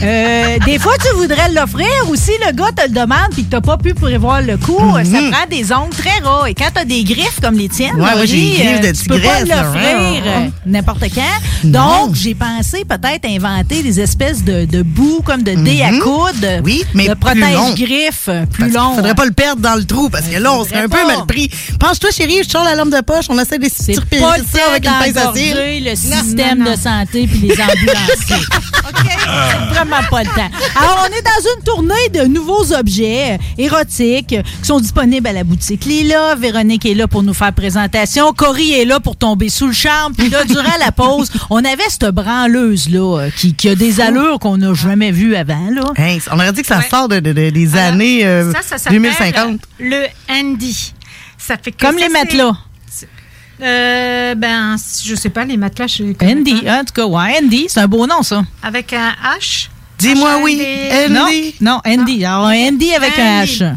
Euh, 0.02 0.58
des 0.66 0.80
fois, 0.80 0.94
tu 0.98 1.14
voudrais 1.18 1.50
l'offrir 1.52 1.86
ou 2.08 2.16
si 2.16 2.32
le 2.48 2.54
gars 2.54 2.72
te 2.74 2.84
le 2.84 2.94
demande 2.94 3.32
puis 3.34 3.44
que 3.44 3.50
t'as 3.52 3.60
pas 3.60 3.76
pu 3.78 3.94
prévoir 3.94 4.42
le 4.42 4.56
coup, 4.56 4.80
Mhm. 4.80 5.04
ça 5.04 5.20
prend 5.30 5.46
des 5.50 5.74
ongles 5.74 5.90
très 5.94 6.20
ras. 6.24 6.46
Et 6.50 6.54
quand 6.54 6.70
t'as 6.74 6.86
des 6.86 7.04
griffes 7.04 7.42
comme 7.42 7.56
les 7.56 7.68
tiennes, 7.68 8.00
Ouais, 8.00 8.14
Laurie, 8.16 8.56
euh, 8.62 8.94
tu 8.94 9.10
peux 9.10 9.20
pas 9.20 9.44
là. 9.44 9.64
l'offrir 9.64 10.24
euh, 10.26 10.48
n'importe 10.66 11.04
quand. 11.14 11.22
Non. 11.66 12.06
Donc, 12.06 12.16
j'ai 12.16 12.34
pensé 12.34 12.86
peut-être 12.86 13.26
inventer 13.26 13.84
des 13.84 14.00
espèces 14.00 14.42
de, 14.46 14.64
de 14.64 14.84
bouts 14.84 15.22
comme 15.26 15.44
de 15.44 15.52
dés 15.56 15.82
à 15.82 15.90
coude. 16.00 16.42
Mhm. 16.44 16.62
Oui, 16.64 16.86
mais 16.94 17.10
de 17.10 17.14
protège-griffes 17.16 18.30
euh, 18.30 18.46
plus 18.46 18.72
long. 18.72 18.96
Faudrait 18.96 19.16
pas 19.16 19.26
le 19.26 19.32
perdre 19.34 19.62
dans 19.62 19.76
le 19.76 19.84
trou 19.84 20.10
parce 20.10 20.28
que 20.28 20.38
là, 20.40 20.54
on 20.54 20.64
serait 20.64 20.84
un 20.84 20.88
peu 20.88 21.06
mal 21.06 21.26
pris. 21.28 21.50
Pense-toi, 21.78 22.12
chérie, 22.12 22.40
je 22.46 22.50
sors 22.50 22.64
la 22.64 22.76
lampe 22.76 22.92
de 22.92 23.02
poche, 23.02 23.26
on 23.28 23.38
essaie 23.38 23.58
de 23.58 23.66
le 23.66 23.70
ça 23.70 24.60
avec 24.70 24.86
une 24.86 24.92
pince 25.14 25.18
à 25.26 25.34
cire. 25.36 25.58
le 25.58 25.96
système 25.96 26.59
de 26.64 26.76
santé 26.76 27.28
puis 27.28 27.40
les 27.40 27.52
ambulanciers. 27.54 28.36
OK? 28.90 29.06
C'est 29.06 29.74
vraiment 29.74 30.02
pas 30.10 30.24
le 30.24 30.30
temps. 30.30 30.50
Alors, 30.76 31.08
on 31.10 31.14
est 31.18 31.22
dans 31.22 31.50
une 31.58 31.64
tournée 31.64 32.10
de 32.14 32.26
nouveaux 32.28 32.74
objets 32.74 33.34
euh, 33.34 33.38
érotiques 33.64 34.34
euh, 34.34 34.42
qui 34.62 34.66
sont 34.68 34.80
disponibles 34.80 35.28
à 35.28 35.34
la 35.34 35.44
boutique 35.44 35.86
Lila. 35.86 36.36
Véronique 36.36 36.86
est 36.86 36.94
là 36.94 37.08
pour 37.08 37.24
nous 37.24 37.34
faire 37.34 37.54
présentation. 37.54 38.34
Cory 38.34 38.74
est 38.74 38.86
là 38.86 39.00
pour 39.00 39.16
tomber 39.16 39.50
sous 39.50 39.68
le 39.68 39.74
charme. 39.74 40.14
Puis 40.16 40.30
là, 40.30 40.44
durant 40.46 40.78
la 40.80 40.92
pause, 40.92 41.32
on 41.50 41.58
avait 41.64 41.78
cette 41.90 42.06
branleuse-là 42.08 43.20
euh, 43.20 43.30
qui, 43.36 43.54
qui 43.54 43.70
a 43.70 43.76
des 43.76 44.02
allures 44.02 44.40
qu'on 44.40 44.58
n'a 44.58 44.74
jamais 44.74 45.12
vues 45.12 45.36
avant. 45.36 45.70
Là. 45.72 45.84
Hey, 45.96 46.22
on 46.32 46.36
aurait 46.36 46.54
dit 46.54 46.62
que 46.62 46.68
ça 46.68 46.82
sort 46.90 47.08
de, 47.08 47.20
de- 47.20 47.34
de- 47.34 47.50
des 47.50 47.76
années 47.76 48.26
euh, 48.26 48.52
Ça, 48.54 48.62
ça 48.62 48.78
s'appelle 48.78 49.02
2050. 49.02 49.62
le 49.80 50.06
handy. 50.30 50.94
Ça 51.38 51.56
fait 51.62 51.72
que 51.72 51.86
Comme 51.86 51.98
ça, 51.98 52.06
les 52.08 52.12
c'est- 52.14 52.20
matelas. 52.24 52.58
Euh, 53.62 54.36
ben, 54.36 54.76
je 55.04 55.16
sais 55.16 55.30
pas, 55.30 55.44
les 55.46 55.58
matelas, 55.58 55.88
je 55.88 56.04
Andy, 56.24 56.62
pas. 56.62 56.80
en 56.80 56.84
tout 56.86 56.94
cas, 56.94 57.06
ouais, 57.06 57.40
Andy, 57.42 57.66
c'est 57.68 57.80
un 57.82 57.88
beau 57.88 58.08
nom, 58.08 58.24
ça. 58.24 58.44
Avec 58.64 58.94
un 58.94 59.14
H? 59.38 59.68
Dis-moi 59.98 60.40
oui, 60.44 60.62
A, 60.92 61.10
Non, 61.10 61.24
Andy. 61.26 61.56
non, 61.60 61.82
Andy. 61.86 62.24
Alors, 62.26 62.46
Andy 62.46 62.94
avec 62.94 63.20
un 63.20 63.42
Andy. 63.42 63.52
H. 63.60 63.76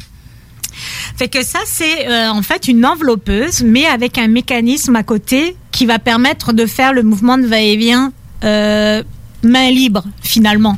Fait 1.16 1.28
que 1.28 1.44
ça, 1.44 1.58
c'est 1.66 2.08
euh, 2.08 2.30
en 2.30 2.42
fait 2.42 2.68
une 2.68 2.86
enveloppeuse, 2.86 3.62
mais 3.62 3.86
avec 3.86 4.18
un 4.18 4.28
mécanisme 4.28 4.96
à 4.96 5.02
côté 5.02 5.56
qui 5.72 5.84
va 5.86 5.98
permettre 5.98 6.52
de 6.52 6.64
faire 6.66 6.92
le 6.92 7.02
mouvement 7.02 7.38
de 7.38 7.46
va-et-vient 7.46 8.12
euh, 8.44 9.02
main 9.42 9.70
libre, 9.70 10.04
finalement. 10.22 10.76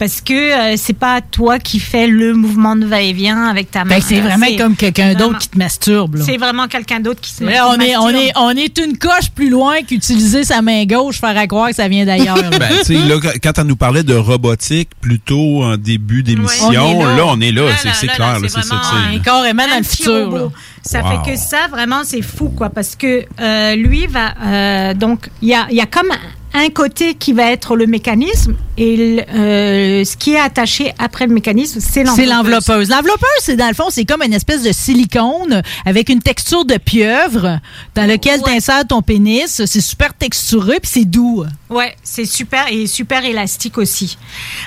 Parce 0.00 0.20
que 0.22 0.32
euh, 0.72 0.74
c'est 0.76 0.94
pas 0.98 1.20
toi 1.20 1.58
qui 1.60 1.78
fais 1.78 2.06
le 2.08 2.34
mouvement 2.34 2.74
de 2.74 2.86
va-et-vient 2.86 3.44
avec 3.44 3.70
ta 3.70 3.84
main. 3.84 3.94
Fait 3.96 4.00
que 4.00 4.06
c'est 4.06 4.20
vraiment 4.20 4.46
comme 4.58 4.74
quelqu'un 4.74 5.14
d'autre 5.14 5.38
qui 5.38 5.48
te 5.50 5.58
masturbe. 5.58 6.16
C'est 6.24 6.38
vraiment 6.38 6.66
quelqu'un 6.66 6.98
d'autre 7.00 7.20
qui 7.20 7.30
se 7.32 7.44
Là, 7.44 7.68
on, 7.68 7.78
est, 7.78 7.96
on, 7.96 8.04
masturbe. 8.06 8.24
est, 8.24 8.32
on 8.36 8.50
est 8.50 8.78
une 8.78 8.96
coche 8.98 9.30
plus 9.34 9.50
loin 9.50 9.82
qu'utiliser 9.82 10.42
sa 10.42 10.62
main 10.62 10.84
gauche, 10.86 11.20
faire 11.20 11.36
à 11.36 11.46
croire 11.46 11.68
que 11.68 11.76
ça 11.76 11.86
vient 11.86 12.04
d'ailleurs. 12.06 12.38
Ben, 12.58 12.68
tu 12.80 12.84
sais, 12.86 12.94
là, 12.94 13.16
quand 13.42 13.58
on 13.58 13.64
nous 13.64 13.76
parlait 13.76 14.02
de 14.02 14.14
robotique, 14.14 14.88
plutôt 15.00 15.62
en 15.64 15.76
début 15.76 16.22
d'émission, 16.22 17.00
là. 17.02 17.16
là. 17.16 17.22
on 17.26 17.40
est 17.40 17.52
là, 17.52 17.66
Là, 17.68 17.74
c'est 17.94 18.06
clair, 18.08 18.18
là, 18.34 18.38
là, 18.40 18.48
c'est 18.48 18.62
ça, 18.62 18.80
carrément 19.22 19.66
dans 19.68 19.76
le 19.78 19.84
futur. 19.84 20.30
là. 20.30 20.48
Ça 20.82 21.02
Wow. 21.02 21.24
fait 21.24 21.32
que 21.32 21.38
ça, 21.38 21.68
vraiment, 21.70 22.00
c'est 22.04 22.22
fou, 22.22 22.48
quoi, 22.48 22.70
parce 22.70 22.96
que 22.96 23.24
euh, 23.38 23.76
lui 23.76 24.06
va. 24.06 24.32
euh, 24.42 24.94
donc, 24.94 25.28
il 25.42 25.48
y 25.48 25.54
a, 25.54 25.66
il 25.70 25.76
y 25.76 25.80
a 25.82 25.86
comme 25.86 26.10
un 26.52 26.68
côté 26.70 27.14
qui 27.14 27.32
va 27.32 27.50
être 27.50 27.76
le 27.76 27.86
mécanisme, 27.86 28.56
et 28.76 29.24
euh, 29.28 30.04
ce 30.04 30.16
qui 30.16 30.32
est 30.32 30.40
attaché 30.40 30.92
après 30.98 31.26
le 31.26 31.34
mécanisme, 31.34 31.80
c'est 31.80 32.02
l'enveloppeuse. 32.02 32.24
C'est 32.24 32.34
l'enveloppeuse. 32.34 32.88
L'enveloppeuse, 32.88 33.40
c'est 33.40 33.56
dans 33.56 33.68
le 33.68 33.74
fond, 33.74 33.90
c'est 33.90 34.04
comme 34.04 34.22
une 34.22 34.32
espèce 34.32 34.62
de 34.62 34.72
silicone 34.72 35.62
avec 35.84 36.08
une 36.08 36.20
texture 36.20 36.64
de 36.64 36.76
pieuvre 36.76 37.60
dans 37.94 38.08
lequel 38.08 38.42
tu 38.42 38.50
insères 38.50 38.86
ton 38.86 39.02
pénis. 39.02 39.62
C'est 39.66 39.80
super 39.80 40.14
texturé 40.14 40.80
puis 40.80 40.90
c'est 40.92 41.04
doux. 41.04 41.44
Ouais, 41.68 41.94
c'est 42.02 42.24
super 42.24 42.66
et 42.70 42.86
super 42.86 43.24
élastique 43.24 43.78
aussi. 43.78 44.16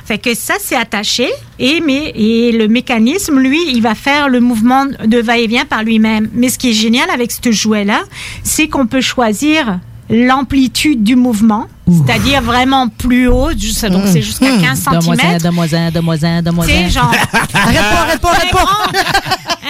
Fait 0.06 0.20
que 0.20 0.36
ça 0.36 0.54
c'est 0.60 0.76
attaché 0.76 1.30
et 1.60 1.82
mais 1.82 2.12
et 2.16 2.52
le 2.52 2.68
mécanisme 2.68 3.40
lui, 3.40 3.60
il 3.68 3.82
va 3.82 3.96
faire 3.96 4.30
le 4.30 4.40
mouvement 4.40 4.86
de 4.86 5.18
va-et-vient 5.18 5.66
par 5.66 5.84
lui-même. 5.84 6.30
Mais 6.34 6.50
ce 6.50 6.58
qui 6.58 6.70
est 6.70 6.74
génial 6.74 7.10
avec 7.10 7.32
ce 7.32 7.52
jouet 7.52 7.84
là, 7.84 8.04
c'est 8.44 8.68
qu'on 8.68 8.88
peut 8.88 9.02
choisir 9.02 9.80
l'amplitude 10.14 11.04
du 11.04 11.16
mouvement, 11.16 11.68
c'est-à-dire 11.88 12.42
vraiment 12.42 12.88
plus 12.88 13.28
haut, 13.28 13.50
juste- 13.58 13.86
donc 13.86 14.04
c'est 14.08 14.22
jusqu'à 14.22 14.48
15 14.58 14.84
Donne-moi 14.92 15.16
ça, 15.16 15.22
cm. 15.24 15.40
ça, 15.70 16.42
donne-moi 16.42 16.66
C'est 16.68 16.84
ça. 16.84 16.90
genre 16.90 17.12
Arrête 17.54 17.78
pas, 17.82 18.02
arrête 18.02 18.22
pas, 18.22 18.30
arrête 18.32 18.52
pas. 18.52 18.68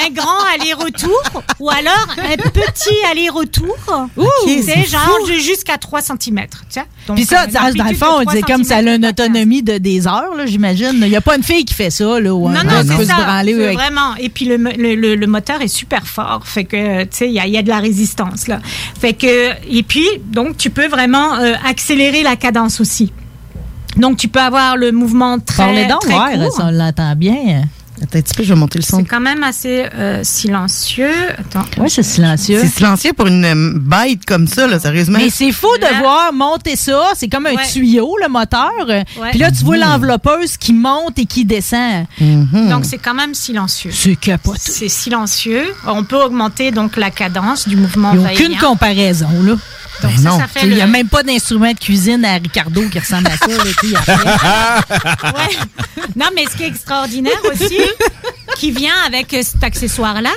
un 0.06 0.10
grand 0.12 0.40
aller-retour 0.54 1.22
ou 1.60 1.70
alors 1.70 2.08
un 2.18 2.38
petit 2.38 2.96
aller-retour. 3.12 3.76
c'est 4.46 4.62
c'est 4.62 4.86
genre 4.90 5.20
jusqu'à 5.40 5.78
3 5.78 6.02
cm. 6.02 6.42
Puis 7.16 7.26
ça, 7.26 7.48
dans, 7.48 7.74
dans 7.74 7.84
le 7.90 7.96
fond, 7.96 8.24
c'est 8.32 8.42
comme 8.42 8.64
ça 8.64 8.78
a 8.78 8.82
une 8.82 9.06
autonomie 9.06 9.64
de 9.64 9.78
des 9.78 10.08
heures, 10.08 10.34
j'imagine. 10.46 10.92
Il 11.02 11.10
n'y 11.10 11.16
a 11.16 11.22
pas 11.22 11.36
une 11.36 11.44
fille 11.44 11.66
qui 11.66 11.74
fait 11.74 11.90
ça, 11.90 12.20
là. 12.20 12.30
Non, 12.30 12.50
non, 12.50 12.82
c'est 12.98 13.06
ça. 13.06 13.16
avec- 13.16 13.74
Vraiment. 13.74 14.16
Et 14.20 14.30
puis 14.30 14.46
le, 14.46 14.58
le, 14.58 14.96
le- 14.96 15.16
le 15.16 15.28
moteur 15.28 15.62
est 15.62 15.68
super 15.68 16.06
fort. 16.08 16.42
Fait 16.46 16.64
que, 16.66 17.04
tu 17.04 17.08
sais, 17.12 17.28
il 17.30 17.34
y 17.34 17.50
y 17.54 17.58
a 17.58 17.62
de 17.62 17.70
la 17.70 17.80
résistance, 17.80 18.48
là. 18.48 18.60
Fait 19.00 19.14
que, 19.14 19.52
et 19.70 19.84
puis, 19.84 20.08
donc, 20.26 20.58
tu 20.58 20.70
peux 20.70 20.88
vraiment 20.88 21.36
euh, 21.36 21.54
accélérer 21.68 22.03
la 22.12 22.36
cadence 22.36 22.80
aussi. 22.82 23.12
Donc, 23.96 24.18
tu 24.18 24.28
peux 24.28 24.42
avoir 24.42 24.76
le 24.76 24.92
mouvement 24.92 25.38
très, 25.40 25.64
Parlez 25.64 25.86
donc, 25.86 26.02
très 26.02 26.14
ouais, 26.16 26.46
court. 26.46 26.56
ça, 26.58 26.66
on 26.68 26.72
l'entend 26.72 27.16
bien. 27.16 27.64
Attends 28.02 28.18
un 28.18 28.22
petit 28.22 28.34
peu, 28.34 28.44
je 28.44 28.54
vais 28.54 28.60
monter 28.60 28.80
le 28.80 28.84
son. 28.84 28.98
C'est 28.98 29.06
quand 29.06 29.20
même 29.22 29.44
assez 29.44 29.86
euh, 29.96 30.22
silencieux. 30.24 31.14
Attends. 31.38 31.64
Oui, 31.78 31.90
c'est 31.90 32.04
silencieux. 32.04 32.60
C'est 32.60 32.68
silencieux 32.68 33.14
pour 33.14 33.28
une 33.28 33.46
euh, 33.46 33.74
bête 33.80 34.26
comme 34.26 34.48
ça, 34.48 34.68
là, 34.68 34.80
sérieusement. 34.80 35.20
Mais 35.22 35.30
c'est 35.30 35.52
fou 35.54 35.68
de 35.80 36.00
voir 36.00 36.34
monter 36.34 36.76
ça. 36.76 37.12
C'est 37.16 37.30
comme 37.30 37.46
un 37.46 37.54
Ouais. 37.54 37.68
tuyau, 37.72 38.18
le 38.22 38.28
moteur. 38.30 38.72
Puis 39.30 39.40
là, 39.40 39.52
tu 39.52 39.64
vois 39.64 39.78
l'enveloppeuse 39.78 40.58
qui 40.58 40.74
monte 40.74 41.18
et 41.20 41.26
qui 41.26 41.46
descend. 41.46 42.06
Donc, 42.20 42.84
c'est 42.86 42.98
quand 42.98 43.14
même 43.14 43.36
silencieux. 43.36 43.92
C'est 43.94 44.16
capoté. 44.16 44.60
C'est 44.64 44.90
silencieux. 44.90 45.64
On 45.88 46.04
peut 46.04 46.22
augmenter 46.22 46.72
donc 46.72 46.98
la 46.98 47.12
cadence 47.12 47.68
du 47.68 47.78
mouvement 47.78 48.12
Il 48.14 48.20
n'y 48.20 48.26
a 48.26 48.32
aucune 48.34 48.58
comparaison, 48.58 49.30
là. 49.44 49.54
Donc, 50.10 50.20
ça, 50.20 50.38
ça 50.40 50.48
fait 50.48 50.68
Il 50.68 50.76
n'y 50.76 50.82
a 50.82 50.86
le- 50.86 50.92
même 50.92 51.08
pas 51.08 51.24
d'instrument 51.24 51.72
de 51.72 51.78
cuisine 51.80 52.24
à 52.26 52.34
Ricardo 52.34 52.82
qui 52.90 53.00
ressemble 53.00 53.28
à 53.28 53.38
ça. 53.38 53.48
là, 53.48 53.64
tu 53.82 53.90
sais, 53.90 53.96
après. 53.96 54.14
Ouais. 55.32 55.58
Non, 56.16 56.28
mais 56.36 56.46
ce 56.52 56.56
qui 56.58 56.64
est 56.64 56.68
extraordinaire 56.68 57.34
aussi, 57.54 57.78
qui 58.58 58.72
vient 58.72 58.94
avec 59.06 59.34
euh, 59.34 59.42
cet 59.44 59.64
accessoire-là, 59.64 60.32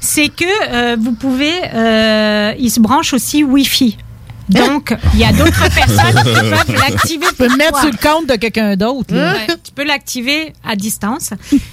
c'est 0.00 0.28
que 0.28 0.44
euh, 0.72 0.96
vous 0.98 1.12
pouvez, 1.12 1.54
euh, 1.74 2.54
il 2.58 2.70
se 2.70 2.80
branche 2.80 3.12
aussi 3.12 3.44
Wi-Fi. 3.44 3.96
Donc, 4.48 4.94
il 5.14 5.20
y 5.20 5.24
a 5.24 5.32
d'autres 5.32 5.68
personnes 5.74 6.14
qui 6.24 6.32
peuvent 6.32 6.74
l'activer. 6.80 7.26
Tu 7.30 7.34
peux 7.36 7.48
le 7.48 7.56
mettre 7.56 7.80
sur 7.80 7.90
le 7.90 7.96
compte 7.98 8.28
de 8.28 8.36
quelqu'un 8.36 8.76
d'autre. 8.76 9.14
là. 9.14 9.32
Ouais, 9.34 9.46
tu 9.62 9.72
peux 9.74 9.84
l'activer 9.84 10.52
à 10.66 10.74
distance. 10.76 11.30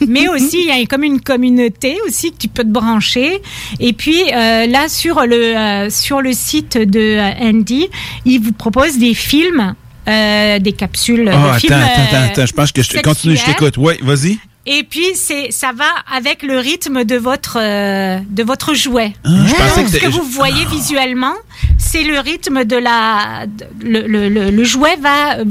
Mais 0.08 0.28
aussi, 0.28 0.66
il 0.68 0.68
y 0.68 0.84
a 0.84 0.86
comme 0.86 1.04
une 1.04 1.22
communauté 1.22 1.98
aussi 2.08 2.32
que 2.32 2.38
tu 2.38 2.48
peux 2.48 2.64
te 2.64 2.70
brancher. 2.70 3.42
Et 3.80 3.94
puis, 3.94 4.22
euh, 4.34 4.68
là, 4.68 4.88
sur 4.90 5.22
le, 5.26 5.36
euh, 5.58 5.90
sur 5.90 6.22
le 6.22 6.34
site 6.34 6.78
de 6.78 7.00
euh, 7.18 7.32
Andy, 7.50 7.88
il 8.26 8.40
vous 8.40 8.52
propose 8.54 8.98
des 8.98 9.14
films, 9.14 9.76
euh, 10.08 10.60
des 10.60 10.74
capsules 10.74 11.30
Ah, 11.34 11.38
de 11.38 11.38
attends, 11.50 11.60
films. 11.60 11.74
attends, 11.74 11.86
attends, 12.04 12.16
euh, 12.18 12.26
attends, 12.28 12.46
je 12.46 12.54
pense 12.54 12.72
que 12.72 12.82
je 12.84 12.90
te 12.90 13.00
continue, 13.02 13.36
je 13.38 13.46
t'écoute. 13.46 13.76
Oui, 13.78 13.94
vas-y. 14.02 14.38
Et 14.68 14.84
puis, 14.84 15.06
c'est, 15.16 15.52
ça 15.52 15.72
va 15.76 15.86
avec 16.12 16.42
le 16.42 16.58
rythme 16.58 17.04
de 17.04 17.16
votre, 17.18 17.58
euh, 17.62 18.18
de 18.30 18.44
votre 18.44 18.74
jouet. 18.74 19.14
Ah, 19.24 19.30
je 19.46 19.76
Donc, 19.82 19.86
que 19.86 19.92
ce 19.92 19.98
que 19.98 20.08
vous 20.08 20.24
voyez 20.24 20.66
visuellement, 20.66 21.36
c'est 21.78 22.04
le 22.04 22.20
rythme 22.20 22.64
de 22.66 22.76
la. 22.78 23.46
de- 23.48 23.66
le, 23.88 24.08
le, 24.08 24.30
le, 24.30 24.50
le 24.50 24.64
jouet 24.64 24.96
va. 25.02 25.38
euh, 25.40 25.46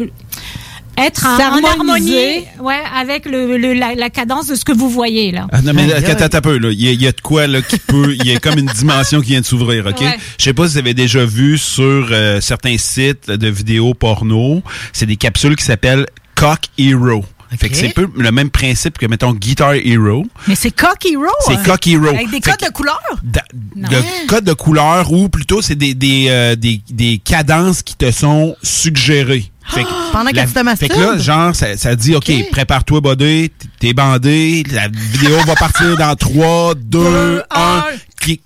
être 0.97 1.27
en, 1.27 1.35
en 1.35 1.65
harmonie 1.65 2.45
ouais, 2.61 2.79
avec 2.97 3.27
le, 3.27 3.57
le- 3.57 3.73
la, 3.73 3.97
la 3.97 4.11
cadence 4.11 4.47
de 4.47 4.55
ce 4.55 4.65
que 4.65 4.71
vous 4.71 4.89
voyez 4.89 5.33
là. 5.33 5.49
Ah, 5.51 5.61
non, 5.61 5.73
mais 5.75 5.93
attends, 5.93 6.25
attends 6.25 6.39
un 6.39 6.41
peu, 6.41 6.57
là. 6.59 6.71
Il 6.71 6.81
y, 6.81 6.87
a, 6.89 6.93
il 6.93 7.03
y 7.03 7.07
a 7.09 7.11
de 7.13 7.21
quoi, 7.21 7.49
là, 7.49 7.63
qui 7.63 7.79
peut. 7.79 8.15
Il 8.15 8.25
y 8.25 8.33
a 8.33 8.39
comme 8.39 8.59
une 8.61 8.67
dimension 8.67 9.21
qui 9.21 9.31
vient 9.31 9.41
de 9.41 9.45
s'ouvrir, 9.47 9.85
OK? 9.87 10.01
Ouais. 10.01 10.17
Je 10.39 10.45
sais 10.45 10.55
pas 10.55 10.69
si 10.69 10.75
vous 10.75 10.79
avez 10.79 10.95
déjà 10.95 11.25
vu 11.25 11.59
sur 11.59 12.09
euh, 12.13 12.41
certains 12.41 12.79
sites 12.79 13.29
de 13.29 13.49
vidéos 13.49 13.95
porno, 13.95 14.63
c'est 14.93 15.07
des 15.07 15.17
capsules 15.17 15.57
qui 15.57 15.65
s'appellent 15.65 16.07
Cock 16.37 16.61
Hero. 16.79 17.25
Fait 17.59 17.69
que 17.69 17.77
c'est 17.77 17.87
un 17.89 17.91
peu 17.91 18.09
le 18.17 18.33
même 18.33 18.51
principe 18.51 18.99
que, 18.99 19.07
mettons, 19.07 19.33
Guitar 19.33 19.75
Hero. 19.75 20.25
Mais 20.49 20.55
c'est 20.55 20.71
Cock 20.71 21.05
Hero. 21.07 21.25
C'est 21.47 21.55
hein? 21.55 21.63
Cock 21.65 21.87
Hero. 21.87 22.07
Avec 22.09 22.31
des 22.31 22.41
codes 22.41 22.61
de 22.61 22.71
couleur? 22.73 23.01
De 23.23 24.27
code 24.27 24.45
de 24.45 24.53
couleur 24.53 25.13
ou 25.13 25.29
plutôt 25.29 25.63
c'est 25.63 25.75
des, 25.77 25.95
des, 25.95 26.27
euh, 26.29 26.57
des, 26.57 26.81
des 26.91 27.19
cadences 27.19 27.83
qui 27.83 27.95
te 27.97 28.11
sont 28.11 28.57
suggérées. 28.63 29.51
Fait 29.67 29.83
que 29.83 30.13
Pendant 30.13 30.31
que 30.31 30.37
la- 30.37 30.47
tu 30.47 30.53
te 30.53 30.61
masturbes? 30.61 30.93
Fait 30.93 30.99
que 30.99 31.01
là, 31.01 31.17
genre, 31.19 31.55
ça, 31.55 31.77
ça 31.77 31.97
dit, 31.97 32.15
OK, 32.15 32.31
prépare-toi, 32.51 33.01
body, 33.01 33.51
t'es 33.81 33.95
bandé, 33.95 34.63
la 34.71 34.89
vidéo 34.89 35.39
va 35.47 35.55
partir 35.55 35.97
dans 35.97 36.15
3, 36.15 36.75
2, 36.75 37.43
1, 37.51 37.85
clic, 38.21 38.43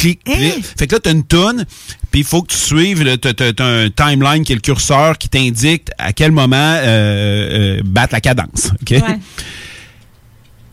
clic, 0.00 0.24
clic. 0.24 0.36
clic. 0.36 0.64
Fait 0.78 0.86
que 0.86 0.94
là, 0.94 1.00
t'as 1.02 1.12
une 1.12 1.24
toune, 1.24 1.64
puis 2.10 2.20
il 2.20 2.26
faut 2.26 2.42
que 2.42 2.52
tu 2.52 2.58
suives, 2.58 3.18
t'as, 3.18 3.64
un 3.64 3.90
timeline 3.90 4.44
qui 4.44 4.52
est 4.52 4.56
le 4.56 4.60
curseur 4.60 5.18
qui 5.18 5.28
t'indique 5.28 5.88
à 5.98 6.12
quel 6.12 6.32
moment 6.32 6.56
euh, 6.56 7.78
euh, 7.78 7.82
battre 7.84 8.14
la 8.14 8.20
cadence. 8.20 8.70
OK? 8.82 8.94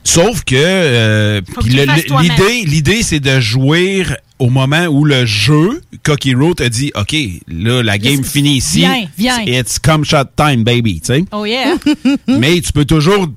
Sauf 0.03 0.45
que, 0.45 0.55
euh, 0.55 1.41
l'idée, 1.65 2.63
l'idée, 2.65 3.03
c'est 3.03 3.19
de 3.19 3.41
jouir 3.41 4.15
au 4.39 4.49
moment 4.49 4.85
où 4.85 5.03
le 5.03 5.25
jeu, 5.25 5.81
Cocky 6.03 6.33
Road, 6.33 6.55
te 6.55 6.63
dit, 6.63 6.93
OK, 6.95 7.13
là, 7.49 7.83
la 7.83 7.97
game 7.97 8.23
finit 8.23 8.55
ici. 8.57 8.79
Viens, 8.79 9.05
viens. 9.17 9.41
It's 9.45 9.79
come 9.79 10.05
shot 10.05 10.27
time, 10.37 10.63
baby, 10.63 11.01
tu 11.01 11.07
sais? 11.07 11.25
Oh 11.33 11.45
yeah. 11.45 11.75
Mais 12.27 12.61
tu 12.61 12.71
peux 12.71 12.85
toujours 12.85 13.27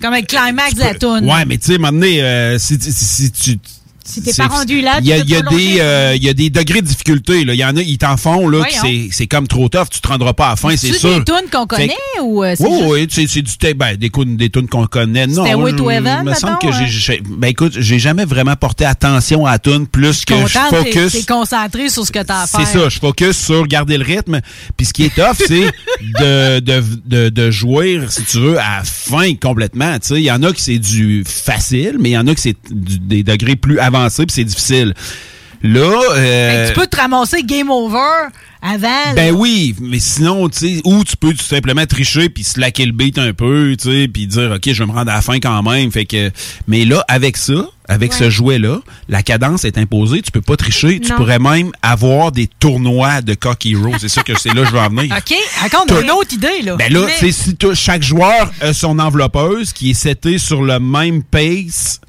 Comme 0.00 0.14
un 0.14 0.22
climax 0.22 0.74
de 0.74 0.80
la 0.80 0.94
toune. 0.94 1.24
Ouais, 1.30 1.44
mais 1.46 1.58
tu 1.58 1.66
sais, 1.66 1.72
à 1.72 1.76
un 1.76 1.78
moment 1.78 1.92
donné, 1.92 2.20
euh, 2.20 2.58
si, 2.58 2.76
si- 2.80 2.92
si 2.92 3.30
tu. 3.30 3.58
Si 4.10 4.22
t'es 4.22 4.32
pas 4.34 4.48
rendu 4.48 4.80
là, 4.80 4.98
il 5.00 5.06
y 5.06 5.10
y 5.10 5.80
euh, 5.80 6.14
il 6.16 6.22
y 6.24 6.28
a 6.28 6.34
des 6.34 6.50
degrés 6.50 6.82
de 6.82 6.86
difficulté 6.86 7.44
là 7.44 7.54
il 7.54 7.60
y 7.60 7.64
en 7.64 7.76
a 7.76 7.80
ils 7.82 7.98
t'en 7.98 8.16
font 8.16 8.48
là 8.48 8.64
c'est 8.70 9.08
c'est 9.12 9.26
comme 9.26 9.46
trop 9.46 9.68
tough 9.68 9.88
tu 9.90 10.00
te 10.00 10.08
rendras 10.08 10.32
pas 10.32 10.46
à 10.46 10.50
la 10.50 10.56
fin 10.56 10.70
c'est 10.76 10.88
C'est 10.88 10.98
sûr 10.98 11.18
des 11.18 11.24
tunes 11.24 11.48
qu'on 11.50 11.60
Fait 11.76 11.82
connaît 11.86 11.96
que- 12.16 12.22
ou 12.22 12.44
euh, 12.44 12.54
c'est 12.56 12.66
oui, 12.66 12.78
oui, 12.86 13.06
c'est 13.10 13.26
c'est 13.26 13.42
du 13.42 13.52
ben, 13.74 13.96
des, 13.96 14.10
des 14.36 14.50
tunes 14.50 14.68
qu'on 14.68 14.86
connaît. 14.86 15.26
Non, 15.26 15.44
Stairway 15.44 15.70
je- 15.72 15.76
to 15.76 15.90
Heaven, 15.90 16.24
me 16.24 16.34
semble 16.34 16.58
que 16.58 16.72
j'ai, 16.72 16.84
hein? 16.84 16.86
j'ai- 16.86 17.22
ben 17.24 17.48
écoute, 17.48 17.74
j'ai 17.78 17.98
jamais 17.98 18.24
vraiment 18.24 18.56
porté 18.56 18.84
attention 18.84 19.46
à 19.46 19.52
la 19.52 19.58
tune 19.58 19.86
plus 19.86 20.24
que 20.24 20.34
je 20.46 20.58
focus. 20.58 21.12
T'es 21.12 21.22
concentré 21.24 21.88
sur 21.88 22.06
ce 22.06 22.12
que 22.12 22.22
t'as 22.22 22.42
à 22.42 22.46
faire. 22.46 22.66
C'est 22.66 22.78
ça, 22.78 22.88
je 22.88 22.98
focus 22.98 23.36
sur 23.38 23.66
garder 23.66 23.98
le 23.98 24.04
rythme. 24.04 24.40
Puis 24.76 24.86
ce 24.86 24.92
qui 24.92 25.04
est 25.04 25.14
tough, 25.14 25.36
c'est 25.36 25.70
de, 26.20 26.60
de, 26.60 26.82
de, 27.06 27.28
de 27.28 27.50
jouir, 27.50 28.10
si 28.10 28.22
tu 28.24 28.38
veux, 28.38 28.58
à 28.58 28.78
la 28.78 28.84
fin 28.84 29.34
complètement. 29.34 29.98
Tu 29.98 30.08
sais, 30.08 30.14
il 30.16 30.24
y 30.24 30.30
en 30.32 30.42
a 30.42 30.52
qui 30.52 30.62
c'est 30.62 30.78
du 30.78 31.24
facile, 31.26 31.96
mais 32.00 32.10
il 32.10 32.12
y 32.14 32.18
en 32.18 32.26
a 32.26 32.34
qui 32.34 32.42
c'est 32.42 32.56
des 32.72 33.22
degrés 33.22 33.56
plus 33.56 33.78
avancés, 33.78 33.99
puis 34.08 34.26
c'est 34.30 34.44
difficile. 34.44 34.94
Là, 35.62 36.00
euh, 36.16 36.68
tu 36.68 36.74
peux 36.74 36.86
te 36.86 36.96
ramasser 36.96 37.42
game 37.42 37.70
over 37.70 38.28
avant. 38.62 38.82
là. 38.82 39.12
ben 39.14 39.34
oui, 39.34 39.74
mais 39.80 39.98
sinon, 39.98 40.48
tu 40.48 40.58
sais, 40.76 40.80
ou 40.84 41.04
tu 41.04 41.18
peux 41.18 41.34
tout 41.34 41.44
simplement 41.44 41.84
tricher 41.84 42.30
puis 42.30 42.44
slacker 42.44 42.86
le 42.86 42.92
beat 42.92 43.18
un 43.18 43.34
peu, 43.34 43.76
tu 43.78 43.90
sais, 43.90 44.08
puis 44.08 44.26
dire 44.26 44.52
OK, 44.52 44.72
je 44.72 44.82
vais 44.82 44.86
me 44.86 44.92
rendre 44.92 45.10
à 45.10 45.16
la 45.16 45.20
fin 45.20 45.38
quand 45.38 45.62
même, 45.62 45.92
fait 45.92 46.06
que 46.06 46.30
mais 46.66 46.86
là 46.86 47.04
avec 47.08 47.36
ça, 47.36 47.68
avec 47.88 48.14
ce 48.14 48.30
jouet 48.30 48.58
là, 48.58 48.78
la 49.10 49.22
cadence 49.22 49.64
est 49.64 49.76
imposée, 49.76 50.22
tu 50.22 50.30
peux 50.30 50.40
pas 50.40 50.56
tricher, 50.56 50.98
tu 50.98 51.12
pourrais 51.14 51.38
même 51.38 51.72
avoir 51.82 52.32
des 52.32 52.46
tournois 52.46 53.20
de 53.20 53.34
Cock 53.34 53.66
Hero, 53.66 53.92
c'est 53.98 54.08
ça 54.08 54.22
que 54.22 54.38
c'est 54.38 54.54
là 54.54 54.62
que 54.62 54.68
je 54.68 54.72
veux 54.72 54.80
en 54.80 54.88
venir. 54.88 55.14
OK, 55.18 55.36
raconte 55.60 55.90
une 56.02 56.10
autre 56.10 56.32
idée, 56.32 56.62
là. 56.62 56.76
Ben 56.76 56.90
là, 56.90 57.06
Mais- 57.06 57.32
si 57.32 57.56
chaque 57.74 58.02
joueur 58.02 58.50
a 58.62 58.72
son 58.72 58.98
enveloppeuse 58.98 59.74
qui 59.74 59.90
est 59.90 59.94
setée 59.94 60.38
sur 60.38 60.62
le 60.62 60.80
même 60.80 61.22
pace. 61.22 62.00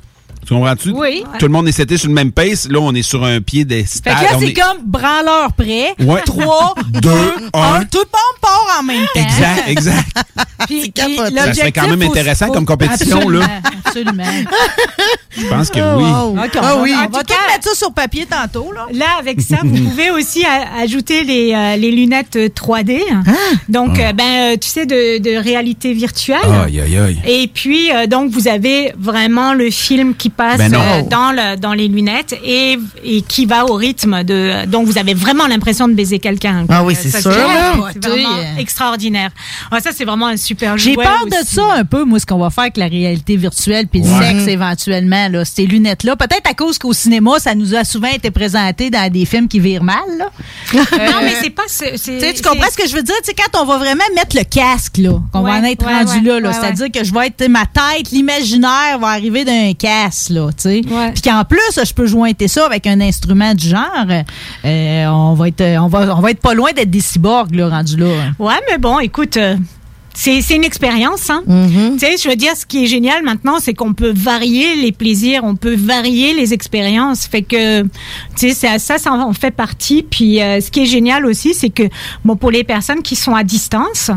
Tu 0.52 0.58
comprends-tu? 0.58 0.90
Oui. 0.92 1.24
Tout 1.40 1.46
le 1.46 1.52
monde 1.54 1.70
est 1.70 1.72
seté 1.72 1.96
sur 1.96 2.10
le 2.10 2.14
même 2.14 2.34
pace. 2.34 2.68
Là, 2.70 2.80
on 2.82 2.94
est 2.94 3.04
sur 3.04 3.24
un 3.24 3.40
pied 3.40 3.64
des 3.64 3.86
Fait 3.86 4.02
que 4.02 4.10
là, 4.10 4.32
c'est 4.38 4.52
comme 4.52 4.80
branleur 4.84 5.54
prêt. 5.54 5.94
Ouais. 5.98 6.22
3, 6.26 6.76
2, 6.90 7.00
Deux, 7.00 7.10
1. 7.54 7.62
un. 7.76 7.86
Tout 7.86 8.00
le 8.00 8.00
monde 8.00 8.42
part 8.42 8.78
en 8.78 8.84
même 8.84 9.06
temps. 9.16 9.22
Exact, 9.22 9.64
exact. 9.70 10.08
Puis, 10.68 10.92
puis 10.92 11.18
Ça 11.36 11.54
serait 11.56 11.72
quand 11.72 11.88
même 11.88 12.02
intéressant 12.04 12.48
faut- 12.48 12.54
comme 12.54 12.66
compétition, 12.66 13.28
là. 13.30 13.40
Absolument, 13.84 14.24
Absolument. 14.24 14.50
Je 15.36 15.48
pense 15.48 15.70
que 15.72 15.80
Oh, 15.80 15.98
oui. 15.98 16.06
on 16.06 16.38
Ah 16.38 16.48
va- 16.62 16.82
oui. 16.82 16.94
On 16.96 17.10
va 17.10 17.24
tout 17.24 17.34
mettre 17.52 17.68
ça 17.70 17.74
sur 17.76 17.92
papier 17.94 18.28
tantôt, 18.28 18.72
là. 18.72 18.86
Là, 18.94 19.06
avec 19.20 19.42
ça, 19.42 19.58
vous 19.64 19.76
pouvez 19.90 20.12
aussi 20.12 20.44
ajouter 20.80 21.24
les, 21.24 21.52
euh, 21.54 21.78
les 21.78 21.90
lunettes 21.92 22.36
euh, 22.36 22.48
3D. 22.50 23.00
Donc, 23.70 23.98
Ah. 23.98 24.10
euh, 24.10 24.14
ben, 24.14 24.60
tu 24.60 24.68
sais, 24.70 24.86
de, 24.86 25.18
de 25.18 25.36
réalité 25.42 25.94
virtuelle. 25.94 26.38
Aïe, 26.66 26.80
aïe, 26.80 26.98
aïe. 26.98 27.20
Et 27.26 27.48
puis, 27.48 27.92
euh, 27.92 28.06
donc, 28.06 28.30
vous 28.32 28.48
avez 28.48 28.94
vraiment 29.00 29.54
le 29.56 29.72
film 29.72 30.14
qui 30.16 30.30
passe 30.42 30.58
Ben 30.58 30.74
euh, 30.74 31.02
dans, 31.10 31.32
le, 31.32 31.56
dans 31.58 31.74
les 31.74 31.88
lunettes 31.88 32.36
et, 32.44 32.78
et 33.04 33.22
qui 33.22 33.46
va 33.46 33.66
au 33.66 33.74
rythme 33.76 34.24
de... 34.24 34.66
Donc, 34.66 34.88
vous 34.88 34.98
avez 34.98 35.14
vraiment 35.14 35.48
l'impression 35.48 35.88
de 35.88 35.94
baiser 35.94 36.20
quelqu'un. 36.20 36.66
Ah 36.70 36.84
oui, 36.84 36.94
Euh, 36.94 36.98
c'est 37.02 37.10
ça, 37.10 37.22
sûr. 37.22 37.32
C'est 37.94 38.06
vraiment 38.08 38.36
extraordinaire. 38.58 39.32
Ouais, 39.72 39.80
ça, 39.82 39.92
c'est 39.96 40.06
vraiment 40.06 40.28
un 40.28 40.38
super 40.38 40.78
J'ai 40.78 40.94
jouet 40.94 41.04
peur 41.04 41.26
de 41.28 41.46
ça 41.46 41.64
un 41.76 41.86
peu, 41.86 42.04
moi, 42.04 42.20
ce 42.20 42.26
qu'on 42.26 42.38
va 42.40 42.50
faire 42.50 42.64
avec 42.64 42.78
la 42.78 42.88
réalité 42.88 43.36
virtuelle 43.36 43.88
puis 43.88 44.02
le 44.02 44.08
Ouais. 44.12 44.28
sexe 44.34 44.48
éventuellement, 44.48 45.28
là, 45.30 45.46
ces 45.46 45.66
lunettes-là. 45.66 46.16
Peut-être 46.16 46.50
à 46.50 46.54
cause 46.54 46.78
qu'au 46.78 46.94
cinéma, 46.94 47.32
ça 47.40 47.56
nous 47.56 47.76
a 47.76 47.84
souvent 47.84 48.08
été 48.10 48.32
présenté 48.32 48.90
dans 48.90 49.12
des 49.12 49.26
films 49.26 49.48
qui 49.48 49.60
virent 49.60 49.84
mal. 49.84 49.98
Là. 50.18 50.30
Non, 50.74 51.18
mais 51.24 51.34
c'est 51.42 51.50
pas... 51.50 51.64
ce- 51.68 51.98
c'est- 51.98 52.34
Tu 52.34 52.42
comprends 52.42 52.66
c'est- 52.66 52.72
ce 52.72 52.78
que 52.84 52.90
je 52.90 52.96
veux 52.96 53.04
dire? 53.04 53.16
Tu 53.24 53.30
sais, 53.32 53.34
quand 53.36 53.62
on 53.62 53.66
va 53.66 53.78
vraiment 53.78 54.04
mettre 54.16 54.36
le 54.38 54.44
casque, 54.44 54.98
là, 54.98 55.12
qu'on 55.32 55.42
va 55.42 55.52
en 55.54 55.64
être 55.64 55.86
ouais, 55.86 55.94
rendu 55.94 56.18
ouais, 56.20 56.22
là, 56.22 56.40
là 56.40 56.50
ouais, 56.50 56.56
c'est-à-dire 56.56 56.88
que 56.92 57.04
je 57.04 57.14
vais 57.14 57.28
être, 57.28 57.48
ma 57.48 57.66
tête, 57.66 58.12
l'imaginaire 58.12 58.98
va 59.00 59.08
arriver 59.10 59.44
d'un 59.46 59.74
casque, 59.74 60.21
là, 60.30 60.50
tu 60.52 60.64
sais. 60.64 60.82
Puis 60.82 61.22
qu'en 61.22 61.44
plus, 61.46 61.60
je 61.84 61.94
peux 61.94 62.06
jointer 62.06 62.48
ça 62.48 62.66
avec 62.66 62.88
un 62.88 63.02
instrument 63.02 63.54
du 63.54 63.68
genre, 63.68 64.08
euh, 64.66 65.06
on 65.08 65.34
va 65.34 65.48
être, 65.48 65.64
on 65.80 65.88
va, 65.88 66.16
on 66.16 66.22
va 66.22 66.32
être 66.32 66.42
pas 66.42 66.54
loin 66.54 66.72
d'être 66.74 66.92
des 66.92 67.02
cyborgs, 67.02 67.56
là, 67.56 67.70
rendus 67.70 67.98
là. 67.98 68.08
Ouais, 68.40 68.60
mais 68.70 68.78
bon, 68.78 69.00
écoute, 69.00 69.38
euh, 69.38 69.56
c'est 70.14 70.42
c'est 70.42 70.56
une 70.56 70.64
expérience. 70.64 71.30
Hein? 71.30 71.44
Mm-hmm. 71.48 71.94
Tu 71.94 72.00
sais, 72.00 72.16
je 72.22 72.30
veux 72.30 72.36
dire, 72.36 72.56
ce 72.56 72.66
qui 72.66 72.84
est 72.84 72.88
génial 72.88 73.24
maintenant, 73.24 73.60
c'est 73.60 73.74
qu'on 73.74 73.94
peut 73.94 74.14
varier 74.14 74.76
les 74.76 74.92
plaisirs, 74.92 75.44
on 75.44 75.56
peut 75.56 75.76
varier 75.76 76.34
les 76.34 76.54
expériences. 76.54 77.28
Fait 77.28 77.42
que, 77.42 77.84
tu 77.84 77.90
sais, 78.36 78.54
ça, 78.54 78.80
ça, 78.80 78.98
ça 78.98 79.14
en 79.14 79.34
fait 79.34 79.52
partie. 79.52 80.04
Puis, 80.04 80.42
euh, 80.42 80.60
ce 80.62 80.70
qui 80.70 80.82
est 80.82 80.86
génial 80.86 81.26
aussi, 81.26 81.54
c'est 81.54 81.70
que, 81.70 81.84
bon, 82.26 82.36
pour 82.36 82.52
les 82.52 82.64
personnes 82.64 83.02
qui 83.02 83.16
sont 83.16 83.36
à 83.36 83.44
distance, 83.44 84.12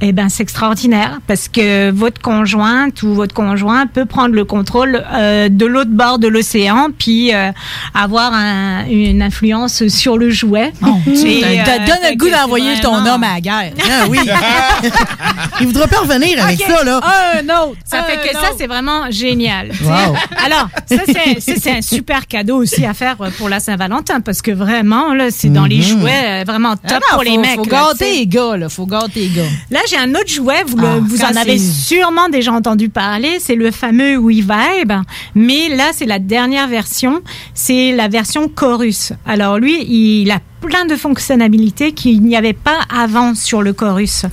eh 0.00 0.12
ben, 0.12 0.28
c'est 0.28 0.42
extraordinaire 0.42 1.18
parce 1.26 1.48
que 1.48 1.90
votre 1.90 2.20
conjointe 2.20 3.02
ou 3.02 3.14
votre 3.14 3.34
conjoint 3.34 3.86
peut 3.86 4.04
prendre 4.04 4.34
le 4.34 4.44
contrôle 4.44 5.04
euh, 5.12 5.48
de 5.48 5.64
l'autre 5.66 5.90
bord 5.90 6.18
de 6.18 6.28
l'océan 6.28 6.88
puis 6.96 7.34
euh, 7.34 7.50
avoir 7.94 8.32
un- 8.34 8.84
une 8.88 9.22
influence 9.22 9.86
sur 9.88 10.18
le 10.18 10.30
jouet. 10.30 10.72
Tu 11.04 11.10
Et, 11.12 11.40
te 11.40 11.46
euh, 11.70 11.86
donnes 11.86 12.10
le 12.10 12.16
goût 12.16 12.28
d'envoyer 12.28 12.78
ton 12.80 12.94
homme 13.06 13.24
à 13.24 13.34
la 13.34 13.40
guerre. 13.40 13.72
Ah 13.90 14.04
oui. 14.08 14.18
Il 15.60 15.66
voudra 15.66 15.86
pas 15.86 15.98
revenir 16.00 16.42
avec 16.44 16.60
Ok. 16.60 16.66
ça, 16.68 16.84
là. 16.84 17.00
Un 17.34 17.44
autre. 17.62 17.78
Ça 17.84 18.02
fait 18.02 18.16
que 18.28 18.34
ça, 18.34 18.48
c'est 18.58 18.66
vraiment 18.66 19.10
génial. 19.10 19.70
tu. 19.76 19.84
Wow. 19.84 20.14
Alors, 20.44 20.68
ça, 20.86 20.96
c'est- 21.06 21.70
un 21.70 21.82
super 21.82 22.26
cadeau 22.26 22.58
aussi 22.58 22.84
à 22.84 22.94
faire 22.94 23.16
pour 23.38 23.48
la 23.48 23.58
Saint-Valentin 23.60 24.20
parce 24.20 24.40
que 24.42 24.50
vraiment, 24.52 25.14
là, 25.14 25.30
c'est 25.30 25.48
dans 25.48 25.64
les 25.66 25.76
Mhm. 25.78 25.82
jouets 25.82 26.24
euh, 26.24 26.44
vraiment 26.46 26.76
top 26.76 26.84
Ah 26.92 26.94
non, 26.94 27.14
pour 27.14 27.22
les 27.24 27.38
mecs. 27.38 27.56
Faut 27.56 27.64
là, 27.64 27.88
tu 27.92 27.98
sais. 27.98 28.04
gâter 28.04 28.18
les 28.18 28.26
gars, 28.26 28.56
là. 28.56 28.68
Faut 28.68 28.86
gâter 28.86 29.20
les 29.20 29.28
gars. 29.28 29.42
Là, 29.70 29.80
j'ai 29.88 29.96
un 29.96 30.10
autre 30.14 30.28
jouet, 30.28 30.62
vous, 30.66 30.76
le- 30.76 30.86
Ah, 30.86 30.98
vous 31.00 31.22
en 31.22 31.36
avez 31.36 31.58
sûrement 31.58 32.28
déjà 32.28 32.52
entendu 32.52 32.88
parler, 32.88 33.38
c'est 33.40 33.54
le 33.54 33.70
fameux 33.70 34.16
WeVibe, 34.16 34.92
mais 35.34 35.68
là 35.74 35.90
c'est 35.92 36.06
la 36.06 36.18
dernière 36.18 36.68
version, 36.68 37.22
c'est 37.54 37.92
la 37.92 38.08
version 38.08 38.48
Chorus. 38.48 39.12
Alors 39.26 39.58
lui, 39.58 39.84
il 39.88 40.30
a 40.30 40.40
plein 40.60 40.84
de 40.86 40.96
fonctionnalités 40.96 41.92
qu'il 41.92 42.22
n'y 42.22 42.36
avait 42.36 42.52
pas 42.52 42.80
avant 42.94 43.34
sur 43.34 43.62
le 43.62 43.72
Chorus. 43.72 44.24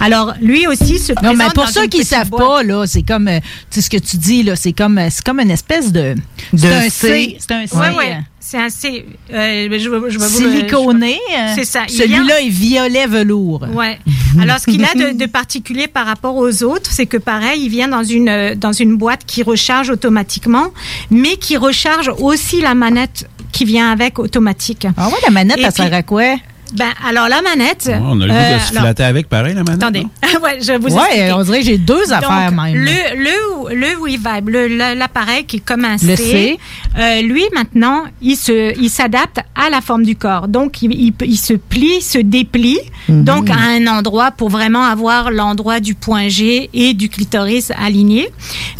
Alors 0.00 0.34
lui 0.40 0.66
aussi 0.66 0.98
se 0.98 1.12
Non, 1.12 1.16
présente 1.20 1.36
mais 1.38 1.44
pour 1.54 1.64
dans 1.64 1.70
ceux 1.70 1.84
une 1.84 1.90
qui 1.90 1.98
petite 1.98 2.10
savent 2.10 2.30
boîte. 2.30 2.42
pas, 2.46 2.62
là, 2.62 2.86
c'est 2.86 3.02
comme, 3.02 3.28
euh, 3.28 3.40
tu 3.70 3.76
sais 3.76 3.82
ce 3.82 3.90
que 3.90 3.96
tu 3.98 4.16
dis, 4.16 4.42
là, 4.42 4.56
c'est 4.56 4.72
comme, 4.72 4.98
euh, 4.98 5.08
c'est 5.10 5.24
comme 5.24 5.40
une 5.40 5.50
espèce 5.50 5.92
de, 5.92 6.14
De 6.52 6.58
c'est 6.58 6.74
un 6.74 6.80
C. 6.82 6.88
C, 6.90 7.36
c'est 7.40 7.52
un 7.54 7.66
C. 7.66 7.76
Ouais, 7.76 7.94
ouais. 7.96 8.18
C'est 8.40 8.58
un 8.58 8.68
C. 8.68 9.04
euh, 9.32 9.68
je, 9.72 9.78
je 9.78 9.88
vais 9.90 9.98
vous 9.98 10.04
le- 10.08 10.20
Siliconé. 10.20 11.18
euh, 11.36 11.52
C'est 11.56 11.64
ça. 11.64 11.82
Il 11.88 11.94
Celui-là 11.94 12.40
est 12.42 12.48
violet 12.48 13.06
velours. 13.08 13.66
Ouais. 13.74 13.98
Alors, 14.40 14.60
ce 14.60 14.66
qu'il 14.66 14.84
a 14.84 14.94
de, 14.94 15.18
de 15.18 15.26
particulier 15.26 15.88
par 15.88 16.06
rapport 16.06 16.36
aux 16.36 16.62
autres, 16.62 16.90
c'est 16.92 17.06
que 17.06 17.16
pareil, 17.16 17.62
il 17.64 17.70
vient 17.70 17.88
dans 17.88 18.04
une 18.04 18.54
dans 18.54 18.72
une 18.72 18.96
boîte 18.96 19.22
qui 19.26 19.42
recharge 19.42 19.90
automatiquement, 19.90 20.68
mais 21.10 21.36
qui 21.36 21.56
recharge 21.56 22.08
aussi 22.20 22.60
la 22.60 22.74
manette 22.74 23.28
qui 23.56 23.64
vient 23.64 23.90
avec 23.90 24.18
automatique. 24.18 24.86
Ah 24.96 25.08
ouais, 25.08 25.14
la 25.24 25.30
manette, 25.30 25.58
Et 25.58 25.62
elle 25.62 25.72
puis- 25.72 25.82
sert 25.82 25.92
à 25.94 26.02
quoi? 26.02 26.36
Ben, 26.74 26.88
alors 27.08 27.28
la 27.28 27.42
manette. 27.42 27.88
Oh, 27.94 27.98
on 28.06 28.20
a 28.22 28.26
le 28.26 28.32
goût 28.32 28.36
euh, 28.36 28.54
de 28.56 28.60
se 28.60 28.70
alors, 28.72 28.82
flatter 28.82 29.04
avec 29.04 29.28
pareil, 29.28 29.54
la 29.54 29.62
manette. 29.62 29.80
Attendez, 29.80 30.00
ouais, 30.42 30.58
je 30.60 30.72
vous 30.72 30.88
Ouais, 30.96 31.30
on 31.32 31.44
dirait 31.44 31.60
que 31.60 31.64
j'ai 31.64 31.78
deux 31.78 32.02
Donc, 32.06 32.12
affaires 32.12 32.50
même. 32.50 32.74
Le, 32.74 33.16
le, 33.22 33.74
le 33.76 33.86
WeVibe, 34.00 34.48
le- 34.48 34.66
le- 34.66 34.98
l'appareil 34.98 35.44
qui 35.44 35.58
est 35.58 35.60
comme 35.60 35.84
un 35.84 35.92
Le 36.02 36.16
C, 36.16 36.58
euh, 36.98 37.22
lui 37.22 37.44
maintenant, 37.54 38.02
il 38.20 38.34
se, 38.36 38.76
il 38.80 38.90
s'adapte 38.90 39.38
à 39.54 39.70
la 39.70 39.80
forme 39.80 40.02
du 40.02 40.16
corps. 40.16 40.48
Donc, 40.48 40.82
il, 40.82 40.92
il, 40.92 41.12
peut- 41.12 41.24
il 41.28 41.36
se 41.36 41.52
plie, 41.54 42.02
se 42.02 42.18
déplie, 42.18 42.80
Mhm. 43.08 43.22
donc 43.22 43.48
à 43.48 43.54
un 43.54 43.86
endroit 43.86 44.32
pour 44.32 44.48
vraiment 44.50 44.82
avoir 44.82 45.30
l'endroit 45.30 45.78
du 45.78 45.94
point 45.94 46.26
G 46.28 46.68
et 46.74 46.94
du 46.94 47.08
clitoris 47.08 47.70
aligné. 47.80 48.28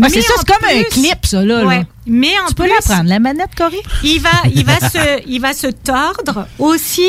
Ah, 0.03 0.09
c'est 0.09 0.23
ça, 0.23 0.35
c'est 0.39 0.49
comme 0.49 0.69
un 0.77 0.83
clip, 0.83 1.25
ça, 1.25 1.45
là. 1.45 1.63
là. 1.63 1.83
Mais 2.07 2.33
en 2.45 2.49
Tu 2.49 2.55
peux 2.55 2.67
la 2.69 2.77
prendre, 2.85 3.09
la 3.09 3.19
manette, 3.19 3.55
Cory? 3.57 3.79
il 4.05 4.21
va, 4.21 4.31
il 4.55 4.65
va 4.65 4.79
se, 4.79 5.23
il 5.27 5.41
va 5.41 5.53
se 5.53 5.67
tordre 5.67 6.47
aussi 6.59 7.09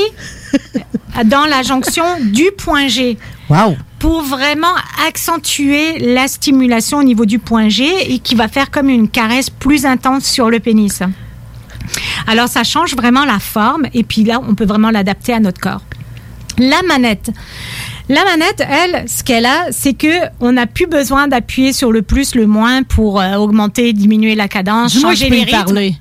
dans 1.25 1.45
la 1.45 1.61
jonction 1.63 2.03
du 2.21 2.45
point 2.57 2.87
G 2.87 3.17
Wow. 3.49 3.77
pour 3.99 4.23
vraiment 4.23 4.73
accentuer 5.07 5.99
la 5.99 6.27
stimulation 6.27 6.97
au 6.97 7.03
niveau 7.03 7.25
du 7.25 7.39
point 7.39 7.69
G 7.69 8.11
et 8.13 8.19
qui 8.19 8.35
va 8.35 8.47
faire 8.49 8.71
comme 8.71 8.89
une 8.89 9.07
caresse 9.07 9.49
plus 9.49 9.85
intense 9.85 10.25
sur 10.25 10.49
le 10.49 10.59
pénis. 10.59 11.01
Alors 12.27 12.49
ça 12.49 12.63
change 12.63 12.93
vraiment 12.95 13.23
la 13.23 13.39
forme 13.39 13.85
et 13.93 14.03
puis 14.03 14.23
là 14.23 14.41
on 14.45 14.53
peut 14.55 14.65
vraiment 14.65 14.91
l'adapter 14.91 15.33
à 15.33 15.39
notre 15.39 15.61
corps. 15.61 15.81
La 16.57 16.81
manette. 16.87 17.29
La 18.09 18.23
manette, 18.23 18.61
elle, 18.67 19.05
ce 19.09 19.21
qu'elle 19.23 19.45
a, 19.45 19.67
c'est 19.71 19.93
que 19.93 20.07
on 20.39 20.53
n'a 20.53 20.65
plus 20.65 20.87
besoin 20.87 21.27
d'appuyer 21.27 21.73
sur 21.73 21.91
le 21.91 22.01
plus, 22.01 22.35
le 22.35 22.47
moins 22.47 22.83
pour 22.83 23.19
euh, 23.19 23.35
augmenter, 23.35 23.91
diminuer 23.91 24.33
la 24.35 24.47
cadence, 24.47 24.97
changer 24.99 25.25
je 25.25 25.29
peux 25.29 25.35
les 25.35 25.43
rythmes. 25.43 25.51
parler. 25.57 25.95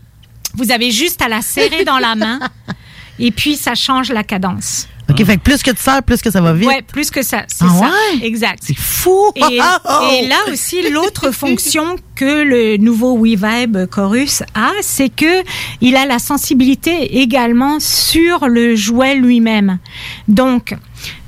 Vous 0.55 0.71
avez 0.71 0.91
juste 0.91 1.21
à 1.21 1.29
la 1.29 1.43
serrer 1.43 1.85
dans 1.85 1.99
la 1.99 2.15
main 2.15 2.39
et 3.19 3.31
puis 3.33 3.57
ça 3.57 3.75
change 3.75 4.11
la 4.13 4.23
cadence. 4.23 4.87
OK, 5.09 5.25
fait 5.25 5.37
que 5.37 5.43
plus 5.43 5.63
que 5.63 5.71
tu 5.71 5.81
sers, 5.81 6.03
plus 6.03 6.21
que 6.21 6.33
ça 6.33 6.41
va 6.41 6.53
vite. 6.53 6.67
Ouais, 6.67 6.83
plus 6.83 7.11
que 7.13 7.23
ça, 7.23 7.45
c'est 7.47 7.65
Ah 7.65 7.75
ça. 7.79 7.85
ouais? 7.85 8.27
Exact. 8.27 8.59
C'est 8.61 8.77
fou! 8.77 9.31
Et, 9.37 9.55
et 9.55 9.59
là 10.29 10.37
aussi, 10.53 10.91
l'autre 10.91 11.31
fonction 11.31 11.95
que 12.17 12.43
le 12.43 12.77
nouveau 12.79 13.17
WeVibe 13.17 13.87
Chorus 13.89 14.43
a, 14.55 14.71
c'est 14.81 15.09
que 15.09 15.45
il 15.81 15.95
a 15.95 16.07
la 16.07 16.19
sensibilité 16.19 17.21
également 17.21 17.79
sur 17.79 18.49
le 18.49 18.75
jouet 18.75 19.15
lui-même. 19.15 19.79
Donc, 20.27 20.75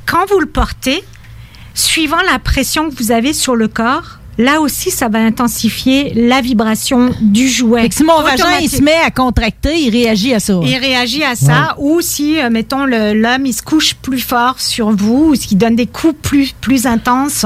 quand 0.08 0.24
vous 0.26 0.40
le 0.40 0.46
portez, 0.46 1.04
suivant 1.74 2.22
la 2.22 2.38
pression 2.38 2.88
que 2.88 2.94
vous 2.96 3.12
avez 3.12 3.34
sur 3.34 3.54
le 3.54 3.68
corps, 3.68 4.17
là 4.38 4.60
aussi, 4.60 4.90
ça 4.90 5.08
va 5.08 5.18
intensifier 5.18 6.12
la 6.14 6.40
vibration 6.40 7.10
du 7.20 7.48
jouet. 7.48 7.82
Fait 7.82 7.88
que 7.90 7.94
si 7.96 8.04
mon 8.04 8.22
vagin, 8.22 8.44
il 8.62 8.70
se 8.70 8.80
met 8.82 8.96
à 9.04 9.10
contracter, 9.10 9.76
il 9.80 9.90
réagit 9.90 10.32
à 10.34 10.40
ça. 10.40 10.58
Il 10.62 10.76
réagit 10.76 11.22
à 11.24 11.34
ça, 11.34 11.74
ou 11.78 12.00
si, 12.00 12.38
euh, 12.40 12.48
mettons, 12.50 12.84
l'homme, 12.86 13.44
il 13.46 13.52
se 13.52 13.62
couche 13.62 13.94
plus 13.94 14.20
fort 14.20 14.60
sur 14.60 14.90
vous, 14.90 15.30
ou 15.30 15.34
s'il 15.34 15.58
donne 15.58 15.76
des 15.76 15.86
coups 15.86 16.14
plus, 16.22 16.52
plus 16.60 16.86
intenses 16.86 17.44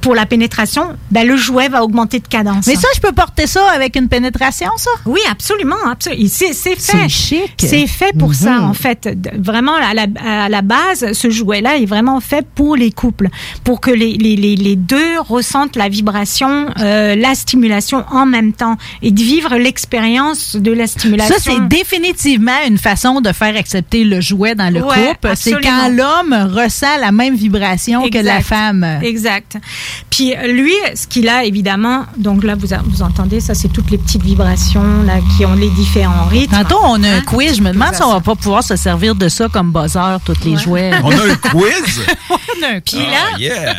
pour 0.00 0.14
la 0.14 0.26
pénétration, 0.26 0.96
ben, 1.10 1.26
le 1.26 1.36
jouet 1.36 1.68
va 1.68 1.84
augmenter 1.84 2.18
de 2.18 2.26
cadence. 2.26 2.66
Mais 2.66 2.74
ça, 2.74 2.88
je 2.94 3.00
peux 3.00 3.12
porter 3.12 3.46
ça 3.46 3.62
avec 3.70 3.94
une 3.96 4.08
pénétration, 4.08 4.70
ça? 4.76 4.90
Oui, 5.06 5.20
absolument, 5.30 5.76
absolument. 5.90 6.28
C'est 6.28 6.52
fait. 6.54 6.76
C'est 6.78 7.08
chic. 7.08 7.52
C'est 7.58 7.86
fait 7.86 8.12
pour 8.18 8.34
ça, 8.34 8.58
Mhm. 8.58 8.64
en 8.64 8.74
fait. 8.74 9.08
Vraiment, 9.38 9.74
à 9.74 9.94
la, 9.94 10.06
à 10.24 10.48
la 10.48 10.62
base, 10.62 11.12
ce 11.12 11.30
jouet-là 11.30 11.76
est 11.78 11.86
vraiment 11.86 12.20
fait 12.20 12.44
pour 12.54 12.74
les 12.74 12.90
couples, 12.90 13.28
pour 13.62 13.80
que 13.80 13.90
les, 13.92 14.14
les, 14.14 14.34
les, 14.34 14.56
les 14.56 14.74
deux 14.76 15.20
ressentent 15.20 15.76
la 15.76 15.88
vibration, 15.88 16.15
euh, 16.80 17.14
la 17.16 17.34
stimulation 17.34 18.04
en 18.10 18.26
même 18.26 18.52
temps, 18.52 18.76
et 19.02 19.10
de 19.10 19.20
vivre 19.20 19.56
l'expérience 19.56 20.56
de 20.56 20.72
la 20.72 20.86
stimulation. 20.86 21.34
Ça, 21.36 21.40
c'est 21.42 21.68
définitivement 21.68 22.52
une 22.66 22.78
façon 22.78 23.20
de 23.20 23.32
faire 23.32 23.56
accepter 23.56 24.04
le 24.04 24.20
jouet 24.20 24.54
dans 24.54 24.72
le 24.72 24.82
Ouais, 24.82 25.14
couple. 25.14 25.32
C'est 25.36 25.60
quand 25.62 25.88
l'homme 25.90 26.32
ressent 26.54 26.96
la 27.00 27.12
même 27.12 27.34
vibration 27.34 28.02
que 28.08 28.14
la 28.18 28.38
Exact. 28.38 28.42
femme. 28.42 28.86
Exact. 29.02 29.56
Puis 30.10 30.34
euh, 30.34 30.46
lui, 30.52 30.72
ce 30.94 31.06
qu'il 31.06 31.28
a 31.28 31.44
évidemment, 31.44 32.04
donc 32.16 32.44
là 32.44 32.54
vous, 32.54 32.68
vous 32.86 33.02
entendez, 33.02 33.40
ça 33.40 33.54
c'est 33.54 33.68
toutes 33.68 33.90
les 33.90 33.98
petites 33.98 34.22
vibrations 34.22 35.02
là 35.04 35.14
qui 35.36 35.44
ont 35.44 35.54
les 35.54 35.70
différents 35.70 36.26
rythmes. 36.26 36.54
Tantôt, 36.56 36.78
on 36.84 37.02
a 37.02 37.08
un 37.08 37.16
Hein? 37.18 37.22
quiz. 37.26 37.56
Je 37.56 37.62
me 37.62 37.72
demande 37.72 37.94
si 37.94 38.02
on 38.02 38.12
va 38.12 38.20
pas 38.20 38.34
pouvoir 38.34 38.62
se 38.62 38.76
servir 38.76 39.14
de 39.14 39.28
ça 39.28 39.48
comme 39.48 39.72
buzzer, 39.72 40.18
tous 40.24 40.36
les 40.44 40.56
jouets. 40.56 40.90
On 41.02 41.10
a 41.10 41.14
un 41.32 41.34
quiz? 41.36 42.00
Puis 42.84 42.98
là, 42.98 43.30
Ah, 43.34 43.38
yeah! 43.38 43.74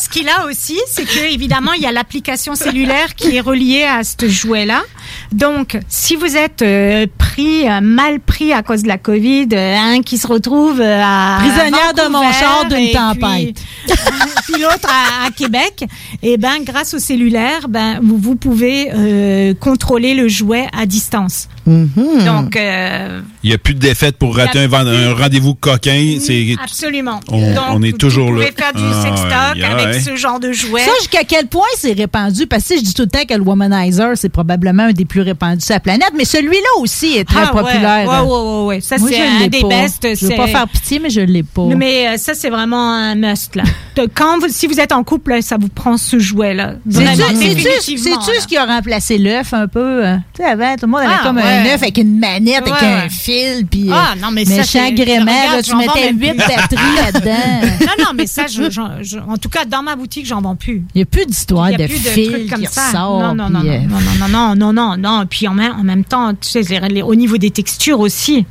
ce 0.00 0.08
qu'il 0.08 0.28
a 0.28 0.46
aussi, 0.46 0.78
c'est 0.90 1.04
que 1.04 1.32
évidemment 1.32 1.72
il 1.80 1.84
y 1.84 1.86
a 1.86 1.92
l'application 1.92 2.54
cellulaire 2.54 3.14
qui 3.14 3.36
est 3.36 3.40
reliée 3.40 3.84
à 3.84 4.04
ce 4.04 4.28
jouet-là. 4.28 4.82
Donc, 5.32 5.78
si 5.88 6.16
vous 6.16 6.36
êtes 6.36 6.62
euh, 6.62 7.06
pris, 7.18 7.68
euh, 7.68 7.80
mal 7.80 8.20
pris 8.20 8.52
à 8.52 8.62
cause 8.62 8.82
de 8.82 8.88
la 8.88 8.98
Covid, 8.98 9.48
euh, 9.52 9.76
un 9.76 10.02
qui 10.02 10.18
se 10.18 10.26
retrouve 10.26 10.80
à 10.80 11.38
Prisonnière 11.40 11.94
de 11.96 12.10
mon 12.10 12.32
char 12.32 12.66
d'une 12.68 12.78
et 12.78 12.86
puis- 12.88 12.94
tempête. 12.94 13.62
puis 14.52 14.60
l'autre 14.62 14.88
à, 14.88 15.26
à 15.26 15.30
Québec, 15.30 15.84
et 16.22 16.36
ben 16.36 16.62
grâce 16.64 16.94
au 16.94 16.98
cellulaire, 16.98 17.68
ben 17.68 18.00
vous, 18.02 18.18
vous 18.18 18.36
pouvez 18.36 18.90
euh, 18.94 19.54
contrôler 19.54 20.14
le 20.14 20.28
jouet 20.28 20.66
à 20.76 20.86
distance. 20.86 21.48
Mhm. 21.66 22.24
Donc 22.24 22.56
euh, 22.56 23.20
Il 23.44 23.50
n'y 23.50 23.54
a 23.54 23.58
plus 23.58 23.74
de 23.74 23.78
défaite 23.78 24.16
pour 24.16 24.34
rater 24.36 24.58
un, 24.64 25.14
rendez-vous 25.14 25.54
coquin. 25.54 26.16
C'est 26.20 26.56
absolument. 26.62 27.20
On- 27.28 27.54
Donc, 27.54 27.64
on 27.70 27.82
est 27.82 27.92
vous- 27.92 27.98
toujours 27.98 28.30
vous 28.32 28.38
là. 28.40 28.46
pouvez 28.46 28.56
faire 28.56 28.72
du 28.72 28.82
Ah, 28.82 29.02
sextock 29.02 29.56
ouais, 29.56 29.82
avec 29.82 29.94
ce 30.02 30.16
genre 30.16 30.40
de 30.40 30.52
jouet. 30.52 30.80
Ça, 30.84 30.90
jusqu'à 31.00 31.24
quel 31.24 31.46
point 31.46 31.66
c'est 31.76 31.92
répandu? 31.92 32.46
Parce 32.46 32.64
que 32.68 32.76
je 32.76 32.82
dis 32.82 32.94
tout 32.94 33.02
le 33.02 33.08
temps 33.08 33.24
que 33.28 33.34
le 33.34 33.42
womanizer, 33.42 34.16
c'est 34.16 34.28
probablement 34.30 34.84
un 34.84 34.92
des 35.00 35.04
plus 35.06 35.22
répandus 35.22 35.64
sur 35.64 35.74
la 35.74 35.80
planète, 35.80 36.12
mais 36.16 36.24
celui-là 36.24 36.80
aussi 36.80 37.16
est 37.16 37.24
très 37.24 37.44
Ah, 37.44 37.52
populaire. 37.52 38.06
Ouais, 38.08 38.20
ouais, 38.20 38.64
ouais. 38.66 38.80
Ça, 38.80 38.96
c'est 38.98 39.14
je 39.16 39.44
un 39.44 39.48
des 39.48 39.60
pas. 39.62 39.68
best. 39.68 40.02
Je 40.02 40.08
veux 40.08 40.14
c'est- 40.32 40.36
pas 40.36 40.46
faire 40.46 40.68
pitié, 40.68 40.98
mais 40.98 41.08
je 41.10 41.20
l'ai 41.22 41.42
pas. 41.42 41.62
Mais 41.76 42.08
euh, 42.08 42.16
ça, 42.18 42.34
c'est 42.34 42.50
vraiment 42.50 42.92
un 42.94 43.14
must, 43.14 43.56
là. 43.56 43.62
Quand 44.14 44.38
vous, 44.38 44.46
si 44.48 44.66
vous 44.66 44.78
êtes 44.80 44.92
en 44.92 45.02
couple, 45.04 45.30
là, 45.32 45.42
ça 45.42 45.56
vous 45.60 45.68
prend 45.68 45.96
ce 45.96 46.18
jouet-là. 46.18 46.74
C'est-tu 46.88 48.40
ce 48.40 48.46
qui 48.46 48.56
a 48.56 48.64
remplacé 48.64 49.18
l'œuf 49.18 49.52
un 49.54 49.66
peu? 49.68 50.06
euh? 50.06 50.16
Tu 50.34 50.42
sais, 50.42 50.48
avant, 50.48 50.74
tout 50.74 50.86
le 50.86 50.88
monde 50.88 51.00
avait 51.00 51.14
Ah, 51.20 51.22
comme 51.22 51.38
un 51.38 51.64
œuf 51.66 51.82
avec 51.82 51.98
une 51.98 52.18
manette, 52.18 52.64
Ouais, 52.64 52.70
avec 52.72 52.82
un 52.82 53.08
fil, 53.08 53.66
puis 53.70 53.90
euh, 53.90 53.94
Ah, 53.94 54.14
non, 54.20 54.30
mais 54.32 54.44
ça, 54.44 54.56
méchant 54.56 54.64
c'est- 54.86 54.92
gréement, 54.92 55.30
regarde, 55.32 55.56
là, 55.56 55.62
tu 55.62 55.76
mettais 55.76 56.12
huit 56.12 56.36
batteries 56.36 56.96
là-dedans. 57.12 57.68
Non, 57.80 58.04
non, 58.04 58.10
mais 58.14 58.26
ça, 58.26 58.46
je, 58.46 58.70
je- 58.70 59.02
je- 59.02 59.18
en 59.18 59.36
tout 59.36 59.48
cas, 59.48 59.64
dans 59.64 59.82
ma 59.82 59.96
boutique, 59.96 60.26
j'en 60.26 60.40
vends 60.40 60.56
plus. 60.56 60.82
Il 60.94 60.98
n'y 60.98 61.02
a 61.02 61.06
plus 61.06 61.26
d'histoire 61.26 61.70
de 61.72 61.86
fil 61.86 62.48
comme 62.50 62.60
qui 62.60 62.66
ça. 62.66 62.86
ressort. 62.88 63.34
non, 63.34 63.34
non, 63.34 63.60
euh, 63.60 63.78
non, 63.80 63.98
non, 64.00 64.28
non, 64.28 64.54
non, 64.56 64.72
non, 64.72 64.89
non. 64.96 65.26
Puis 65.28 65.48
en 65.48 65.54
même, 65.54 66.04
temps, 66.04 66.34
tu 66.34 66.62
sais, 66.62 67.02
au 67.02 67.14
niveau 67.14 67.36
des 67.36 67.50
textures 67.50 68.00
aussi. 68.00 68.46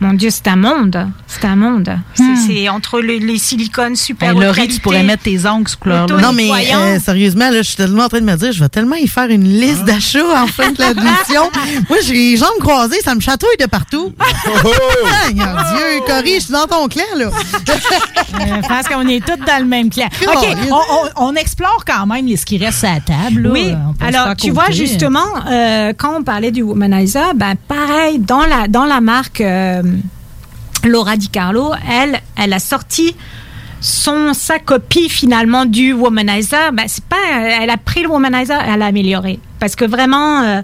Mon 0.00 0.12
Dieu, 0.12 0.28
c'est 0.30 0.46
un 0.48 0.56
monde. 0.56 1.08
C'est 1.26 1.44
un 1.46 1.56
monde. 1.56 1.90
C'est- 2.14 2.22
C'est 2.46 2.68
entre 2.68 3.00
le- 3.00 3.16
les 3.18 3.38
silicones 3.38 3.96
super 3.96 4.36
haute 4.36 4.42
Laurie, 4.42 4.68
tu 4.68 4.78
pourrais 4.80 5.02
mettre 5.02 5.22
tes 5.24 5.46
ongles 5.46 5.68
sous 5.68 5.78
couleur. 5.78 6.06
Non, 6.06 6.32
mais 6.32 6.50
euh, 6.50 6.98
sérieusement, 7.00 7.48
là, 7.50 7.58
je 7.58 7.68
suis 7.68 7.76
tellement 7.76 8.04
en 8.04 8.08
train 8.08 8.20
de 8.20 8.24
me 8.26 8.36
dire, 8.36 8.52
je 8.52 8.60
vais 8.60 8.68
tellement 8.68 8.96
y 8.96 9.08
faire 9.08 9.28
une 9.30 9.44
liste 9.44 9.84
d'achats 9.84 10.42
en 10.42 10.46
fin 10.46 10.70
de 10.70 10.78
la 10.80 10.94
mission. 10.94 11.50
Moi, 11.88 11.98
j'ai 12.06 12.12
les 12.12 12.36
jambes 12.36 12.58
croisées, 12.60 13.00
ça 13.02 13.14
me 13.14 13.20
chatouille 13.20 13.56
de 13.58 13.66
partout. 13.66 14.12
Ah, 14.58 15.30
Mon 15.34 15.42
Dieu, 15.76 16.00
Cory, 16.06 16.34
je 16.36 16.40
suis 16.44 16.52
dans 16.52 16.66
ton 16.66 16.88
clan, 16.88 17.02
là. 17.16 17.30
Je 18.38 18.68
pense 18.68 18.88
qu'on 18.88 19.06
est 19.08 19.24
tous 19.24 19.42
dans 19.44 19.58
le 19.58 19.64
même 19.64 19.90
clan. 19.90 20.06
Oh, 20.26 20.30
OK, 20.34 20.56
on, 20.70 20.74
on- 20.74 21.28
on 21.28 21.34
explore 21.34 21.84
quand 21.86 22.06
même 22.06 22.34
ce 22.36 22.44
qui 22.44 22.58
reste 22.58 22.84
à 22.84 22.94
la 22.94 23.00
table. 23.00 23.42
là. 23.42 23.50
Oui, 23.50 23.74
alors 24.00 24.36
tu 24.36 24.50
vois 24.50 24.70
justement, 24.70 25.20
euh, 25.50 25.92
quand 25.96 26.18
on 26.18 26.22
parlait 26.22 26.50
du 26.50 26.62
Womanizer, 26.62 27.34
ben 27.34 27.54
pareil, 27.68 28.18
dans 28.18 28.40
la, 28.44 28.68
dans 28.68 28.84
la 28.84 29.00
marque 29.00 29.40
euh, 29.40 29.82
Laura 30.84 31.16
Di 31.16 31.28
Carlo, 31.28 31.72
elle, 31.90 32.20
elle 32.36 32.52
a 32.52 32.58
sorti 32.58 33.14
son, 33.80 34.34
sa 34.34 34.58
copie 34.58 35.08
finalement 35.08 35.64
du 35.64 35.92
Womanizer. 35.92 36.72
Ben, 36.72 36.84
c'est 36.86 37.04
pas, 37.04 37.16
elle 37.60 37.70
a 37.70 37.76
pris 37.76 38.02
le 38.02 38.08
Womanizer 38.08 38.60
elle 38.66 38.78
l'a 38.78 38.86
amélioré. 38.86 39.38
Parce 39.58 39.74
que 39.76 39.84
vraiment, 39.84 40.42
euh, 40.42 40.62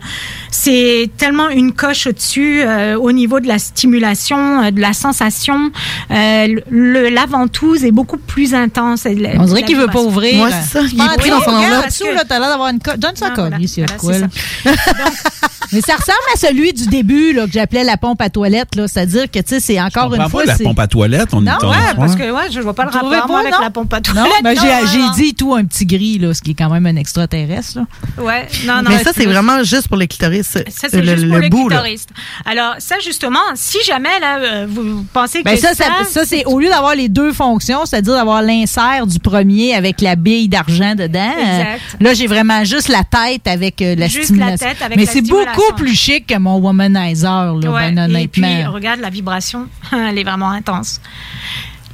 c'est 0.50 1.10
tellement 1.16 1.48
une 1.48 1.72
coche 1.72 2.06
au-dessus 2.06 2.62
euh, 2.62 2.96
au 2.98 3.12
niveau 3.12 3.40
de 3.40 3.48
la 3.48 3.58
stimulation, 3.58 4.62
euh, 4.64 4.70
de 4.70 4.80
la 4.80 4.92
sensation. 4.92 5.70
Euh, 6.10 6.46
le, 6.70 7.08
la 7.08 7.26
ventouse 7.26 7.84
est 7.84 7.90
beaucoup 7.90 8.18
plus 8.18 8.54
intense. 8.54 9.06
On 9.06 9.44
dirait 9.44 9.62
qu'il 9.62 9.76
veut 9.76 9.86
pas 9.86 10.00
ouvrir. 10.02 10.46
C'est 10.50 10.78
ça. 10.78 10.84
Il 10.92 11.00
Ah, 11.00 11.14
est 11.14 11.18
pris 11.18 11.30
dans 11.30 11.40
son 11.40 11.50
enveloppe. 11.50 11.86
dessous, 11.86 12.04
là, 12.14 12.22
t'as 12.28 12.38
l'air 12.38 12.48
d'avoir 12.48 12.68
une 12.68 12.78
coche. 12.80 12.98
Donne 12.98 13.16
sa 13.16 13.30
Non, 13.30 13.34
colle, 13.34 13.48
voilà, 13.50 13.64
ici, 13.64 13.80
il 13.80 13.80
y 13.80 13.84
a 13.84 13.86
de 13.96 14.00
voilà, 14.00 14.18
quoi, 14.28 14.28
c'est 14.64 14.70
là? 14.70 14.72
Mais 15.72 15.80
ça 15.80 15.94
ressemble 15.94 16.18
à 16.34 16.38
celui 16.38 16.74
du 16.74 16.86
début, 16.86 17.32
là, 17.32 17.46
que 17.46 17.52
j'appelais 17.52 17.82
la 17.84 17.96
pompe 17.96 18.20
à 18.20 18.28
toilette, 18.28 18.74
là. 18.76 18.86
C'est-à-dire 18.88 19.30
que, 19.30 19.38
tu 19.38 19.44
sais, 19.46 19.60
c'est 19.60 19.80
encore 19.80 20.14
une 20.14 20.28
fois. 20.28 20.42
pas 20.44 20.52
la 20.52 20.58
pompe 20.58 20.78
à 20.78 20.86
toilette, 20.86 21.32
on 21.32 21.40
Non, 21.40 21.52
est 21.62 21.64
Ouais, 21.66 21.76
parce 21.96 22.14
que 22.14 22.30
ouais, 22.30 22.50
je 22.52 22.60
vois 22.60 22.74
pas 22.74 22.84
le 22.84 22.90
rapport 22.90 23.08
moi, 23.08 23.26
pas, 23.26 23.40
avec 23.40 23.52
non? 23.52 23.60
la 23.60 23.70
pompe 23.70 23.94
à 23.94 23.96
Non, 23.96 24.02
toilette. 24.02 24.42
ben, 24.44 24.54
j'ai 24.60 24.66
non, 24.68 25.10
j'ai 25.16 25.22
dit 25.22 25.34
tout 25.34 25.54
un 25.54 25.64
petit 25.64 25.86
gris, 25.86 26.18
là, 26.18 26.34
ce 26.34 26.42
qui 26.42 26.50
est 26.50 26.54
quand 26.54 26.68
même 26.68 26.84
un 26.84 26.96
extraterrestre, 26.96 27.78
là. 27.78 28.22
Ouais, 28.22 28.46
non, 28.66 28.81
non. 28.82 28.90
Mais 28.90 29.02
ça, 29.02 29.10
c'est 29.14 29.26
vraiment 29.26 29.62
juste 29.64 29.88
pour 29.88 29.96
le 29.96 30.06
clitoris. 30.06 30.46
Ça, 30.46 30.60
c'est 30.90 31.00
le, 31.00 31.16
juste 31.16 31.26
pour 31.28 31.36
le 31.36 31.42
le, 31.42 31.48
bout, 31.48 31.68
là. 31.68 31.76
clitoris. 31.82 32.06
Alors, 32.44 32.74
ça, 32.78 32.96
justement, 33.04 33.38
si 33.54 33.78
jamais, 33.84 34.18
là, 34.20 34.38
euh, 34.38 34.66
vous 34.68 35.04
pensez 35.12 35.40
que 35.40 35.44
Ben 35.44 35.56
ça, 35.56 35.74
ça, 35.74 35.84
ça, 36.08 36.24
c'est 36.24 36.44
au 36.44 36.58
lieu 36.60 36.68
d'avoir 36.68 36.94
les 36.94 37.08
deux 37.08 37.32
fonctions, 37.32 37.84
c'est-à-dire 37.86 38.14
d'avoir 38.14 38.42
l'insert 38.42 39.06
du 39.06 39.18
premier 39.18 39.74
avec 39.74 40.00
la 40.00 40.16
bille 40.16 40.48
d'argent 40.48 40.94
dedans. 40.94 41.32
Exact. 41.38 41.80
euh, 42.00 42.04
là, 42.04 42.14
j'ai 42.14 42.26
vraiment 42.26 42.64
juste 42.64 42.88
la 42.88 43.04
tête 43.04 43.46
avec 43.46 43.80
euh, 43.82 43.94
la 43.96 44.06
Juste 44.06 44.18
la 44.18 44.24
stimulation. 44.56 44.68
tête 44.68 44.82
avec 44.82 44.96
Mais 44.98 45.06
c'est 45.06 45.22
beaucoup 45.22 45.72
plus 45.76 45.94
chic 45.94 46.26
que 46.26 46.38
mon 46.38 46.56
womanizer, 46.58 47.54
là, 47.56 47.70
Ouais, 47.70 47.92
ben 47.92 48.14
et 48.16 48.28
puis, 48.28 48.42
honnêtement. 48.42 48.72
regarde, 48.72 49.00
la 49.00 49.10
vibration, 49.10 49.66
elle 49.92 50.18
est 50.18 50.24
vraiment 50.24 50.50
intense. 50.50 51.00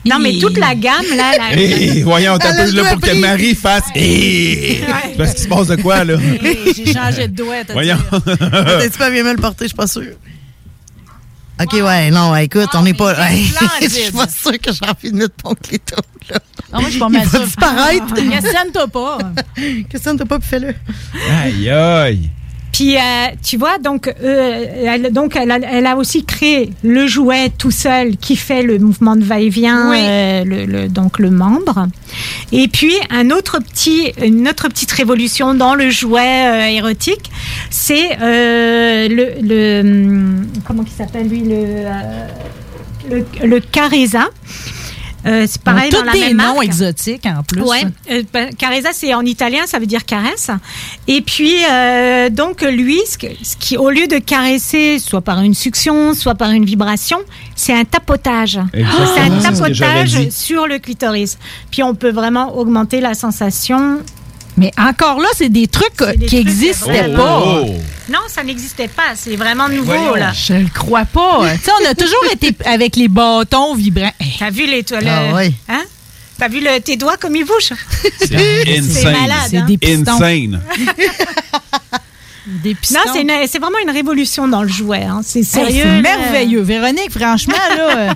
Non, 0.05 0.19
mais 0.21 0.39
toute 0.39 0.57
la 0.57 0.75
gamme, 0.75 1.05
là, 1.17 1.33
la... 1.37 1.53
Hé, 1.61 2.03
voyons, 2.03 2.39
t'as 2.39 2.55
peu 2.65 2.71
là 2.73 2.93
pour 2.93 3.01
que. 3.01 3.15
Marie 3.21 3.55
fasse. 3.55 3.85
Hé! 3.95 4.81
Ouais. 4.87 5.15
Parce 5.19 5.35
qu'il 5.35 5.43
se 5.45 5.49
passe 5.49 5.67
de 5.67 5.77
quoi, 5.77 6.05
là? 6.05 6.15
Hey, 6.43 6.73
j'ai 6.75 6.93
changé 6.93 7.29
de 7.29 7.35
doigt. 7.35 7.65
t'as 7.67 7.73
Voyons. 7.75 7.99
T'es-tu 8.81 8.99
pas 8.99 9.11
bien 9.11 9.25
me 9.25 9.33
le 9.33 9.39
porter? 9.39 9.65
Je 9.65 9.69
suis 9.69 9.77
pas 9.77 9.87
sûre. 9.87 10.15
OK, 11.61 11.73
ouais, 11.73 12.11
non, 12.13 12.31
ouais, 12.31 12.45
écoute, 12.45 12.69
on 12.75 12.83
n'est 12.83 12.95
pas. 12.95 13.13
ouais, 13.15 13.43
Je 13.83 13.89
suis 13.89 14.13
pas 14.13 14.29
sûre 14.29 14.53
que 14.61 14.71
j'ai 14.73 14.89
envie 14.89 15.11
de 15.11 15.17
mettre 15.17 15.35
ton 15.43 15.55
clito, 15.55 15.97
là. 16.31 16.37
Non, 16.73 16.81
moi, 16.81 16.85
je 16.85 16.91
suis 16.93 17.01
pas 17.01 17.07
Il 17.11 17.13
mal 17.15 17.25
va 17.27 17.31
sûre. 17.31 17.45
disparaître. 17.47 18.15
Questionne-toi 18.15 18.87
pas. 18.89 19.19
Questionne-toi 19.91 20.27
pas, 20.27 20.39
puis 20.39 20.49
fais-le. 20.49 20.75
Aïe, 21.43 21.69
aïe. 21.71 22.31
Puis, 22.73 22.97
euh, 22.97 23.01
tu 23.43 23.57
vois, 23.57 23.79
donc, 23.79 24.09
euh, 24.23 24.65
elle, 24.85 25.13
donc 25.13 25.35
elle, 25.37 25.51
a, 25.51 25.59
elle 25.59 25.87
a 25.87 25.97
aussi 25.97 26.25
créé 26.25 26.71
le 26.85 27.07
jouet 27.07 27.51
tout 27.57 27.71
seul 27.71 28.17
qui 28.17 28.37
fait 28.37 28.63
le 28.63 28.79
mouvement 28.79 29.17
de 29.17 29.25
va-et-vient, 29.25 29.91
Oui. 29.91 29.99
euh, 30.01 30.45
le, 30.45 30.65
le- 30.67 30.89
donc 30.89 31.19
le 31.19 31.31
membre. 31.31 31.89
Et 32.53 32.69
puis, 32.69 32.93
un 33.11 33.31
autre 33.31 33.59
petit, 33.61 34.13
une 34.23 34.47
autre 34.49 34.69
petite 34.69 34.93
révolution 34.93 35.55
dans 35.55 35.75
le 35.75 35.91
jouet 35.91 36.73
érotique, 36.75 37.31
c'est 37.71 38.17
le, 38.21 39.41
le, 39.43 39.81
hum, 39.81 40.47
comment 40.67 40.85
il 40.87 40.93
s'appelle 40.93 41.29
lui, 41.29 41.41
le, 41.41 41.85
le, 43.11 43.27
le 43.47 43.61
Careza. 43.61 44.29
Euh, 45.27 45.47
c'est 45.49 45.63
pareil 45.63 45.91
Tous 45.91 45.99
dans 45.99 46.05
la 46.05 46.13
des 46.13 46.21
même 46.21 46.37
noms 46.37 46.55
marque. 46.55 46.65
exotiques 46.65 47.27
en 47.27 47.43
plus. 47.43 47.63
Ouais, 47.63 47.85
euh, 48.11 48.23
carezza 48.57 48.91
c'est 48.93 49.13
en 49.15 49.23
italien, 49.23 49.67
ça 49.67 49.79
veut 49.79 49.87
dire 49.87 50.05
caresse. 50.05 50.51
Et 51.09 51.23
puis 51.23 51.55
euh, 51.71 52.31
donc 52.31 52.63
lui, 52.63 53.01
ce, 53.07 53.57
qui 53.59 53.77
au 53.77 53.91
lieu 53.91 54.07
de 54.07 54.19
caresser, 54.19 54.99
soit 54.99 55.21
par 55.23 55.41
une 55.41 55.55
succion, 55.55 56.15
soit 56.15 56.35
par 56.37 56.51
une 56.51 56.65
vibration, 56.65 57.19
c'est 57.57 57.75
un 57.75 57.85
tapotage. 57.85 58.61
Exactement, 58.73 59.07
C'est 59.15 59.49
un 59.49 59.55
ce 59.55 59.61
tapotage 59.63 60.31
sur 60.31 60.67
le 60.67 60.79
clitoris. 60.79 61.39
Puis 61.71 61.83
on 61.83 61.95
peut 61.95 62.11
vraiment 62.11 62.57
augmenter 62.57 63.01
la 63.01 63.15
sensation. 63.15 64.01
Mais 64.59 64.73
encore 64.77 65.21
là, 65.21 65.29
c'est 65.37 65.49
des 65.49 65.69
trucs 65.69 66.03
euh, 66.03 66.15
des 66.15 66.27
qui 66.27 66.37
n'existaient 66.37 67.15
pas. 67.15 67.65
Non, 68.11 68.19
ça 68.27 68.43
n'existait 68.43 68.89
pas. 68.89 69.15
C'est 69.15 69.37
vraiment 69.37 69.69
nouveau 69.69 69.93
Voyons, 69.93 70.15
là. 70.15 70.33
Je 70.33 70.55
le 70.55 70.69
crois 70.69 71.05
pas. 71.05 71.43
tu 71.55 71.61
sais, 71.65 71.71
on 71.83 71.91
a 71.91 71.95
toujours 71.95 72.25
été 72.33 72.53
avec 72.65 72.97
les 72.97 73.09
bâtons 73.09 73.75
vibrants. 73.75 74.13
Hey, 74.19 74.35
T'as 74.39 74.51
vu 74.51 74.67
les 74.67 74.83
toilettes 74.83 75.13
Ah 75.31 75.35
ouais. 75.35 75.53
Hein? 75.69 75.83
T'as 76.39 76.49
vu 76.49 76.61
le, 76.61 76.81
tes 76.81 76.97
doigts 76.97 77.17
comme 77.17 77.37
ils 77.37 77.45
bougent? 77.45 77.73
C'est 78.19 78.27
C'est 78.29 78.79
insane. 78.79 79.13
malade. 79.13 79.37
C'est 79.51 79.57
hein? 79.59 79.65
des 79.67 79.79
pistons. 79.79 80.13
Insane. 80.13 80.61
Des 82.63 82.75
pistons. 82.75 82.99
Non, 83.07 83.13
c'est 83.47 83.59
vraiment 83.59 83.77
une 83.85 83.91
révolution 83.91 84.49
dans 84.49 84.63
le 84.63 84.69
jouet. 84.69 85.03
hein. 85.05 85.21
C'est 85.23 85.41
Hey, 85.41 85.45
sérieux. 85.45 85.83
c'est 85.85 86.01
merveilleux. 86.01 86.63
Véronique, 86.63 87.11
franchement, 87.11 87.55
là. 87.77 88.15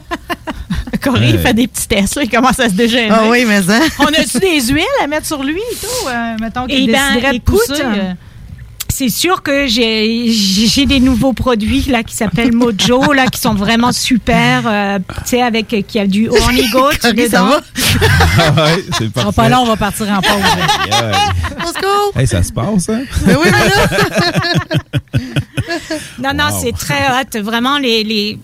Euh, 1.07 1.11
Corey, 1.11 1.31
il 1.31 1.39
fait 1.39 1.55
des 1.55 1.67
petits 1.67 1.89
tests, 1.89 2.17
là, 2.17 2.23
il 2.25 2.31
commence 2.31 2.59
à 2.61 2.69
se 2.69 2.75
dégêner. 2.75 3.09
Ah 3.11 3.23
oui, 3.29 3.45
mais 3.47 3.63
ça. 3.63 3.79
On 3.99 4.07
a-tu 4.07 4.39
des 4.39 4.61
huiles 4.61 4.85
à 5.03 5.07
mettre 5.07 5.27
sur 5.27 5.43
lui 5.43 5.57
et 5.59 5.75
tout? 5.77 6.09
euh, 6.09 6.37
mettons 6.41 6.67
qu'il 6.67 6.89
Eh 6.89 6.93
ben, 6.93 7.09
déciderait 7.09 7.33
de 7.33 7.37
écoute, 7.37 7.61
pousser, 7.69 7.83
euh, 7.85 8.13
c'est 8.95 9.09
sûr 9.09 9.43
que 9.43 9.67
j'ai 9.67 10.27
j'ai 10.31 10.85
des 10.85 11.01
nouveaux 11.01 11.33
produits 11.33 11.81
là 11.89 12.03
qui 12.03 12.15
s'appellent 12.15 12.53
Mojo 12.53 13.13
là 13.15 13.27
qui 13.27 13.41
sont 13.41 13.55
vraiment 13.55 13.91
super. 13.91 14.63
euh, 14.67 14.99
tu 15.25 15.31
sais 15.31 15.43
avec 15.43 15.73
euh, 15.73 15.81
qui 15.81 15.99
a 15.99 16.07
du 16.07 16.29
horny 16.29 16.69
goat 16.73 16.93
dedans. 17.15 17.47
va? 17.47 17.61
Ah 18.39 18.53
ouais, 18.67 19.09
va 19.15 19.33
pas 19.33 19.49
là, 19.49 19.61
on 19.63 19.65
va 19.65 19.77
partir 19.77 20.07
en 20.11 20.21
pause. 20.21 20.31
Aïe. 20.31 21.13
Let's 21.59 21.73
go! 21.81 22.13
Hey, 22.21 22.27
ça 22.27 22.43
se 22.43 22.53
passe, 22.53 22.89
hein? 22.91 23.03
Mais 23.27 23.35
oui, 23.35 23.49
mais. 23.51 25.19
Non 26.19 26.33
non 26.35 26.51
Wow. 26.53 26.61
c'est 26.63 26.73
très 26.73 27.07
hot 27.09 27.41
vraiment 27.43 27.79
les 27.79 28.05
les 28.05 28.39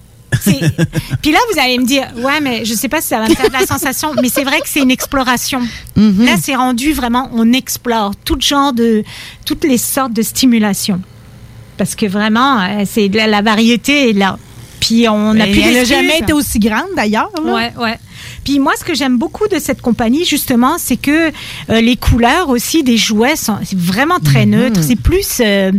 Puis 0.45 1.33
là, 1.33 1.39
vous 1.53 1.61
allez 1.61 1.79
me 1.79 1.85
dire, 1.85 2.07
ouais, 2.17 2.41
mais 2.41 2.65
je 2.65 2.75
sais 2.75 2.89
pas 2.89 3.01
si 3.01 3.09
ça 3.09 3.19
va 3.19 3.29
me 3.29 3.35
faire 3.35 3.49
de 3.49 3.53
la 3.53 3.67
sensation, 3.67 4.13
mais 4.21 4.29
c'est 4.29 4.45
vrai 4.45 4.61
que 4.61 4.69
c'est 4.69 4.81
une 4.81 4.91
exploration. 4.91 5.61
Mm-hmm. 5.97 6.25
Là, 6.25 6.33
c'est 6.43 6.57
rendu 6.57 6.93
vraiment, 6.93 7.31
on 7.33 7.53
explore 7.53 8.15
tout 8.25 8.39
genre 8.41 8.73
de, 8.73 9.05
toutes 9.45 9.65
les 9.65 9.79
sortes 9.79 10.13
de 10.13 10.23
stimulation. 10.23 11.01
Parce 11.77 11.95
que 11.95 12.07
vraiment, 12.07 12.61
euh, 12.61 12.85
c'est 12.87 13.09
la, 13.09 13.27
la 13.27 13.43
variété 13.43 14.11
est 14.11 14.13
là. 14.13 14.39
Puis 14.81 15.09
on 15.09 15.35
n'a 15.35 15.47
plus 15.47 15.61
elle 15.61 15.75
n'a 15.75 15.85
jamais 15.85 16.19
été 16.19 16.33
aussi 16.33 16.59
grande, 16.59 16.89
d'ailleurs. 16.97 17.31
Ouais, 17.45 17.73
ouais. 17.79 17.99
Puis 18.45 18.59
moi, 18.59 18.73
ce 18.79 18.85
que 18.85 18.95
j'aime 18.95 19.19
beaucoup 19.19 19.49
de 19.49 19.59
cette 19.59 19.81
compagnie, 19.83 20.25
justement, 20.25 20.77
c'est 20.79 20.97
que 20.97 21.29
euh, 21.71 21.81
les 21.81 21.97
couleurs 21.97 22.49
aussi 22.49 22.83
des 22.83 22.97
jouets 22.97 23.37
sont 23.37 23.59
vraiment 23.75 24.19
très 24.19 24.47
Mhm. 24.47 24.51
neutres. 24.51 24.81
C'est 24.83 24.97
plus, 25.01 25.41
euh, 25.41 25.73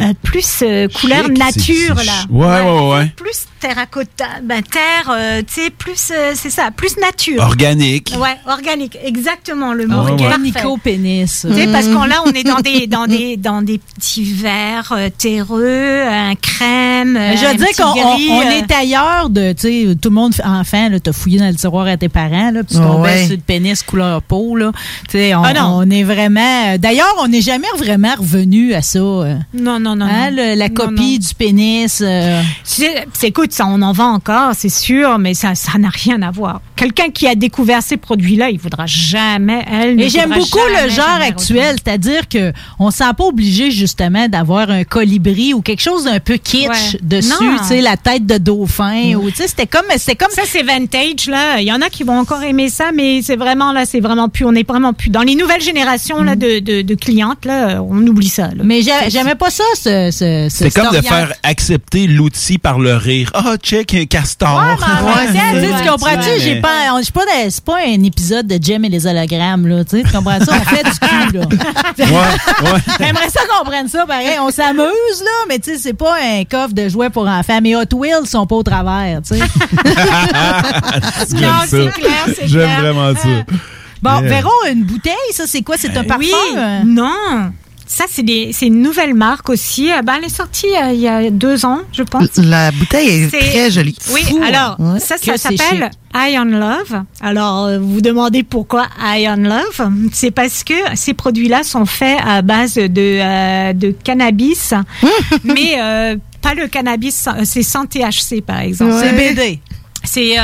euh, 0.00 0.12
plus 0.22 0.60
euh, 0.62 0.88
couleur 0.88 1.26
Chic, 1.26 1.38
nature 1.38 1.98
c'est- 1.98 2.04
là. 2.04 2.24
Ouais, 2.30 2.60
ouais, 2.62 2.88
ouais. 2.98 3.12
Plus 3.16 3.46
terracotta, 3.60 4.24
ben 4.42 4.62
terre, 4.62 5.10
euh, 5.10 5.42
tu 5.42 5.62
sais, 5.62 5.70
plus 5.70 6.10
euh, 6.12 6.32
c'est 6.34 6.48
ça, 6.50 6.70
plus 6.70 6.96
nature. 6.96 7.42
Organique. 7.42 8.12
Ouais, 8.18 8.36
organique, 8.50 8.96
exactement 9.04 9.74
le 9.74 9.86
mot. 9.86 9.96
Ah, 9.98 10.04
ouais. 10.04 10.16
Parfait. 10.16 10.24
Organico-pénis. 10.24 11.46
Tu 11.48 11.54
sais, 11.54 11.66
parce 11.70 11.86
qu'on 11.88 12.04
là, 12.04 12.22
on 12.26 12.30
est 12.32 12.42
dans 12.44 12.60
des 12.60 12.86
dans 12.86 13.06
des 13.06 13.36
dans 13.36 13.60
des 13.62 13.78
petits 13.78 14.24
verres 14.24 14.92
euh, 14.96 15.08
terreux, 15.16 16.02
un 16.08 16.34
crème. 16.36 17.18
Je 17.36 17.46
veux 17.46 17.54
dire 17.56 17.68
qu'on 17.76 17.90
on- 18.00 18.14
gris, 18.16 18.28
on 18.30 18.40
euh, 18.40 18.50
est 18.50 18.72
ailleurs 18.72 19.28
de, 19.30 19.52
tu 19.52 19.60
sais, 19.90 19.94
tout 20.00 20.08
le 20.08 20.14
monde 20.14 20.32
enfant, 20.44 20.88
là, 20.88 20.98
t'as 21.00 21.12
fouillé 21.12 21.38
dans 21.38 21.48
le 21.48 21.56
tiroir 21.70 21.86
à 21.86 21.96
tes 21.96 22.08
parents, 22.08 22.50
là, 22.50 22.62
puis 22.64 22.76
tu 22.76 22.82
tombais 22.82 23.08
ouais. 23.08 23.24
sur 23.26 23.36
le 23.36 23.42
pénis 23.42 23.82
couleur 23.82 24.22
peau, 24.22 24.56
là. 24.56 24.72
Tu 25.08 25.12
sais, 25.18 25.34
on, 25.34 25.42
Ah 25.42 25.52
non. 25.54 25.78
on 25.84 25.90
est 25.90 26.02
vraiment. 26.02 26.76
D'ailleurs, 26.78 27.14
on 27.20 27.28
n'est 27.28 27.40
jamais 27.40 27.68
vraiment 27.78 28.12
revenu 28.18 28.74
à 28.74 28.82
ça. 28.82 28.98
euh. 28.98 29.36
Non, 29.54 29.78
non, 29.78 29.96
non. 29.96 30.06
Hein, 30.06 30.30
non. 30.30 30.36
le- 30.36 30.54
la 30.56 30.68
copie 30.68 31.18
non. 31.20 31.26
du 31.28 31.34
pénis. 31.36 32.02
euh. 32.04 32.42
Écoute, 33.22 33.52
ça, 33.52 33.66
on 33.66 33.80
en 33.82 33.92
vend 33.92 34.12
encore, 34.14 34.52
c'est 34.56 34.68
sûr, 34.68 35.18
mais 35.18 35.34
ça, 35.34 35.54
ça 35.54 35.78
n'a 35.78 35.88
rien 35.90 36.20
à 36.22 36.30
voir. 36.30 36.60
Quelqu'un 36.76 37.10
qui 37.10 37.26
a 37.26 37.34
découvert 37.34 37.82
ces 37.82 37.96
produits-là, 37.96 38.50
il 38.50 38.58
voudra 38.58 38.86
jamais, 38.86 39.64
elle. 39.70 40.00
Et 40.00 40.08
j'aime 40.08 40.30
beaucoup 40.30 40.58
jamais, 40.74 40.84
le 40.84 40.90
genre 40.90 41.20
actuel, 41.20 41.76
c'est-à-dire 41.84 42.28
que 42.28 42.52
on 42.78 42.86
ne 42.86 42.90
sent 42.92 43.04
pas 43.16 43.24
obligé 43.24 43.70
justement 43.70 44.28
d'avoir 44.28 44.70
un 44.70 44.84
colibri 44.84 45.54
ou 45.54 45.60
quelque 45.60 45.82
chose 45.82 46.04
d'un 46.04 46.20
peu 46.20 46.36
kitsch 46.36 46.60
Ouais. 46.68 46.98
dessus, 47.02 47.32
tu 47.60 47.64
sais, 47.64 47.80
la 47.80 47.96
tête 47.96 48.26
de 48.26 48.38
dauphin 48.38 49.14
ou 49.14 49.30
sais, 49.30 49.46
c'était 49.48 49.66
comme 49.66 49.84
c'était 49.96 50.16
comme 50.16 50.30
Ça, 50.30 50.42
c'est 50.46 50.62
vintage, 50.62 51.26
là. 51.28 51.59
Il 51.60 51.66
y 51.68 51.72
en 51.72 51.80
a 51.82 51.88
qui 51.90 52.02
vont 52.04 52.18
encore 52.18 52.42
aimer 52.42 52.68
ça, 52.68 52.90
mais 52.94 53.20
c'est 53.22 53.36
vraiment, 53.36 53.72
là, 53.72 53.84
c'est 53.86 54.00
vraiment 54.00 54.28
plus, 54.28 54.44
on 54.44 54.54
est 54.54 54.66
vraiment 54.68 54.92
plus. 54.92 55.10
Dans 55.10 55.22
les 55.22 55.34
nouvelles 55.34 55.60
générations, 55.60 56.22
là, 56.22 56.36
de, 56.36 56.58
de, 56.60 56.82
de 56.82 56.94
clientes, 56.94 57.44
là, 57.44 57.82
on 57.82 57.98
oublie 58.06 58.28
ça, 58.28 58.48
là. 58.48 58.62
mais 58.64 58.82
j'ai- 58.82 59.08
j'aimais 59.10 59.34
pas 59.34 59.50
ça 59.50 59.64
ce, 59.76 60.10
ce, 60.10 60.48
ce 60.50 60.64
C'est 60.64 60.70
comme 60.70 60.94
de 60.94 61.00
faire 61.02 61.32
accepter 61.42 62.06
l'outil 62.06 62.58
par 62.58 62.78
le 62.78 62.94
rire. 62.96 63.30
Ah, 63.34 63.54
check 63.62 63.94
un 63.94 64.04
castor. 64.06 64.60
Ouais, 64.60 64.76
tu 65.26 65.32
sais, 65.32 65.38
tu 65.76 65.82
Ouais, 65.82 65.88
comprends-tu? 65.88 66.28
mais- 66.28 66.40
J'ai 66.40 66.60
pas, 66.60 66.68
pas 67.14 67.20
c'est 67.48 67.64
pas 67.64 67.78
un 67.86 68.02
épisode 68.04 68.46
de 68.46 68.62
Jem 68.62 68.84
et 68.84 68.88
les 68.88 69.06
hologrammes, 69.06 69.66
là. 69.66 69.84
Tu 69.84 70.02
comprends 70.02 70.38
ça? 70.40 70.52
On 70.60 70.64
fait 70.74 70.84
du 70.84 70.90
cul, 70.90 71.36
là. 71.38 71.44
Ouais, 71.98 72.06
ouais. 72.06 72.78
J'aimerais 72.98 73.28
ça 73.28 73.40
qu'on 73.48 73.64
prenne 73.64 73.88
ça, 73.88 74.06
pareil. 74.06 74.38
On 74.40 74.50
s'amuse, 74.50 75.20
là, 75.20 75.44
mais 75.48 75.58
tu 75.58 75.72
sais, 75.72 75.78
c'est 75.78 75.92
pas 75.94 76.14
un 76.22 76.44
coffre 76.44 76.72
de 76.74 76.88
jouets 76.88 77.10
pour 77.10 77.26
enfants. 77.28 77.58
Mais 77.62 77.76
Hot 77.76 77.84
Wheels 77.94 78.26
sont 78.26 78.46
pas 78.46 78.56
au 78.56 78.62
travers, 78.62 79.20
tu 79.22 79.36
sais. 79.36 79.44
J'aime 81.50 81.80
Non, 81.80 81.86
ça. 81.90 81.92
c'est 81.94 82.00
clair, 82.00 82.26
c'est 82.36 82.48
J'aime 82.48 82.80
vraiment 82.80 83.14
ça. 83.14 83.28
Bon, 84.02 84.10
Yeah. 84.20 84.28
Véron, 84.30 84.50
une 84.72 84.84
bouteille, 84.84 85.12
ça, 85.32 85.44
c'est 85.46 85.60
quoi? 85.62 85.76
C'est 85.78 85.94
un 85.96 86.04
parfum? 86.04 86.22
Oui, 86.22 86.54
euh? 86.56 86.80
non. 86.86 87.50
ça, 87.86 88.04
c'est 88.08 88.22
des- 88.22 88.50
c'est 88.54 88.68
une 88.68 88.80
nouvelle 88.80 89.12
marque 89.14 89.48
aussi. 89.50 89.90
Euh, 89.92 90.00
ben, 90.02 90.14
elle 90.18 90.24
est 90.24 90.34
sortie 90.34 90.68
euh, 90.80 90.92
il 90.92 91.00
y 91.00 91.08
a 91.08 91.28
deux 91.28 91.66
ans, 91.66 91.80
je 91.92 92.02
pense. 92.04 92.28
La 92.36 92.70
bouteille 92.70 93.08
est, 93.24 93.28
C'est- 93.28 93.38
très 93.50 93.70
jolie. 93.70 93.96
Oui, 94.14 94.22
Fou, 94.22 94.40
alors, 94.42 94.76
hein? 94.78 94.98
ça, 95.00 95.16
ça 95.18 95.36
s'appelle 95.36 95.90
Iron 96.14 96.44
Love. 96.44 97.02
Alors, 97.20 97.68
vous 97.78 97.94
vous 97.94 98.00
demandez 98.00 98.42
pourquoi 98.42 98.86
Iron 99.16 99.36
Love? 99.36 99.90
C'est 100.14 100.30
parce 100.30 100.64
que 100.64 100.72
ces 100.94 101.12
produits-là 101.14 101.62
sont 101.62 101.84
faits 101.84 102.20
à 102.26 102.40
base 102.42 102.76
de, 102.76 102.88
euh, 103.20 103.72
de 103.74 103.90
cannabis, 104.02 104.72
mais 105.44 105.74
euh, 105.78 106.16
pas 106.40 106.54
le 106.54 106.68
cannabis, 106.68 107.28
c'est 107.44 107.62
sans 107.64 107.84
THC, 107.84 108.40
par 108.40 108.60
exemple. 108.60 108.92
Ouais. 108.92 109.10
CBD. 109.10 109.60
C'est... 110.04 110.36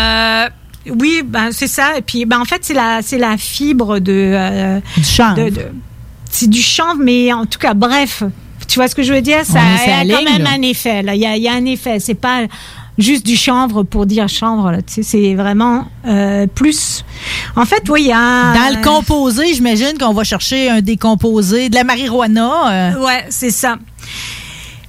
oui, 0.99 1.23
ben 1.25 1.51
c'est 1.53 1.67
ça. 1.67 1.97
Et 1.99 2.03
puis, 2.03 2.25
ben 2.25 2.41
en 2.41 2.45
fait, 2.45 2.59
c'est 2.63 2.75
la, 2.75 3.01
c'est 3.03 3.19
la 3.19 3.37
fibre 3.37 3.99
de 3.99 4.13
euh, 4.13 4.81
du 4.97 5.05
chanvre. 5.05 5.37
de- 5.45 5.51
de- 5.51 5.73
c'est 6.31 6.51
du 6.51 6.61
chanvre, 6.61 6.99
mais 7.01 7.33
en 7.33 7.47
tout 7.47 7.59
cas, 7.59 7.73
bref, 7.75 8.23
tu 8.69 8.79
vois 8.79 8.89
ce 8.89 8.95
que 8.95 9.03
je 9.03 9.13
veux 9.13 9.23
dire? 9.23 9.45
Ça 9.45 9.61
a 9.61 10.05
quand 10.05 10.23
même 10.25 10.43
là. 10.43 10.51
un 10.57 10.63
effet. 10.63 11.03
Là, 11.03 11.15
il 11.15 11.21
y 11.21 11.27
a, 11.27 11.37
il 11.37 11.43
y 11.43 11.49
a 11.49 11.53
un 11.55 11.65
effet. 11.65 11.99
C'est 12.01 12.15
pas 12.15 12.43
juste 12.99 13.25
du 13.25 13.37
chanvre 13.37 13.83
pour 13.85 14.07
dire 14.07 14.29
chanvre. 14.29 14.71
Là. 14.73 14.79
Tu 14.83 14.95
sais, 14.95 15.03
c'est 15.03 15.35
vraiment 15.35 15.87
euh, 16.07 16.47
plus. 16.47 17.05
En 17.55 17.65
fait, 17.65 17.83
oui, 17.89 18.03
il 18.03 18.07
y 18.09 18.13
a. 18.13 18.53
Dans 18.55 18.77
le 18.77 18.83
composé, 18.83 19.55
j'imagine 19.55 19.97
qu'on 19.99 20.13
va 20.13 20.25
chercher 20.25 20.69
un 20.69 20.81
décomposé, 20.83 21.69
de 21.69 21.75
la 21.75 21.85
marijuana. 21.85 22.93
euh, 22.97 23.05
Ouais, 23.05 23.25
c'est 23.31 23.51
ça. 23.51 23.77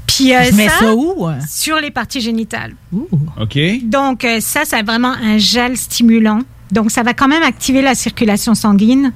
Puis 0.07 0.33
euh, 0.33 0.43
Je 0.49 0.55
mets 0.55 0.69
ça 0.69 0.95
où? 0.95 1.27
Sur 1.47 1.79
les 1.79 1.91
parties 1.91 2.21
génitales. 2.21 2.73
OK. 3.39 3.59
Donc, 3.83 4.25
euh, 4.25 4.39
ça, 4.39 4.61
c'est 4.63 4.81
vraiment 4.81 5.13
un 5.21 5.37
gel 5.37 5.77
stimulant. 5.77 6.39
Donc, 6.71 6.91
ça 6.91 7.03
va 7.03 7.13
quand 7.13 7.27
même 7.27 7.43
activer 7.43 7.81
la 7.81 7.93
circulation 7.95 8.55
sanguine. 8.55 9.13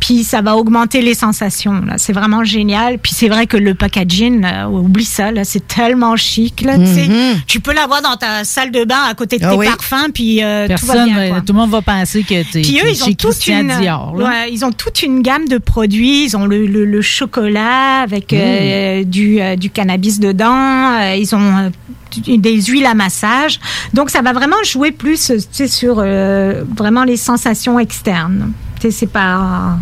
Puis, 0.00 0.22
ça 0.24 0.40
va 0.42 0.56
augmenter 0.56 1.02
les 1.02 1.14
sensations. 1.14 1.80
Là. 1.84 1.94
C'est 1.98 2.12
vraiment 2.12 2.44
génial. 2.44 2.98
Puis, 2.98 3.12
c'est 3.14 3.28
vrai 3.28 3.46
que 3.46 3.56
le 3.56 3.74
packaging, 3.74 4.40
là, 4.42 4.68
oublie 4.70 5.04
ça, 5.04 5.32
là, 5.32 5.44
c'est 5.44 5.66
tellement 5.66 6.16
chic. 6.16 6.60
Là, 6.62 6.76
tu. 6.76 6.82
Mhm. 7.10 7.40
Tu 7.46 7.60
peux 7.60 7.72
l'avoir 7.74 8.00
dans 8.02 8.16
ta 8.16 8.44
salle 8.44 8.70
de 8.70 8.84
bain 8.84 9.02
à 9.10 9.14
côté 9.14 9.38
de 9.38 9.44
Ah 9.44 9.50
tes 9.50 9.56
oui. 9.56 9.66
parfums. 9.66 10.10
Puis, 10.14 10.42
euh, 10.42 10.66
tout 10.68 10.86
va 10.86 10.92
Personne, 10.94 11.04
bien. 11.14 11.28
quoi. 11.28 11.36
euh, 11.38 11.40
tout 11.40 11.52
le 11.52 11.58
monde 11.58 11.70
va 11.70 11.82
penser 11.82 12.22
que 12.22 12.42
t'es 12.50 12.62
Puis 12.62 12.80
eux, 12.82 12.88
ils 12.90 13.02
ont 13.02 13.06
toute 13.06 13.18
Christian 13.18 13.60
une, 13.60 13.80
Dior. 13.80 14.14
là. 14.16 14.24
ouais, 14.28 14.52
ils 14.52 14.64
ont 14.64 14.72
toute 14.72 15.02
une 15.02 15.22
gamme 15.22 15.48
de 15.48 15.58
produits. 15.58 16.24
Ils 16.24 16.36
ont 16.36 16.46
le, 16.46 16.66
le- 16.66 16.84
le 16.84 17.02
chocolat 17.02 18.00
avec 18.02 18.32
euh, 18.32 19.04
du, 19.04 19.40
euh, 19.40 19.56
du 19.56 19.70
cannabis 19.70 20.20
dedans. 20.20 20.94
Euh, 21.00 21.14
ils 21.16 21.34
ont 21.34 21.56
euh, 21.56 21.68
des 22.38 22.62
huiles 22.62 22.86
à 22.86 22.94
massage. 22.94 23.58
Donc 23.94 24.10
ça 24.10 24.22
va 24.22 24.32
vraiment 24.32 24.56
jouer 24.64 24.92
plus, 24.92 25.30
euh, 25.30 25.36
tu 25.36 25.42
sais, 25.50 25.68
sur 25.68 25.96
euh, 25.98 26.64
vraiment 26.76 27.04
les 27.04 27.16
sensations 27.16 27.78
externes. 27.78 28.52
C'est 28.90 29.06
pas. 29.06 29.78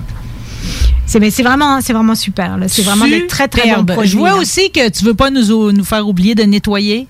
C'est 1.06 1.20
mais 1.20 1.30
c'est 1.30 1.42
vraiment 1.42 1.80
c'est 1.80 1.92
vraiment 1.92 2.14
super. 2.14 2.58
C'est 2.68 2.82
vraiment 2.82 3.06
des 3.06 3.26
très 3.26 3.48
très 3.48 3.74
bons 3.74 3.84
produits. 3.84 4.10
Je 4.10 4.16
vois 4.16 4.30
là. 4.30 4.36
aussi 4.36 4.70
que 4.70 4.88
tu 4.90 5.04
veux 5.04 5.14
pas 5.14 5.30
nous, 5.30 5.72
nous 5.72 5.84
faire 5.84 6.06
oublier 6.08 6.34
de 6.34 6.42
nettoyer 6.42 7.06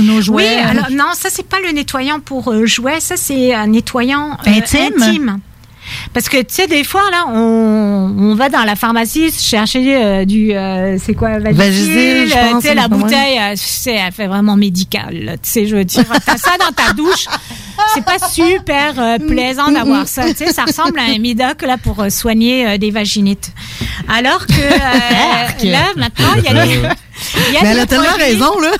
nos 0.00 0.20
jouets. 0.20 0.48
Oui, 0.48 0.60
alors 0.60 0.90
non, 0.90 1.12
ça 1.14 1.28
c'est 1.30 1.46
pas 1.46 1.58
le 1.60 1.72
nettoyant 1.72 2.20
pour 2.20 2.48
euh, 2.48 2.66
jouets, 2.66 3.00
ça 3.00 3.16
c'est 3.16 3.52
un 3.52 3.66
nettoyant 3.66 4.38
euh, 4.46 4.50
Intime? 4.50 5.02
intime. 5.02 5.40
Parce 6.14 6.28
que 6.28 6.38
tu 6.38 6.46
sais 6.54 6.66
des 6.66 6.84
fois 6.84 7.02
là 7.10 7.24
on, 7.28 8.14
on 8.18 8.34
va 8.34 8.48
dans 8.48 8.64
la 8.64 8.76
pharmacie 8.76 9.30
chercher 9.32 9.96
euh, 9.96 10.24
du 10.24 10.52
euh, 10.52 10.96
c'est 11.02 11.14
quoi 11.14 11.38
Vagisil, 11.38 12.32
euh, 12.36 12.54
tu 12.60 12.68
sais 12.68 12.74
la 12.74 12.88
bouteille 12.88 13.38
euh, 13.40 13.52
tu 13.52 13.58
sais 13.58 13.94
elle 13.94 14.12
fait 14.12 14.26
vraiment 14.26 14.56
médical 14.56 15.14
là, 15.24 15.32
tu 15.38 15.48
sais 15.50 15.66
je 15.66 15.76
veux 15.76 15.84
dire 15.84 16.04
t'as 16.26 16.36
ça 16.36 16.52
dans 16.58 16.72
ta 16.72 16.92
douche. 16.92 17.26
C'est 17.94 18.04
pas 18.04 18.18
super 18.30 18.94
plaisant 19.26 19.70
d'avoir 19.72 20.06
ça 20.06 20.28
tu 20.28 20.36
sais 20.36 20.52
ça 20.52 20.64
ressemble 20.64 20.98
à 20.98 21.04
un 21.14 21.18
médoc 21.18 21.62
là 21.62 21.76
pour 21.82 22.04
soigner 22.10 22.78
des 22.78 22.90
vaginites. 22.90 23.52
Alors 24.08 24.46
que 24.46 25.66
là 25.66 25.84
maintenant 25.96 26.34
il 26.38 26.44
y 26.44 26.48
a 26.48 26.66
des 26.66 26.74
y 27.52 27.56
a 27.56 27.62
Mais 27.62 27.68
elle 27.70 27.74
des 27.76 27.80
a 27.82 27.86
tellement 27.86 28.04
produits- 28.06 28.24
raison, 28.24 28.60
là. 28.60 28.70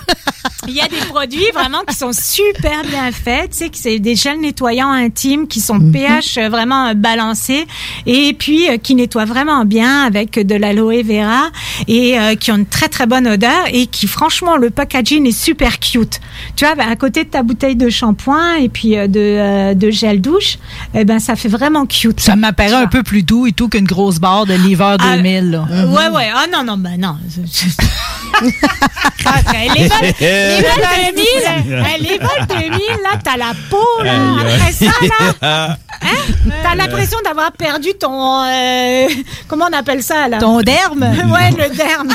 il 0.69 0.75
y 0.75 0.81
a 0.81 0.89
des 0.89 0.97
produits 1.09 1.51
vraiment 1.55 1.83
qui 1.89 1.95
sont 1.95 2.13
super 2.13 2.83
bien 2.85 3.11
faits, 3.13 3.51
tu 3.53 3.59
sais, 3.59 3.71
c'est 3.73 3.99
des 3.99 4.17
gels 4.17 4.41
nettoyants 4.41 4.91
intimes 4.91 5.47
qui 5.47 5.61
sont 5.61 5.79
pH 5.93 6.39
euh, 6.39 6.49
vraiment 6.49 6.93
balancés 7.03 7.67
et 8.07 8.33
puis 8.39 8.69
euh, 8.71 8.79
qui 8.79 8.95
nettoient 8.95 9.25
vraiment 9.27 9.65
bien 9.67 10.05
avec 10.05 10.35
de 10.39 10.55
l'aloe 10.55 11.03
vera 11.03 11.51
et 11.89 12.19
euh, 12.19 12.35
qui 12.37 12.51
ont 12.53 12.57
une 12.57 12.67
très 12.67 12.89
très 12.89 13.07
bonne 13.07 13.27
odeur 13.29 13.65
et 13.73 13.87
qui 13.87 14.07
franchement 14.07 14.57
le 14.57 14.71
packaging 14.71 15.27
est 15.27 15.39
super 15.39 15.79
cute. 15.81 16.21
Tu 16.57 16.65
vois, 16.65 16.75
à 16.85 16.97
côté 16.97 17.25
de 17.25 17.29
ta 17.29 17.43
bouteille 17.43 17.77
de 17.77 17.91
shampoing 17.91 18.55
et 18.57 18.69
puis 18.69 18.97
euh, 18.97 19.07
de, 19.09 19.21
euh, 19.21 19.75
de 19.75 19.91
gel 19.91 20.21
douche, 20.21 20.59
eh 20.95 21.05
ben 21.05 21.19
ça 21.19 21.37
fait 21.37 21.49
vraiment 21.49 21.85
cute. 21.87 22.21
Ça 22.21 22.37
m'apparaît 22.37 22.73
un 22.73 22.87
peu 22.87 23.03
plus 23.03 23.23
doux 23.23 23.47
et 23.47 23.53
tout 23.53 23.69
qu'une 23.69 23.85
grosse 23.87 24.19
barre 24.21 24.47
de 24.47 24.55
l'hiver 24.55 24.97
Ah, 25.01 25.17
2000. 25.17 25.51
là. 25.51 25.67
Ouais, 25.89 26.09
ouais. 26.17 26.29
Ah 26.35 26.47
non, 26.53 26.65
non, 26.65 26.77
ben 26.79 26.97
non. 26.99 27.17
Ah, 29.25 29.41
les 29.77 29.87
vols, 29.89 29.99
les 30.21 30.63
vols 30.63 31.15
2000, 31.15 31.27
hein, 31.47 31.85
les 32.01 32.19
vols 32.19 32.47
2000, 32.49 32.71
là, 33.03 33.19
t'as 33.23 33.37
la 33.37 33.53
peau, 33.71 34.05
là. 34.05 34.13
Après 34.41 34.73
ça, 34.73 34.87
là, 35.43 35.79
hein, 36.05 36.51
t'as 36.63 36.75
l'impression 36.75 37.19
d'avoir 37.25 37.53
perdu 37.53 37.95
ton... 37.95 38.43
euh, 38.45 39.09
comment 39.49 39.67
on 39.71 39.77
appelle 39.77 40.03
ça, 40.03 40.29
là? 40.29 40.39
Ton 40.39 40.61
derme? 40.61 41.03
Ouais, 41.03 41.51
le 41.51 41.75
derme. 41.75 42.09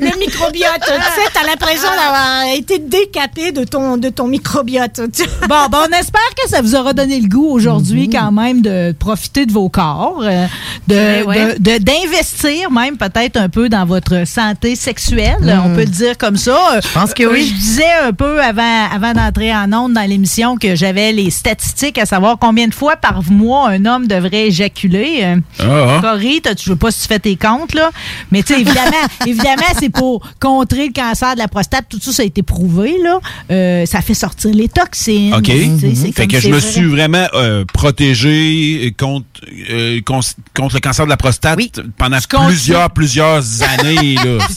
Le 0.00 0.18
microbiote. 0.18 0.80
Tu 0.80 0.92
sais, 0.92 1.28
t'as 1.32 1.46
l'impression 1.46 1.88
d'avoir 1.88 2.44
été 2.54 2.78
décapé 2.78 3.52
de 3.52 3.64
ton, 3.64 3.96
de 3.96 4.08
ton 4.08 4.26
microbiote. 4.26 5.00
Bon, 5.48 5.66
ben, 5.70 5.78
on 5.88 5.92
espère 5.98 6.20
que 6.42 6.48
ça 6.48 6.62
vous 6.62 6.74
aura 6.74 6.92
donné 6.92 7.20
le 7.20 7.28
goût 7.28 7.48
aujourd'hui 7.50 8.08
quand 8.08 8.32
même 8.32 8.62
de 8.62 8.92
profiter 8.98 9.46
de 9.46 9.52
vos 9.52 9.68
corps, 9.68 10.20
euh, 10.22 10.46
de- 10.88 11.20
Eh 11.20 11.22
ouais. 11.24 11.54
de- 11.58 11.78
d'investir 11.78 12.70
même 12.70 12.96
peut-être 12.96 13.36
un 13.36 13.48
peu 13.48 13.68
dans 13.68 13.84
votre 13.84 14.26
santé 14.26 14.76
sexuelle, 14.76 15.36
on 15.64 15.74
peut 15.74 15.80
le 15.80 15.86
dire 15.86 16.16
comme 16.18 16.36
ça. 16.36 16.80
Je 16.82 16.88
pense 16.92 17.12
que 17.14 17.24
oui. 17.24 17.46
Je 17.46 17.54
disais 17.54 17.92
un 18.04 18.12
peu 18.12 18.40
avant, 18.42 18.88
avant 18.92 19.12
d'entrer 19.12 19.54
en 19.54 19.72
onde 19.72 19.92
dans 19.94 20.08
l'émission 20.08 20.56
que 20.56 20.74
j'avais 20.74 21.12
les 21.12 21.30
statistiques 21.30 21.98
à 21.98 22.06
savoir 22.06 22.38
combien 22.40 22.66
de 22.68 22.74
fois 22.74 22.96
par 22.96 23.22
mois 23.30 23.68
un 23.70 23.84
homme 23.86 24.06
devrait 24.06 24.46
éjaculer. 24.48 25.20
Euh, 25.22 25.36
Ah, 25.60 25.96
ah. 25.96 26.00
Cory, 26.02 26.40
t'as- 26.42 26.54
je 26.58 26.70
sais 26.70 26.76
pas 26.76 26.90
si 26.90 27.02
tu 27.02 27.08
fais 27.08 27.18
tes 27.18 27.36
comptes, 27.36 27.74
là. 27.74 27.90
Mais 28.30 28.42
tu 28.42 28.54
sais, 28.54 28.60
évidemment, 28.60 28.90
évidemment, 29.34 29.62
c'est 29.78 29.90
pour 29.90 30.26
contrer 30.40 30.86
le 30.86 30.92
cancer 30.92 31.34
de 31.34 31.38
la 31.38 31.48
prostate. 31.48 31.86
Tout 31.88 31.98
ça, 32.00 32.12
ça 32.12 32.22
a 32.22 32.26
été 32.26 32.42
prouvé, 32.42 32.96
là. 33.02 33.20
Euh, 33.50 33.86
ça 33.86 34.00
fait 34.00 34.14
sortir 34.14 34.52
les 34.54 34.68
toxines. 34.68 35.34
OK. 35.34 35.44
Tu 35.44 35.94
c'est 35.96 36.12
Fait 36.12 36.26
que 36.26 36.38
je 36.40 36.48
me 36.48 36.58
vrai. 36.58 36.70
suis 36.70 36.84
vraiment 36.84 37.26
euh, 37.34 37.64
protégé 37.72 38.94
contre, 38.98 39.26
euh, 39.70 40.00
contre 40.06 40.74
le 40.74 40.80
cancer 40.80 41.04
de 41.04 41.10
la 41.10 41.16
prostate 41.16 41.58
pendant 41.98 42.18
plusieurs, 42.46 42.90
plusieurs 42.90 43.42
années. 43.62 44.14
Là. 44.16 44.38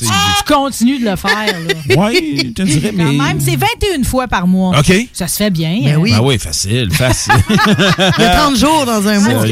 Tu 0.47 0.53
continues 0.53 0.99
de 0.99 1.09
le 1.09 1.15
faire, 1.15 1.53
je 1.89 2.51
te 2.53 2.61
dirais, 2.61 2.93
Quand 2.95 3.03
mais. 3.03 3.13
même, 3.17 3.39
c'est 3.39 3.55
21 3.55 4.03
fois 4.03 4.27
par 4.27 4.47
mois. 4.47 4.77
OK. 4.79 4.93
Ça 5.11 5.27
se 5.27 5.37
fait 5.37 5.49
bien. 5.49 5.79
Ben 5.83 5.95
hein. 5.95 5.97
oui. 5.99 6.11
Ah 6.15 6.21
oui, 6.21 6.37
facile, 6.37 6.91
facile. 6.91 7.33
Il 7.49 8.23
y 8.23 8.25
a 8.25 8.29
30 8.35 8.55
jours 8.57 8.85
dans 8.85 9.05
un 9.07 9.19
mois, 9.19 9.45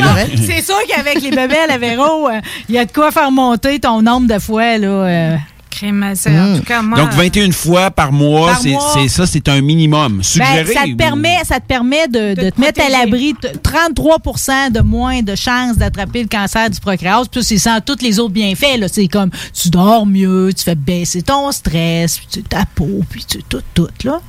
c'est 0.46 0.62
sûr 0.62 0.78
qu'avec 0.88 1.22
les 1.22 1.32
bébés 1.32 1.58
à 1.70 1.78
Véro, 1.78 2.30
euh, 2.30 2.40
il 2.70 2.76
y 2.76 2.78
a 2.78 2.86
de 2.86 2.92
quoi 2.92 3.12
faire 3.12 3.32
monter 3.32 3.80
ton 3.80 4.02
nombre 4.02 4.34
de 4.34 4.40
fois, 4.40 4.78
là. 4.78 4.88
Euh. 5.16 5.55
Crème, 5.76 6.12
c'est- 6.16 6.40
en 6.40 6.58
tout 6.58 6.64
cas, 6.64 6.82
moi... 6.82 6.98
Donc, 7.00 7.12
21 7.14 7.52
fois 7.52 7.92
par 7.92 8.12
mois, 8.12 8.56
c'est 8.94 9.08
ça, 9.10 9.26
c'est 9.26 9.48
un 9.50 9.62
minimum. 9.62 10.18
Ben, 10.18 10.24
Suggéré. 10.24 10.74
ça 10.74 10.84
te 10.84 10.90
ou- 10.92 10.96
permet, 10.96 11.38
ça 11.44 11.60
te 11.60 11.66
permet 11.68 12.08
de, 12.08 12.34
de 12.34 12.50
te 12.50 12.60
mettre 12.62 12.82
à 12.82 12.90
l'abri 12.90 13.34
de 13.42 13.50
33 13.62 14.18
de 14.72 14.82
moins 14.82 15.22
de 15.22 15.36
chances 15.36 15.78
d'attraper 15.78 16.22
le 16.24 16.28
cancer 16.30 16.70
du 16.70 16.80
pancréas. 16.80 17.24
Puis 17.32 17.42
ça, 17.44 17.48
c'est 17.50 17.58
sans 17.58 17.82
tous 17.82 18.02
les 18.02 18.20
autres 18.20 18.34
bienfaits. 18.34 18.78
là. 18.80 18.88
C'est 18.88 19.08
comme 19.08 19.30
tu 19.54 19.70
dors 19.70 20.06
mieux, 20.06 20.52
tu 20.56 20.64
fais 20.64 20.76
baisser 20.76 21.22
ton 21.22 21.52
stress, 21.52 22.18
puis 22.18 22.28
tu, 22.32 22.44
ta 22.44 22.66
peau, 22.74 23.02
puis 23.10 23.26
tu, 23.26 23.40
tout, 23.50 23.62
tout. 23.74 23.88
Là. 24.04 24.20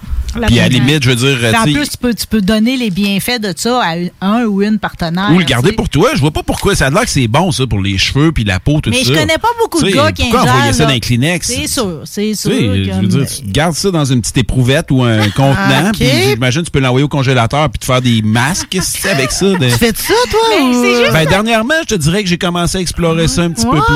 Puis 0.48 0.58
à 0.58 0.64
la 0.64 0.68
limite, 0.68 1.02
je 1.02 1.10
veux 1.10 1.16
dire, 1.16 1.38
Puis 1.38 1.56
en 1.56 1.62
plus, 1.62 1.88
tu 1.90 1.96
peux, 1.96 2.12
tu 2.12 2.26
peux 2.26 2.42
donner 2.42 2.76
les 2.76 2.90
bienfaits 2.90 3.40
de 3.40 3.54
ça 3.56 3.80
à 3.82 3.94
un 4.26 4.44
ou 4.44 4.62
une 4.62 4.78
partenaire. 4.78 5.30
ou 5.32 5.38
le 5.38 5.44
garder 5.44 5.72
pour 5.72 5.88
toi. 5.88 6.10
Je 6.14 6.20
vois 6.20 6.30
pas 6.30 6.42
pourquoi. 6.42 6.74
Ça 6.74 6.86
a 6.88 6.90
l'air 6.90 7.02
que 7.04 7.08
c'est 7.10 7.28
bon, 7.28 7.52
ça, 7.52 7.66
pour 7.66 7.80
les 7.80 7.96
cheveux 7.96 8.32
puis 8.32 8.44
la 8.44 8.60
peau, 8.60 8.80
tout 8.82 8.90
Mais 8.90 9.02
ça. 9.02 9.14
je 9.14 9.18
connais 9.18 9.38
pas 9.38 9.48
beaucoup 9.60 9.82
de 9.82 9.90
gars 9.90 10.12
qui 10.12 10.22
Pourquoi 10.24 10.40
ingèrent, 10.42 10.54
envoyer 10.54 10.72
ça 10.74 10.78
là? 10.80 10.86
dans 10.88 10.92
les 10.94 11.00
Kleenex? 11.00 11.35
C'est 11.44 11.66
sûr, 11.66 12.00
c'est 12.04 12.34
sûr. 12.34 12.50
sais, 12.50 12.84
je 12.84 12.90
veux 13.00 13.06
dire, 13.06 13.26
tu 13.26 13.42
gardes 13.50 13.74
ça 13.74 13.90
dans 13.90 14.04
une 14.04 14.20
petite 14.20 14.38
éprouvette 14.38 14.90
ou 14.90 15.02
un 15.02 15.28
contenant, 15.30 15.90
puis 15.98 16.06
j'imagine 16.30 16.62
tu 16.62 16.70
peux 16.70 16.78
l'envoyer 16.80 17.04
au 17.04 17.08
congélateur 17.08 17.68
puis 17.70 17.78
te 17.78 17.84
faire 17.84 18.00
des 18.02 18.22
masques 18.22 18.76
avec 19.10 19.30
ça. 19.32 19.46
de- 19.46 19.56
Tu 19.56 19.70
fais 19.70 19.92
ça, 19.96 20.14
toi? 20.30 20.40
Mais 20.50 20.62
ou- 20.64 20.82
c'est 20.82 21.00
juste- 21.02 21.12
Ben, 21.12 21.26
dernièrement, 21.28 21.74
je 21.88 21.94
te 21.94 22.00
dirais 22.00 22.22
que 22.22 22.28
j'ai 22.28 22.38
commencé 22.38 22.78
à 22.78 22.80
explorer 22.80 23.28
ça 23.28 23.42
un 23.42 23.50
petit 23.50 23.64
peu 23.64 23.76
Ouais, 23.76 23.80
plus. 23.86 23.94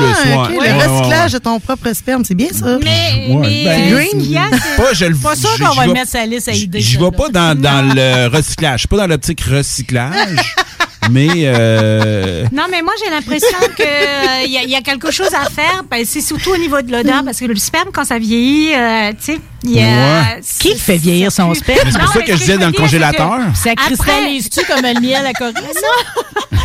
ouais. 0.59 0.69
Le 0.69 0.75
recyclage 0.75 1.33
ouais. 1.33 1.39
de 1.39 1.43
ton 1.43 1.59
propre 1.59 1.93
sperme, 1.93 2.23
c'est 2.25 2.35
bien 2.35 2.49
ça. 2.53 2.77
Mais, 2.83 3.27
Ouais, 3.29 3.37
mais 3.41 3.63
ben, 3.65 4.07
c'est- 4.11 4.77
Pas, 4.77 4.93
je 4.93 5.05
le 5.05 5.15
Pas 5.15 5.35
sûr 5.35 5.49
je- 5.57 5.63
qu'on 5.63 5.75
va 5.75 5.87
mettre 5.87 6.09
sa 6.11 6.25
liste 6.25 6.47
à 6.47 6.53
idées. 6.53 6.79
Je 6.81 6.97
ça, 6.97 7.03
vais 7.03 7.11
pas 7.11 7.29
dans, 7.29 7.59
dans 7.59 7.93
le 7.93 8.27
recyclage. 8.35 8.73
Je 8.73 8.79
suis 8.79 8.87
pas 8.87 8.97
dans 8.97 9.07
l'optique 9.07 9.41
recyclage. 9.41 10.37
mais 11.09 11.29
euh, 11.45 12.45
Non, 12.51 12.63
mais 12.69 12.81
moi, 12.81 12.93
j'ai 13.03 13.09
l'impression 13.09 13.57
qu'il 13.75 14.51
y, 14.51 14.57
a- 14.57 14.63
y 14.63 14.75
a 14.75 14.81
quelque 14.81 15.11
chose 15.11 15.33
à 15.33 15.49
faire. 15.49 15.83
Ben, 15.89 16.05
c'est 16.05 16.21
surtout 16.21 16.51
au 16.51 16.57
niveau 16.57 16.81
de 16.81 16.91
l'odeur, 16.91 17.23
parce 17.23 17.39
que 17.39 17.45
le 17.45 17.55
sperme, 17.55 17.89
quand 17.91 18.05
ça 18.05 18.19
vieillit, 18.19 18.73
euh, 18.75 19.09
tu 19.11 19.33
sais, 19.33 19.39
il 19.63 19.71
y 19.71 19.79
a... 19.81 19.83
Ouais. 19.85 20.41
Qui 20.59 20.77
fait 20.77 20.97
vieillir 20.97 21.31
son 21.31 21.53
sperme? 21.53 21.79
C'est 21.85 21.97
pour 21.97 22.07
Non, 22.07 22.13
ça 22.13 22.21
que 22.21 22.33
je 22.33 22.37
disais 22.37 22.57
dans 22.57 22.67
le 22.67 22.73
congélateur. 22.73 23.39
Ça 23.55 23.71
Après- 23.71 23.85
cristallise-tu 23.95 24.61
comme 24.65 24.81
le 24.81 24.99
miel 25.01 25.25
à 25.25 25.33
Corinne? 25.33 25.55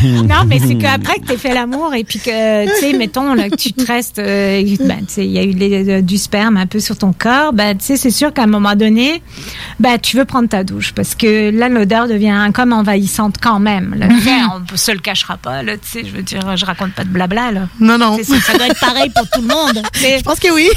non, 0.29 0.45
mais 0.47 0.59
c'est 0.59 0.77
qu'après 0.77 1.19
que 1.21 1.33
tu 1.33 1.39
fait 1.39 1.55
l'amour 1.55 1.95
et 1.95 2.05
puis 2.05 2.19
que, 2.19 2.65
tu 2.75 2.81
sais, 2.81 2.93
mettons, 2.97 3.35
là, 3.35 3.49
que 3.51 3.57
tu 3.57 3.73
te 3.73 3.85
restes, 3.87 4.19
euh, 4.19 4.63
ben, 4.81 5.05
tu 5.07 5.15
sais, 5.15 5.25
il 5.27 5.33
y 5.33 5.39
a 5.39 5.43
eu 5.43 5.51
les- 5.53 5.89
euh, 5.89 6.03
du 6.03 6.19
sperme 6.19 6.57
un 6.57 6.67
peu 6.67 6.81
sur 6.81 6.97
ton 6.99 7.13
corps, 7.13 7.53
ben, 7.53 7.77
tu 7.77 7.85
sais, 7.87 7.97
c'est 7.97 8.11
sûr 8.11 8.33
qu'à 8.33 8.43
un 8.43 8.47
moment 8.47 8.75
donné, 8.75 9.23
ben, 9.81 9.99
tu 9.99 10.17
veux 10.17 10.25
prendre 10.25 10.49
ta 10.49 10.65
douche 10.65 10.93
parce 10.95 11.15
que 11.15 11.51
là, 11.51 11.69
l'odeur 11.69 12.09
devient 12.09 12.51
comme 12.55 12.73
envahissante 12.73 13.37
quand 13.41 13.59
même. 13.59 13.95
Là. 13.99 14.09
On 14.73 14.77
se 14.77 14.91
le 14.93 14.99
cachera 14.99 15.37
pas, 15.37 15.63
là, 15.63 15.77
tu 15.77 15.89
sais, 15.89 16.03
je 16.05 16.11
veux 16.15 16.23
dire, 16.23 16.57
je 16.57 16.65
raconte 16.65 16.93
pas 16.93 17.05
de 17.05 17.09
blabla, 17.11 17.53
là. 17.53 17.61
Non, 17.81 17.99
non. 17.99 18.19
Ça, 18.23 18.41
ça 18.41 18.57
doit 18.57 18.67
être 18.67 18.81
pareil 18.81 19.11
pour 19.15 19.29
tout 19.31 19.41
le 19.41 19.49
monde. 19.49 19.83
Je 19.95 20.23
pense 20.23 20.39
que 20.39 20.53
oui. 20.53 20.69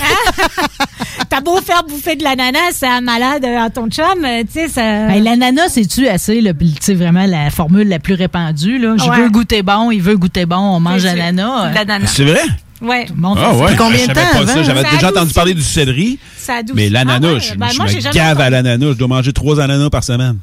T'as 1.30 1.42
beau 1.42 1.60
faire 1.62 1.84
bouffer 1.84 2.09
de 2.16 2.24
l'ananas 2.24 2.82
à 2.84 2.98
un 2.98 3.02
malade 3.02 3.46
à 3.46 3.70
ton 3.70 3.88
chum, 3.90 4.06
euh, 4.26 4.42
tu 4.42 4.54
sais, 4.62 4.68
ça. 4.68 4.82
Ben, 5.08 5.24
l'ananas, 5.24 5.70
c'est-tu 5.70 6.08
assez, 6.08 6.42
le- 6.42 6.54
tu 6.54 6.66
sais, 6.82 6.94
vraiment 6.96 7.26
la 7.26 7.50
formule 7.50 7.88
la 7.88 8.00
plus 8.00 8.14
répandue, 8.16 8.78
là? 8.80 8.96
Je 8.98 9.10
Ouais. 9.10 9.22
veux 9.22 9.30
goûter 9.30 9.62
bon, 9.64 9.92
il 9.92 10.02
veut 10.02 10.18
goûter 10.18 10.46
bon, 10.46 10.58
on 10.58 10.80
mange 10.80 11.02
C'est- 11.02 11.10
ananas. 11.10 11.70
de 11.70 11.76
l'ananas? 11.76 12.08
C'est 12.16 12.24
vrai? 12.26 12.42
Ouais. 12.82 13.06
Tout 13.08 13.14
le 13.14 13.20
monde 13.22 13.38
Ah 13.42 13.54
ouais. 13.54 13.76
Combien 13.78 13.98
Je 14.00 14.08
de 14.08 14.14
temps 14.14 14.22
pas 14.32 14.38
avant? 14.38 14.48
ça. 14.54 14.64
J'avais 14.64 14.84
Ça 14.84 14.92
déjà 14.92 15.08
adoucit. 15.08 15.18
entendu 15.18 15.34
parler 15.34 15.54
du 15.54 15.62
céleri. 15.62 16.18
Ça 16.38 16.56
adoucit. 16.56 16.76
Mais 16.78 16.88
l'ananas, 16.90 17.28
Ah 17.30 17.34
ouais. 17.34 17.40
je, 17.42 17.54
Ben, 17.56 17.68
je 17.68 17.82
me 17.82 18.40
à 18.42 18.50
l'ananas. 18.50 18.88
Je 18.94 18.98
dois 18.98 19.08
manger 19.10 19.34
trois 19.34 19.60
ananas 19.60 19.90
par 19.90 20.02
semaine. 20.06 20.38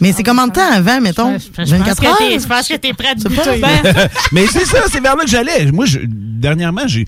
Mais 0.00 0.10
c'est 0.12 0.24
combien 0.24 0.48
de 0.48 0.52
temps 0.52 0.68
avant, 0.68 1.00
mettons? 1.00 1.38
Je 1.38 1.48
pense 1.48 1.68
24 1.70 2.00
que 2.02 2.06
heures? 2.08 2.18
t'es- 2.18 2.40
je 2.40 2.46
pense 2.46 2.66
que 2.66 2.74
t'es 2.74 2.92
prêt 2.92 3.14
C'est 3.16 3.28
goûter. 3.28 3.60
Mais 4.32 4.46
c'est 4.48 4.64
ça, 4.64 4.78
c'est 4.90 5.00
vers 5.00 5.14
là 5.14 5.22
que 5.22 5.30
j'allais. 5.30 5.70
Moi, 5.70 5.86
je- 5.86 6.00
dernièrement, 6.04 6.88
j'ai. 6.88 7.06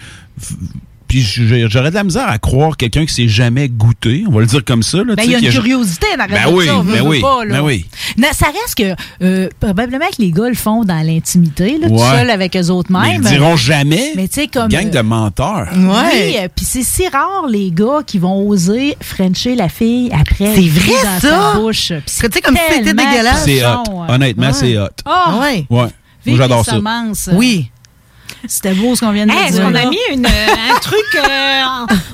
Puis 1.08 1.22
j'aurais 1.22 1.88
de 1.90 1.94
la 1.94 2.04
misère 2.04 2.28
à 2.28 2.38
croire 2.38 2.76
quelqu'un 2.76 3.06
qui 3.06 3.14
s'est 3.14 3.28
jamais 3.28 3.68
goûté. 3.68 4.24
On 4.28 4.30
va 4.32 4.40
le 4.40 4.46
dire 4.46 4.62
comme 4.64 4.82
ça. 4.82 4.98
Là, 4.98 5.14
Ben, 5.16 5.22
il 5.24 5.30
y 5.32 5.34
a 5.34 5.38
une 5.38 5.48
curiosité 5.48 6.06
arrière 6.18 6.44
Ben 6.44 6.50
de 6.52 6.56
oui, 6.56 6.66
ça, 6.66 6.76
on 6.78 6.84
ben 6.84 7.00
oui, 7.06 7.20
pas, 7.20 7.44
là. 7.46 7.54
ben 7.54 7.60
oui. 7.62 7.86
Non, 8.18 8.28
ça 8.32 8.46
reste 8.46 8.74
que 8.76 8.94
euh, 9.24 9.48
probablement 9.58 10.06
que 10.06 10.20
les 10.22 10.30
gars 10.30 10.48
le 10.48 10.54
font 10.54 10.84
dans 10.84 11.04
l'intimité, 11.06 11.78
là, 11.80 11.88
tout 11.88 11.94
Ouais. 11.94 12.10
seul 12.18 12.30
avec 12.30 12.56
eux 12.56 12.68
autres 12.68 12.92
Mais 12.92 13.00
mêmes. 13.12 13.22
ils 13.24 13.28
diront 13.30 13.56
jamais. 13.56 14.12
Mais 14.16 14.28
tu 14.28 14.34
sais, 14.42 14.46
comme. 14.48 14.68
Gang 14.68 14.90
de 14.90 14.98
euh, 14.98 15.02
menteurs. 15.02 15.68
Oui, 15.74 16.36
euh, 16.36 16.48
puis 16.54 16.64
c'est 16.64 16.82
si 16.82 17.08
rare 17.08 17.46
les 17.48 17.70
gars 17.70 18.00
qui 18.06 18.18
vont 18.18 18.46
oser 18.46 18.96
frencher 19.00 19.54
la 19.54 19.68
fille 19.68 20.10
après. 20.12 20.54
C'est 20.54 20.68
vrai, 20.68 20.92
dans 21.02 21.20
ça? 21.20 21.52
sa 21.54 21.58
bouche. 21.58 21.92
Sais, 22.06 22.28
comme 22.42 22.54
si 22.56 22.62
c'était 22.76 22.92
dégueulasse. 22.94 23.44
C'est. 23.44 23.62
Honnêtement, 24.08 24.46
Ouais. 24.48 24.52
c'est 24.52 24.76
hot. 24.78 24.88
Ah, 25.06 25.38
ouais. 25.40 25.56
Ouais. 25.56 25.64
Moi, 25.70 25.88
Vive 26.26 26.36
j'adore 26.36 26.58
les 26.58 26.64
ça. 26.64 26.72
semences. 26.72 27.30
Oui. 27.32 27.70
C'était 28.46 28.72
beau 28.74 28.94
ce 28.94 29.00
qu'on 29.04 29.12
vient 29.12 29.26
de 29.26 29.32
Hey, 29.32 29.50
dire. 29.50 29.60
Est-ce 29.60 29.60
qu'on 29.60 29.74
a 29.74 29.84
mis 29.90 29.98
une, 30.12 30.26
euh, 30.26 30.72
un 30.74 30.78
truc 30.80 31.04
euh, 31.16 31.62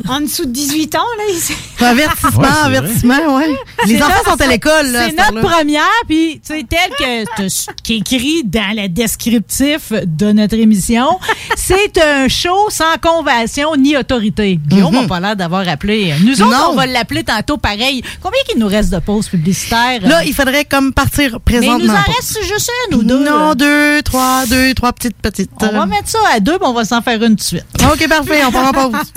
en, 0.09 0.15
en 0.17 0.21
dessous 0.21 0.45
de 0.47 0.51
18 0.53 0.95
ans, 0.97 0.99
là? 1.19 1.33
ici? 1.35 1.55
Avertissement, 1.81 2.41
Ouais, 2.41 2.49
avertissement, 2.65 3.37
ouais. 3.37 3.55
Les 3.87 3.97
enfants 4.03 4.13
notre- 4.27 4.31
sont 4.39 4.41
à 4.43 4.47
l'école, 4.47 4.87
là. 4.89 5.07
C'est 5.09 5.17
notre 5.17 5.47
première, 5.49 5.83
puis 6.09 6.41
tu 6.47 6.55
sais, 6.55 6.65
tel 6.69 6.91
que 6.99 7.45
qui 7.83 7.95
est 7.95 7.99
écrit 7.99 8.43
dans 8.45 8.75
le 8.77 8.89
descriptif 8.89 9.93
de 9.93 10.33
notre 10.33 10.55
émission, 10.55 11.19
c'est 11.57 11.99
un 11.99 12.29
show 12.29 12.69
sans 12.71 12.97
convention 13.03 13.77
ni 13.77 13.97
autorité. 13.97 14.59
Guillaume 14.67 14.95
n'a 14.95 15.07
pas 15.07 15.21
l'air 15.21 15.37
d'avoir 15.37 15.69
appelé. 15.69 16.15
Nous 16.23 16.41
autres. 16.43 16.51
Non. 16.51 16.69
on 16.71 16.75
va 16.75 16.87
l'appeler 16.87 17.25
tantôt 17.25 17.57
pareil. 17.59 18.03
Combien 18.23 18.39
qu'il 18.49 18.59
nous 18.59 18.69
reste 18.69 18.91
de 18.91 18.99
pauses 18.99 19.29
publicitaires? 19.29 20.01
Là, 20.03 20.25
il 20.25 20.35
faudrait 20.35 20.65
comme 20.65 20.93
partir 20.93 21.33
Mais 21.33 21.37
il 21.37 21.41
présentement. 21.41 21.79
nous 21.85 21.91
en 21.91 22.13
reste 22.13 22.39
juste 22.43 22.71
une 22.91 22.99
ou 22.99 23.03
deux. 23.03 23.19
Non, 23.25 23.49
là. 23.49 23.55
deux, 23.55 24.03
trois, 24.03 24.47
deux, 24.47 24.73
trois 24.75 24.93
petites, 24.93 25.17
petites. 25.17 25.51
On 25.61 25.67
va 25.69 25.87
mettre 25.87 26.09
ça 26.09 26.19
à 26.35 26.41
deux, 26.41 26.59
puis 26.59 26.67
on 26.67 26.73
va 26.73 26.85
s'en 26.85 27.03
faire 27.03 27.23
une 27.23 27.35
de 27.35 27.41
suite. 27.43 27.65
OK, 27.83 28.09
parfait, 28.09 28.43
on 28.47 28.51
prend 28.53 28.73
pas 28.73 28.89
pause. 28.89 29.13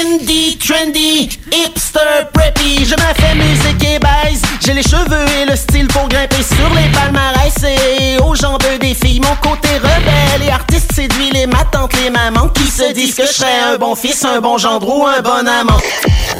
Indie, 0.00 0.56
trendy, 0.56 1.28
hipster, 1.52 2.26
preppy, 2.32 2.84
je 2.86 2.94
me 2.94 3.14
fais 3.14 3.34
musique 3.34 3.84
et 3.84 3.98
baise. 3.98 4.40
J'ai 4.64 4.72
les 4.72 4.82
cheveux 4.82 5.26
et 5.42 5.44
le 5.44 5.56
style 5.56 5.88
pour 5.88 6.08
grimper 6.08 6.42
sur 6.42 6.74
les 6.74 6.90
palmarès 6.90 7.54
et 7.64 8.16
aux 8.22 8.34
jambes 8.34 8.62
des 8.80 8.94
filles. 8.94 9.20
Mon 9.20 9.36
côté 9.46 9.68
rebelle 9.74 10.46
et 10.46 10.50
artiste 10.50 10.92
séduit 10.94 11.30
les 11.32 11.46
ma 11.46 11.64
tante, 11.64 11.92
les 12.02 12.08
mamans 12.08 12.48
qui 12.48 12.66
se 12.66 12.92
disent 12.94 13.14
que 13.14 13.26
je 13.26 13.32
serais 13.32 13.60
un 13.74 13.76
bon 13.76 13.94
fils, 13.94 14.24
un 14.24 14.40
bon 14.40 14.56
gendre 14.56 14.88
ou 14.88 15.06
un 15.06 15.20
bon 15.20 15.46
amant. 15.46 15.78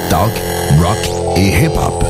Talk, 0.09 0.31
rock 0.81 1.37
et 1.37 1.63
hip-hop. 1.63 2.03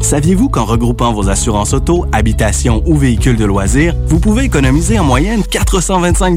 Saviez-vous 0.00 0.48
qu'en 0.48 0.64
regroupant 0.64 1.12
vos 1.12 1.28
assurances 1.28 1.74
auto, 1.74 2.06
habitation 2.12 2.82
ou 2.86 2.96
véhicules 2.96 3.36
de 3.36 3.44
loisirs, 3.44 3.94
vous 4.06 4.20
pouvez 4.20 4.44
économiser 4.44 4.98
en 4.98 5.04
moyenne 5.04 5.42
425 5.44 6.36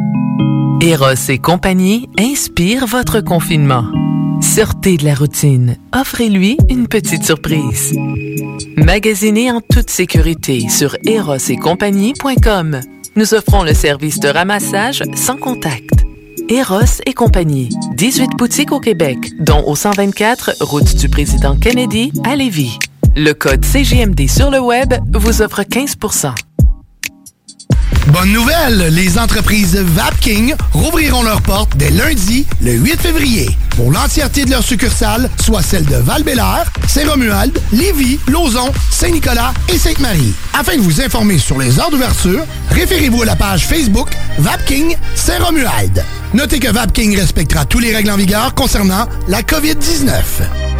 Eros 0.83 1.29
et 1.29 1.37
compagnie 1.37 2.09
inspire 2.17 2.87
votre 2.87 3.21
confinement. 3.21 3.85
Sortez 4.41 4.97
de 4.97 5.05
la 5.05 5.13
routine. 5.13 5.77
Offrez-lui 5.93 6.57
une 6.69 6.87
petite 6.87 7.23
surprise. 7.23 7.95
Magasinez 8.77 9.51
en 9.51 9.61
toute 9.61 9.91
sécurité 9.91 10.69
sur 10.69 10.97
erosetcompagnie.com. 11.05 12.79
Nous 13.15 13.33
offrons 13.35 13.61
le 13.61 13.75
service 13.75 14.19
de 14.19 14.29
ramassage 14.29 15.03
sans 15.13 15.37
contact. 15.37 16.03
Eros 16.49 16.99
et 17.05 17.13
compagnie. 17.13 17.69
18 17.97 18.31
boutiques 18.35 18.71
au 18.71 18.79
Québec, 18.79 19.19
dont 19.39 19.63
au 19.67 19.75
124 19.75 20.55
route 20.61 20.95
du 20.95 21.09
président 21.09 21.55
Kennedy 21.57 22.11
à 22.23 22.35
Lévis. 22.35 22.79
Le 23.15 23.33
code 23.33 23.63
CGMD 23.63 24.27
sur 24.27 24.49
le 24.49 24.59
web 24.59 24.95
vous 25.13 25.43
offre 25.43 25.61
15 25.61 25.95
Bonne 28.07 28.33
nouvelle, 28.33 28.93
les 28.93 29.17
entreprises 29.17 29.75
Vapking 29.75 30.55
rouvriront 30.73 31.23
leurs 31.23 31.41
portes 31.41 31.77
dès 31.77 31.91
lundi, 31.91 32.45
le 32.61 32.73
8 32.73 32.99
février, 32.99 33.49
pour 33.75 33.91
l'entièreté 33.91 34.45
de 34.45 34.51
leurs 34.51 34.63
succursales, 34.63 35.29
soit 35.41 35.61
celles 35.61 35.85
de 35.85 35.95
val 35.95 36.23
Saint-Romuald, 36.87 37.57
Lévis, 37.71 38.19
Lauson, 38.27 38.71
Saint-Nicolas 38.91 39.53
et 39.69 39.77
Sainte-Marie. 39.77 40.33
Afin 40.53 40.75
de 40.75 40.81
vous 40.81 41.01
informer 41.01 41.37
sur 41.37 41.57
les 41.57 41.79
heures 41.79 41.91
d'ouverture, 41.91 42.43
référez-vous 42.69 43.21
à 43.21 43.25
la 43.25 43.35
page 43.35 43.67
Facebook 43.67 44.09
Vapking 44.39 44.95
Saint-Romuald. 45.15 46.03
Notez 46.33 46.59
que 46.59 46.71
Vapking 46.71 47.17
respectera 47.17 47.65
tous 47.65 47.79
les 47.79 47.93
règles 47.93 48.11
en 48.11 48.15
vigueur 48.15 48.53
concernant 48.53 49.05
la 49.27 49.41
COVID-19. 49.41 50.11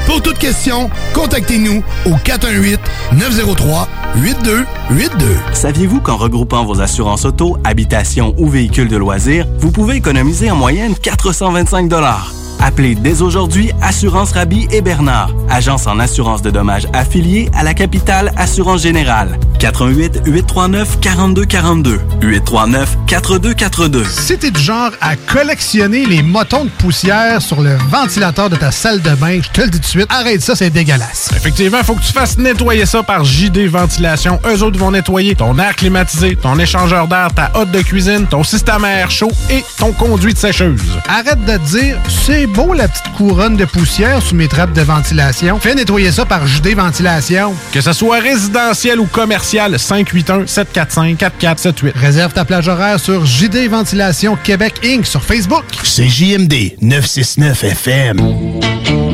Pour 0.06 0.22
toute 0.22 0.38
question, 0.38 0.90
contactez-nous 1.14 1.84
au 2.06 2.12
418-903-8282. 2.12 4.66
Saviez-vous 5.54 6.00
qu'en 6.00 6.16
regroupant 6.16 6.64
vos 6.64 6.80
assurances 6.80 7.26
auto, 7.26 7.58
habitation 7.66 8.34
ou 8.38 8.48
véhicules 8.48 8.88
de 8.88 8.98
loisirs, 8.98 9.46
vous 9.58 9.72
pouvez 9.72 9.96
économiser 9.96 10.50
en 10.50 10.56
moyenne 10.56 10.96
425 10.96 11.90
Appelez 12.62 12.94
dès 12.94 13.24
aujourd'hui 13.24 13.72
Assurance 13.82 14.34
Rabi 14.34 14.68
et 14.72 14.82
Bernard, 14.82 15.32
agence 15.50 15.88
en 15.88 15.98
assurance 16.00 16.44
de 16.44 16.52
dommages 16.52 16.88
affiliée 16.94 17.50
à 17.56 17.64
la 17.64 17.74
capitale 17.74 18.32
Assurance 18.38 18.84
Générale. 18.84 19.40
88 19.58 20.22
839 20.26 21.00
4242 21.00 22.00
839 22.22 22.98
4242. 23.08 24.04
Si 24.06 24.38
t'es 24.38 24.52
du 24.52 24.60
genre 24.60 24.92
à 25.02 25.16
collectionner 25.16 26.06
les 26.06 26.22
motons 26.24 26.66
de 26.66 26.70
poussière 26.70 27.42
sur 27.42 27.62
le 27.62 27.76
ventilateur 27.90 28.50
de 28.50 28.56
ta 28.56 28.72
salle 28.72 29.02
de 29.02 29.12
bain, 29.16 29.40
je 29.42 29.50
te 29.50 29.62
le 29.62 29.70
dis 29.70 29.78
tout 29.78 29.84
de 29.84 29.86
suite, 29.86 30.08
arrête 30.10 30.42
ça, 30.42 30.56
c'est 30.56 30.70
dégueulasse. 30.70 31.30
Effectivement, 31.36 31.84
faut 31.84 31.96
que 31.96 32.04
tu 32.04 32.14
fasses 32.14 32.38
nettoyer 32.38 32.86
ça 32.86 33.04
par 33.04 33.24
JD 33.24 33.68
Ventilation. 33.68 34.40
Eux 34.46 34.64
autres 34.64 34.80
vont 34.80 34.92
nettoyer 34.92 35.36
ton 35.36 35.58
air 35.60 35.76
climatisé, 35.76 36.36
ton 36.36 36.58
échangeur 36.60 37.08
d'air, 37.08 37.30
ta 37.36 37.52
hotte 37.56 37.72
de 37.72 37.82
cuisine, 37.82 38.26
ton 38.28 38.44
système 38.44 38.84
à 38.84 38.92
air 38.92 39.12
chaud 39.12 39.32
et 39.50 39.64
ton 39.78 39.92
conduit 39.94 40.34
de 40.34 40.40
sécheuse. 40.40 40.82
Arrête 41.08 41.44
de 41.46 41.58
te 41.58 41.70
dire, 41.70 41.98
c'est 42.26 42.48
beau 42.52 42.74
la 42.74 42.88
petite 42.88 43.12
couronne 43.18 43.56
de 43.56 43.66
poussière 43.66 44.22
sous 44.22 44.36
mes 44.36 44.48
trappes 44.48 44.74
de 44.74 44.82
ventilation. 44.82 45.60
Fais 45.60 45.74
nettoyer 45.76 46.12
ça 46.12 46.26
par 46.26 46.46
JD 46.48 46.76
Ventilation. 46.76 47.54
Que 47.72 47.82
ce 47.82 47.94
soit 47.94 48.20
résidentiel 48.20 49.00
ou 49.00 49.06
commercial, 49.06 49.76
581-745-4478. 49.76 51.92
Réserve 51.96 52.34
ta 52.34 52.44
plage 52.46 52.68
horaire 52.68 53.00
sur 53.00 53.26
JD 53.26 53.68
Ventilation 53.70 54.36
Québec 54.36 54.82
Inc. 54.84 55.06
sur 55.06 55.24
Facebook. 55.24 55.64
C'est 55.84 56.10
JMD 56.10 56.74
969 56.82 57.64
FM. 57.64 59.11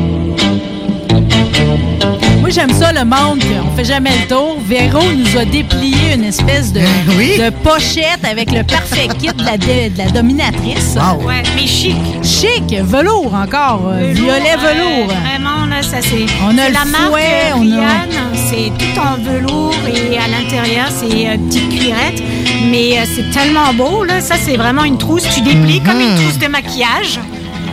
Moi, 2.48 2.54
j'aime 2.54 2.72
ça, 2.72 2.94
le 2.94 3.04
monde, 3.04 3.44
on 3.62 3.76
fait 3.76 3.84
jamais 3.84 4.10
le 4.22 4.26
tour. 4.26 4.58
Véro 4.66 5.04
nous 5.12 5.38
a 5.38 5.44
déplié 5.44 6.14
une 6.16 6.24
espèce 6.24 6.72
de, 6.72 6.80
de 6.80 7.50
pochette 7.50 8.24
avec 8.24 8.54
le 8.54 8.64
parfait 8.64 9.10
kit 9.20 9.28
de 9.36 9.44
la, 9.44 9.58
de, 9.58 9.94
de 9.94 9.98
la 9.98 10.06
dominatrice. 10.12 10.96
Ouais, 11.26 11.44
mais 11.58 11.68
chic. 11.68 11.98
Chic, 12.24 12.74
velours 12.84 13.34
encore, 13.34 13.90
euh, 13.92 14.14
violet 14.14 14.56
velours. 14.56 15.08
Vraiment, 15.14 15.66
là, 15.66 15.84
ça 15.84 15.98
c'est. 16.02 16.26
On 16.46 16.58
a 16.58 16.70
le 16.70 16.74
la 16.74 16.86
marque 16.86 17.10
fouet, 17.10 17.52
euh, 17.52 17.58
on 17.58 17.82
a-. 17.82 18.38
C'est 18.50 18.72
tout 18.80 18.98
en 18.98 19.22
velours 19.22 19.76
et 19.86 20.18
à 20.18 20.30
l'intérieur, 20.30 20.88
c'est 20.90 21.28
euh, 21.28 21.38
petite 21.50 21.68
cuirette. 21.68 22.24
Mais 22.72 22.98
euh, 22.98 23.04
c'est 23.14 23.30
tellement 23.38 23.74
beau, 23.74 24.06
là. 24.06 24.22
Ça, 24.22 24.36
c'est 24.42 24.56
vraiment 24.56 24.86
une 24.86 24.98
trousse. 24.98 25.24
Tu 25.36 25.42
déplies 25.42 25.82
comme 25.82 26.00
une 26.00 26.16
trousse 26.16 26.40
de 26.40 26.48
maquillage. 26.48 27.20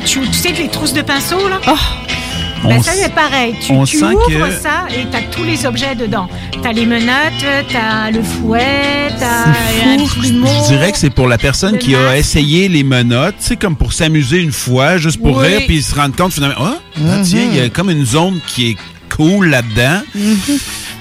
Tu, 0.05 0.19
tu 0.19 0.33
sais, 0.33 0.51
les 0.59 0.67
trousses 0.67 0.95
de 0.95 1.03
pinceau, 1.03 1.49
là? 1.49 1.61
Ben, 2.65 2.83
ça, 2.83 2.93
c'est 2.95 3.15
pareil. 3.15 3.55
Tu, 3.61 3.73
on 3.73 3.85
tu 3.85 3.99
sent 3.99 4.05
ouvres 4.07 4.27
que- 4.49 4.51
ça 4.61 4.87
et 4.91 5.07
t'as 5.11 5.21
tous 5.31 5.45
les 5.45 5.67
objets 5.67 5.95
dedans. 5.95 6.29
T'as 6.63 6.73
les 6.73 6.87
menottes, 6.87 7.45
t'as 7.71 8.11
le 8.11 8.23
fouet, 8.23 9.11
t'as 9.19 9.51
un 9.51 10.07
plumeau. 10.07 10.47
Je 10.65 10.69
dirais 10.73 10.91
que 10.93 10.99
c'est 10.99 11.11
pour 11.11 11.29
la 11.29 11.37
personne 11.39 11.79
qui 11.79 11.95
a 11.95 12.17
essayé 12.17 12.69
les 12.69 12.83
menottes, 12.83 13.37
tu 13.39 13.49
sais, 13.49 13.57
comme 13.57 13.77
pour 13.77 13.93
s'amuser 13.93 14.39
une 14.39 14.53
fois, 14.53 14.97
juste 14.97 15.21
pour 15.21 15.37
Oui. 15.37 15.47
rire, 15.47 15.61
puis 15.67 15.83
se 15.83 15.95
rendre 15.95 16.17
compte 16.17 16.33
finalement, 16.33 16.57
ah, 16.61 16.75
ah, 17.07 17.19
tiens, 17.23 17.43
il 17.53 17.57
y 17.57 17.61
a 17.61 17.69
comme 17.69 17.91
une 17.91 18.05
zone 18.07 18.41
qui 18.47 18.71
est 18.71 18.77
cool 19.15 19.49
là-dedans. 19.51 20.01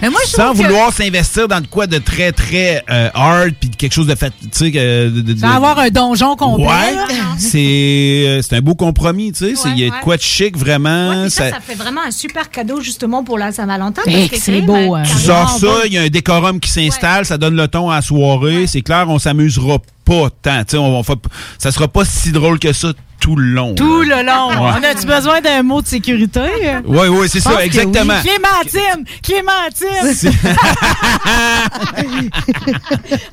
Mais 0.04 0.10
moi, 0.10 0.20
je 0.26 0.32
Sans 0.32 0.52
que- 0.52 0.58
vouloir 0.58 0.92
s'investir 0.94 1.48
dans 1.48 1.62
de 1.62 1.68
quoi 1.68 1.88
de 1.88 1.98
très, 1.98 2.32
très 2.34 2.84
euh, 2.90 3.10
hard, 3.14 3.54
puis 3.60 3.70
de 3.70 3.76
quelque 3.78 3.94
chose 3.94 4.06
de 4.08 4.16
fait, 4.16 4.32
tu 4.42 4.48
sais, 4.52 4.72
que- 4.72 5.10
de, 5.10 5.22
de- 5.22 5.40
Sans 5.40 5.50
avoir 5.50 5.80
un 5.80 5.90
donjon 5.90 6.36
complet. 6.36 6.66
Ouais, 6.68 6.96
c'est 7.40 8.24
euh, 8.28 8.42
c'est 8.42 8.58
un 8.58 8.62
beau 8.62 8.76
compromis, 8.76 9.32
tu 9.32 9.40
sais. 9.48 9.56
c'est- 9.56 9.70
Il 9.70 9.80
y 9.80 9.86
a 9.86 9.90
de 9.90 9.94
ouais. 9.94 10.00
quoi 10.04 10.18
de 10.18 10.22
chic, 10.22 10.58
vraiment. 10.58 11.30
Ça, 11.30 11.46
ça- 11.46 11.50
ça 11.52 11.60
fait 11.62 11.76
vraiment 11.76 12.02
un 12.06 12.12
super 12.12 12.50
cadeau 12.52 12.82
justement 12.82 13.24
pour 13.24 13.38
la 13.38 13.52
Saint-Valentin. 13.54 14.02
C'est 14.38 14.62
beau, 14.62 14.76
euh, 14.76 14.96
hein. 15.00 15.04
Tu 15.04 15.18
sors 15.18 15.50
ça, 15.58 15.68
il 15.86 15.94
y 15.94 15.98
a 15.98 16.02
un 16.02 16.10
décorum 16.10 16.60
qui 16.60 16.70
s'installe, 16.70 17.26
ça 17.26 17.38
donne 17.38 17.56
le 17.56 17.68
ton 17.70 17.90
à 17.90 17.96
la 17.96 18.02
soirée. 18.02 18.68
C'est 18.68 18.82
clair, 18.82 19.06
on 19.08 19.20
s'amusera 19.20 19.78
pas 20.06 20.30
tant. 20.42 20.60
Tu 20.66 20.72
sais, 20.72 20.78
on, 20.78 21.00
on 21.00 21.04
fait- 21.04 21.18
ça 21.58 21.72
sera 21.72 21.88
pas 21.88 22.04
si 22.04 22.32
drôle 22.34 22.60
que 22.60 22.74
ça 22.74 22.90
tout 23.24 23.38
le 23.38 23.46
long. 23.46 23.74
Tout 23.74 24.02
là. 24.02 24.22
le 24.22 24.28
long. 24.28 24.50
Ouais. 24.50 24.72
On 24.78 24.84
a-tu 24.84 25.08
besoin 25.08 25.40
d'un 25.40 25.64
mot 25.64 25.82
de 25.82 25.88
sécurité? 25.88 26.42
Oui, 26.86 27.08
oui, 27.08 27.28
c'est 27.32 27.40
ça, 27.40 27.64
exactement. 27.64 28.16
oui. 28.22 28.30
Clémentine! 28.30 29.06
Clémentine! 29.24 30.30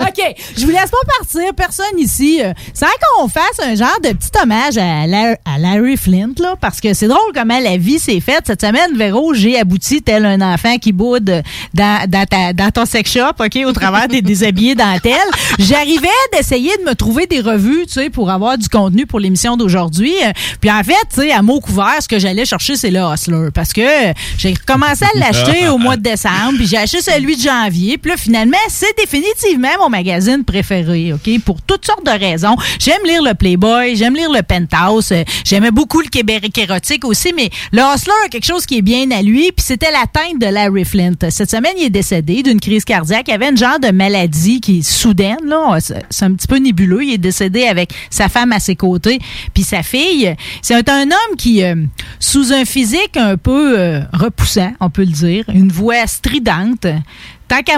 OK, 0.00 0.34
je 0.56 0.64
vous 0.64 0.70
laisse 0.70 0.90
pas 0.90 0.96
partir, 1.18 1.52
personne 1.56 1.98
ici, 1.98 2.40
euh, 2.40 2.52
sans 2.72 2.86
qu'on 3.18 3.26
fasse 3.28 3.58
un 3.64 3.74
genre 3.74 3.98
de 4.02 4.10
petit 4.10 4.30
hommage 4.40 4.78
à, 4.78 5.08
La- 5.08 5.36
à 5.44 5.58
Larry 5.58 5.96
Flint, 5.96 6.34
là, 6.38 6.54
parce 6.60 6.80
que 6.80 6.94
c'est 6.94 7.08
drôle 7.08 7.32
comment 7.34 7.58
la 7.58 7.76
vie 7.76 7.98
s'est 7.98 8.20
faite. 8.20 8.44
Cette 8.46 8.60
semaine, 8.60 8.96
Véro, 8.96 9.34
j'ai 9.34 9.58
abouti 9.58 10.02
tel 10.02 10.24
un 10.24 10.40
enfant 10.40 10.76
qui 10.78 10.92
boude 10.92 11.42
dans, 11.74 12.08
dans, 12.08 12.26
ta- 12.26 12.52
dans 12.52 12.70
ton 12.70 12.86
sex 12.86 13.10
shop, 13.12 13.32
OK, 13.44 13.58
au 13.66 13.72
travers 13.72 14.06
des 14.06 14.22
déshabillés 14.22 14.76
dentelles. 14.76 15.16
J'arrivais 15.58 16.08
d'essayer 16.32 16.76
de 16.78 16.84
me 16.88 16.94
trouver 16.94 17.26
des 17.26 17.40
revues, 17.40 17.86
tu 17.86 17.94
sais, 17.94 18.08
pour 18.10 18.30
avoir 18.30 18.56
du 18.56 18.68
contenu 18.68 19.04
pour 19.04 19.18
l'émission 19.18 19.56
d'aujourd'hui. 19.56 19.79
Euh, 19.88 20.32
Puis 20.60 20.70
en 20.70 20.82
fait, 20.82 20.92
tu 21.12 21.22
sais, 21.22 21.32
à 21.32 21.42
mot 21.42 21.60
couvert, 21.60 21.96
ce 22.00 22.08
que 22.08 22.18
j'allais 22.18 22.44
chercher, 22.44 22.76
c'est 22.76 22.90
le 22.90 23.00
Hustler, 23.00 23.48
parce 23.54 23.72
que 23.72 24.12
j'ai 24.38 24.54
commencé 24.54 25.04
à 25.04 25.18
l'acheter 25.18 25.68
au 25.68 25.78
mois 25.78 25.96
de 25.96 26.02
décembre, 26.02 26.54
puis 26.56 26.66
j'ai 26.66 26.78
acheté 26.78 27.00
celui 27.00 27.36
de 27.36 27.42
janvier. 27.42 27.98
Puis 27.98 28.10
là, 28.10 28.16
finalement, 28.16 28.56
c'est 28.68 28.96
définitivement 28.96 29.68
mon 29.78 29.88
magazine 29.88 30.44
préféré, 30.44 31.12
OK? 31.12 31.40
Pour 31.44 31.62
toutes 31.62 31.86
sortes 31.86 32.04
de 32.04 32.10
raisons. 32.10 32.56
J'aime 32.78 33.02
lire 33.04 33.22
le 33.22 33.34
Playboy, 33.34 33.96
j'aime 33.96 34.14
lire 34.14 34.30
le 34.30 34.42
Penthouse, 34.42 35.12
euh, 35.12 35.24
j'aimais 35.44 35.70
beaucoup 35.70 36.00
le 36.00 36.08
Québec 36.08 36.56
érotique 36.56 37.04
aussi, 37.04 37.32
mais 37.34 37.50
le 37.72 37.82
Hustler 37.82 38.12
a 38.24 38.28
quelque 38.28 38.46
chose 38.46 38.66
qui 38.66 38.78
est 38.78 38.82
bien 38.82 39.10
à 39.10 39.22
lui, 39.22 39.52
puis 39.52 39.64
c'était 39.66 39.90
l'atteinte 39.90 40.40
de 40.40 40.46
Larry 40.46 40.84
Flint. 40.84 41.14
Cette 41.30 41.50
semaine, 41.50 41.74
il 41.78 41.84
est 41.84 41.90
décédé 41.90 42.42
d'une 42.42 42.60
crise 42.60 42.84
cardiaque. 42.84 43.26
Il 43.28 43.34
avait 43.34 43.48
une 43.50 43.56
genre 43.56 43.78
de 43.78 43.90
maladie 43.90 44.60
qui 44.60 44.78
est 44.78 44.82
soudaine, 44.82 45.38
là. 45.44 45.78
C'est 45.80 46.24
un 46.24 46.32
petit 46.32 46.46
peu 46.46 46.56
nébuleux. 46.56 47.04
Il 47.04 47.14
est 47.14 47.18
décédé 47.18 47.64
avec 47.64 47.92
sa 48.10 48.28
femme 48.28 48.52
à 48.52 48.60
ses 48.60 48.76
côtés, 48.76 49.18
puis 49.54 49.62
sa 49.70 49.82
fille. 49.82 50.34
C'est 50.62 50.88
un 50.88 51.06
homme 51.06 51.36
qui, 51.38 51.62
euh, 51.62 51.76
sous 52.18 52.52
un 52.52 52.64
physique 52.64 53.16
un 53.16 53.36
peu 53.36 53.78
euh, 53.78 54.00
repoussant, 54.12 54.72
on 54.80 54.90
peut 54.90 55.04
le 55.04 55.12
dire, 55.12 55.44
une 55.48 55.70
voix 55.70 56.06
stridente, 56.06 56.86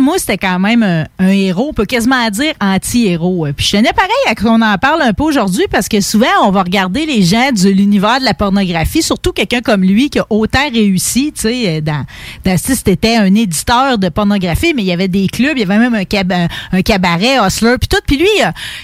Moi, 0.01 0.19
c'était 0.19 0.39
quand 0.39 0.59
même 0.59 0.83
un, 0.83 1.07
un 1.19 1.29
héros, 1.29 1.69
on 1.71 1.73
peut 1.73 1.87
quasiment 1.87 2.29
dire 2.31 2.53
anti-héros. 2.61 3.47
Puis 3.57 3.67
je 3.67 3.77
tenais 3.77 3.93
pareil 3.93 4.11
à 4.27 4.35
qu'on 4.35 4.61
en 4.61 4.77
parle 4.77 5.03
un 5.03 5.13
peu 5.13 5.23
aujourd'hui 5.25 5.65
parce 5.71 5.89
que 5.89 6.01
souvent, 6.01 6.27
on 6.43 6.51
va 6.51 6.63
regarder 6.63 7.07
les 7.07 7.23
gens 7.23 7.51
de 7.53 7.69
l'univers 7.69 8.21
de 8.21 8.25
la 8.25 8.35
pornographie, 8.35 9.03
surtout 9.03 9.33
quelqu'un 9.33 9.61
comme 9.61 9.83
lui 9.83 10.11
qui 10.11 10.19
a 10.19 10.27
autant 10.29 10.69
réussi, 10.73 11.33
tu 11.33 11.43
sais, 11.43 11.81
dans, 11.81 12.05
dans 12.45 12.59
si 12.59 12.77
c'était 12.77 13.17
un 13.17 13.35
éditeur 13.35 13.97
de 13.99 14.09
pornographie, 14.09 14.75
mais 14.75 14.83
il 14.83 14.87
y 14.87 14.93
avait 14.93 15.09
des 15.09 15.27
clubs, 15.27 15.57
il 15.57 15.61
y 15.61 15.63
avait 15.63 15.79
même 15.79 15.95
un, 15.95 16.05
cab- 16.05 16.33
un, 16.33 16.49
un 16.73 16.83
cabaret, 16.83 17.39
Hustler, 17.47 17.77
puis 17.81 17.89
tout. 17.89 18.03
Puis 18.07 18.19
lui, 18.19 18.29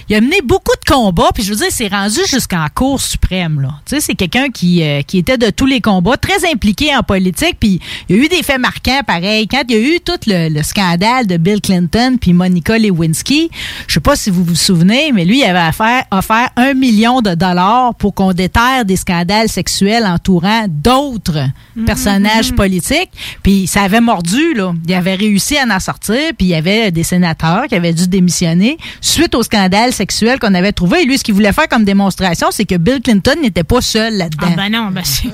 il 0.09 0.15
a, 0.15 0.21
mené 0.21 0.41
beaucoup 0.43 0.75
de 0.75 0.91
combats, 0.91 1.29
puis 1.33 1.43
je 1.43 1.51
veux 1.51 1.57
dire, 1.57 1.67
c'est 1.69 1.87
rendu 1.87 2.19
jusqu'en 2.27 2.65
Cour 2.73 2.99
suprême, 2.99 3.61
là. 3.61 3.69
Tu 3.85 3.95
sais, 3.95 4.01
c'est 4.01 4.15
quelqu'un 4.15 4.49
qui, 4.49 4.83
euh, 4.83 5.01
qui 5.01 5.19
était 5.19 5.37
de 5.37 5.49
tous 5.49 5.65
les 5.65 5.81
combats, 5.81 6.17
très 6.17 6.49
impliqué 6.51 6.95
en 6.95 7.03
politique, 7.03 7.57
puis 7.59 7.79
il 8.07 8.15
y 8.15 8.19
a 8.19 8.23
eu 8.23 8.27
des 8.27 8.43
faits 8.43 8.59
marquants, 8.59 9.01
pareil. 9.05 9.47
Quand 9.47 9.61
il 9.69 9.75
y 9.75 9.77
a 9.77 9.81
eu 9.95 9.99
tout 9.99 10.13
le, 10.27 10.49
le 10.49 10.63
scandale 10.63 10.78
de 10.79 11.35
Bill 11.35 11.59
Clinton 11.59 12.15
puis 12.19 12.31
Monica 12.31 12.77
Lewinsky, 12.77 13.49
je 13.85 13.95
sais 13.95 13.99
pas 13.99 14.15
si 14.15 14.29
vous 14.29 14.45
vous 14.45 14.55
souvenez, 14.55 15.11
mais 15.11 15.25
lui, 15.25 15.39
il 15.39 15.43
avait 15.43 15.59
affaire, 15.59 16.05
offert 16.09 16.49
un 16.55 16.73
million 16.73 17.21
de 17.21 17.35
dollars 17.35 17.93
pour 17.95 18.13
qu'on 18.13 18.31
déterre 18.31 18.85
des 18.85 18.95
scandales 18.95 19.49
sexuels 19.49 20.05
entourant 20.05 20.67
d'autres 20.69 21.49
personnages 21.85 22.53
politiques. 22.53 23.09
Puis 23.43 23.67
ça 23.67 23.81
avait 23.81 23.99
mordu, 23.99 24.53
là. 24.53 24.73
Il 24.87 24.93
avait 24.93 25.15
réussi 25.15 25.57
à 25.57 25.65
en 25.65 25.79
sortir, 25.81 26.31
puis 26.37 26.47
il 26.47 26.49
y 26.49 26.55
avait 26.55 26.91
des 26.91 27.03
sénateurs 27.03 27.65
qui 27.67 27.75
avaient 27.75 27.93
dû 27.93 28.07
démissionner 28.07 28.77
suite 29.01 29.35
au 29.35 29.43
scandale 29.43 29.91
sexuel 29.91 30.39
qu'on 30.39 30.53
avait 30.53 30.71
trouvé. 30.71 31.01
Et 31.01 31.05
lui, 31.05 31.17
ce 31.17 31.25
qu'il 31.25 31.33
voulait 31.33 31.53
faire 31.53 31.67
comme 31.67 31.83
démonstration, 31.83 32.47
c'est 32.51 32.65
que 32.65 32.75
Bill 32.75 33.01
Clinton 33.01 33.35
n'était 33.41 33.65
pas 33.65 33.81
seul 33.81 34.15
là-dedans. 34.15 34.47
Ah 34.51 34.55
ben 34.55 34.71
non, 34.71 34.91
ben 34.91 35.03
c'est... 35.03 35.27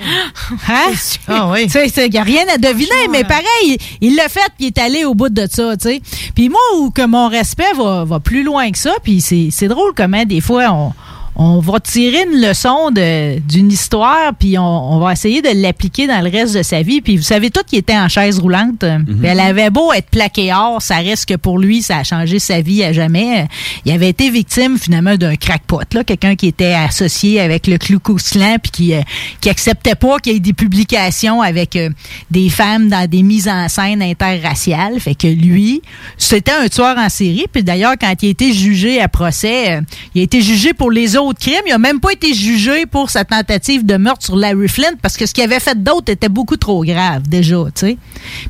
Hein? 0.68 0.92
Ah 1.28 1.50
oui. 1.52 1.68
Il 1.74 2.10
n'y 2.12 2.18
a 2.18 2.24
rien 2.24 2.44
à 2.54 2.58
deviner, 2.58 3.08
mais 3.12 3.24
pareil, 3.24 3.78
il 4.02 4.16
l'a 4.16 4.28
fait, 4.30 4.40
puis 4.58 4.66
il 4.66 4.68
est 4.68 4.78
allé 4.78 5.06
au 5.06 5.14
bout 5.14 5.30
de 5.30 5.35
ça, 5.50 5.78
tu 5.78 5.90
sais. 5.90 6.02
Puis 6.34 6.50
moi, 6.50 6.60
où 6.78 6.90
que 6.90 7.06
mon 7.06 7.28
respect 7.28 7.74
va, 7.78 8.20
plus 8.20 8.44
loin 8.44 8.72
que 8.72 8.78
ça, 8.78 8.94
puis 9.04 9.22
c'est 9.22 9.68
drôle 9.68 9.94
comment 9.96 10.24
des 10.26 10.42
fois 10.42 10.72
on, 10.72 10.94
on 11.36 11.60
va 11.60 11.80
tirer 11.80 12.24
une 12.32 12.40
leçon 12.42 12.92
de- 12.92 13.40
d'une 13.40 13.72
histoire, 13.72 14.34
puis 14.40 14.58
on, 14.58 14.94
on 14.94 15.00
va 15.00 15.12
essayer 15.14 15.42
de 15.42 15.50
l'appliquer 15.62 16.08
dans 16.08 16.22
le 16.22 16.30
reste 16.30 16.56
de 16.56 16.64
sa 16.64 16.82
vie. 16.82 17.02
Puis 17.02 17.18
vous 17.18 17.24
savez 17.24 17.50
tout 17.52 17.62
qu'il 17.68 17.80
était 17.80 17.98
en 17.98 18.08
chaise 18.08 18.40
roulante. 18.40 18.80
Puis 18.80 19.16
Elle 19.26 19.40
avait 19.40 19.70
beau 19.70 19.92
être 19.94 20.10
plaquée 20.10 20.54
or, 20.54 20.82
ça 20.82 20.98
reste 20.98 21.28
que 21.28 21.36
pour 21.36 21.60
lui, 21.60 21.82
ça 21.82 21.98
a 21.98 22.04
changé 22.04 22.40
sa 22.40 22.62
vie 22.62 22.84
à 22.84 22.94
jamais. 22.94 23.48
Il 23.86 23.92
avait 23.92 24.10
été 24.10 24.30
victime 24.30 24.78
finalement 24.78 25.16
d'un 25.18 25.36
crackpot, 25.36 25.82
là, 25.94 26.04
quelqu'un 26.04 26.36
qui 26.36 26.48
était 26.48 26.74
associé 26.74 27.42
avec 27.42 27.68
le 27.68 27.78
Klux 27.78 28.00
Klan, 28.00 28.56
puis 28.62 28.72
qui, 28.72 28.94
euh, 28.94 29.02
qui 29.42 29.50
acceptait 29.50 29.96
pas 29.96 30.18
qu'il 30.20 30.34
y 30.34 30.36
ait 30.38 30.40
des 30.40 30.54
publications 30.54 31.42
avec 31.42 31.76
euh, 31.76 31.90
des 32.32 32.50
femmes 32.50 32.88
dans 32.90 33.10
des 33.10 33.24
mises 33.24 33.48
en 33.50 33.68
scène 33.68 34.02
interraciales. 34.02 35.00
Fait 35.00 35.16
que 35.16 35.28
lui, 35.28 35.82
c'était 36.18 36.52
un 36.54 36.68
tueur 36.68 36.98
en 36.98 37.10
série. 37.10 37.46
Puis 37.52 37.64
d'ailleurs, 37.64 37.96
quand 38.00 38.14
il 38.22 38.28
a 38.28 38.30
été 38.30 38.54
jugé 38.54 39.02
à 39.02 39.08
procès, 39.08 39.74
euh, 39.74 39.82
il 40.14 40.22
a 40.22 40.24
été 40.24 40.42
jugé 40.42 40.74
pour 40.74 40.92
les 40.92 41.18
autres 41.18 41.25
Il 41.68 41.72
a 41.72 41.78
même 41.78 42.00
pas 42.00 42.12
été 42.12 42.34
jugé 42.34 42.86
pour 42.86 43.10
sa 43.10 43.26
tentative 43.26 43.86
de 43.86 43.98
meurtre 43.98 44.26
sur 44.26 44.36
Larry 44.36 44.68
Flint 44.68 44.96
parce 45.02 45.18
que 45.18 45.26
ce 45.26 45.34
qu'il 45.34 45.44
avait 45.44 45.60
fait 45.60 45.82
d'autre 45.82 46.12
était 46.12 46.30
beaucoup 46.30 46.58
trop 46.58 46.84
grave 46.84 47.24
déjà, 47.28 47.64
tu 47.66 47.72
sais. 47.76 47.98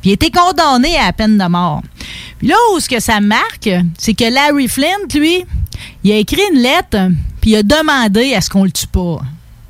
il 0.04 0.10
a 0.10 0.14
été 0.14 0.30
condamné 0.30 0.96
à 0.96 1.06
la 1.06 1.12
peine 1.12 1.38
de 1.38 1.44
mort. 1.44 1.82
Puis 2.38 2.48
là 2.48 2.56
où 2.74 2.80
ce 2.80 2.88
que 2.88 3.00
ça 3.00 3.20
marque, 3.20 3.70
c'est 3.98 4.14
que 4.14 4.32
Larry 4.32 4.68
Flint, 4.68 4.86
lui, 5.14 5.44
il 6.04 6.12
a 6.12 6.16
écrit 6.16 6.42
une 6.52 6.60
lettre 6.60 7.10
puis 7.40 7.52
il 7.52 7.56
a 7.56 7.62
demandé 7.62 8.34
à 8.34 8.40
ce 8.40 8.50
qu'on 8.50 8.64
le 8.64 8.70
tue 8.70 8.86
pas. 8.86 9.20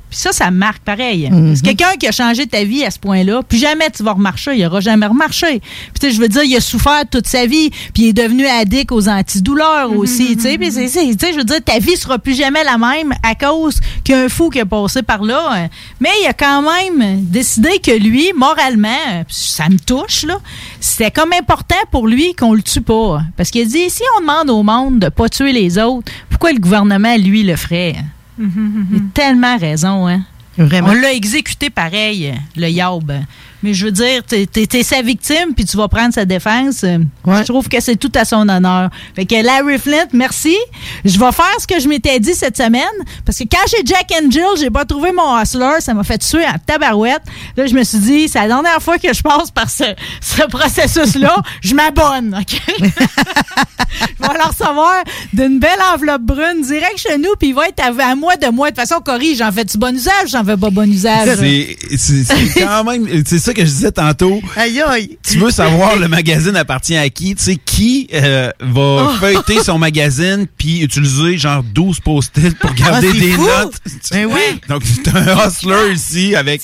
Puis 0.09 0.19
ça, 0.19 0.31
ça 0.31 0.51
marque 0.51 0.83
pareil. 0.83 1.29
C'est 1.55 1.63
quelqu'un 1.63 1.95
qui 1.99 2.07
a 2.07 2.11
changé 2.11 2.47
ta 2.47 2.63
vie 2.63 2.83
à 2.85 2.91
ce 2.91 2.97
point-là. 2.99 3.41
Puis 3.47 3.57
jamais 3.57 3.89
tu 3.89 4.03
vas 4.03 4.13
remarcher. 4.13 4.55
Il 4.55 4.63
n'aura 4.63 4.79
jamais 4.79 5.05
remarché. 5.05 5.59
Puis 5.59 5.99
tu 5.99 6.07
sais, 6.07 6.11
je 6.15 6.21
veux 6.21 6.29
dire, 6.29 6.43
il 6.43 6.55
a 6.55 6.61
souffert 6.61 7.03
toute 7.11 7.27
sa 7.27 7.45
vie. 7.45 7.69
Puis 7.93 8.03
il 8.03 8.07
est 8.09 8.13
devenu 8.13 8.45
addict 8.47 8.91
aux 8.91 9.09
antidouleurs 9.09 9.91
aussi. 9.91 10.35
tu 10.37 10.43
sais. 10.43 10.57
Puis 10.57 10.71
c'est- 10.71 10.87
c'est- 10.87 11.15
tu 11.15 11.25
sais, 11.25 11.33
je 11.33 11.37
veux 11.39 11.43
dire, 11.43 11.61
ta 11.63 11.79
vie 11.79 11.97
sera 11.97 12.19
plus 12.19 12.35
jamais 12.35 12.63
la 12.63 12.77
même 12.77 13.13
à 13.21 13.35
cause 13.35 13.79
qu'un 14.05 14.29
fou 14.29 14.49
qui 14.49 14.59
a 14.61 14.65
passé 14.65 15.01
par 15.03 15.23
là. 15.23 15.67
Mais 15.99 16.09
il 16.23 16.27
a 16.27 16.33
quand 16.33 16.61
même 16.61 17.21
décidé 17.25 17.79
que 17.83 17.91
lui, 17.91 18.31
moralement, 18.35 19.23
ça 19.27 19.67
me 19.69 19.77
touche, 19.77 20.23
là, 20.23 20.39
c'était 20.79 21.11
comme 21.11 21.33
important 21.33 21.75
pour 21.91 22.07
lui 22.07 22.33
qu'on 22.33 22.53
le 22.53 22.61
tue 22.61 22.81
pas. 22.81 23.21
Parce 23.35 23.51
qu'il 23.51 23.61
a 23.61 23.65
dit, 23.65 23.89
si 23.89 24.03
on 24.17 24.21
demande 24.21 24.49
au 24.49 24.63
monde 24.63 24.99
de 24.99 25.09
pas 25.09 25.27
tuer 25.29 25.51
les 25.51 25.77
autres, 25.77 26.11
pourquoi 26.29 26.53
le 26.53 26.59
gouvernement, 26.59 27.15
lui, 27.17 27.43
le 27.43 27.55
ferait? 27.55 27.95
Il 28.39 28.97
a 28.97 28.99
tellement 29.13 29.57
raison, 29.57 30.07
hein. 30.07 30.21
Vraiment. 30.57 30.89
On 30.89 30.93
l'a 30.93 31.13
exécuté 31.13 31.69
pareil, 31.69 32.33
le 32.55 32.67
Yaub. 32.69 33.11
Mais 33.67 33.73
je 33.73 33.83
veux 33.83 33.91
dire, 33.91 34.23
t'es 34.23 34.47
es, 34.55 34.81
sa 34.83 35.01
victime, 35.01 35.53
puis 35.53 35.65
tu 35.65 35.75
vas 35.75 35.89
prendre 35.89 36.13
sa 36.13 36.23
défense. 36.23 36.85
Je 36.85 37.43
trouve 37.43 37.67
que 37.67 37.81
c'est 37.81 37.97
tout 37.97 38.11
à 38.15 38.23
son 38.23 38.47
honneur. 38.47 38.89
Fait 39.13 39.25
que 39.25 39.35
Larry 39.43 39.77
Flint, 39.77 40.07
merci. 40.13 40.55
Je 41.03 41.19
vais 41.19 41.31
faire 41.33 41.53
ce 41.59 41.67
que 41.67 41.77
je 41.77 41.89
m'étais 41.89 42.17
dit 42.21 42.33
cette 42.33 42.55
semaine, 42.55 42.83
parce 43.25 43.37
que 43.37 43.43
quand 43.43 43.57
j'ai 43.69 43.85
Jack 43.85 44.09
and 44.13 44.31
Jill, 44.31 44.45
j'ai 44.57 44.69
pas 44.69 44.85
trouvé 44.85 45.11
mon 45.11 45.37
hustler, 45.37 45.81
ça 45.81 45.93
m'a 45.93 46.05
fait 46.05 46.17
tuer 46.17 46.45
en 46.45 46.55
tabarouette. 46.65 47.23
Là, 47.57 47.67
je 47.67 47.73
me 47.73 47.83
suis 47.83 47.97
dit, 47.97 48.29
c'est 48.29 48.39
la 48.39 48.47
dernière 48.47 48.81
fois 48.81 48.97
que 48.99 49.13
je 49.13 49.21
passe 49.21 49.51
par 49.51 49.69
ce, 49.69 49.83
ce 50.21 50.43
processus-là, 50.43 51.35
je 51.59 51.75
m'abonne, 51.75 52.39
OK? 52.39 52.61
je 52.79 52.83
vais 52.85 54.33
le 54.33 54.47
recevoir 54.47 55.03
d'une 55.33 55.59
belle 55.59 55.81
enveloppe 55.93 56.21
brune 56.21 56.61
direct 56.61 56.99
chez 56.99 57.17
nous, 57.17 57.35
puis 57.37 57.49
il 57.49 57.53
va 57.53 57.67
être 57.67 57.81
à, 57.81 58.11
à 58.11 58.15
moi 58.15 58.37
de 58.37 58.47
moi. 58.47 58.71
De 58.71 58.75
toute 58.77 58.87
façon, 58.87 59.01
Cory, 59.01 59.35
j'en 59.35 59.51
fais-tu 59.51 59.77
bon 59.77 59.93
usage, 59.93 60.29
j'en 60.29 60.45
fais 60.45 60.55
pas 60.55 60.69
bon 60.69 60.89
usage. 60.89 61.27
C'est 61.37 62.61
quand 62.61 62.85
même. 62.85 63.07
C'est 63.25 63.39
ça 63.39 63.53
que 63.57 63.65
je 63.65 63.69
disais 63.71 63.91
tantôt. 63.91 64.41
Aïe, 64.55 64.81
aïe. 64.81 65.17
Tu 65.27 65.37
veux 65.39 65.51
savoir 65.51 65.97
le 65.97 66.07
magazine 66.07 66.55
appartient 66.55 66.95
à 66.95 67.09
qui? 67.09 67.35
Tu 67.35 67.43
sais, 67.43 67.55
qui 67.57 68.07
euh, 68.13 68.51
va 68.59 69.09
Oh. 69.09 69.09
feuilleter 69.19 69.61
son 69.63 69.77
magazine 69.77 70.47
puis 70.57 70.81
utiliser 70.81 71.37
genre 71.37 71.63
12 71.63 71.99
post-it 71.99 72.57
pour 72.59 72.73
garder 72.73 73.07
Ah, 73.09 73.13
c'est 73.13 73.19
des 73.19 73.31
fou! 73.33 73.45
notes? 73.45 73.75
Ben 74.11 74.25
oui. 74.25 74.61
Donc, 74.69 74.83
c'est 74.85 75.07
un 75.15 75.47
hustler 75.47 75.93
ici 75.93 76.35
avec, 76.35 76.61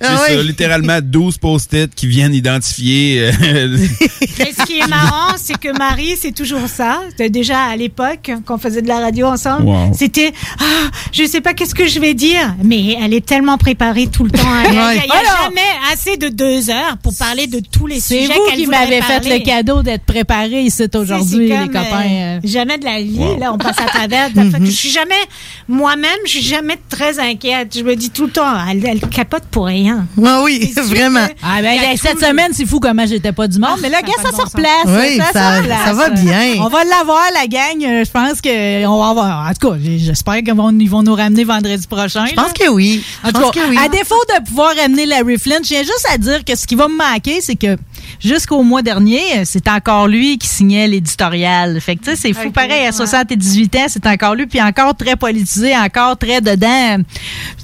c'est 0.00 0.06
Ah 0.08 0.16
ça, 0.16 0.36
oui. 0.36 0.46
littéralement 0.46 0.98
12 1.02 1.38
post-it 1.38 1.94
qui 1.94 2.06
viennent 2.06 2.34
identifier. 2.34 3.20
euh, 3.20 3.32
Mais 4.38 4.52
ce 4.58 4.64
qui 4.66 4.78
est 4.80 4.86
marrant, 4.88 5.34
c'est 5.36 5.58
que 5.58 5.76
Marie, 5.76 6.14
c'est 6.18 6.32
toujours 6.34 6.66
ça. 6.68 7.00
C'était 7.10 7.28
déjà 7.30 7.64
à 7.64 7.76
l'époque, 7.76 8.30
quand 8.46 8.54
on 8.54 8.58
faisait 8.58 8.82
de 8.82 8.88
la 8.88 9.00
radio 9.00 9.26
ensemble. 9.26 9.64
Wow. 9.66 9.92
C'était, 9.94 10.32
ah, 10.58 10.64
je 11.12 11.24
sais 11.24 11.40
pas 11.40 11.52
qu'est-ce 11.54 11.74
que 11.74 11.86
je 11.86 12.00
vais 12.00 12.14
dire. 12.14 12.54
Mais 12.64 12.96
elle 13.02 13.12
est 13.14 13.24
tellement 13.24 13.58
préparée 13.58 14.06
tout 14.06 14.24
le 14.24 14.30
temps. 14.30 14.38
Il 14.66 14.70
n'y 14.72 14.78
a, 14.78 14.94
y 14.94 14.98
a 14.98 15.02
Alors- 15.02 15.42
jamais 15.44 15.60
assez 15.92 16.16
de 16.16 16.28
deux 16.28 16.70
heures 16.70 16.96
pour 17.02 17.14
parler 17.16 17.46
de 17.46 17.60
tous 17.60 17.86
les 17.86 18.00
C'est 18.00 18.20
sujets 18.22 18.34
vous 18.34 18.46
qu'elle 18.48 18.58
qui 18.60 18.66
m'avez 18.66 19.02
fait 19.02 19.28
le 19.38 19.44
cadeau 19.44 19.82
d'être 19.82 20.04
préparé 20.04 20.62
ici 20.62 20.84
aujourd'hui, 20.94 21.48
C'est 21.48 21.54
les 21.54 21.66
comme, 21.66 21.66
copains. 21.66 22.06
euh, 22.10 22.36
euh. 22.36 22.40
jamais 22.44 22.78
de 22.78 22.84
la 22.84 23.00
vie. 23.02 23.18
Wow. 23.18 23.38
Là, 23.38 23.52
on 23.52 23.58
passe 23.58 23.78
à 23.80 23.84
travers. 23.86 24.30
Je 24.64 24.70
suis 24.70 24.90
jamais, 24.90 25.14
moi-même, 25.68 26.10
je 26.24 26.30
suis 26.30 26.42
jamais 26.42 26.78
très 26.88 27.18
inquiète. 27.18 27.76
Je 27.76 27.82
me 27.84 27.94
dis 27.96 28.10
tout 28.10 28.24
le 28.26 28.30
temps, 28.30 28.54
elle, 28.70 28.84
elle 28.86 29.00
capote 29.00 29.44
pour 29.50 29.66
rien. 29.66 29.89
Ah 30.24 30.42
oui, 30.42 30.72
vraiment. 30.76 31.26
Ah 31.42 31.60
ben, 31.62 31.78
cette 31.96 32.20
semaine, 32.20 32.50
c'est 32.52 32.66
fou 32.66 32.80
comment 32.80 33.06
j'étais 33.06 33.32
pas 33.32 33.46
du 33.48 33.58
monde. 33.58 33.78
mais 33.82 33.88
là, 33.88 33.98
ça 33.98 34.06
gars, 34.06 34.12
ça 34.22 34.28
se 34.28 34.32
bon 34.32 34.38
sens. 34.38 34.52
replace. 34.54 34.86
Oui, 34.86 35.16
ça, 35.18 35.32
ça- 35.32 35.56
se 35.56 35.60
replace. 35.62 35.84
ça 35.84 35.92
va 35.92 36.10
bien. 36.10 36.54
On 36.60 36.68
va 36.68 36.84
l'avoir, 36.84 37.22
la 37.34 37.46
gang. 37.46 37.82
Euh, 37.84 38.04
Je 38.04 38.10
pense 38.10 38.40
qu'on 38.40 38.98
va 38.98 39.08
avoir. 39.10 39.48
En 39.48 39.52
tout 39.54 39.70
cas, 39.70 39.76
j'espère 39.82 40.36
qu'ils 40.42 40.54
vont, 40.54 40.72
nous 40.72 41.14
ramener 41.14 41.44
vendredi 41.44 41.86
prochain. 41.86 42.26
Je 42.26 42.34
pense 42.34 42.52
que 42.52 42.68
oui. 42.68 43.02
En 43.24 43.28
Je 43.28 43.32
tout 43.32 43.40
pense 43.40 43.50
cas, 43.52 43.60
que 43.64 43.70
oui. 43.70 43.76
à 43.82 43.88
défaut 43.88 44.14
de 44.28 44.44
pouvoir 44.44 44.72
amener 44.84 45.06
Larry 45.06 45.38
Flint, 45.38 45.58
je 45.62 45.68
viens 45.70 45.82
juste 45.82 46.06
à 46.12 46.18
dire 46.18 46.44
que 46.44 46.56
ce 46.56 46.66
qui 46.66 46.74
va 46.74 46.88
me 46.88 46.96
manquer, 46.96 47.40
c'est 47.40 47.56
que 47.56 47.76
jusqu'au 48.20 48.62
mois 48.62 48.82
dernier, 48.82 49.44
c'est 49.44 49.68
encore 49.68 50.08
lui 50.08 50.38
qui 50.38 50.48
signait 50.48 50.88
l'éditorial. 50.88 51.80
Fait 51.80 51.96
que, 51.96 52.04
tu 52.04 52.10
sais, 52.10 52.16
c'est 52.16 52.32
fou 52.32 52.50
pareil. 52.50 52.82
À 52.82 52.86
ouais. 52.86 52.92
78 52.92 53.76
ans, 53.76 53.86
c'est 53.88 54.06
encore 54.06 54.34
lui, 54.34 54.46
puis 54.46 54.60
encore 54.62 54.94
très 54.96 55.16
politisé, 55.16 55.76
encore 55.76 56.16
très 56.16 56.40
dedans. 56.40 56.98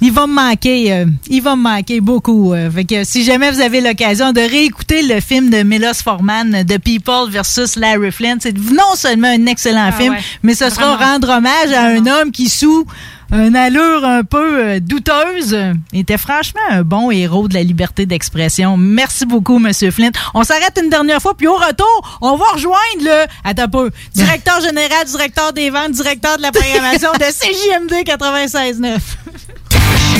Il 0.01 0.11
va 0.11 0.27
me 0.27 0.33
manquer. 0.33 0.91
euh, 0.93 1.05
il 1.29 1.41
va 1.41 1.55
me 1.55 1.61
manquer 1.63 1.99
beaucoup. 1.99 2.16
Euh. 2.27 2.69
Fait 2.71 2.85
que 2.85 3.03
si 3.03 3.23
jamais 3.23 3.51
vous 3.51 3.61
avez 3.61 3.81
l'occasion 3.81 4.31
de 4.31 4.41
réécouter 4.41 5.03
le 5.03 5.19
film 5.19 5.49
de 5.49 5.63
Milos 5.63 6.01
Forman, 6.03 6.65
The 6.65 6.79
People 6.79 7.29
versus 7.29 7.75
Larry 7.75 8.11
Flint, 8.11 8.37
c'est 8.41 8.57
non 8.57 8.95
seulement 8.95 9.27
un 9.27 9.45
excellent 9.45 9.89
Ah 9.89 9.91
film, 9.91 10.13
ouais. 10.13 10.19
mais 10.43 10.55
ce 10.55 10.69
sera 10.69 10.95
rendre 10.97 11.29
hommage 11.29 11.71
à 11.73 11.85
un 11.85 12.05
homme 12.05 12.31
qui, 12.31 12.49
sous 12.49 12.85
une 13.31 13.55
allure 13.55 14.05
un 14.05 14.23
peu 14.23 14.59
euh, 14.59 14.79
douteuse, 14.79 15.53
euh, 15.53 15.73
était 15.93 16.17
franchement 16.17 16.61
un 16.69 16.83
bon 16.83 17.11
héros 17.11 17.47
de 17.47 17.53
la 17.53 17.63
liberté 17.63 18.05
d'expression. 18.05 18.77
Merci 18.77 19.25
beaucoup, 19.25 19.59
Monsieur 19.59 19.91
Flint. 19.91 20.11
On 20.33 20.43
s'arrête 20.43 20.79
une 20.81 20.89
dernière 20.89 21.21
fois, 21.21 21.35
puis 21.35 21.47
au 21.47 21.55
retour, 21.55 22.19
on 22.21 22.37
va 22.37 22.45
rejoindre 22.53 22.77
le, 23.01 23.25
attends 23.43 23.67
peu, 23.67 23.91
directeur 24.13 24.61
général, 24.61 25.05
directeur 25.05 25.51
des 25.51 25.69
ventes, 25.69 25.91
directeur 25.91 26.37
de 26.37 26.41
la 26.41 26.51
programmation 26.51 27.11
de 27.13 27.25
CJMD 27.25 28.07
96.9. 28.07 28.97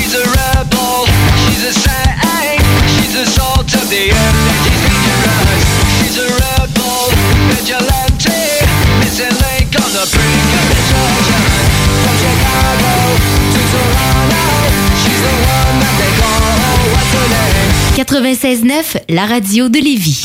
She's 0.08 0.20
a 0.20 0.24
rebel, 0.24 1.04
she's 1.44 1.64
a 1.68 1.72
saint, 1.84 2.64
she's 2.96 3.14
a 3.14 3.26
salt 3.28 3.68
of 3.76 3.90
the 3.92 4.08
earth 4.08 4.40
that 4.48 4.64
is 4.64 4.80
dangerous. 4.88 5.68
She's 6.00 6.16
a 6.16 6.28
rebel, 6.32 7.12
vigilante, 7.52 8.40
missing 9.04 9.36
link 9.36 9.68
on 9.76 9.90
the 9.92 10.08
brink 10.08 10.48
of 10.56 10.64
destruction. 10.72 11.44
From 12.00 12.16
Chicago 12.24 13.20
to 13.52 13.60
Toronto, 13.68 14.48
she's 14.96 15.20
the 15.20 15.34
one 15.44 15.76
that 15.76 15.92
they 16.00 16.12
call, 16.16 16.88
what's 16.96 17.12
her 17.12 17.28
name? 17.28 18.64
96.9, 18.64 19.04
la 19.10 19.26
radio 19.26 19.68
de 19.68 19.80
Lévis. 19.82 20.24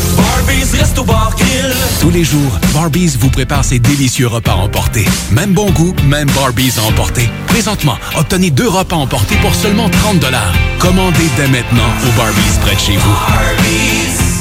Barbies 0.17 0.77
Resto 0.77 1.03
Bar 1.03 1.35
Grill. 1.37 1.73
Tous 1.99 2.09
les 2.09 2.23
jours, 2.23 2.59
Barbies 2.73 3.17
vous 3.19 3.29
prépare 3.29 3.63
ses 3.63 3.79
délicieux 3.79 4.27
repas 4.27 4.55
emportés. 4.55 5.05
Même 5.31 5.53
bon 5.53 5.69
goût, 5.71 5.93
même 6.07 6.29
Barbies 6.31 6.73
à 6.77 6.83
emporter. 6.83 7.29
Présentement, 7.47 7.97
obtenez 8.17 8.51
deux 8.51 8.67
repas 8.67 8.95
emportés 8.95 9.35
pour 9.41 9.53
seulement 9.53 9.89
30 9.89 10.25
Commandez 10.79 11.29
dès 11.37 11.47
maintenant 11.47 11.89
au 12.07 12.17
Barbies 12.17 12.59
près 12.61 12.75
de 12.75 12.79
chez 12.79 12.97
vous. 12.97 13.15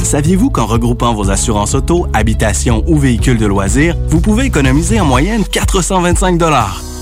Saviez-vous 0.05 0.51
qu'en 0.51 0.67
regroupant 0.67 1.15
vos 1.15 1.31
assurances 1.31 1.75
auto, 1.75 2.07
habitation 2.13 2.83
ou 2.87 2.99
véhicules 2.99 3.39
de 3.39 3.47
loisirs, 3.47 3.95
vous 4.09 4.21
pouvez 4.21 4.47
économiser 4.47 5.01
en 5.01 5.05
moyenne 5.05 5.45
425 5.45 6.39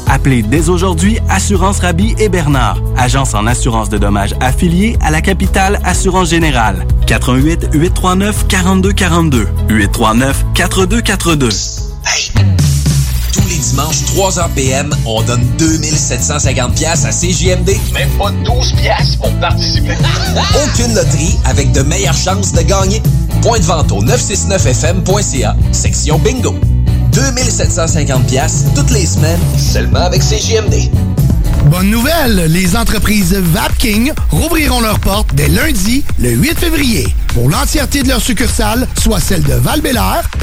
Appelez 0.07 0.43
dès 0.43 0.69
aujourd'hui 0.69 1.19
Assurance 1.29 1.81
Rabi 1.81 2.15
et 2.19 2.29
Bernard, 2.29 2.79
agence 2.97 3.35
en 3.35 3.47
assurance 3.47 3.89
de 3.89 3.99
dommages 3.99 4.35
affiliée 4.41 4.97
à 5.03 5.11
la 5.11 5.20
capitale 5.20 5.81
Assurance 5.85 6.31
Générale. 6.31 6.87
88 7.07 7.70
839 7.73 8.47
4242 8.49 9.49
839 9.69 10.45
4242. 10.55 11.49
Tous 13.33 13.41
les 13.49 13.57
dimanches, 13.57 14.03
3h 14.15 14.49
PM, 14.55 14.95
on 15.05 15.23
donne 15.23 15.45
2750 15.59 16.75
pièces 16.75 17.05
à 17.05 17.11
CJMD. 17.11 17.77
Même 17.93 18.11
pas 18.19 18.31
12 18.31 18.73
pièces 18.73 19.16
pour 19.16 19.33
participer. 19.35 19.95
Aucune 20.65 20.95
loterie 20.95 21.37
avec 21.45 21.73
de 21.73 21.83
meilleures 21.83 22.15
chances 22.15 22.53
de 22.53 22.62
gagner. 22.62 23.03
Point 23.43 23.59
de 23.59 23.65
vente 23.65 23.93
au 23.93 24.03
969fm.ca, 24.03 25.55
section 25.73 26.19
bingo. 26.19 26.55
2750 27.12 28.26
pièces 28.26 28.64
toutes 28.74 28.90
les 28.90 29.06
semaines, 29.06 29.40
seulement 29.56 30.01
avec 30.01 30.22
CJMD. 30.22 30.90
Bonne 31.66 31.90
nouvelle, 31.90 32.47
les 32.48 32.76
entreprises 32.76 33.35
VAP 33.35 33.68
Vapking 33.79 34.13
rouvriront 34.31 34.81
leurs 34.81 34.99
portes 34.99 35.33
dès 35.35 35.47
lundi, 35.47 36.03
le 36.19 36.31
8 36.31 36.59
février. 36.59 37.15
Pour 37.29 37.49
l'entièreté 37.49 38.03
de 38.03 38.09
leurs 38.09 38.21
succursales, 38.21 38.89
soit 39.01 39.21
celles 39.21 39.45
de 39.45 39.55
val 39.55 39.81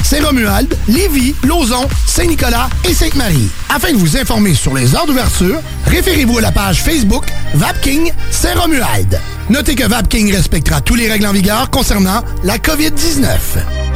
Saint-Romuald, 0.02 0.74
Lévis, 0.88 1.34
Lauson, 1.44 1.86
Saint-Nicolas 2.06 2.70
et 2.88 2.94
Sainte-Marie. 2.94 3.50
Afin 3.68 3.92
de 3.92 3.98
vous 3.98 4.16
informer 4.16 4.54
sur 4.54 4.72
les 4.72 4.94
heures 4.94 5.04
d'ouverture, 5.06 5.60
référez-vous 5.86 6.38
à 6.38 6.40
la 6.40 6.50
page 6.50 6.82
Facebook 6.82 7.26
Vapking 7.52 8.10
Saint-Romuald. 8.30 9.20
Notez 9.50 9.74
que 9.74 9.86
Vapking 9.86 10.32
respectera 10.32 10.80
tous 10.80 10.94
les 10.94 11.10
règles 11.10 11.26
en 11.26 11.32
vigueur 11.32 11.68
concernant 11.68 12.22
la 12.42 12.56
COVID-19. 12.56 13.26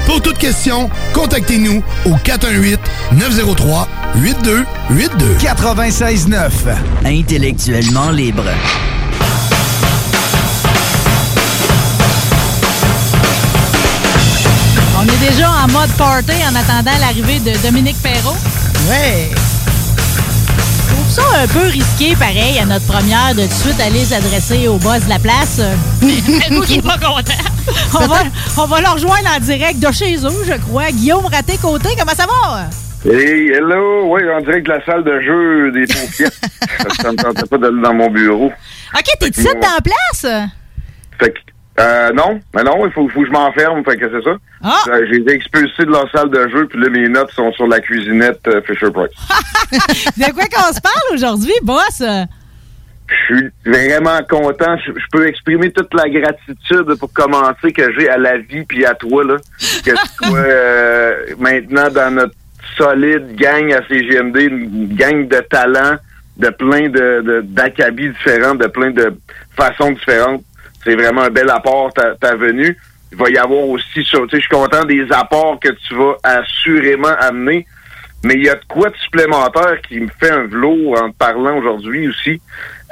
Pour 0.04 0.20
toute 0.20 0.36
question, 0.36 0.90
contactez-nous 1.14 1.82
au 2.04 2.10
418-903-8282. 3.14 4.66
96.9. 5.40 6.50
Intellectuellement 7.06 8.10
libre. 8.10 8.44
Déjà 15.20 15.50
en 15.50 15.68
mode 15.68 15.90
party 15.98 16.32
en 16.50 16.54
attendant 16.54 16.96
l'arrivée 16.98 17.38
de 17.40 17.52
Dominique 17.62 18.00
Perrault. 18.02 18.36
Ouais. 18.88 19.28
Je 19.28 20.94
trouve 20.94 21.10
ça 21.10 21.22
un 21.42 21.46
peu 21.46 21.68
risqué, 21.68 22.16
pareil, 22.16 22.58
à 22.58 22.64
notre 22.64 22.86
première, 22.86 23.34
de 23.34 23.42
tout 23.42 23.48
de 23.48 23.52
suite 23.52 23.80
aller 23.80 24.04
s'adresser 24.04 24.66
au 24.66 24.78
boss 24.78 25.04
de 25.04 25.10
la 25.10 25.18
place. 25.18 25.60
Vous 26.00 26.62
qui 26.62 26.76
n'est 26.76 26.82
pas 26.82 26.96
content. 26.96 27.32
On 27.94 28.06
va, 28.06 28.22
on 28.56 28.66
va 28.66 28.80
le 28.80 28.88
rejoindre 28.88 29.28
en 29.36 29.38
direct 29.38 29.78
de 29.78 29.92
chez 29.92 30.16
eux, 30.16 30.44
je 30.46 30.58
crois. 30.58 30.90
Guillaume 30.90 31.26
Raté-Côté, 31.26 31.90
comment 31.98 32.14
ça 32.16 32.26
va? 32.26 32.68
Hey, 33.04 33.48
hello! 33.50 34.06
Oui, 34.06 34.22
en 34.34 34.40
direct 34.40 34.66
de 34.66 34.72
la 34.72 34.84
salle 34.84 35.04
de 35.04 35.20
jeu 35.20 35.70
des 35.72 35.86
paupières. 35.86 36.30
ça 37.00 37.12
me 37.12 37.16
tentait 37.16 37.46
pas 37.46 37.58
d'aller 37.58 37.80
dans 37.82 37.94
mon 37.94 38.10
bureau. 38.10 38.46
OK, 38.46 39.04
t'es 39.20 39.28
ici 39.28 39.44
dans 39.44 39.60
la 39.60 39.80
place? 39.80 40.48
Fait 41.20 41.30
que, 41.30 41.38
euh, 41.80 42.12
non, 42.12 42.40
mais 42.54 42.62
non, 42.62 42.84
il 42.86 42.92
faut, 42.92 43.08
faut 43.08 43.20
que 43.22 43.26
je 43.26 43.32
m'enferme, 43.32 43.84
fait 43.84 43.96
que 43.96 44.10
c'est 44.10 44.22
ça. 44.22 44.36
Ah! 44.62 44.76
Euh, 44.88 45.06
J'ai 45.10 45.16
été 45.18 45.32
expulsé 45.32 45.84
de 45.84 45.90
leur 45.90 46.10
salle 46.10 46.30
de 46.30 46.48
jeu, 46.48 46.66
puis 46.66 46.80
là, 46.80 46.88
mes 46.90 47.08
notes 47.08 47.30
sont 47.32 47.52
sur 47.52 47.66
la 47.66 47.80
cuisinette 47.80 48.40
euh, 48.48 48.60
Fisher-Price. 48.62 49.10
De 50.16 50.32
quoi 50.32 50.44
qu'on 50.44 50.72
se 50.74 50.80
parle 50.80 51.14
aujourd'hui, 51.14 51.52
boss? 51.62 52.02
Je 53.08 53.34
suis 53.34 53.48
vraiment 53.64 54.20
content. 54.28 54.76
Je, 54.86 54.92
je 54.92 55.04
peux 55.10 55.26
exprimer 55.26 55.72
toute 55.72 55.92
la 55.94 56.08
gratitude 56.08 56.94
pour 56.98 57.12
commencer 57.12 57.72
que 57.72 57.92
j'ai 57.98 58.08
à 58.08 58.18
la 58.18 58.38
vie 58.38 58.64
puis 58.64 58.84
à 58.86 58.94
toi, 58.94 59.24
là. 59.24 59.36
Que 59.84 59.90
tu 59.90 60.06
sois 60.28 60.38
euh, 60.38 61.14
maintenant 61.38 61.88
dans 61.90 62.14
notre 62.14 62.34
solide 62.76 63.34
gang 63.36 63.72
à 63.72 63.80
CGMD, 63.88 64.36
une 64.36 64.94
gang 64.94 65.26
de 65.26 65.38
talents, 65.50 65.96
de 66.36 66.48
plein 66.50 66.88
de 66.88 67.42
d'acabits 67.44 68.10
différents, 68.10 68.54
de 68.54 68.66
plein 68.68 68.90
de 68.90 69.12
façons 69.56 69.90
différentes. 69.90 70.42
C'est 70.84 70.94
vraiment 70.94 71.22
un 71.22 71.30
bel 71.30 71.50
apport 71.50 71.92
ta, 71.92 72.14
ta 72.14 72.34
venue. 72.34 72.76
Il 73.12 73.18
va 73.18 73.28
y 73.28 73.36
avoir 73.36 73.64
aussi 73.68 73.84
tu 73.92 74.04
sais, 74.04 74.18
je 74.32 74.38
suis 74.38 74.48
content 74.48 74.84
des 74.84 75.06
apports 75.10 75.58
que 75.60 75.68
tu 75.68 75.94
vas 75.94 76.16
assurément 76.22 77.14
amener. 77.20 77.66
Mais 78.22 78.34
il 78.34 78.44
y 78.44 78.48
a 78.48 78.54
de 78.54 78.64
quoi 78.68 78.90
de 78.90 78.96
supplémentaire 78.96 79.80
qui 79.88 79.98
me 79.98 80.08
fait 80.20 80.30
un 80.30 80.46
velours 80.46 81.00
en 81.02 81.10
te 81.10 81.16
parlant 81.16 81.56
aujourd'hui 81.58 82.08
aussi. 82.08 82.40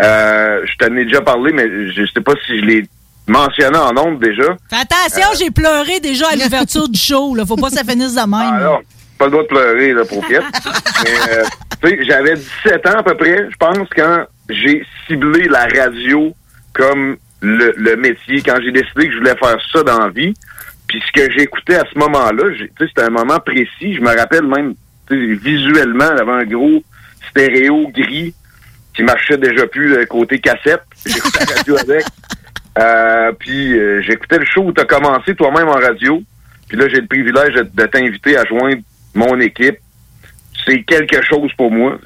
Euh, 0.01 0.65
je 0.65 0.77
t'en 0.79 0.97
ai 0.97 1.05
déjà 1.05 1.21
parlé, 1.21 1.53
mais 1.53 1.93
je 1.93 2.07
sais 2.07 2.21
pas 2.21 2.33
si 2.47 2.59
je 2.61 2.65
l'ai 2.65 2.89
mentionné 3.27 3.77
en 3.77 3.97
ondes 3.97 4.21
déjà. 4.21 4.57
Fais 4.71 4.77
attention, 4.77 5.29
j'ai 5.39 5.51
pleuré 5.51 6.01
déjà 6.01 6.29
à 6.33 6.37
l'ouverture 6.37 6.89
du 6.89 6.99
show. 6.99 7.35
Là. 7.35 7.45
Faut 7.47 7.57
pas 7.57 7.69
que 7.69 7.75
ça 7.75 7.85
finisse 7.85 8.15
de 8.15 8.21
même. 8.21 8.55
Alors, 8.55 8.81
pas 9.19 9.27
le 9.27 9.31
droit 9.33 9.43
de 9.43 9.49
pleurer, 9.49 9.93
là, 9.93 10.05
pour 10.05 10.25
euh, 10.31 11.45
tu 11.83 11.89
sais, 11.89 11.99
j'avais 12.05 12.37
17 12.65 12.87
ans 12.87 12.99
à 12.99 13.03
peu 13.03 13.17
près, 13.17 13.49
je 13.51 13.57
pense, 13.57 13.89
quand 13.95 14.25
j'ai 14.49 14.85
ciblé 15.07 15.49
la 15.49 15.67
radio 15.67 16.33
comme 16.73 17.17
le, 17.41 17.75
le 17.77 17.97
métier, 17.97 18.43
quand 18.43 18.57
j'ai 18.63 18.73
décidé 18.73 19.07
que 19.07 19.13
je 19.13 19.19
voulais 19.19 19.37
faire 19.37 19.57
ça 19.73 19.83
dans 19.83 19.99
la 19.99 20.09
vie. 20.09 20.35
Puis 20.89 21.03
ce 21.07 21.13
que 21.13 21.31
j'écoutais 21.33 21.77
à 21.77 21.85
ce 21.93 21.99
moment-là, 21.99 22.45
c'était 22.79 23.03
un 23.03 23.11
moment 23.11 23.39
précis. 23.41 23.95
Je 23.95 24.01
me 24.01 24.17
rappelle 24.17 24.47
même, 24.47 24.75
visuellement, 25.11 26.07
il 26.13 26.19
y 26.19 26.21
avait 26.21 26.43
un 26.43 26.45
gros 26.45 26.83
stéréo 27.31 27.89
gris 27.89 28.35
qui 28.95 29.03
marchait 29.03 29.37
déjà 29.37 29.67
plus 29.67 29.95
euh, 29.95 30.07
côté 30.07 30.41
cassette. 30.41 30.83
J'écoutais 31.07 31.45
la 31.45 31.57
radio 31.57 31.77
avec. 31.81 32.05
Euh, 32.79 33.33
puis 33.39 33.79
euh, 33.79 34.01
j'écoutais 34.03 34.39
le 34.39 34.47
show 34.47 34.63
où 34.63 34.73
tu 34.73 34.81
as 34.81 34.87
commencé 34.87 35.35
toi-même 35.35 35.69
en 35.69 35.73
radio. 35.73 36.23
Puis 36.69 36.79
là, 36.79 36.89
j'ai 36.89 37.01
le 37.01 37.07
privilège 37.07 37.55
de, 37.55 37.63
de 37.63 37.87
t'inviter 37.87 38.37
à 38.37 38.45
joindre 38.47 38.83
mon 39.15 39.39
équipe. 39.41 39.79
C'est 40.69 40.83
quelque 40.83 41.23
chose 41.25 41.51
pour 41.57 41.71
moi. 41.71 41.99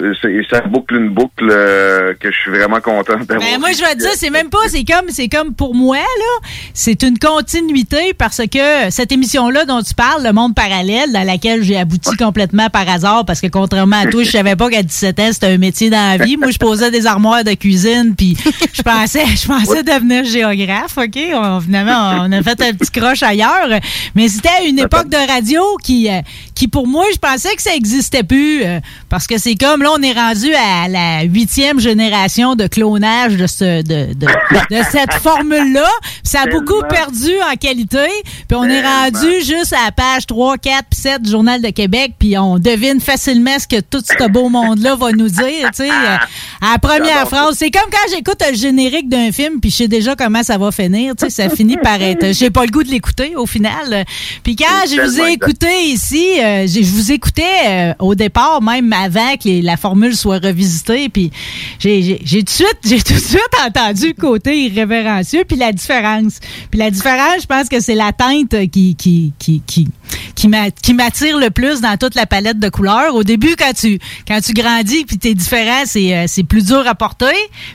Ça 0.50 0.60
boucle 0.60 0.94
une 0.94 1.08
boucle 1.08 1.48
euh, 1.50 2.14
que 2.20 2.30
je 2.30 2.36
suis 2.36 2.50
vraiment 2.50 2.80
content 2.80 3.18
d'avoir. 3.18 3.40
Ben, 3.40 3.58
moi, 3.58 3.70
je 3.72 3.82
vais 3.82 3.94
te 3.94 3.98
dire, 3.98 4.10
c'est 4.14 4.30
même 4.30 4.50
pas, 4.50 4.68
c'est 4.68 4.84
comme, 4.84 5.08
c'est 5.08 5.28
comme 5.28 5.52
pour 5.54 5.74
moi, 5.74 5.96
là, 5.96 6.48
c'est 6.72 7.02
une 7.02 7.18
continuité 7.18 8.14
parce 8.16 8.42
que 8.50 8.90
cette 8.90 9.10
émission-là 9.10 9.64
dont 9.64 9.82
tu 9.82 9.94
parles, 9.94 10.22
Le 10.24 10.32
Monde 10.32 10.54
Parallèle, 10.54 11.12
dans 11.12 11.24
laquelle 11.24 11.62
j'ai 11.64 11.76
abouti 11.76 12.14
complètement 12.16 12.68
par 12.70 12.88
hasard 12.88 13.24
parce 13.24 13.40
que 13.40 13.48
contrairement 13.48 13.96
à 13.96 14.06
toi, 14.06 14.22
je 14.22 14.30
savais 14.30 14.54
pas 14.54 14.70
qu'à 14.70 14.82
17 14.82 15.20
ans, 15.20 15.30
c'était 15.32 15.46
un 15.48 15.58
métier 15.58 15.90
dans 15.90 16.18
la 16.18 16.24
vie. 16.24 16.36
Moi, 16.36 16.50
je 16.50 16.58
posais 16.58 16.90
des 16.90 17.06
armoires 17.06 17.42
de 17.42 17.54
cuisine 17.54 18.14
puis 18.16 18.36
je 18.72 18.82
pensais, 18.82 19.24
je 19.26 19.46
pensais 19.46 19.82
devenir 19.82 20.24
géographe, 20.24 20.96
OK? 20.98 21.18
On, 21.34 21.60
finalement, 21.60 22.24
on 22.24 22.32
a 22.32 22.42
fait 22.42 22.60
un 22.62 22.72
petit 22.74 22.92
croche 22.92 23.22
ailleurs. 23.24 23.68
Mais 24.14 24.28
c'était 24.28 24.68
une 24.68 24.78
époque 24.78 25.08
de 25.08 25.16
radio 25.16 25.62
qui, 25.82 26.08
euh, 26.08 26.20
qui 26.54 26.68
pour 26.68 26.86
moi, 26.86 27.04
je 27.12 27.18
pensais 27.18 27.54
que 27.56 27.62
ça 27.62 27.74
existait 27.74 28.22
plus 28.22 28.51
euh, 28.62 28.80
parce 29.08 29.26
que 29.26 29.38
c'est 29.38 29.54
comme, 29.54 29.82
là, 29.82 29.90
on 29.96 30.02
est 30.02 30.12
rendu 30.12 30.52
à 30.54 30.88
la 30.88 31.22
huitième 31.22 31.80
génération 31.80 32.54
de 32.54 32.66
clonage 32.66 33.36
de, 33.36 33.46
ce, 33.46 33.82
de, 33.82 34.12
de, 34.14 34.26
de 34.26 34.82
cette 34.90 35.12
formule-là. 35.14 35.88
Ça 36.22 36.42
a 36.42 36.46
beaucoup 36.46 36.82
perdu 36.88 37.30
en 37.50 37.56
qualité. 37.56 38.08
Puis 38.48 38.56
on 38.56 38.64
est 38.64 38.82
rendu 38.82 39.40
juste 39.44 39.72
à 39.72 39.86
la 39.86 39.92
page 39.92 40.26
3, 40.26 40.58
4, 40.58 40.84
puis 40.90 41.00
7 41.00 41.22
du 41.22 41.30
Journal 41.30 41.60
de 41.62 41.70
Québec. 41.70 42.12
Puis 42.18 42.36
on 42.38 42.58
devine 42.58 43.00
facilement 43.00 43.58
ce 43.58 43.66
que 43.66 43.80
tout 43.80 44.02
ce 44.06 44.28
beau 44.28 44.48
monde-là 44.48 44.96
va 44.96 45.12
nous 45.12 45.28
dire. 45.28 45.70
Tu 45.74 45.84
sais, 45.84 45.90
euh, 45.90 46.16
à 46.60 46.72
la 46.72 46.78
première 46.78 47.28
phrase, 47.28 47.56
c'est 47.58 47.70
comme 47.70 47.90
quand 47.90 48.14
j'écoute 48.14 48.42
le 48.50 48.56
générique 48.56 49.08
d'un 49.08 49.32
film, 49.32 49.60
puis 49.60 49.70
je 49.70 49.76
sais 49.76 49.88
déjà 49.88 50.14
comment 50.16 50.42
ça 50.42 50.58
va 50.58 50.70
finir. 50.70 51.14
Tu 51.16 51.26
sais, 51.26 51.30
ça 51.30 51.48
finit 51.48 51.76
par 51.76 52.00
être... 52.02 52.32
J'ai 52.32 52.50
pas 52.50 52.64
le 52.64 52.70
goût 52.70 52.82
de 52.82 52.90
l'écouter 52.90 53.34
au 53.36 53.46
final. 53.46 54.04
Puis 54.42 54.56
quand 54.56 54.86
je 54.88 55.00
vous 55.00 55.20
ai 55.20 55.32
écouté 55.32 55.68
ici, 55.84 56.40
euh, 56.40 56.66
je 56.66 56.82
vous 56.84 57.12
écoutais 57.12 57.42
euh, 57.68 57.94
au 57.98 58.14
départ, 58.14 58.41
même 58.62 58.92
avant 58.92 59.36
que 59.36 59.62
la 59.62 59.76
formule 59.76 60.16
soit 60.16 60.38
revisitée. 60.38 61.08
Puis 61.08 61.30
j'ai 61.78 62.18
tout 62.18 62.42
de 62.42 62.50
suite, 62.50 62.78
tout 62.82 63.14
de 63.14 63.18
suite 63.18 63.40
entendu 63.66 64.08
le 64.08 64.20
côté 64.20 64.66
irrévérencieux, 64.66 65.44
puis 65.46 65.56
la 65.56 65.72
différence. 65.72 66.38
Puis 66.70 66.78
la 66.78 66.90
différence, 66.90 67.42
je 67.42 67.46
pense 67.46 67.68
que 67.68 67.80
c'est 67.80 67.94
la 67.94 68.12
teinte 68.12 68.70
qui 68.70 68.94
qui 68.94 69.32
qui 69.38 69.62
qui 69.66 69.88
qui 70.34 70.48
m'a- 70.48 70.70
qui 70.70 70.94
m'attire 70.94 71.38
le 71.38 71.50
plus 71.50 71.80
dans 71.80 71.96
toute 71.96 72.14
la 72.14 72.26
palette 72.26 72.58
de 72.58 72.68
couleurs. 72.68 73.14
Au 73.14 73.22
début, 73.24 73.54
quand 73.58 73.72
tu 73.74 73.98
quand 74.26 74.40
tu 74.40 74.52
grandis, 74.52 75.04
puis 75.04 75.18
t'es 75.18 75.34
différent, 75.34 75.82
c'est 75.86 76.14
euh, 76.16 76.24
c'est 76.26 76.44
plus 76.44 76.66
dur 76.66 76.84
à 76.86 76.94
porter. 76.94 77.26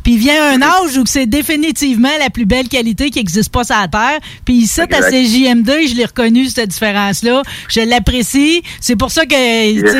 Puis 0.03 0.13
il 0.13 0.19
vient 0.19 0.53
un 0.53 0.61
âge 0.61 0.97
où 0.97 1.03
c'est 1.05 1.25
définitivement 1.25 2.09
la 2.19 2.29
plus 2.29 2.45
belle 2.45 2.67
qualité 2.67 3.09
qui 3.09 3.19
existe 3.19 3.51
pas 3.51 3.63
sur 3.63 3.75
la 3.77 3.87
terre. 3.87 4.19
Puis 4.45 4.55
ici, 4.55 4.81
à 4.81 4.83
Exact. 4.85 5.11
CJM2, 5.11 5.87
je 5.89 5.95
l'ai 5.95 6.05
reconnu 6.05 6.45
cette 6.47 6.69
différence-là. 6.69 7.41
Je 7.69 7.81
l'apprécie. 7.81 8.61
C'est 8.81 8.95
pour 8.95 9.11
ça 9.11 9.25
que 9.25 9.35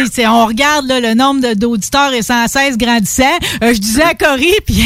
tu 0.06 0.12
sais, 0.12 0.28
on 0.28 0.46
regarde 0.46 0.88
là, 0.88 1.00
le 1.00 1.14
nombre 1.14 1.54
d'auditeurs 1.54 2.14
est 2.14 2.22
sans 2.22 2.48
cesse 2.48 2.78
grandissant. 2.78 3.24
Euh, 3.64 3.74
je 3.74 3.80
disais 3.80 4.04
à 4.04 4.14
Cory 4.14 4.52
puis 4.66 4.84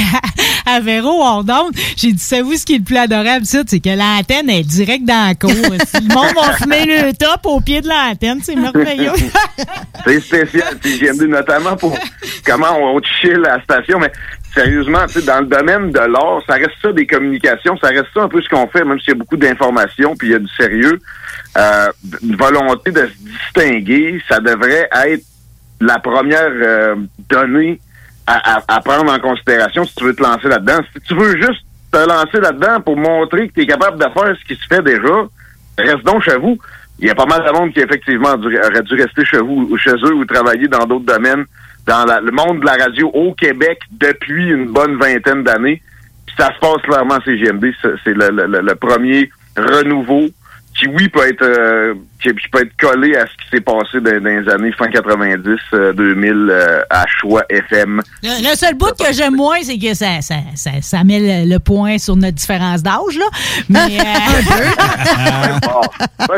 à, 0.66 0.76
à 0.76 0.80
Véro 0.80 1.22
on 1.24 1.44
donne, 1.44 1.72
j'ai 1.98 2.12
dit 2.12 2.24
savez-vous 2.24 2.56
ce 2.56 2.66
qui 2.66 2.74
est 2.76 2.78
le 2.78 2.84
plus 2.84 2.98
adorable 2.98 3.46
ça, 3.46 3.60
c'est 3.68 3.80
que 3.80 3.90
l'antenne 3.90 4.50
est 4.50 4.64
direct 4.64 5.06
dans 5.06 5.28
la 5.28 5.36
cour. 5.36 5.52
le 5.52 6.14
monde 6.14 6.34
va 6.36 6.54
fumer 6.58 6.86
le 6.86 7.14
top 7.14 7.41
au 7.46 7.62
pied 7.62 7.82
de 7.82 7.88
l'antenne, 7.90 8.40
c'est 8.44 8.56
merveilleux. 8.56 9.12
C'est 10.06 10.20
spécial, 10.20 10.74
CGMD, 10.82 11.24
notamment 11.30 11.76
pour 11.76 11.96
comment 12.46 12.76
on, 12.80 13.00
chill 13.04 13.38
la 13.38 13.62
station, 13.62 14.00
mais 14.00 14.12
sérieusement, 14.54 15.06
dans 15.28 15.40
le 15.42 15.46
domaine 15.46 15.92
de 15.92 16.00
l'art, 16.00 16.42
ça 16.48 16.56
reste 16.56 16.72
ça 16.82 16.92
des 16.92 17.06
communications, 17.06 17.78
ça 17.78 17.90
reste 17.90 18.08
ça 18.14 18.24
un 18.24 18.28
peu 18.28 18.42
ce 18.42 18.50
qu'on 18.50 18.68
fait, 18.68 18.84
même 18.84 19.00
s'il 19.00 19.10
y 19.10 19.12
a 19.12 19.16
beaucoup 19.20 19.38
d'informations, 19.38 20.16
puis 20.16 20.30
il 20.30 20.32
y 20.32 20.36
a 20.36 20.40
du 20.40 20.48
sérieux. 20.58 20.98
Euh, 21.58 21.92
une 22.24 22.36
volonté 22.36 22.90
de 22.92 23.06
se 23.08 23.14
distinguer, 23.30 24.20
ça 24.28 24.40
devrait 24.40 24.90
être 25.06 25.24
la 25.80 26.00
première 26.00 26.50
euh, 26.52 26.96
donnée 27.30 27.80
à- 28.26 28.62
à 28.68 28.82
prendre 28.82 29.12
en 29.12 29.20
considération 29.20 29.84
si 29.86 29.94
tu 29.96 30.04
veux 30.06 30.16
te 30.16 30.24
lancer 30.24 30.48
là-dedans. 30.48 30.80
Si 30.96 31.02
tu 31.02 31.14
veux 31.16 31.36
juste 31.38 31.62
te 31.92 31.98
lancer 31.98 32.40
là-dedans 32.40 32.82
pour 32.82 32.98
montrer 32.98 33.50
que 33.50 33.54
tu 33.54 33.62
es 33.62 33.68
capable 33.68 33.98
de 34.00 34.06
faire 34.12 34.36
ce 34.40 34.46
qui 34.48 34.60
se 34.60 34.66
fait 34.68 34.82
déjà, 34.82 35.26
reste 35.78 36.04
donc 36.06 36.24
chez 36.24 36.38
vous. 36.38 36.58
Il 37.02 37.08
y 37.08 37.10
a 37.10 37.16
pas 37.16 37.26
mal 37.26 37.44
de 37.44 37.52
monde 37.52 37.74
qui 37.74 37.80
effectivement 37.80 38.30
aurait 38.36 38.84
dû 38.84 38.94
rester 38.96 39.26
chez 39.26 39.40
vous 39.40 39.68
ou 39.72 39.78
chez 39.78 39.92
eux 40.04 40.14
ou 40.14 40.24
travailler 40.26 40.68
dans 40.68 40.86
d'autres 40.86 41.06
domaines 41.06 41.46
dans 41.88 42.06
le 42.24 42.32
monde 42.32 42.60
de 42.62 42.66
la 42.66 42.74
radio 42.84 43.10
au 43.14 43.34
Québec 43.34 43.80
depuis 43.92 44.50
une 44.52 44.68
bonne 44.68 44.98
vingtaine 45.00 45.44
d'années. 45.44 45.82
Puis 46.28 46.36
ça 46.38 46.50
se 46.54 46.60
passe 46.60 46.82
clairement 46.84 47.16
à 47.16 47.22
CGMD. 47.24 47.74
C'est 47.82 48.14
le- 48.14 48.62
le 48.62 48.76
premier 48.76 49.32
renouveau 49.58 50.28
qui 50.78 50.88
oui 50.88 51.10
peut 51.10 51.28
être 51.28 51.44
euh, 51.44 51.94
qui, 52.22 52.30
qui 52.30 52.50
peut 52.52 52.62
être 52.62 52.76
collé 52.80 53.16
à 53.16 53.26
ce 53.26 53.32
qui 53.32 53.50
s'est 53.52 53.62
passé 53.62 54.00
dans, 54.00 54.24
dans 54.24 54.42
les 54.42 54.50
années 54.50 54.72
fin 54.72 54.88
90 54.88 55.58
euh, 55.74 55.94
2000 55.94 56.32
euh, 56.50 56.82
à 56.90 57.06
choix 57.08 57.44
FM. 57.50 58.02
Le, 58.24 58.50
le 58.50 58.56
seul 58.56 58.76
bout 58.76 58.94
que 58.98 59.12
j'aime 59.12 59.36
moins, 59.36 59.58
c'est 59.64 59.78
que 59.78 59.94
ça, 59.94 60.22
ça, 60.22 60.36
ça, 60.56 60.72
ça 60.82 61.04
met 61.04 61.20
le, 61.20 61.50
le 61.50 61.60
point 61.60 61.98
sur 61.98 62.16
notre 62.16 62.36
différence 62.36 62.84
d'âge, 62.84 63.18
là. 63.18 63.26
Mais, 63.70 63.80
euh, 64.00 64.04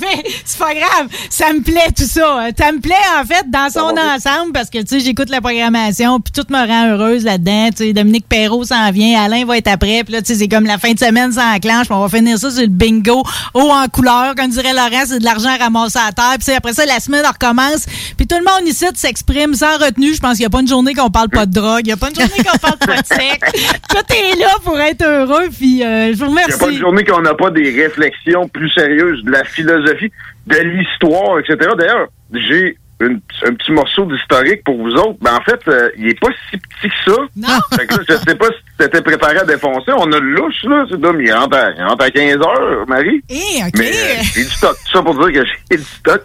mais 0.00 0.22
c'est 0.44 0.58
pas 0.58 0.74
grave. 0.74 1.08
Ça 1.30 1.52
me 1.52 1.62
plaît, 1.62 1.92
tout 1.96 2.04
ça. 2.04 2.48
Ça 2.56 2.72
me 2.72 2.80
plaît, 2.80 2.94
en 3.20 3.24
fait, 3.24 3.48
dans 3.48 3.70
son 3.70 3.94
ensemble, 3.96 4.52
parce 4.52 4.70
que, 4.70 4.78
tu 4.78 4.86
sais, 4.86 5.00
j'écoute 5.00 5.30
la 5.30 5.40
programmation, 5.40 6.20
puis 6.20 6.32
tout 6.32 6.46
me 6.52 6.66
rend 6.66 6.88
heureuse 6.90 7.24
là-dedans. 7.24 7.68
Tu 7.70 7.84
sais, 7.84 7.92
Dominique 7.92 8.28
Perrault 8.28 8.64
s'en 8.64 8.90
vient, 8.90 9.22
Alain 9.22 9.44
va 9.44 9.58
être 9.58 9.68
après, 9.68 10.02
puis 10.04 10.14
là, 10.14 10.20
tu 10.20 10.28
sais, 10.28 10.34
c'est 10.34 10.48
comme 10.48 10.64
la 10.64 10.78
fin 10.78 10.92
de 10.92 10.98
semaine, 10.98 11.32
ça 11.32 11.52
enclenche, 11.54 11.86
puis 11.86 11.94
on 11.94 12.04
va 12.04 12.16
finir 12.16 12.38
ça 12.38 12.50
sur 12.50 12.62
le 12.62 12.68
bingo, 12.68 13.22
haut 13.54 13.70
en 13.70 13.86
couleur, 13.88 14.34
comme 14.36 14.48
dirait 14.50 14.72
Laurent, 14.72 15.04
c'est 15.06 15.18
de 15.18 15.24
l'argent 15.24 15.56
ramassé 15.58 15.98
à 15.98 16.12
terre, 16.12 16.36
puis 16.44 16.54
après 16.54 16.72
ça, 16.72 16.84
la 16.86 17.00
semaine 17.00 17.24
recommence, 17.26 17.86
puis 18.16 18.26
tout 18.26 18.36
le 18.38 18.44
monde 18.44 18.68
ici 18.68 18.84
s'exprime 18.94 19.54
sans 19.54 19.76
retenue. 19.78 20.14
Je 20.14 20.20
pense 20.20 20.32
qu'il 20.32 20.40
n'y 20.42 20.46
a 20.46 20.50
pas 20.50 20.60
une 20.60 20.68
journée 20.68 20.94
qu'on 20.94 21.10
parle 21.10 21.28
pas 21.28 21.46
de 21.46 21.52
drogue, 21.52 21.80
il 21.84 21.86
n'y 21.86 21.92
a 21.92 21.96
pas 21.96 22.08
une 22.10 22.14
journée 22.16 22.44
qu'on 22.44 22.58
parle 22.58 22.78
pas 22.78 23.00
de 23.02 23.06
sexe. 23.06 23.52
Tout 23.88 24.14
est 24.14 24.36
là 24.38 24.54
pour 24.64 24.78
être 24.80 25.02
heureux, 25.04 25.48
puis 25.56 25.82
euh, 25.82 26.12
je 26.12 26.18
vous 26.24 26.30
Il 26.30 26.34
n'y 26.34 26.40
a 26.40 26.46
pas 26.46 26.52
remercie. 26.54 26.74
une 26.74 26.80
journée 26.80 27.04
qu'on 27.04 27.20
n'a 27.22 27.34
pas 27.34 27.50
des 27.50 27.70
réflexions 27.70 28.48
plus 28.48 28.70
sérieuses 28.70 29.22
de 29.24 29.30
la 29.30 29.44
philosophie, 29.44 30.10
de 30.46 30.56
l'histoire, 30.56 31.38
etc. 31.38 31.70
D'ailleurs, 31.78 32.08
j'ai 32.32 32.76
une- 33.00 33.20
un 33.46 33.54
petit 33.54 33.72
morceau 33.72 34.04
d'historique 34.06 34.64
pour 34.64 34.76
vous 34.76 34.90
autres. 34.94 35.18
Ben, 35.20 35.34
en 35.36 35.40
fait, 35.42 35.60
euh, 35.68 35.88
il 35.96 36.08
est 36.08 36.20
pas 36.20 36.28
si 36.50 36.56
petit 36.58 36.88
que 36.88 37.10
ça. 37.12 37.16
Non. 37.36 37.48
Fait 37.76 37.86
que 37.86 37.94
là, 37.94 38.00
je 38.08 38.14
sais 38.16 38.34
pas 38.34 38.46
si 38.46 38.58
tu 38.78 38.84
étais 38.86 39.02
préparé 39.02 39.38
à 39.38 39.44
défoncer. 39.44 39.92
On 39.96 40.10
a 40.12 40.18
le 40.18 40.30
louche, 40.32 40.64
là. 40.64 40.84
C'est 40.90 41.00
d'homme, 41.00 41.20
il 41.20 41.32
rentre 41.32 41.56
à, 41.56 41.70
il 41.70 41.82
rentre 41.84 42.04
à 42.04 42.10
15 42.10 42.36
heures, 42.36 42.86
Marie. 42.88 43.22
Eh, 43.28 43.62
OK. 43.64 43.72
Mais 43.78 43.90
euh, 43.90 44.22
j'ai 44.34 44.42
du 44.44 44.50
stock. 44.50 44.76
Tout 44.84 44.92
ça 44.92 45.02
pour 45.02 45.14
dire 45.28 45.42
que 45.42 45.48
j'ai 45.70 45.76
du 45.76 45.82
stock. 45.84 46.22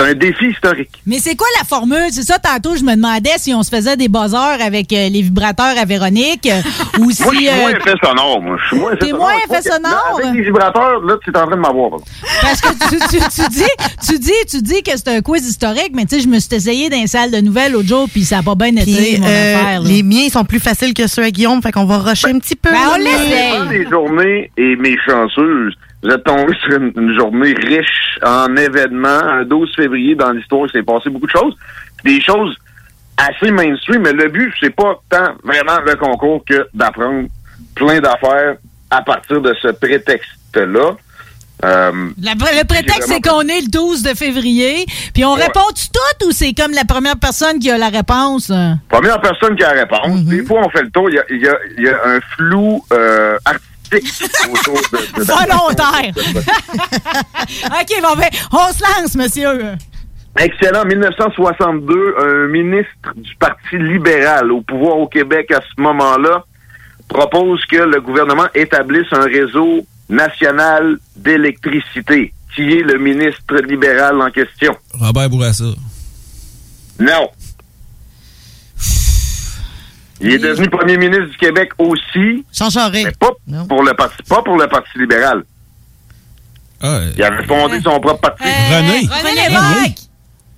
C'est 0.00 0.10
un 0.10 0.14
défi 0.14 0.46
historique. 0.46 0.88
Mais 1.06 1.18
c'est 1.18 1.36
quoi 1.36 1.46
la 1.58 1.64
formule? 1.64 2.08
C'est 2.10 2.22
ça, 2.22 2.38
tantôt, 2.38 2.74
je 2.76 2.82
me 2.82 2.94
demandais 2.94 3.30
si 3.36 3.52
on 3.52 3.62
se 3.62 3.68
faisait 3.70 3.96
des 3.96 4.08
buzzers 4.08 4.58
avec 4.64 4.92
euh, 4.92 5.08
les 5.10 5.20
vibrateurs 5.22 5.76
à 5.78 5.84
Véronique 5.84 6.46
euh, 6.46 6.60
ou 7.00 7.10
si... 7.10 7.22
Moi, 7.22 7.32
je 7.34 7.38
suis 7.38 7.48
euh, 7.48 7.56
moins 7.60 7.70
effet 7.70 7.94
sonore, 8.02 8.40
moi. 8.42 8.56
Je 8.62 8.68
suis 9.04 9.12
moins 9.14 9.32
effet 9.34 9.60
T'es 9.62 9.70
sonore. 9.70 9.90
moins 10.12 10.20
que-? 10.20 10.24
Avec 10.26 10.34
les 10.36 10.42
vibrateurs, 10.44 11.00
là, 11.04 11.14
tu 11.22 11.30
es 11.30 11.36
en 11.36 11.46
train 11.46 11.56
de 11.56 11.60
m'avoir. 11.60 11.90
Parce 12.40 12.60
que 12.60 12.68
tu, 12.88 12.98
tu- 13.18 13.42
tu 13.42 13.48
dis, 13.50 13.64
tu 14.08 14.18
dis, 14.18 14.32
tu 14.50 14.62
dis 14.62 14.82
que 14.82 14.92
c'est 14.96 15.08
un 15.08 15.20
quiz 15.20 15.46
historique, 15.46 15.90
mais 15.94 16.06
tu 16.06 16.16
sais, 16.16 16.22
je 16.22 16.28
me 16.28 16.38
suis 16.38 16.54
essayé 16.54 16.88
dans 16.88 16.96
les 17.00 17.06
salles 17.06 17.30
de 17.30 17.40
nouvelles 17.40 17.72
l'autre 17.72 17.88
jour, 17.88 18.08
puis 18.10 18.24
ça 18.24 18.36
n'a 18.36 18.42
pas 18.42 18.54
bien 18.54 18.74
été, 18.76 19.18
mon 19.18 19.26
euh, 19.26 19.56
affaire. 19.56 19.80
là. 19.82 19.88
les 19.88 20.02
miens 20.02 20.28
sont 20.30 20.44
plus 20.44 20.60
faciles 20.60 20.94
que 20.94 21.06
ceux 21.06 21.22
à 21.24 21.30
Guillaume, 21.30 21.60
fait 21.62 21.72
qu'on 21.72 21.84
va 21.84 21.98
rusher 21.98 22.28
un 22.30 22.38
petit 22.38 22.56
peu. 22.56 22.70
Ben, 22.70 22.78
on 22.94 22.96
l'essaye. 22.96 23.86
Journées 23.90 24.50
et 24.56 24.76
mes 24.76 24.96
chanceuses, 25.06 25.74
vous 26.02 26.10
êtes 26.10 26.24
tombés 26.24 26.56
sur 26.62 26.76
une, 26.80 26.92
une 26.96 27.14
journée 27.18 27.52
riche 27.54 28.18
en 28.22 28.56
événements. 28.56 29.08
Un 29.08 29.44
12 29.44 29.74
février, 29.76 30.14
dans 30.14 30.30
l'histoire, 30.32 30.66
il 30.66 30.70
s'est 30.72 30.82
passé 30.82 31.10
beaucoup 31.10 31.26
de 31.26 31.32
choses. 31.32 31.54
Des 32.04 32.20
choses 32.20 32.56
assez 33.18 33.50
mainstream, 33.50 34.02
mais 34.02 34.12
le 34.12 34.28
but, 34.28 34.52
c'est 34.60 34.74
pas 34.74 34.94
tant 35.10 35.34
vraiment 35.44 35.78
le 35.84 35.94
concours 35.96 36.42
que 36.46 36.66
d'apprendre 36.72 37.28
plein 37.74 38.00
d'affaires 38.00 38.56
à 38.90 39.02
partir 39.02 39.40
de 39.42 39.54
ce 39.60 39.68
prétexte-là. 39.68 40.92
Euh, 41.62 41.92
La- 42.22 42.32
le 42.32 42.64
prétexte, 42.66 43.02
c'est 43.08 43.20
qu'on 43.20 43.42
est 43.42 43.60
le 43.60 43.70
12 43.70 44.02
de 44.02 44.14
février, 44.16 44.86
puis 45.12 45.26
on 45.26 45.34
Ouais. 45.34 45.42
répond-tu 45.44 45.88
tout 45.92 46.28
ou 46.28 46.32
c'est 46.32 46.54
comme 46.54 46.72
la 46.72 46.84
première 46.86 47.18
personne 47.18 47.58
qui 47.58 47.70
a 47.70 47.76
la 47.76 47.90
réponse? 47.90 48.50
Première 48.88 49.20
personne 49.20 49.54
qui 49.56 49.62
a 49.62 49.74
la 49.74 49.82
réponse. 49.82 50.22
Des 50.24 50.42
fois, 50.46 50.62
on 50.64 50.70
fait 50.70 50.82
le 50.82 50.90
tour. 50.90 51.10
Il 51.10 51.16
y 51.16 51.18
a, 51.18 51.24
il 51.28 51.42
y 51.42 51.48
a- 51.48 51.58
il 51.76 51.84
y 51.84 51.88
a 51.90 51.98
un 52.06 52.20
flou 52.34 52.82
euh, 52.94 53.36
artistique 53.44 53.69
autour 53.96 54.80
de, 54.92 55.18
de- 55.18 55.24
Volontaire. 55.24 56.12
OK, 57.66 58.02
bon, 58.02 58.16
ben, 58.16 58.28
on 58.52 58.72
se 58.72 58.82
lance, 58.82 59.14
monsieur. 59.16 59.72
Excellent. 60.38 60.84
1962, 60.84 62.14
un 62.22 62.46
ministre 62.48 63.12
du 63.16 63.34
Parti 63.36 63.76
libéral 63.78 64.52
au 64.52 64.60
pouvoir 64.62 64.98
au 64.98 65.06
Québec 65.08 65.50
à 65.50 65.60
ce 65.60 65.80
moment-là 65.82 66.44
propose 67.08 67.64
que 67.66 67.76
le 67.78 68.00
gouvernement 68.00 68.46
établisse 68.54 69.12
un 69.12 69.24
réseau 69.24 69.84
national 70.08 70.96
d'électricité. 71.16 72.32
Qui 72.54 72.62
est 72.78 72.82
le 72.82 72.98
ministre 72.98 73.56
libéral 73.66 74.20
en 74.20 74.30
question? 74.30 74.76
Robert 74.94 75.28
Bourassa. 75.30 75.64
Non. 76.98 77.28
Il 80.20 80.32
est 80.34 80.38
devenu 80.38 80.68
premier 80.68 80.96
ministre 80.98 81.26
du 81.26 81.36
Québec 81.38 81.70
aussi. 81.78 82.44
Jean 82.52 82.68
Charest. 82.70 83.06
Mais 83.06 83.12
pas 83.18 83.30
pour 83.68 83.82
le 83.82 83.94
parti, 83.94 84.16
pas 84.28 84.42
pour 84.42 84.56
le 84.58 84.66
Parti 84.68 84.98
libéral. 84.98 85.42
Il 86.82 87.22
avait 87.22 87.44
fondé 87.46 87.80
son 87.80 88.00
propre 88.00 88.20
parti. 88.20 88.44
René. 88.44 89.08
René 89.08 89.48
Lévesque. 89.48 89.98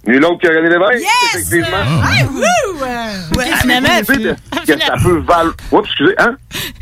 Nul 0.06 0.24
autre 0.24 0.38
que 0.42 0.48
René 0.48 0.68
Lévesque, 0.68 1.00
Yes! 1.00 1.34
effectivement. 1.34 1.76
Ah, 1.84 2.24
wouh! 2.32 2.84
Euh, 2.84 3.36
OK, 3.36 3.56
finalement, 3.60 3.88
idée 3.98 4.24
de- 4.24 4.36
que 4.66 4.80
ça 4.80 4.94
peut 5.00 5.18
valoir. 5.20 5.54
Oups, 5.70 5.86
excusez, 5.88 6.14
hein? 6.18 6.34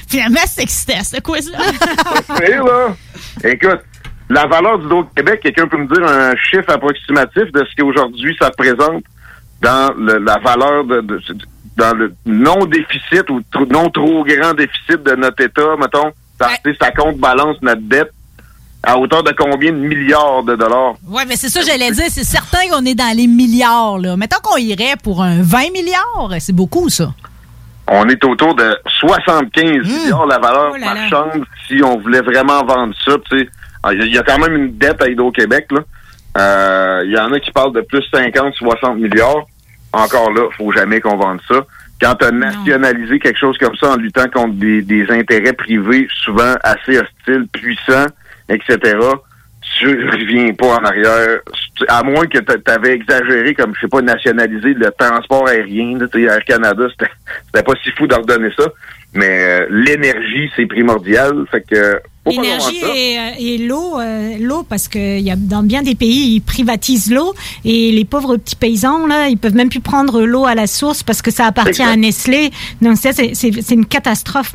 finalement, 0.08 0.40
c'est 0.46 0.62
excitant, 0.62 1.04
ce 1.04 1.20
quiz-là. 1.20 1.58
Là. 2.28 2.96
Écoute, 3.44 3.80
la 4.30 4.46
valeur 4.46 4.78
du 4.78 4.86
Québec, 5.14 5.40
quelqu'un 5.42 5.66
peut 5.68 5.76
me 5.76 5.86
dire 5.94 6.02
un 6.06 6.34
chiffre 6.36 6.70
approximatif 6.70 7.52
de 7.52 7.64
ce 7.70 7.76
qu'aujourd'hui 7.82 8.34
ça 8.40 8.46
représente 8.46 9.04
dans 9.60 9.92
le- 9.98 10.18
la 10.18 10.38
valeur 10.38 10.84
de, 10.84 11.00
de- 11.02 11.20
dans 11.76 11.94
le 11.96 12.12
non-déficit 12.26 13.28
ou 13.30 13.40
non 13.70 13.90
trop 13.90 14.24
grand 14.24 14.54
déficit 14.54 15.02
de 15.02 15.14
notre 15.14 15.42
État, 15.42 15.76
mettons, 15.78 16.12
ça, 16.40 16.48
tu 16.64 16.72
sais, 16.72 16.78
ça 16.80 16.90
compte 16.90 17.18
balance 17.18 17.56
notre 17.62 17.82
dette 17.82 18.10
à 18.82 18.98
hauteur 18.98 19.22
de 19.22 19.32
combien 19.32 19.72
de 19.72 19.76
milliards 19.76 20.42
de 20.42 20.56
dollars? 20.56 20.94
Oui, 21.06 21.22
mais 21.28 21.36
c'est 21.36 21.50
ça, 21.50 21.60
j'allais 21.60 21.90
dire. 21.90 22.06
C'est 22.08 22.24
certain 22.24 22.66
qu'on 22.70 22.84
est 22.86 22.94
dans 22.94 23.14
les 23.14 23.26
milliards, 23.26 23.98
là. 23.98 24.16
Mettons 24.16 24.40
qu'on 24.42 24.56
irait 24.56 24.94
pour 25.02 25.22
un 25.22 25.42
20 25.42 25.70
milliards. 25.72 26.32
C'est 26.40 26.54
beaucoup, 26.54 26.88
ça. 26.88 27.12
On 27.86 28.08
est 28.08 28.24
autour 28.24 28.54
de 28.54 28.78
75 29.00 29.64
Mmh. 29.64 29.82
milliards 30.04 30.26
la 30.26 30.38
valeur 30.38 30.70
Oh 30.72 30.76
là 30.76 30.86
là. 30.86 30.94
marchande 30.94 31.44
si 31.66 31.82
on 31.84 31.98
voulait 31.98 32.22
vraiment 32.22 32.64
vendre 32.64 32.94
ça. 33.04 33.12
tu 33.30 33.38
sais. 33.40 33.48
Ah, 33.82 33.92
Il 33.92 34.14
y, 34.14 34.18
a- 34.18 34.22
quand 34.22 34.38
même 34.38 34.54
une 34.56 34.76
dette 34.78 35.02
à 35.02 35.08
Hydro-Québec. 35.08 35.68
Euh, 36.38 37.02
Il 37.04 37.12
y 37.12 37.18
en 37.18 37.32
a 37.32 37.40
qui 37.40 37.50
parlent 37.50 37.72
de 37.74 37.80
plus 37.82 38.02
50, 38.12 38.54
60 38.54 38.96
milliards. 38.98 39.46
Encore 39.92 40.32
là, 40.32 40.48
faut 40.56 40.72
jamais 40.72 41.00
qu'on 41.00 41.16
vende 41.16 41.40
ça. 41.48 41.66
Quand 42.00 42.14
tu 42.14 42.24
as 42.24 42.30
nationalisé 42.30 43.18
quelque 43.18 43.38
chose 43.38 43.58
comme 43.58 43.76
ça 43.76 43.90
en 43.90 43.96
luttant 43.96 44.28
contre 44.32 44.54
des, 44.54 44.82
des 44.82 45.10
intérêts 45.10 45.52
privés 45.52 46.08
souvent 46.22 46.54
assez 46.62 46.98
hostiles, 46.98 47.46
puissants, 47.52 48.06
etc., 48.48 48.96
tu 49.78 50.08
reviens 50.08 50.52
pas 50.54 50.78
en 50.78 50.84
arrière. 50.84 51.40
À 51.88 52.02
moins 52.02 52.26
que 52.26 52.38
tu 52.38 52.70
avais 52.70 52.92
exagéré, 52.94 53.54
comme, 53.54 53.74
je 53.74 53.80
sais 53.80 53.88
pas, 53.88 54.02
nationaliser 54.02 54.74
le 54.74 54.90
transport 54.98 55.48
aérien. 55.48 55.98
Air 56.14 56.44
Canada, 56.44 56.84
c'était 56.90 57.10
c'était 57.46 57.62
pas 57.62 57.72
si 57.82 57.90
fou 57.92 58.06
d'ordonner 58.06 58.50
ça. 58.56 58.64
Mais 59.12 59.26
euh, 59.28 59.66
l'énergie, 59.70 60.50
c'est 60.56 60.66
primordial. 60.66 61.44
Fait 61.50 61.62
que... 61.62 62.00
L'énergie 62.26 62.76
et, 62.76 63.18
euh, 63.18 63.30
et 63.38 63.58
l'eau, 63.58 63.98
euh, 63.98 64.36
l'eau 64.38 64.62
parce 64.62 64.88
que 64.88 65.18
il 65.18 65.24
y 65.24 65.30
a 65.30 65.36
dans 65.36 65.62
bien 65.62 65.82
des 65.82 65.94
pays 65.94 66.34
ils 66.34 66.40
privatisent 66.42 67.10
l'eau 67.10 67.34
et 67.64 67.90
les 67.92 68.04
pauvres 68.04 68.36
petits 68.36 68.56
paysans 68.56 69.06
là, 69.06 69.28
ils 69.28 69.38
peuvent 69.38 69.54
même 69.54 69.70
plus 69.70 69.80
prendre 69.80 70.20
l'eau 70.20 70.44
à 70.44 70.54
la 70.54 70.66
source 70.66 71.02
parce 71.02 71.22
que 71.22 71.30
ça 71.30 71.46
appartient 71.46 71.82
à 71.82 71.96
Nestlé. 71.96 72.50
Donc 72.82 72.98
ça 72.98 73.12
c'est 73.12 73.30
c'est 73.34 73.50
c'est 73.62 73.74
une 73.74 73.86
catastrophe. 73.86 74.52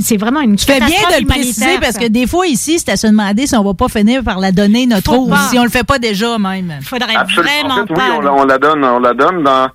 C'est 0.00 0.18
vraiment 0.18 0.42
une 0.42 0.56
Tu 0.56 0.66
fais 0.66 0.80
bien 0.80 0.88
catastrophe 0.88 1.16
de 1.16 1.20
le 1.22 1.26
préciser 1.26 1.78
parce 1.80 1.96
que 1.96 2.06
des 2.06 2.26
fois, 2.26 2.46
ici, 2.46 2.78
c'est 2.78 2.90
à 2.90 2.98
se 2.98 3.06
demander 3.06 3.46
si 3.46 3.56
on 3.56 3.64
va 3.64 3.72
pas 3.72 3.88
finir 3.88 4.22
par 4.22 4.38
la 4.38 4.52
donner, 4.52 4.84
notre 4.84 5.10
Faut 5.10 5.22
eau, 5.22 5.28
pas. 5.28 5.48
si 5.50 5.58
on 5.58 5.64
le 5.64 5.70
fait 5.70 5.82
pas 5.82 5.98
déjà, 5.98 6.36
même. 6.38 6.74
faudrait 6.82 7.16
Absolument. 7.16 7.50
vraiment 7.60 7.74
En 7.74 7.86
fait, 7.86 7.94
oui, 7.94 8.28
on 8.30 8.44
la 8.44 8.58
donne, 8.58 8.84
on 8.84 8.98
la 8.98 9.14
donne 9.14 9.42
dans 9.42 9.68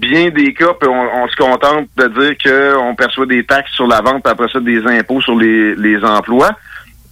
bien 0.00 0.30
des 0.30 0.54
cas, 0.54 0.72
puis 0.80 0.88
on, 0.88 1.22
on 1.22 1.28
se 1.28 1.36
contente 1.36 1.88
de 1.96 2.06
dire 2.18 2.34
qu'on 2.42 2.94
perçoit 2.94 3.26
des 3.26 3.44
taxes 3.44 3.72
sur 3.72 3.86
la 3.86 4.00
vente, 4.00 4.26
après 4.26 4.48
ça 4.52 4.60
des 4.60 4.82
impôts 4.86 5.20
sur 5.20 5.36
les, 5.36 5.74
les 5.76 6.02
emplois. 6.02 6.52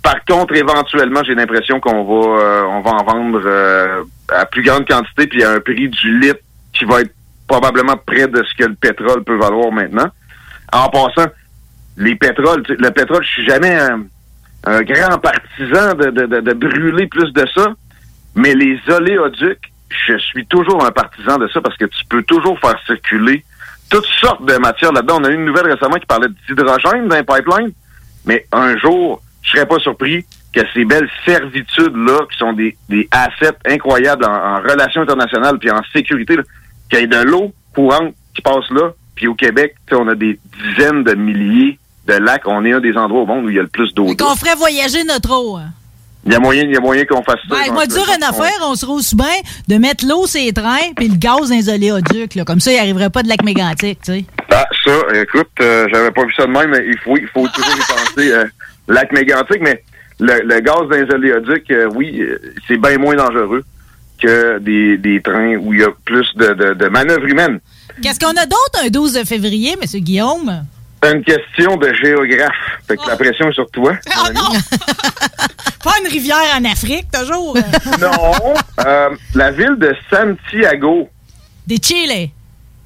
Par 0.03 0.25
contre, 0.25 0.55
éventuellement, 0.55 1.23
j'ai 1.25 1.35
l'impression 1.35 1.81
qu'on 1.81 2.03
va 2.05 2.41
euh, 2.41 2.63
on 2.65 2.81
va 2.81 2.91
en 2.93 3.05
vendre 3.05 3.43
euh, 3.45 4.03
à 4.29 4.47
plus 4.47 4.63
grande 4.63 4.89
quantité, 4.89 5.27
puis 5.27 5.45
à 5.45 5.51
un 5.51 5.61
prix 5.61 5.89
du 5.89 6.19
litre 6.19 6.41
qui 6.73 6.85
va 6.85 7.03
être 7.03 7.13
probablement 7.47 7.97
près 8.07 8.27
de 8.27 8.43
ce 8.43 8.55
que 8.57 8.69
le 8.69 8.75
pétrole 8.75 9.23
peut 9.25 9.37
valoir 9.37 9.71
maintenant. 9.73 10.09
En 10.73 10.89
passant, 10.89 11.31
les 11.97 12.15
pétroles, 12.15 12.63
le 12.69 12.91
pétrole, 12.91 13.23
je 13.25 13.29
suis 13.29 13.47
jamais 13.47 13.75
un, 13.75 14.01
un 14.65 14.83
grand 14.83 15.19
partisan 15.19 15.95
de, 15.95 16.11
de, 16.11 16.27
de, 16.27 16.41
de 16.41 16.53
brûler 16.53 17.07
plus 17.07 17.33
de 17.33 17.45
ça, 17.55 17.75
mais 18.35 18.55
les 18.55 18.79
oléoducs, 18.89 19.73
je 19.91 20.19
suis 20.19 20.47
toujours 20.47 20.85
un 20.85 20.91
partisan 20.91 21.39
de 21.39 21.49
ça 21.49 21.61
parce 21.61 21.77
que 21.77 21.87
tu 21.87 22.05
peux 22.09 22.23
toujours 22.23 22.59
faire 22.61 22.79
circuler 22.87 23.45
toutes 23.91 24.07
sortes 24.21 24.45
de 24.45 24.57
matières 24.59 24.93
là-dedans. 24.93 25.19
On 25.21 25.25
a 25.25 25.31
eu 25.31 25.35
une 25.35 25.47
nouvelle 25.47 25.71
récemment 25.73 25.97
qui 25.97 26.07
parlait 26.07 26.29
d'hydrogène 26.49 27.09
dans 27.09 27.17
les 27.17 27.23
pipelines, 27.23 27.73
mais 28.25 28.47
un 28.53 28.77
jour, 28.77 29.23
je 29.43 29.51
serais 29.51 29.67
pas 29.67 29.79
surpris 29.79 30.25
que 30.53 30.61
ces 30.75 30.85
belles 30.85 31.09
servitudes-là, 31.25 32.21
qui 32.31 32.39
sont 32.39 32.53
des, 32.53 32.77
des 32.89 33.09
assets 33.11 33.57
incroyables 33.67 34.25
en, 34.25 34.33
en 34.33 34.57
relations 34.61 35.03
internationales 35.03 35.59
puis 35.59 35.71
en 35.71 35.81
sécurité, 35.93 36.37
qu'il 36.91 37.01
y 37.01 37.03
ait 37.03 37.07
de 37.07 37.23
l'eau 37.23 37.53
courante 37.75 38.15
qui 38.35 38.43
passe 38.43 38.69
là, 38.71 38.93
puis 39.15 39.27
au 39.27 39.35
Québec, 39.35 39.75
tu 39.87 39.95
sais, 39.95 40.01
on 40.01 40.09
a 40.09 40.15
des 40.15 40.39
dizaines 40.63 41.03
de 41.03 41.15
milliers 41.15 41.79
de 42.07 42.15
lacs. 42.15 42.47
On 42.47 42.65
est 42.65 42.73
un 42.73 42.81
des 42.81 42.97
endroits 42.97 43.23
au 43.23 43.27
monde 43.27 43.45
où 43.45 43.49
il 43.49 43.57
y 43.57 43.59
a 43.59 43.63
le 43.63 43.69
plus 43.69 43.93
d'eau. 43.95 44.07
Qu'on 44.17 44.37
ferait 44.37 44.55
voyager 44.55 45.05
notre 45.05 45.33
eau. 45.33 45.59
Il 46.29 46.33
y 46.35 46.37
a 46.37 46.41
moyen, 46.41 46.63
il 46.65 46.73
y 46.73 46.77
a 46.77 46.81
moyen 46.81 47.05
qu'on 47.07 47.23
fasse 47.23 47.41
ça. 47.49 47.57
Ben, 47.67 47.73
moi, 47.73 47.87
dire 47.87 48.05
une 48.17 48.23
affaire, 48.23 48.53
on 48.63 48.75
serait 48.75 48.93
aussi 48.93 49.17
bien 49.17 49.27
de 49.67 49.77
mettre 49.77 50.07
l'eau 50.07 50.27
sur 50.27 50.41
les 50.41 50.53
trains 50.53 50.93
puis 50.95 51.09
le 51.09 51.17
gaz 51.17 51.49
dans 51.49 51.57
les 51.57 51.69
oléoducs. 51.71 52.35
Là. 52.35 52.45
Comme 52.45 52.61
ça, 52.61 52.71
il 52.71 52.77
n'arriverait 52.77 53.09
pas 53.11 53.23
de 53.23 53.29
lac 53.29 53.43
mégantique, 53.43 53.99
tu 54.05 54.13
sais. 54.13 54.25
Ah, 54.53 54.67
ça, 54.85 54.93
écoute, 55.15 55.49
euh, 55.63 55.87
j'avais 55.93 56.11
pas 56.11 56.25
vu 56.25 56.33
ça 56.37 56.45
de 56.47 56.51
même, 56.53 56.71
mais 56.71 56.85
il 56.87 56.99
faut, 56.99 57.17
il 57.17 57.27
faut 57.29 57.49
toujours 57.49 57.75
y 57.77 57.81
penser. 57.81 58.31
euh, 58.33 58.45
lac 58.89 59.11
mégantique, 59.13 59.61
mais 59.63 59.83
le, 60.21 60.41
le 60.45 60.61
gaz 60.61 60.77
dans 60.91 60.97
les 60.97 61.11
oléoducs, 61.15 61.71
euh, 61.71 61.89
oui, 61.95 62.23
c'est 62.67 62.77
bien 62.77 62.99
moins 62.99 63.15
dangereux 63.17 63.65
que 64.23 64.59
des, 64.59 64.99
des 64.99 65.23
trains 65.23 65.57
où 65.57 65.73
il 65.73 65.81
y 65.81 65.85
a 65.85 65.89
plus 66.05 66.27
de, 66.37 66.49
de, 66.53 66.75
de 66.75 66.89
manœuvres 66.89 67.27
humaines. 67.27 67.61
Qu'est-ce 68.03 68.19
qu'on 68.21 68.37
a 68.37 68.45
d'autre 68.47 68.81
un 68.85 68.89
12 68.89 69.23
février, 69.25 69.77
M. 69.81 70.01
Guillaume? 70.01 70.65
Une 71.05 71.23
question 71.23 71.77
de 71.77 71.93
géographe. 71.95 72.51
Fait 72.87 72.97
que 72.97 73.07
la 73.09 73.17
pression 73.17 73.49
est 73.49 73.53
sur 73.55 73.71
toi. 73.71 73.93
Oh 74.19 74.33
non! 74.35 74.43
pas 75.85 75.93
une 76.03 76.09
rivière 76.11 76.37
en 76.59 76.65
Afrique, 76.65 77.07
toujours. 77.13 77.57
non. 78.01 78.55
Euh, 78.85 79.11
la 79.35 79.51
ville 79.53 79.77
de 79.79 79.95
Santiago 80.11 81.09
Des 81.67 81.79
Chile. 81.81 82.31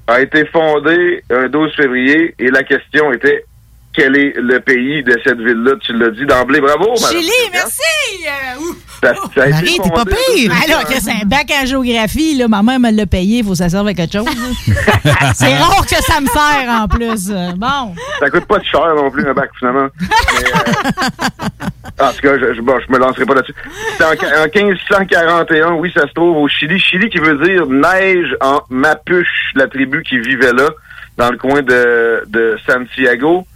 a 0.07 0.21
été 0.21 0.45
fondée 0.47 1.25
un 1.31 1.49
12 1.49 1.75
février 1.75 2.35
et 2.39 2.49
la 2.51 2.63
question 2.65 3.13
était 3.13 3.45
quel 3.95 4.17
est 4.17 4.35
le 4.37 4.61
pays 4.61 5.03
de 5.03 5.19
cette 5.25 5.39
ville-là? 5.39 5.73
Tu 5.83 5.93
l'as 5.93 6.11
dit 6.11 6.25
d'emblée. 6.25 6.61
Bravo, 6.61 6.93
madame. 6.95 7.11
Chili, 7.11 7.31
merci! 7.53 7.83
Euh. 8.27 8.73
Ça, 9.03 9.15
ça 9.35 9.47
été 9.49 9.51
Marie, 9.51 9.79
t'es 9.83 9.91
pas 9.91 10.05
pire! 10.05 10.53
Alors 10.65 10.85
que 10.85 10.95
c'est 10.95 11.11
un 11.11 11.27
bac 11.27 11.53
en 11.61 11.67
géographie, 11.67 12.37
là, 12.37 12.47
ma 12.47 12.63
mère 12.63 12.79
me 12.79 12.91
l'a 12.93 13.05
payé, 13.05 13.39
il 13.39 13.45
faut 13.45 13.51
que 13.51 13.57
ça 13.57 13.69
serve 13.69 13.89
à 13.89 13.95
quelque 13.95 14.13
chose. 14.13 14.27
là. 14.27 15.33
c'est 15.35 15.57
rare 15.57 15.85
que 15.85 15.97
ça 15.97 16.21
me 16.21 16.27
sert 16.27 16.69
en 16.69 16.87
plus. 16.87 17.31
Bon. 17.57 17.95
Ça 18.21 18.31
coûte 18.31 18.47
pas 18.47 18.59
de 18.59 18.65
cher 18.65 18.95
non 18.95 19.11
plus, 19.11 19.29
un 19.29 19.35
bac, 19.35 19.51
finalement. 19.59 19.89
Mais, 20.01 20.07
euh, 20.47 22.07
en 22.07 22.13
tout 22.13 22.21
cas, 22.23 22.39
je, 22.39 22.55
je, 22.55 22.61
bon, 22.61 22.79
je 22.87 22.93
me 22.93 22.99
lancerai 22.99 23.27
pas 23.27 23.35
là-dessus. 23.35 23.55
C'est 23.99 24.05
en, 24.05 24.11
en 24.11 24.67
1541, 24.69 25.73
oui, 25.73 25.91
ça 25.95 26.03
se 26.07 26.13
trouve 26.15 26.37
au 26.37 26.49
Chili. 26.49 26.79
Chili 26.79 27.11
qui 27.11 27.19
veut 27.19 27.39
dire 27.45 27.67
neige 27.67 28.37
en 28.41 28.61
Mapuche, 28.71 29.53
la 29.57 29.67
tribu 29.67 30.03
qui 30.03 30.19
vivait 30.19 30.53
là, 30.53 30.71
dans 31.19 31.31
le 31.31 31.39
coin 31.39 31.63
de, 31.63 32.23
de 32.29 32.57
Santiago. 32.67 33.47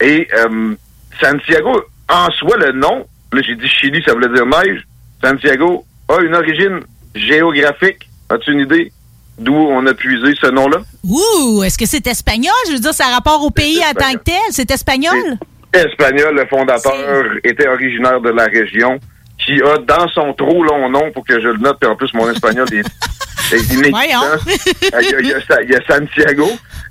Et 0.00 0.28
euh, 0.34 0.74
Santiago, 1.20 1.82
en 2.08 2.30
soi, 2.32 2.56
le 2.58 2.72
nom, 2.72 3.06
là 3.32 3.40
j'ai 3.46 3.54
dit 3.56 3.68
Chili, 3.68 4.02
ça 4.06 4.12
voulait 4.12 4.28
dire 4.28 4.46
neige. 4.46 4.86
Santiago 5.22 5.84
a 6.08 6.20
une 6.20 6.34
origine 6.34 6.80
géographique. 7.14 8.08
As-tu 8.28 8.52
une 8.52 8.60
idée 8.60 8.92
d'où 9.38 9.54
on 9.54 9.86
a 9.86 9.94
puisé 9.94 10.34
ce 10.40 10.48
nom-là? 10.48 10.78
Ouh, 11.04 11.62
est-ce 11.64 11.78
que 11.78 11.86
c'est 11.86 12.06
espagnol? 12.06 12.52
Je 12.68 12.72
veux 12.74 12.78
dire, 12.80 12.94
ça 12.94 13.06
a 13.06 13.14
rapport 13.14 13.42
au 13.44 13.50
pays 13.50 13.80
en 13.84 13.92
tant 13.94 14.12
que 14.12 14.18
tel? 14.24 14.34
C'est 14.50 14.70
espagnol? 14.70 15.16
espagnol, 15.72 16.34
le 16.34 16.46
fondateur 16.46 17.24
était 17.44 17.68
originaire 17.68 18.20
de 18.20 18.30
la 18.30 18.44
région, 18.44 18.98
qui 19.38 19.60
a 19.62 19.76
dans 19.78 20.08
son 20.08 20.32
trop 20.32 20.64
long 20.64 20.88
nom, 20.88 21.10
pour 21.12 21.24
que 21.26 21.34
je 21.40 21.48
le 21.48 21.58
note, 21.58 21.76
puis 21.80 21.90
en 21.90 21.96
plus 21.96 22.12
mon 22.14 22.30
espagnol 22.30 22.66
est, 22.72 22.78
est. 23.54 23.90
Euh, 24.94 25.00
Il 25.02 25.10
y, 25.10 25.14
a- 25.14 25.20
il 25.20 25.26
y 25.28 25.32
a 25.34 25.40
Sa- 25.46 25.62
il 25.62 25.70
y 25.70 25.74
a 25.76 25.80
Santiago, 25.86 26.48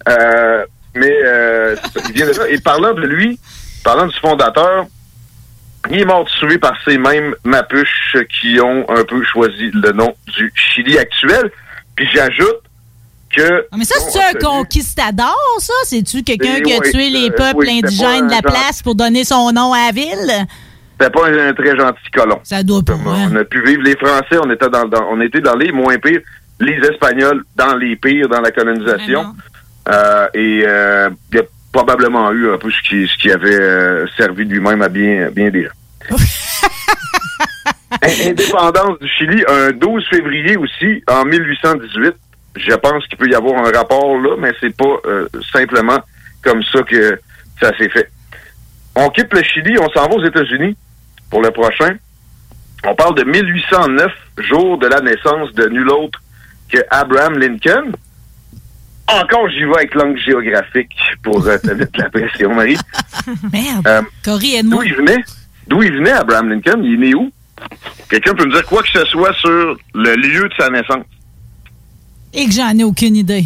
euh, 0.07 0.66
mais 0.96 1.14
euh, 1.26 1.76
il 2.10 2.14
vient 2.14 2.26
de 2.28 2.32
là. 2.38 2.48
Et 2.50 2.60
parlant 2.60 2.94
de 2.94 3.02
lui, 3.02 3.40
parlant 3.84 4.08
du 4.08 4.18
fondateur, 4.20 4.86
il 5.92 6.00
est 6.02 6.06
mort 6.06 6.26
tué 6.40 6.58
par 6.58 6.74
ces 6.84 6.98
mêmes 6.98 7.36
Mapuches 7.44 8.18
qui 8.40 8.60
ont 8.60 8.86
un 8.90 9.04
peu 9.04 9.24
choisi 9.24 9.70
le 9.74 9.92
nom 9.92 10.14
du 10.36 10.52
Chili 10.56 10.98
actuel. 10.98 11.52
Puis 11.96 12.08
j'ajoute 12.14 12.62
que... 13.36 13.66
Ah, 13.72 13.76
mais 13.78 13.86
ça, 13.86 13.96
c'est 14.10 14.20
un 14.20 14.40
conquistador, 14.40 15.38
ça? 15.60 15.74
C'est-tu 15.86 16.24
quelqu'un 16.24 16.56
Eh 16.58 16.62
qui 16.64 16.74
a 16.74 16.80
tué 16.80 17.10
les 17.10 17.30
euh, 17.30 17.36
peuples 17.36 17.68
indigènes 17.70 18.28
de 18.28 18.32
la 18.32 18.38
genre- 18.42 18.52
place 18.52 18.82
pour 18.82 18.96
donner 18.96 19.24
son 19.24 19.52
nom 19.52 19.74
à 19.74 19.88
la 19.88 19.92
ville? 19.92 20.48
C'était 21.00 21.12
pas 21.12 21.28
un, 21.28 21.50
un 21.50 21.54
très 21.54 21.76
gentil 21.78 22.10
colon. 22.14 22.40
Ça 22.44 22.64
doit 22.64 22.82
pas. 22.82 22.94
On 22.96 23.36
a 23.36 23.44
pu 23.44 23.62
vivre 23.66 23.84
les 23.84 23.96
Français, 23.98 24.38
on 24.44 24.50
était 24.50 24.70
dans, 24.70 24.86
dans- 24.86 25.08
on 25.12 25.20
était 25.22 25.42
dans 25.42 25.56
les 25.56 25.72
moins 25.72 25.98
pires, 25.98 26.22
les 26.60 26.78
Espagnols 26.90 27.44
dans 27.56 27.76
les 27.76 27.96
pires 27.98 28.30
dans 28.30 28.40
la 28.42 28.52
colonisation. 28.52 29.36
Euh, 29.88 30.28
et 30.34 30.64
euh, 30.66 31.10
il 31.32 31.38
y 31.38 31.40
a 31.40 31.44
probablement 31.72 32.32
eu 32.32 32.52
un 32.53 32.57
peu 32.57 32.72
ce 32.72 32.82
qui, 32.82 33.07
ce 33.07 33.18
qui 33.18 33.32
avait 33.32 33.60
euh, 33.60 34.07
servi 34.18 34.45
de 34.45 34.53
lui-même 34.53 34.82
à 34.82 34.90
bien, 34.90 35.30
bien 35.30 35.49
dire. 35.49 35.72
Indépendance 38.02 38.99
du 38.99 39.07
Chili, 39.10 39.44
un 39.48 39.72
12 39.72 40.07
février 40.10 40.57
aussi, 40.57 41.03
en 41.07 41.26
1818. 41.26 42.16
Je 42.56 42.74
pense 42.76 43.06
qu'il 43.07 43.18
peut 43.18 43.30
y 43.30 43.36
avoir 43.36 43.66
un 43.66 43.72
rapport 43.72 44.18
là, 44.18 44.36
mais 44.40 44.53
c'est 44.60 44.76
pas 44.76 44.98
euh, 45.06 45.28
simplement 45.52 45.99
comme 46.41 46.64
ça 46.64 46.82
que 46.84 47.20
ça 47.60 47.76
s'est 47.78 47.90
fait. 47.90 48.10
On 48.95 49.10
quitte 49.10 49.34
le 49.34 49.44
Chili, 49.44 49.78
on 49.80 49.90
s'en 49.90 50.07
va 50.07 50.16
aux 50.16 50.26
États-Unis 50.26 50.78
pour 51.30 51.41
le 51.41 51.52
prochain. 51.52 51.95
On 52.86 52.95
parle 52.95 53.16
de 53.16 53.24
1809, 53.24 54.12
jour 54.38 54.78
de 54.78 54.88
la 54.88 55.02
naissance 55.02 55.52
de 55.53 55.68
nul 55.68 55.90
autre 55.90 56.22
que 56.70 56.78
Abraham 56.90 57.38
Lincoln. 57.38 57.91
Encore, 59.07 59.48
j'y 59.49 59.64
vais 59.65 59.76
avec 59.77 59.94
l'angle 59.94 60.19
géographique 60.19 60.95
pour 61.23 61.45
euh, 61.45 61.57
te 61.60 61.72
mettre 61.72 61.99
la 61.99 62.10
pression, 62.10 62.53
Marie. 62.56 62.77
Merde. 63.53 63.88
Euh, 63.88 64.02
D'où 64.26 64.84
il 64.84 64.95
venait? 64.95 65.23
D'où 65.68 65.84
il 65.84 65.91
venait, 65.94 66.11
Abraham 66.11 66.49
Lincoln? 66.49 66.82
Il 66.84 66.94
est 66.95 66.98
né 66.98 67.14
où? 67.15 67.32
Quelqu'un 68.10 68.34
peut 68.34 68.45
me 68.45 68.52
dire 68.52 68.65
quoi 68.65 68.82
que 68.84 68.90
ce 68.91 69.06
soit 69.06 69.34
sur 69.36 69.77
le 69.94 70.15
lieu 70.15 70.49
de 70.49 70.53
sa 70.60 70.69
naissance? 70.69 71.06
Et 72.34 72.45
que 72.48 72.52
j'en 72.52 72.77
ai 72.77 72.84
aucune 72.84 73.15
idée. 73.15 73.45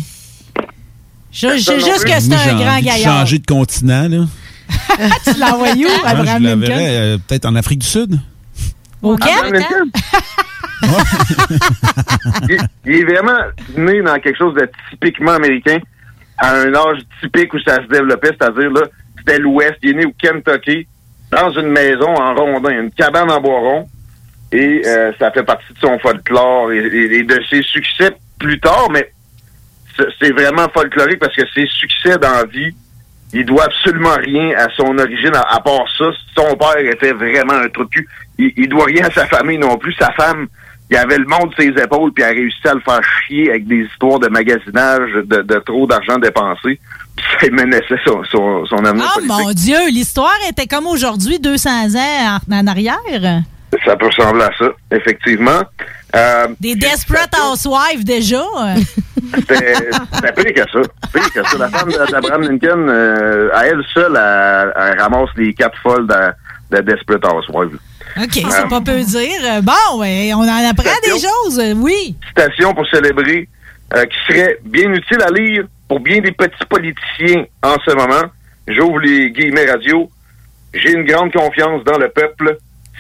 Je 1.31 1.48
je 1.57 1.61
sais 1.61 1.80
juste 1.80 2.06
que 2.06 2.19
c'est 2.19 2.34
un 2.34 2.56
grand 2.56 2.80
gaillard. 2.81 3.19
changer 3.19 3.40
de 3.40 3.45
continent, 3.45 4.07
là. 4.10 4.26
tu 5.23 5.40
l'envoies 5.40 5.73
où, 5.73 5.81
Moi, 5.81 5.91
Abraham 6.06 6.44
je 6.44 6.48
Lincoln? 6.48 6.73
euh, 6.80 7.18
peut-être 7.27 7.45
en 7.45 7.56
Afrique 7.56 7.80
du 7.80 7.88
Sud. 7.88 8.19
Au 9.02 9.14
Abraham? 9.14 9.53
Lincoln? 9.53 9.90
il, 12.85 12.95
est 12.95 13.03
vraiment 13.03 13.39
né 13.77 14.01
dans 14.01 14.19
quelque 14.19 14.38
chose 14.38 14.53
de 14.56 14.69
typiquement 14.89 15.34
américain, 15.34 15.80
à 16.38 16.53
un 16.56 16.73
âge 16.73 16.99
typique 17.22 17.53
où 17.53 17.60
ça 17.60 17.76
se 17.84 17.88
développait, 17.88 18.30
c'est-à-dire, 18.39 18.72
là, 18.72 18.81
c'était 19.18 19.39
l'Ouest. 19.39 19.76
Il 19.84 19.89
est 19.91 19.93
né 19.93 20.06
au 20.06 20.14
Kentucky, 20.18 20.88
dans 21.31 21.51
une 21.51 21.68
maison 21.69 22.10
en 22.15 22.34
rondin, 22.34 22.72
une 22.81 22.91
cabane 22.91 23.30
en 23.30 23.41
bois 23.41 23.60
rond. 23.60 23.88
Et 24.51 24.81
euh, 24.85 25.11
ça 25.19 25.31
fait 25.31 25.43
partie 25.43 25.72
de 25.73 25.80
son 25.80 25.99
folklore 25.99 26.72
et, 26.72 26.77
et- 26.80 27.23
de 27.23 27.39
ses 27.49 27.61
succès 27.61 28.11
plus 28.39 28.60
tard, 28.60 28.88
mais 28.91 29.11
c'est- 29.95 30.07
c'est 30.19 30.31
vraiment 30.31 30.68
folklorique 30.73 31.19
parce 31.19 31.35
que 31.35 31.43
ses 31.53 31.68
succès 31.68 32.18
dans 32.18 32.31
la 32.31 32.45
vie, 32.45 32.73
il 33.34 33.45
doit 33.45 33.65
absolument 33.65 34.15
rien 34.19 34.51
à 34.57 34.68
son 34.76 34.97
origine, 34.97 35.35
à, 35.35 35.56
à 35.56 35.60
part 35.60 35.85
ça. 35.97 36.06
Son 36.35 36.56
père 36.56 36.77
était 36.80 37.11
vraiment 37.14 37.53
un 37.53 37.69
trou 37.69 37.84
de 37.85 37.89
cul. 37.89 38.07
Il, 38.38 38.51
il 38.57 38.69
doit 38.69 38.85
rien 38.85 39.06
à 39.06 39.11
sa 39.11 39.26
famille 39.27 39.57
non 39.57 39.77
plus. 39.77 39.93
Sa 39.93 40.11
femme, 40.14 40.47
il 40.89 40.97
avait 40.97 41.18
le 41.19 41.26
monde 41.26 41.53
sur 41.53 41.64
ses 41.64 41.84
épaules, 41.84 42.11
puis 42.14 42.23
elle 42.23 42.31
a 42.31 42.34
réussi 42.34 42.68
à 42.68 42.73
le 42.73 42.80
faire 42.81 43.01
chier 43.27 43.49
avec 43.51 43.68
des 43.68 43.81
histoires 43.91 44.19
de 44.19 44.27
magasinage, 44.27 45.11
de, 45.26 45.41
de 45.41 45.60
trop 45.60 45.85
d'argent 45.85 46.18
dépensé. 46.18 46.80
Puis 47.15 47.26
ça 47.41 47.49
menaçait 47.51 47.99
son, 48.06 48.23
son, 48.23 48.65
son 48.65 48.77
avenir 48.85 49.06
Oh 49.15 49.19
politique. 49.19 49.38
mon 49.45 49.51
Dieu, 49.51 49.77
l'histoire 49.89 50.34
était 50.49 50.65
comme 50.68 50.88
aujourd'hui, 50.88 51.39
200 51.39 51.69
ans 51.95 52.39
en, 52.51 52.56
en 52.56 52.68
arrière. 52.68 52.95
Ça 53.85 53.95
peut 53.95 54.07
ressembler 54.07 54.43
à 54.43 54.51
ça, 54.57 54.69
effectivement. 54.91 55.61
Euh, 56.15 56.48
Des 56.60 56.76
Desperate 56.76 57.36
Housewives 57.38 58.03
déjà. 58.03 58.44
C'était 59.36 59.76
c'était 60.14 60.53
pire 60.53 60.65
que 60.65 60.72
ça. 60.72 60.90
Pire 61.14 61.34
que 61.34 61.44
ça. 61.48 61.57
La 61.57 61.69
femme 61.69 61.91
d'Abraham 62.11 62.41
Lincoln, 62.41 62.88
euh, 62.90 63.49
à 63.53 63.68
elle 63.68 63.84
seule, 63.94 64.15
elle, 64.15 64.73
elle 64.76 64.99
ramasse 64.99 65.30
les 65.38 65.53
quatre 65.53 65.77
folles 65.84 66.07
de, 66.07 66.77
de 66.77 66.81
Desperate 66.81 67.23
Housewives. 67.26 67.77
OK, 68.18 68.31
c'est 68.34 68.69
pas 68.69 68.81
peu 68.81 68.99
dire. 69.02 69.61
Bon, 69.61 69.99
ouais, 69.99 70.31
on 70.34 70.40
en 70.40 70.69
apprend 70.69 70.90
des 71.03 71.11
choses, 71.11 71.60
euh, 71.60 71.73
oui. 71.76 72.15
Citation 72.30 72.73
pour 72.73 72.88
célébrer 72.88 73.48
euh, 73.95 74.06
qui 74.06 74.18
serait 74.27 74.57
bien 74.64 74.91
utile 74.91 75.22
à 75.22 75.31
lire 75.31 75.65
pour 75.88 75.99
bien 75.99 76.19
des 76.19 76.31
petits 76.31 76.65
politiciens 76.68 77.45
en 77.64 77.76
ce 77.86 77.95
moment. 77.95 78.30
J'ouvre 78.68 78.99
les 78.99 79.31
guillemets 79.31 79.65
radio. 79.65 80.10
J'ai 80.73 80.91
une 80.91 81.06
grande 81.06 81.31
confiance 81.31 81.84
dans 81.84 81.98
le 81.98 82.10
peuple. 82.10 82.57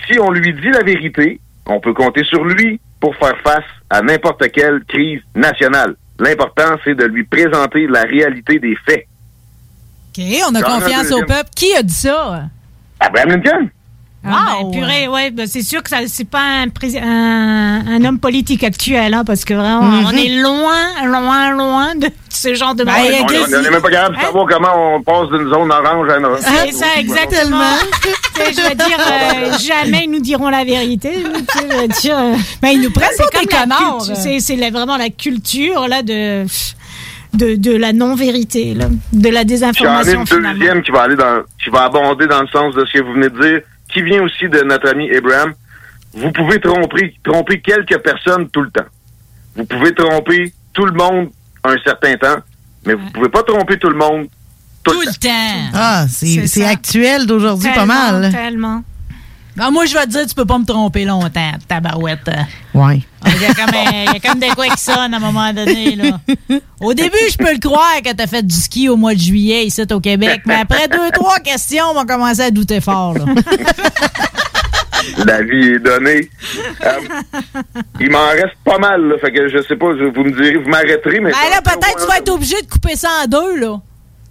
Si 0.07 0.19
on 0.19 0.31
lui 0.31 0.53
dit 0.53 0.69
la 0.69 0.83
vérité, 0.83 1.39
on 1.65 1.79
peut 1.79 1.93
compter 1.93 2.23
sur 2.23 2.43
lui 2.43 2.79
pour 2.99 3.15
faire 3.15 3.37
face 3.43 3.65
à 3.89 4.01
n'importe 4.01 4.51
quelle 4.51 4.83
crise 4.85 5.21
nationale. 5.35 5.95
L'important, 6.19 6.75
c'est 6.83 6.95
de 6.95 7.05
lui 7.05 7.23
présenter 7.23 7.87
la 7.87 8.01
réalité 8.03 8.59
des 8.59 8.75
faits. 8.85 9.05
OK, 10.09 10.23
on 10.49 10.55
a 10.55 10.61
confiance 10.61 11.11
au 11.11 11.19
peuple. 11.21 11.49
Qui 11.55 11.73
a 11.75 11.83
dit 11.83 11.93
ça? 11.93 12.43
Abraham 12.99 13.29
Lincoln. 13.29 13.69
Ah, 14.25 14.57
ben, 14.63 14.71
purée, 14.71 15.07
ouais, 15.07 15.31
ben, 15.31 15.47
c'est 15.47 15.61
sûr 15.61 15.81
que 15.81 15.89
ça, 15.89 15.99
c'est 16.07 16.29
pas 16.29 16.41
un, 16.41 16.67
prés- 16.67 16.99
un, 17.01 17.81
un 17.87 18.03
homme 18.05 18.19
politique 18.19 18.65
actuel, 18.65 19.13
hein, 19.13 19.23
parce 19.25 19.45
que 19.45 19.53
vraiment, 19.53 19.81
Mhm. 19.81 20.05
on 20.07 20.11
est 20.11 20.41
loin, 20.41 21.05
loin, 21.05 21.51
loin 21.51 21.95
de 21.95 22.07
ce 22.29 22.53
genre 22.53 22.75
de 22.75 22.83
on 22.83 22.87
on 22.89 23.61
n'est 23.61 23.69
même 23.69 23.81
pas 23.81 23.89
capable 23.89 24.17
de 24.17 24.21
savoir 24.21 24.45
comment 24.49 24.95
on 24.95 25.01
passe 25.01 25.29
d'une 25.29 25.49
zone 25.49 25.71
orange 25.71 26.09
à 26.09 26.17
une 26.17 26.25
autre. 26.25 26.41
C'est 26.43 26.71
ça, 26.73 26.85
exactement. 26.97 27.61
Je 28.39 28.69
veux 28.69 28.75
dire, 28.75 28.99
euh, 28.99 29.57
jamais 29.65 30.03
ils 30.05 30.11
nous 30.11 30.19
diront 30.21 30.49
la 30.49 30.63
vérité. 30.65 31.23
Je 31.23 31.77
veux 31.77 31.87
dire, 31.87 32.17
euh, 32.17 32.33
Ben, 32.61 32.69
ils 32.69 32.81
nous 32.81 32.91
prennent 32.91 33.09
pour 33.17 33.39
des 33.39 33.47
connards. 33.47 34.01
C'est 34.15 34.69
vraiment 34.69 34.97
la 34.97 35.09
culture 35.09 35.87
là 35.87 36.01
de 36.03 36.45
de, 37.33 37.55
de 37.55 37.75
la 37.75 37.93
non-vérité, 37.93 38.73
de 38.73 39.29
la 39.29 39.33
J'en 39.33 39.41
ai 39.41 39.45
désinformation 39.45 40.21
une 40.21 40.25
finalement. 40.27 40.53
deuxième 40.53 40.81
qui 40.81 40.89
va 40.91 41.01
aller 41.03 41.15
dans, 41.15 41.43
qui 41.63 41.69
va 41.69 41.83
abonder 41.83 42.25
dans 42.25 42.41
le 42.41 42.47
sens 42.47 42.73
de 42.73 42.83
ce 42.85 42.91
que 42.97 43.03
vous 43.03 43.13
venez 43.13 43.29
de 43.29 43.39
dire, 43.39 43.61
qui 43.91 44.01
vient 44.01 44.21
aussi 44.21 44.47
de 44.47 44.61
notre 44.63 44.89
ami 44.89 45.09
Abraham. 45.15 45.53
vous 46.13 46.31
pouvez 46.31 46.59
tromper, 46.59 47.15
tromper 47.23 47.59
quelques 47.61 47.97
personnes 47.99 48.49
tout 48.49 48.61
le 48.61 48.71
temps. 48.71 48.87
Vous 49.55 49.65
pouvez 49.65 49.93
tromper 49.93 50.53
tout 50.73 50.85
le 50.85 50.93
monde 50.93 51.29
un 51.63 51.75
certain 51.83 52.15
temps, 52.15 52.37
mais 52.85 52.93
vous 52.93 53.09
pouvez 53.11 53.29
pas 53.29 53.43
tromper 53.43 53.77
tout 53.77 53.89
le 53.89 53.97
monde 53.97 54.27
tout, 54.83 54.91
le 54.91 55.05
temps. 55.19 55.71
Ah, 55.73 56.05
c'est 56.09 56.47
c'est 56.47 56.65
actuel 56.65 57.25
d'aujourd'hui 57.25 57.69
pas 57.73 57.85
mal. 57.85 58.31
Tellement. 58.31 58.83
Ben, 59.55 59.71
moi, 59.71 59.85
je 59.85 59.93
vais 59.93 60.05
te 60.05 60.09
dire, 60.11 60.25
tu 60.25 60.35
peux 60.35 60.45
pas 60.45 60.57
me 60.57 60.65
tromper 60.65 61.03
longtemps, 61.03 61.51
tabarouette. 61.67 62.29
Ouais. 62.73 63.01
Il 63.25 63.41
y, 63.41 63.45
a 63.45 63.53
comme, 63.53 63.75
un- 63.75 64.05
il 64.07 64.13
y 64.13 64.15
a 64.15 64.19
comme 64.31 64.39
de 64.39 64.53
quoi 64.55 64.67
qui 64.67 64.81
sonne 64.81 65.13
à 65.13 65.17
un 65.17 65.19
moment 65.19 65.51
donné. 65.51 65.95
Là. 65.97 66.19
Au 66.79 66.93
début, 66.93 67.17
je 67.29 67.37
peux 67.37 67.51
le 67.51 67.59
croire 67.59 68.01
que 68.03 68.13
tu 68.13 68.23
as 68.23 68.27
fait 68.27 68.41
du 68.45 68.55
ski 68.55 68.87
au 68.87 68.95
mois 68.95 69.13
de 69.13 69.19
juillet 69.19 69.65
ici 69.65 69.81
au 69.91 69.99
Québec, 69.99 70.41
mais 70.45 70.55
après 70.55 70.87
deux, 70.87 71.11
trois 71.11 71.39
questions, 71.39 71.83
on 71.91 71.93
va 71.93 72.05
commencer 72.05 72.41
à 72.41 72.51
douter 72.51 72.79
fort. 72.79 73.15
Là. 73.15 73.25
La 75.25 75.41
vie 75.41 75.69
est 75.75 75.79
donnée. 75.79 76.29
Euh, 76.85 76.91
il 77.99 78.11
m'en 78.11 78.27
reste 78.29 78.55
pas 78.65 78.77
mal, 78.77 79.01
là, 79.07 79.15
fait 79.19 79.31
que 79.31 79.47
je 79.49 79.61
sais 79.63 79.75
pas, 79.75 79.87
je- 79.97 80.05
vous 80.13 80.23
me 80.23 80.31
direz, 80.31 80.57
vous 80.57 80.69
m'arrêterez, 80.69 81.19
mais 81.19 81.31
Ben 81.31 81.49
là, 81.51 81.61
peut-être 81.61 82.01
tu 82.01 82.07
vas 82.07 82.17
être 82.17 82.29
obligé 82.29 82.61
de 82.61 82.67
couper 82.69 82.95
ça 82.95 83.09
en 83.23 83.27
deux. 83.27 83.59
là. 83.59 83.77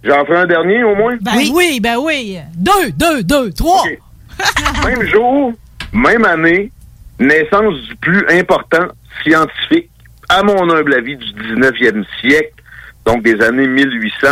j'en 0.03 0.25
ferai 0.25 0.37
un 0.41 0.47
dernier 0.47 0.83
au 0.83 0.95
moins? 0.95 1.17
Ben 1.21 1.33
oui, 1.53 1.79
ben 1.81 1.97
oui. 1.97 2.37
Deux, 2.55 2.91
deux, 2.95 3.23
deux, 3.23 3.51
trois. 3.51 3.83
même 4.85 5.05
jour, 5.07 5.53
même 5.93 6.25
année, 6.25 6.71
naissance 7.19 7.75
du 7.87 7.95
plus 7.97 8.25
important 8.29 8.87
scientifique, 9.23 9.89
à 10.29 10.43
mon 10.43 10.69
humble 10.69 10.93
avis, 10.93 11.17
du 11.17 11.25
19e 11.25 12.05
siècle, 12.19 12.53
donc 13.05 13.23
des 13.23 13.41
années 13.41 13.67
1800, 13.67 14.27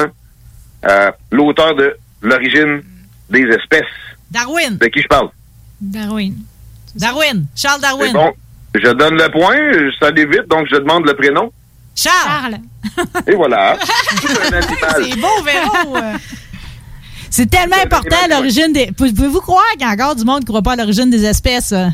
euh, 0.85 1.11
l'auteur 1.31 1.75
de 1.75 1.97
L'origine 2.21 2.81
des 3.29 3.43
espèces. 3.43 3.83
Darwin. 4.31 4.77
De 4.77 4.87
qui 4.87 5.01
je 5.01 5.07
parle? 5.07 5.29
Darwin. 5.79 6.35
Darwin. 6.95 7.45
Charles 7.55 7.81
Darwin. 7.81 8.07
C'est 8.07 8.13
bon. 8.13 8.33
Je 8.75 8.91
donne 8.93 9.15
le 9.15 9.29
point, 9.31 9.57
ça 9.99 10.07
allait 10.07 10.25
vite, 10.25 10.47
donc 10.49 10.67
je 10.69 10.77
demande 10.77 11.05
le 11.05 11.15
prénom. 11.15 11.51
Charles. 11.95 12.57
Et 13.27 13.35
voilà. 13.35 13.77
C'est 13.81 15.19
beau, 15.19 15.43
Véro. 15.43 15.97
C'est 17.29 17.49
tellement 17.49 17.75
important 17.83 18.15
l'origine 18.29 18.71
des. 18.73 18.91
Pouvez-vous 18.97 19.41
croire 19.41 19.63
qu'il 19.73 19.81
y 19.81 19.89
a 19.89 19.89
encore 19.93 20.15
du 20.15 20.23
monde 20.23 20.39
qui 20.39 20.45
ne 20.45 20.49
croit 20.49 20.61
pas 20.61 20.73
à 20.73 20.75
l'origine 20.77 21.09
des 21.09 21.25
espèces? 21.25 21.71
euh? 21.71 21.87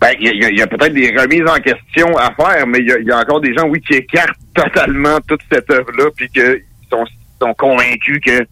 Ben, 0.00 0.10
il 0.20 0.56
y 0.56 0.60
a, 0.62 0.66
peut-être 0.66 0.92
des 0.92 1.08
remises 1.16 1.48
en 1.48 1.56
question 1.60 2.06
à 2.18 2.30
faire, 2.34 2.66
mais 2.66 2.80
il 2.80 2.86
y 2.88 2.92
a, 2.92 2.98
il 2.98 3.06
y 3.06 3.10
a 3.10 3.18
encore 3.18 3.40
des 3.40 3.54
gens, 3.54 3.66
oui, 3.66 3.80
qui 3.80 3.94
écartent 3.94 4.36
totalement 4.54 5.18
toute 5.26 5.40
cette 5.50 5.70
œuvre-là, 5.70 6.10
puis 6.14 6.28
qu'ils 6.28 6.62
sont, 6.90 7.04
sont 7.40 7.54
convaincus 7.54 8.20
que 8.24 8.46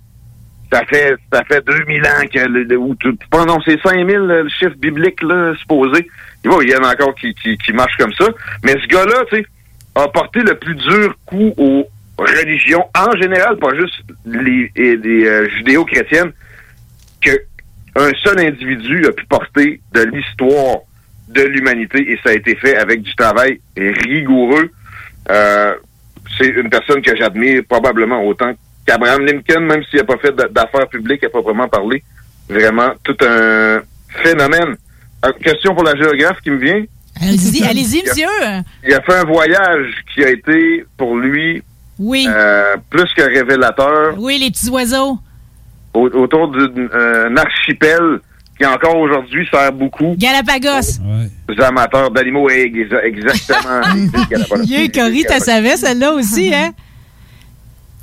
ça 0.73 0.83
fait 0.87 1.15
ça 1.33 1.43
fait 1.45 1.65
2000 1.67 2.03
ans 2.07 2.27
que 2.33 2.39
le, 2.41 2.77
ou 2.79 2.95
tout- 2.95 3.17
non, 3.33 3.59
c'est 3.65 3.79
5000 3.83 4.17
le 4.17 4.49
chiffre 4.49 4.75
biblique 4.79 5.23
là 5.23 5.55
supposé. 5.61 6.09
Il 6.45 6.71
y 6.71 6.77
en 6.77 6.83
a 6.85 6.93
encore 6.93 7.15
qui, 7.15 7.35
qui, 7.35 7.57
qui 7.59 7.73
marchent 7.73 7.97
comme 7.99 8.13
ça, 8.15 8.27
mais 8.65 8.73
ce 8.73 8.87
gars-là, 8.87 9.25
tu 9.31 9.37
sais, 9.37 9.47
a 9.95 10.09
porté 10.09 10.41
le 10.41 10.59
plus 10.59 10.75
dur 10.75 11.15
coup 11.27 11.53
aux 11.59 11.87
religions 12.19 12.85
en 12.97 13.17
général, 13.17 13.57
pas 13.59 13.75
juste 13.75 14.03
les, 14.25 14.71
et 14.77 14.97
les 14.97 15.27
euh, 15.27 15.49
judéo-chrétiennes, 15.57 16.33
que 17.21 17.31
un 17.97 18.11
seul 18.23 18.41
individu 18.41 19.07
a 19.07 19.13
pu 19.13 19.25
porter 19.27 19.81
de 19.93 20.03
l'histoire 20.03 20.79
de 21.29 21.43
l'humanité 21.43 21.99
et 22.11 22.19
ça 22.23 22.31
a 22.31 22.33
été 22.35 22.55
fait 22.57 22.77
avec 22.77 23.03
du 23.03 23.15
travail 23.15 23.61
rigoureux. 23.77 24.71
Euh, 25.31 25.75
c'est 26.39 26.49
une 26.49 26.69
personne 26.69 27.01
que 27.03 27.15
j'admire 27.17 27.63
probablement 27.69 28.23
autant 28.25 28.53
qu'Abraham 28.87 29.25
Lincoln, 29.25 29.61
même 29.61 29.83
s'il 29.85 30.01
n'a 30.01 30.05
pas 30.05 30.19
fait 30.19 30.33
d'a- 30.35 30.49
d'affaires 30.49 30.89
publiques 30.89 31.25
à 31.25 31.29
proprement 31.31 31.69
parler. 31.69 32.03
Vraiment, 32.49 32.93
tout 33.03 33.17
un 33.23 33.81
phénomène. 34.23 34.77
Euh, 35.25 35.33
question 35.43 35.75
pour 35.75 35.85
la 35.85 35.95
géographe 35.97 36.41
qui 36.43 36.51
me 36.51 36.59
vient. 36.59 36.85
Allez-y, 37.23 37.65
allez-y, 37.65 38.03
monsieur. 38.03 38.29
Il 38.87 38.93
a 38.93 39.01
fait 39.01 39.15
un 39.15 39.25
voyage 39.25 39.95
qui 40.13 40.25
a 40.25 40.31
été 40.31 40.85
pour 40.99 41.17
lui 41.17 41.63
Oui. 41.99 42.27
euh, 42.29 42.77
plus 42.91 43.09
que 43.17 43.23
révélateur 43.23 44.15
Oui, 44.19 44.39
les 44.39 44.51
petits 44.51 44.69
oiseaux. 44.71 45.19
au- 45.95 46.09
autour 46.09 46.49
d'un 46.51 47.37
archipel 47.37 48.19
qui 48.59 48.67
encore 48.67 48.97
aujourd'hui 48.97 49.47
sert 49.53 49.73
beaucoup 49.73 50.15
Galapagos. 50.17 51.01
aux 51.49 51.63
amateurs 51.63 52.11
d'animaux. 52.11 52.49
ex- 52.51 52.93
Exactement. 53.05 53.81
Yeah, 54.65 54.89
Cory, 54.89 55.25
t'as 55.27 55.41
savais 55.41 55.77
celle-là 55.77 56.13
aussi, 56.13 56.53
hein? 56.55 56.73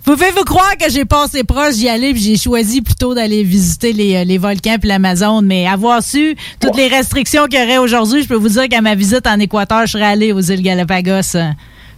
Pouvez-vous 0.04 0.44
croire 0.44 0.76
que 0.78 0.90
j'ai 0.90 1.06
passé 1.06 1.44
proche 1.44 1.76
d'y 1.76 1.88
aller 1.88 2.12
puis 2.14 2.22
j'ai 2.22 2.36
choisi 2.38 2.82
plutôt 2.82 3.14
d'aller 3.14 3.44
visiter 3.44 3.94
les, 3.94 4.16
euh, 4.16 4.24
les 4.24 4.40
volcans 4.40 4.78
puis 4.80 4.90
l'Amazon, 4.90 5.42
mais 5.44 5.68
avoir 5.68 6.02
su 6.02 6.36
toutes 6.60 6.76
les 6.76 6.88
restrictions 6.88 7.46
qu'il 7.46 7.60
y 7.60 7.64
aurait 7.64 7.78
aujourd'hui, 7.78 8.24
je 8.24 8.28
peux 8.28 8.36
vous 8.36 8.50
dire 8.50 8.68
qu'à 8.68 8.82
ma 8.82 8.96
visite 8.96 9.28
en 9.28 9.40
Équateur, 9.40 9.86
je 9.86 9.92
serais 9.92 10.06
allé 10.06 10.34
aux 10.34 10.42
îles 10.42 10.64
Galapagos. 10.64 11.38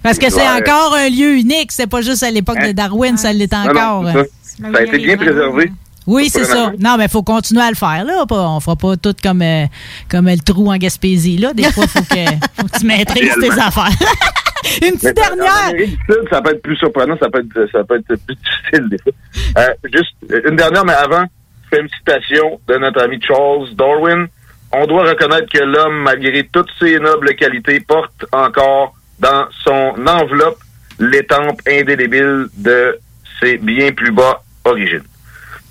Hein. 0.03 0.09
Parce 0.09 0.19
que 0.19 0.29
c'est 0.29 0.41
Ouais. 0.41 0.61
encore 0.61 0.93
un 0.95 1.09
lieu 1.09 1.35
unique, 1.37 1.71
c'est 1.71 1.87
pas 1.87 2.01
juste 2.01 2.23
à 2.23 2.31
l'époque 2.31 2.59
de 2.65 2.71
Darwin, 2.73 3.17
ça 3.17 3.31
l'est 3.33 3.53
encore. 3.53 4.03
non, 4.03 4.09
hein. 4.09 4.23
c'est 4.41 4.61
ça. 4.63 4.71
Ça 4.71 4.77
a 4.77 4.81
été 4.83 4.97
bien 4.99 5.17
préservé. 5.17 5.71
Oui, 6.05 6.29
c'est 6.29 6.43
ça. 6.43 6.73
Non, 6.79 6.97
mais 6.97 7.05
il 7.05 7.09
faut 7.09 7.23
continuer 7.23 7.61
à 7.61 7.69
le 7.69 7.75
faire, 7.75 8.03
là. 8.03 8.25
Pas- 8.27 8.49
On 8.49 8.59
fera 8.59 8.75
pas 8.75 8.97
tout 8.97 9.15
comme, 9.23 9.41
euh, 9.41 9.65
comme 10.09 10.27
le 10.27 10.37
trou 10.37 10.69
en 10.69 10.75
Gaspésie, 10.75 11.37
là. 11.37 11.53
Des 11.53 11.63
fois, 11.71 11.85
il 11.85 11.89
faut 11.89 12.01
que, 12.03 12.25
faut 12.61 12.67
que 12.67 12.77
tu 12.79 12.85
maîtrises 12.85 13.35
tes 13.39 13.51
affaires. 13.51 13.87
Une 14.81 14.91
petite 14.93 15.17
en 15.19 15.35
dernière. 15.35 15.67
Amérique 15.69 15.91
du 15.91 16.13
Sud, 16.13 16.23
ça 16.29 16.41
peut 16.41 16.51
être 16.51 16.61
plus 16.61 16.75
surprenant, 16.75 17.17
ça 17.19 17.29
peut 17.29 17.39
être, 17.39 17.69
ça 17.71 17.83
peut 17.85 17.95
être 17.95 18.15
plus 18.25 18.35
difficile 18.35 18.89
des 18.89 18.97
fois. 18.97 19.13
Euh, 19.59 19.67
juste 19.93 20.13
euh, 20.31 20.41
une 20.49 20.55
dernière, 20.57 20.83
mais 20.85 20.93
avant, 20.93 21.23
je 21.63 21.69
fais 21.77 21.81
une 21.81 21.89
citation 21.89 22.59
de 22.67 22.75
notre 22.77 23.01
ami 23.01 23.19
Charles 23.25 23.73
Darwin. 23.77 24.27
On 24.73 24.85
doit 24.87 25.03
reconnaître 25.03 25.47
que 25.53 25.59
l'homme, 25.63 26.01
malgré 26.03 26.43
toutes 26.51 26.69
ses 26.79 26.97
nobles 26.99 27.33
qualités, 27.35 27.79
porte 27.81 28.25
encore 28.33 28.93
dans 29.19 29.45
son 29.63 29.93
enveloppe 30.07 30.59
l'étampe 30.99 31.61
indélébile 31.67 32.47
de 32.57 32.97
ses 33.39 33.57
bien 33.57 33.91
plus 33.91 34.11
bas 34.11 34.43
origines. 34.65 35.03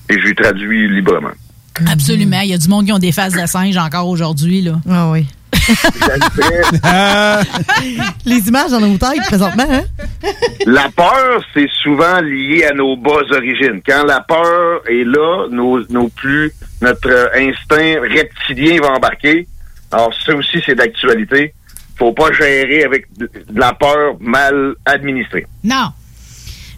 Et 0.09 0.14
je 0.14 0.27
lui 0.27 0.35
traduis 0.35 0.89
librement. 0.89 1.31
Absolument. 1.90 2.40
Il 2.40 2.51
y 2.51 2.55
a 2.55 2.59
du 2.59 2.69
monde 2.69 2.86
qui 2.86 2.93
ont 2.93 2.98
des 2.98 3.12
faces 3.12 3.35
de 3.35 3.47
singe 3.47 3.77
encore 3.77 4.09
aujourd'hui, 4.09 4.62
là. 4.62 4.81
Ah 4.89 5.10
oui. 5.10 5.27
Les 8.27 8.48
images 8.48 8.73
en 8.73 8.82
hauteur 8.82 9.12
présentement, 9.27 9.66
hein? 9.70 9.85
La 10.66 10.89
peur, 10.94 11.43
c'est 11.55 11.69
souvent 11.82 12.20
lié 12.20 12.64
à 12.64 12.74
nos 12.74 12.97
bas 12.97 13.23
origines. 13.31 13.81
Quand 13.86 14.05
la 14.05 14.20
peur 14.20 14.82
est 14.89 15.05
là, 15.05 15.47
nos, 15.51 15.81
nos 15.89 16.09
plus, 16.09 16.52
notre 16.81 17.09
euh, 17.09 17.28
instinct 17.36 18.01
reptilien 18.01 18.81
va 18.81 18.94
embarquer. 18.94 19.47
Alors 19.93 20.12
ça 20.24 20.35
aussi, 20.35 20.60
c'est 20.64 20.74
d'actualité. 20.74 21.55
Faut 22.03 22.12
pas 22.12 22.33
gérer 22.33 22.83
avec 22.83 23.07
de 23.16 23.31
la 23.55 23.73
peur 23.74 24.16
mal 24.19 24.74
administrée. 24.85 25.47
Non. 25.62 25.91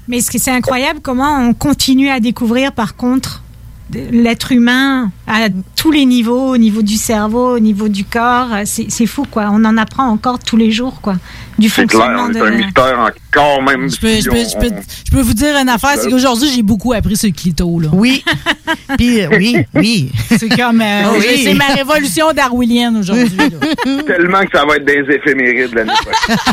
Mais 0.06 0.20
c'est 0.20 0.50
incroyable 0.50 1.00
comment 1.00 1.38
on 1.38 1.54
continue 1.54 2.10
à 2.10 2.20
découvrir 2.20 2.72
par 2.72 2.94
contre 2.94 3.42
l'être 3.90 4.52
humain 4.52 5.10
à 5.26 5.48
tous 5.84 5.90
les 5.90 6.06
niveaux, 6.06 6.48
au 6.54 6.56
niveau 6.56 6.80
du 6.80 6.96
cerveau, 6.96 7.56
au 7.56 7.58
niveau 7.58 7.88
du 7.90 8.06
corps. 8.06 8.48
C'est 8.64 8.86
c'est 8.90 9.04
fou 9.04 9.26
quoi. 9.30 9.50
On 9.52 9.62
en 9.66 9.76
apprend 9.76 10.06
encore 10.08 10.38
tous 10.38 10.56
les 10.56 10.70
jours 10.70 11.02
quoi. 11.02 11.16
Du 11.58 11.68
C'est 11.68 11.86
clair, 11.86 12.00
fonctionnement 12.06 12.30
c'est 12.32 12.40
un 12.40 12.50
de. 12.52 12.56
mystère 12.64 12.98
encore 13.34 13.62
même. 13.62 13.90
Je 13.90 13.96
peux, 14.00 14.08
si 14.14 14.22
je, 14.22 14.30
peux, 14.30 14.36
on- 14.38 14.48
je, 14.48 14.56
peux, 14.70 14.74
je 15.06 15.10
peux 15.12 15.20
vous 15.20 15.34
dire 15.34 15.54
une 15.56 15.68
affaire, 15.68 15.96
c'est 16.00 16.08
qu'aujourd'hui, 16.10 16.48
j'ai 16.52 16.62
beaucoup 16.62 16.92
appris 16.94 17.16
sur 17.18 17.28
le 17.28 17.34
clito, 17.34 17.78
là. 17.80 17.88
Oui. 17.92 18.24
Puis, 18.98 19.20
euh, 19.20 19.28
oui, 19.38 19.58
oui. 19.74 20.10
C'est 20.38 20.48
comme. 20.48 20.80
euh, 20.80 21.02
Ah 21.04 21.10
oui. 21.18 21.42
C'est 21.44 21.54
ma 21.54 21.66
révolution 21.66 22.32
darwinienne 22.32 22.96
aujourd'hui, 22.96 23.36
là. 23.36 24.02
Tellement 24.06 24.40
que 24.40 24.56
ça 24.58 24.64
va 24.64 24.76
être 24.76 24.84
des 24.86 25.04
éphémérides 25.14 25.74
l'année 25.74 25.92
prochaine. 25.92 26.36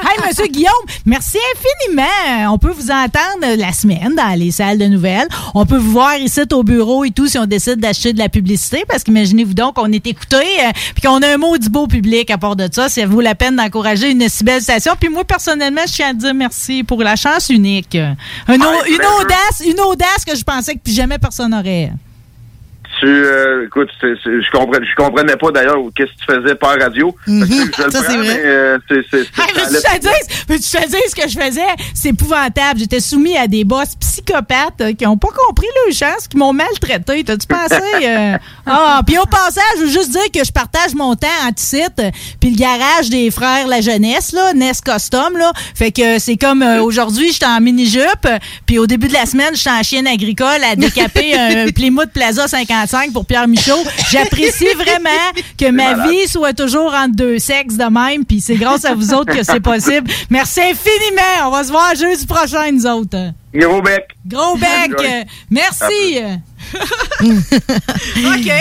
Hey, 0.00 0.26
Monsieur 0.28 0.46
Guillaume, 0.46 0.72
merci 1.06 1.36
infiniment. 1.54 2.52
On 2.52 2.58
peut 2.58 2.70
vous 2.70 2.90
entendre 2.90 3.56
la 3.58 3.72
semaine 3.72 4.14
dans 4.16 4.38
les 4.38 4.50
salles 4.50 4.78
de 4.78 4.86
nouvelles. 4.86 5.28
On 5.54 5.66
peut 5.66 5.76
vous 5.76 5.90
voir 5.92 6.16
ici 6.16 6.40
au 6.52 6.62
bureau 6.62 7.04
et 7.04 7.10
tout 7.10 7.26
si 7.26 7.38
on 7.38 7.46
décide 7.46 7.76
d'acheter 7.80 8.12
de 8.12 8.18
la 8.18 8.28
publicité. 8.28 8.47
Parce 8.88 9.02
qu'imaginez-vous 9.04 9.54
donc 9.54 9.74
qu'on 9.74 9.90
est 9.92 10.06
écouté 10.06 10.36
euh, 10.36 10.70
puis 10.94 11.02
qu'on 11.02 11.20
a 11.22 11.34
un 11.34 11.36
maudit 11.36 11.68
beau 11.68 11.86
public 11.86 12.30
à 12.30 12.38
part 12.38 12.56
de 12.56 12.68
ça. 12.70 12.88
Ça 12.88 13.04
vaut 13.06 13.20
la 13.20 13.34
peine 13.34 13.56
d'encourager 13.56 14.10
une 14.10 14.28
si 14.28 14.44
belle 14.44 14.62
station. 14.62 14.94
Puis 14.98 15.08
moi, 15.08 15.24
personnellement, 15.24 15.82
je 15.86 15.92
tiens 15.92 16.10
à 16.10 16.12
dire 16.14 16.34
merci 16.34 16.82
pour 16.84 17.02
la 17.02 17.16
chance 17.16 17.48
unique. 17.50 17.96
Un 17.96 18.54
au- 18.60 18.84
une 18.86 18.94
audace, 19.20 19.62
une 19.66 19.80
audace 19.80 20.24
que 20.26 20.36
je 20.36 20.42
pensais 20.42 20.74
que 20.74 20.80
plus 20.80 20.94
jamais 20.94 21.18
personne 21.18 21.50
n'aurait. 21.50 21.92
Tu, 23.00 23.06
euh, 23.06 23.66
écoute, 23.66 23.88
je 24.02 24.50
comprenais, 24.50 24.84
je 24.86 24.94
comprenais 24.96 25.36
pas 25.36 25.50
d'ailleurs 25.52 25.76
qu'est-ce 25.94 26.10
que 26.12 26.32
tu 26.32 26.40
faisais 26.40 26.54
par 26.56 26.76
radio. 26.80 27.14
Fait 27.24 27.30
que, 27.30 27.46
je 27.46 27.82
le 27.84 27.90
Ça, 27.90 28.02
c'est 28.08 28.16
vrai. 28.16 28.42
euh, 28.44 28.78
c'est- 28.88 29.02
c'est- 29.10 29.18
Hey, 29.18 29.54
veux-tu 30.48 30.62
te 30.70 30.86
dise 30.88 31.10
ce 31.10 31.14
que 31.14 31.28
je 31.28 31.38
faisais? 31.38 31.60
C'est 31.94 32.08
épouvantable. 32.08 32.80
J'étais 32.80 33.00
soumis 33.00 33.36
à 33.36 33.46
des 33.46 33.64
boss 33.64 33.94
psychopathes 34.00 34.80
euh, 34.80 34.92
qui 34.94 35.04
n'ont 35.04 35.16
pas 35.16 35.28
compris 35.28 35.66
leur 35.84 35.94
chance, 35.94 36.26
qui 36.28 36.36
m'ont 36.36 36.52
maltraité. 36.52 37.22
T'as-tu 37.24 37.46
pensé? 37.46 37.80
euh? 38.04 38.36
Ah, 38.66 39.00
puis 39.06 39.16
au 39.18 39.26
passage, 39.26 39.62
je 39.78 39.82
veux 39.84 39.90
juste 39.92 40.10
dire 40.10 40.30
que 40.34 40.44
je 40.44 40.50
partage 40.52 40.94
mon 40.94 41.14
temps 41.14 41.28
anti-site, 41.46 42.02
puis 42.40 42.50
le 42.50 42.56
garage 42.56 43.10
des 43.10 43.30
frères 43.30 43.66
La 43.68 43.80
Jeunesse, 43.80 44.32
là, 44.32 44.52
Nest 44.54 44.84
Custom, 44.84 45.36
là. 45.36 45.52
Fait 45.74 45.92
que 45.92 46.18
c'est 46.18 46.36
comme 46.36 46.62
aujourd'hui, 46.62 47.30
j'étais 47.32 47.46
en 47.46 47.60
mini-jupe, 47.60 48.26
puis 48.66 48.78
au 48.78 48.86
début 48.86 49.08
de 49.08 49.12
la 49.14 49.26
semaine, 49.26 49.54
j'étais 49.54 49.70
en 49.70 49.82
chienne 49.82 50.06
agricole 50.06 50.62
à 50.70 50.74
décaper 50.74 51.34
un 51.38 51.70
Plymouth 51.70 52.10
Plaza 52.12 52.48
55 52.48 52.87
5 52.88 53.12
pour 53.12 53.26
Pierre 53.26 53.46
Michaud. 53.48 53.84
J'apprécie 54.10 54.72
vraiment 54.74 55.10
que 55.58 55.70
ma 55.70 55.94
malade. 55.94 56.10
vie 56.10 56.26
soit 56.28 56.52
toujours 56.52 56.94
entre 56.94 57.14
deux 57.14 57.38
sexes 57.38 57.76
de 57.76 57.84
même, 57.84 58.24
puis 58.24 58.40
c'est 58.40 58.56
grâce 58.56 58.84
à 58.84 58.94
vous 58.94 59.12
autres 59.14 59.34
que 59.34 59.42
c'est 59.42 59.60
possible. 59.60 60.10
Merci 60.30 60.60
infiniment. 60.60 61.46
On 61.46 61.50
va 61.50 61.64
se 61.64 61.70
voir 61.70 61.94
jeudi 61.94 62.26
prochain, 62.26 62.70
nous 62.72 62.86
autres. 62.86 63.32
Gros 63.54 63.82
bec. 63.82 64.08
Gros 64.26 64.56
bec. 64.56 64.92
Merci. 65.50 66.18
OK. 67.20 68.52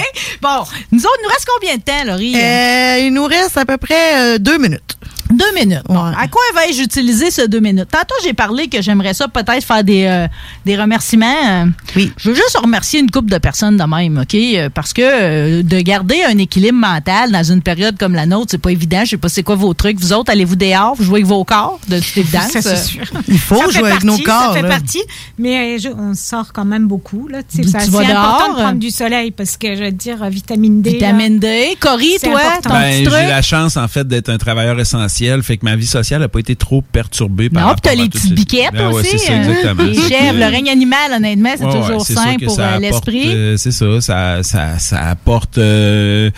Bon, 0.41 0.63
nous 0.91 1.01
autres, 1.01 1.19
nous 1.23 1.29
reste 1.29 1.47
combien 1.47 1.75
de 1.77 1.81
temps, 1.81 2.03
Laurie? 2.05 2.35
Euh, 2.35 2.99
il 2.99 3.13
nous 3.13 3.25
reste 3.25 3.57
à 3.57 3.65
peu 3.65 3.77
près 3.77 4.35
euh, 4.35 4.37
deux 4.37 4.57
minutes. 4.57 4.97
Deux 5.31 5.53
minutes. 5.55 5.81
À 5.89 6.27
quoi 6.27 6.41
vais-je 6.55 6.81
utiliser 6.83 7.31
ce 7.31 7.47
deux 7.47 7.59
minutes? 7.59 7.89
Tantôt, 7.91 8.15
j'ai 8.23 8.33
parlé 8.33 8.67
que 8.67 8.81
j'aimerais 8.81 9.13
ça 9.13 9.27
peut-être 9.27 9.63
faire 9.63 9.83
des, 9.83 10.05
euh, 10.05 10.27
des 10.65 10.77
remerciements. 10.77 11.67
Oui. 11.95 12.11
Je 12.17 12.29
veux 12.29 12.35
juste 12.35 12.57
remercier 12.61 12.99
une 12.99 13.11
couple 13.11 13.29
de 13.29 13.37
personnes 13.37 13.77
de 13.77 13.83
même, 13.83 14.19
OK? 14.19 14.33
Euh, 14.35 14.69
Parce 14.73 14.93
que 14.93 15.01
euh, 15.03 15.63
de 15.63 15.79
garder 15.81 16.23
un 16.23 16.37
équilibre 16.37 16.77
mental 16.77 17.31
dans 17.31 17.43
une 17.43 17.61
période 17.61 17.97
comme 17.97 18.13
la 18.15 18.25
nôtre, 18.25 18.47
c'est 18.51 18.57
pas 18.57 18.71
évident. 18.71 19.01
Je 19.03 19.11
sais 19.11 19.17
pas 19.17 19.29
c'est 19.29 19.43
quoi 19.43 19.55
vos 19.55 19.73
trucs. 19.73 19.99
Vous 19.99 20.13
autres, 20.13 20.31
allez-vous 20.31 20.55
dehors? 20.55 20.95
Vous 20.95 21.03
jouez 21.03 21.19
avec 21.19 21.25
vos 21.27 21.43
corps, 21.43 21.79
de 21.87 21.99
toute 21.99 22.17
évidence? 22.17 22.51
Ça, 22.51 22.61
c'est 22.61 22.77
sûr. 22.77 23.03
Il 23.27 23.39
faut 23.39 23.69
jouer 23.69 23.89
avec 23.91 24.03
nos 24.03 24.17
corps, 24.19 24.53
Ça 24.53 24.53
fait 24.53 24.61
là. 24.61 24.69
partie, 24.69 25.01
mais 25.37 25.75
euh, 25.75 25.77
je- 25.79 25.89
on 25.89 26.13
sort 26.13 26.53
quand 26.53 26.65
même 26.65 26.87
beaucoup. 26.87 27.27
Là. 27.27 27.39
C'est 27.49 27.65
important 27.75 28.53
de 28.53 28.61
prendre 28.61 28.79
du 28.79 28.91
soleil 28.91 29.31
parce 29.31 29.57
que, 29.57 29.75
je 29.75 29.83
veux 29.83 29.91
dire, 29.91 30.23
vitamine 30.29 30.81
D. 30.81 30.91
Vitamine 30.91 31.39
D. 31.39 31.75
Cory, 31.79 32.13
C'est 32.19 32.29
toi, 32.29 32.39
important. 32.39 32.69
ton 32.69 32.75
Ben, 32.75 33.03
j'ai 33.03 33.27
la 33.27 33.41
chance, 33.41 33.75
en 33.77 33.87
fait, 33.87 34.07
d'être 34.07 34.29
un 34.29 34.37
travailleur 34.37 34.79
essentiel. 34.79 35.16
Fait 35.43 35.57
que 35.57 35.65
ma 35.65 35.75
vie 35.75 35.85
sociale 35.87 36.21
n'a 36.21 36.27
pas 36.27 36.39
été 36.39 36.55
trop 36.55 36.81
perturbée 36.81 37.49
par 37.49 37.67
Non, 37.67 37.73
puis 37.73 37.81
t'as 37.81 37.95
les 37.95 38.07
petites 38.09 38.29
ces- 38.29 38.33
biquettes 38.33 38.73
ouais, 38.73 38.83
aussi. 38.85 39.09
c'est 39.11 39.17
ça, 39.17 39.33
hein. 39.33 39.43
exactement. 39.43 39.83
Les 39.87 39.95
chèvres, 39.95 40.37
le 40.39 40.45
règne 40.45 40.69
animal, 40.69 41.11
honnêtement, 41.15 41.49
c'est 41.57 41.63
Ouais, 41.65 41.73
ouais, 41.73 41.81
toujours 41.81 42.05
c'est 42.05 42.13
sain 42.13 42.35
pour 42.43 42.59
euh, 42.59 42.79
l'esprit. 42.79 43.23
euh, 43.27 43.57
c'est 43.57 43.71
ça, 43.71 44.01
ça, 44.01 44.43
ça, 44.43 44.79
ça 44.79 44.99
apporte 45.09 45.57
euh, 45.57 46.29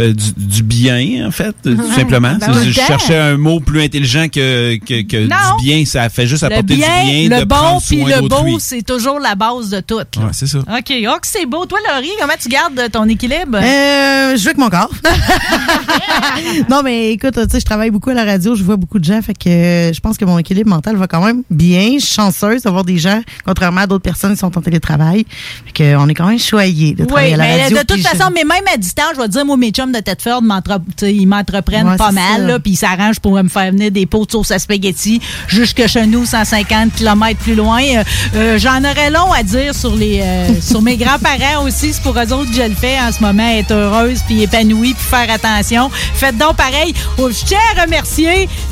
euh, 0.00 0.12
du, 0.12 0.32
du 0.36 0.62
bien, 0.62 1.26
en 1.26 1.30
fait, 1.30 1.54
tout 1.62 1.70
Ouais, 1.70 1.94
simplement. 1.96 2.34
ben, 2.38 2.52
je 2.64 2.70
cherchais 2.72 3.16
un 3.18 3.36
mot 3.36 3.60
plus 3.60 3.82
intelligent 3.82 4.26
que, 4.28 4.76
que, 4.78 5.02
que 5.02 5.16
Non. 5.28 5.56
du 5.58 5.64
bien. 5.64 5.84
Ça 5.84 6.08
fait 6.08 6.26
juste 6.26 6.42
apporter 6.44 6.76
bien, 6.76 7.04
du 7.04 7.10
bien 7.28 7.38
le 7.38 7.40
de 7.40 7.44
bon, 7.44 7.80
puis 7.86 8.04
le 8.04 8.28
beau, 8.28 8.58
c'est 8.60 8.82
toujours 8.82 9.18
la 9.20 9.34
base 9.34 9.70
de 9.70 9.80
tout. 9.80 9.96
Ouais, 9.96 10.30
c'est 10.32 10.46
ça. 10.46 10.58
OK, 10.58 10.92
oh, 11.08 11.16
c'est 11.22 11.46
beau. 11.46 11.66
Toi, 11.66 11.78
Laurie, 11.88 12.10
comment 12.20 12.34
tu 12.40 12.48
gardes 12.48 12.80
ton 12.92 13.04
équilibre? 13.08 13.58
Euh, 13.62 14.32
je 14.36 14.40
joue 14.42 14.48
avec 14.48 14.58
mon 14.58 14.68
corps. 14.70 14.90
non, 16.70 16.82
mais 16.82 17.12
écoute, 17.12 17.34
tu 17.34 17.40
sais, 17.50 17.60
je 17.60 17.64
travaille 17.64 17.90
beaucoup 17.90 18.10
à 18.10 18.14
la 18.14 18.24
radio, 18.28 18.54
je 18.54 18.62
vois 18.62 18.76
beaucoup 18.76 18.98
de 18.98 19.04
gens, 19.04 19.20
fait 19.22 19.34
que 19.34 19.48
euh, 19.48 19.92
je 19.92 20.00
pense 20.00 20.16
que 20.18 20.24
mon 20.24 20.38
équilibre 20.38 20.70
mental 20.70 20.96
va 20.96 21.06
quand 21.06 21.24
même 21.24 21.42
bien. 21.50 21.94
Je 21.98 22.04
suis 22.04 22.14
chanceuse 22.14 22.62
d'avoir 22.62 22.84
des 22.84 22.98
gens, 22.98 23.20
contrairement 23.44 23.82
à 23.82 23.86
d'autres 23.86 24.02
personnes 24.02 24.32
qui 24.32 24.38
sont 24.38 24.56
en 24.56 24.60
télétravail. 24.60 25.24
Fait 25.66 25.72
que, 25.72 25.82
euh, 25.82 25.98
on 26.00 26.08
est 26.08 26.14
quand 26.14 26.26
même 26.28 26.38
choyés 26.38 26.94
de 26.94 27.04
travailler 27.04 27.28
Oui, 27.28 27.34
à 27.34 27.36
la 27.36 27.44
mais 27.44 27.62
radio. 27.64 27.78
de 27.78 27.82
toute 27.82 27.98
je- 27.98 28.02
façon, 28.02 28.30
mais 28.34 28.44
même 28.44 28.64
à 28.72 28.76
distance, 28.76 29.12
je 29.16 29.20
vais 29.20 29.28
dire, 29.28 29.44
moi, 29.44 29.56
mes 29.56 29.70
chums 29.70 29.92
de 29.92 29.98
sais, 30.96 31.14
ils 31.14 31.26
m'entreprennent 31.26 31.88
Ouais, 31.88 31.96
pas 31.96 32.12
mal, 32.12 32.40
ça. 32.42 32.46
là, 32.46 32.58
puis 32.58 32.72
ils 32.72 32.76
s'arrangent 32.76 33.20
pour 33.20 33.32
me 33.42 33.48
faire 33.48 33.70
venir 33.72 33.90
des 33.90 34.06
pots 34.06 34.24
de 34.26 34.30
sauce 34.30 34.50
à 34.50 34.58
spaghetti 34.58 35.20
jusque 35.48 35.86
chez 35.86 36.06
nous, 36.06 36.24
150 36.24 36.92
km 36.94 37.38
plus 37.40 37.54
loin. 37.54 37.80
Euh, 37.82 38.04
euh, 38.34 38.58
J'en 38.58 38.78
aurais 38.84 39.10
long 39.10 39.32
à 39.32 39.42
dire 39.42 39.74
sur 39.74 39.94
les 39.94 40.20
euh, 40.22 40.48
sur 40.60 40.82
mes 40.82 40.96
grands-parents 40.96 41.64
aussi. 41.64 41.92
C'est 41.92 42.02
pour 42.02 42.12
eux 42.18 42.32
autres 42.32 42.50
que 42.50 42.56
je 42.56 42.62
le 42.68 42.74
fais 42.74 42.98
en 43.00 43.12
ce 43.12 43.20
moment, 43.22 43.48
être 43.48 43.72
heureuse, 43.72 44.20
puis 44.26 44.42
épanouie, 44.42 44.94
puis 44.94 45.04
faire 45.08 45.30
attention. 45.30 45.90
Faites 46.14 46.36
donc 46.36 46.56
pareil. 46.56 46.92
Oh, 47.18 47.30
je 47.30 47.44
tiens 47.44 47.58
à 47.76 47.82
remercier 47.82 48.17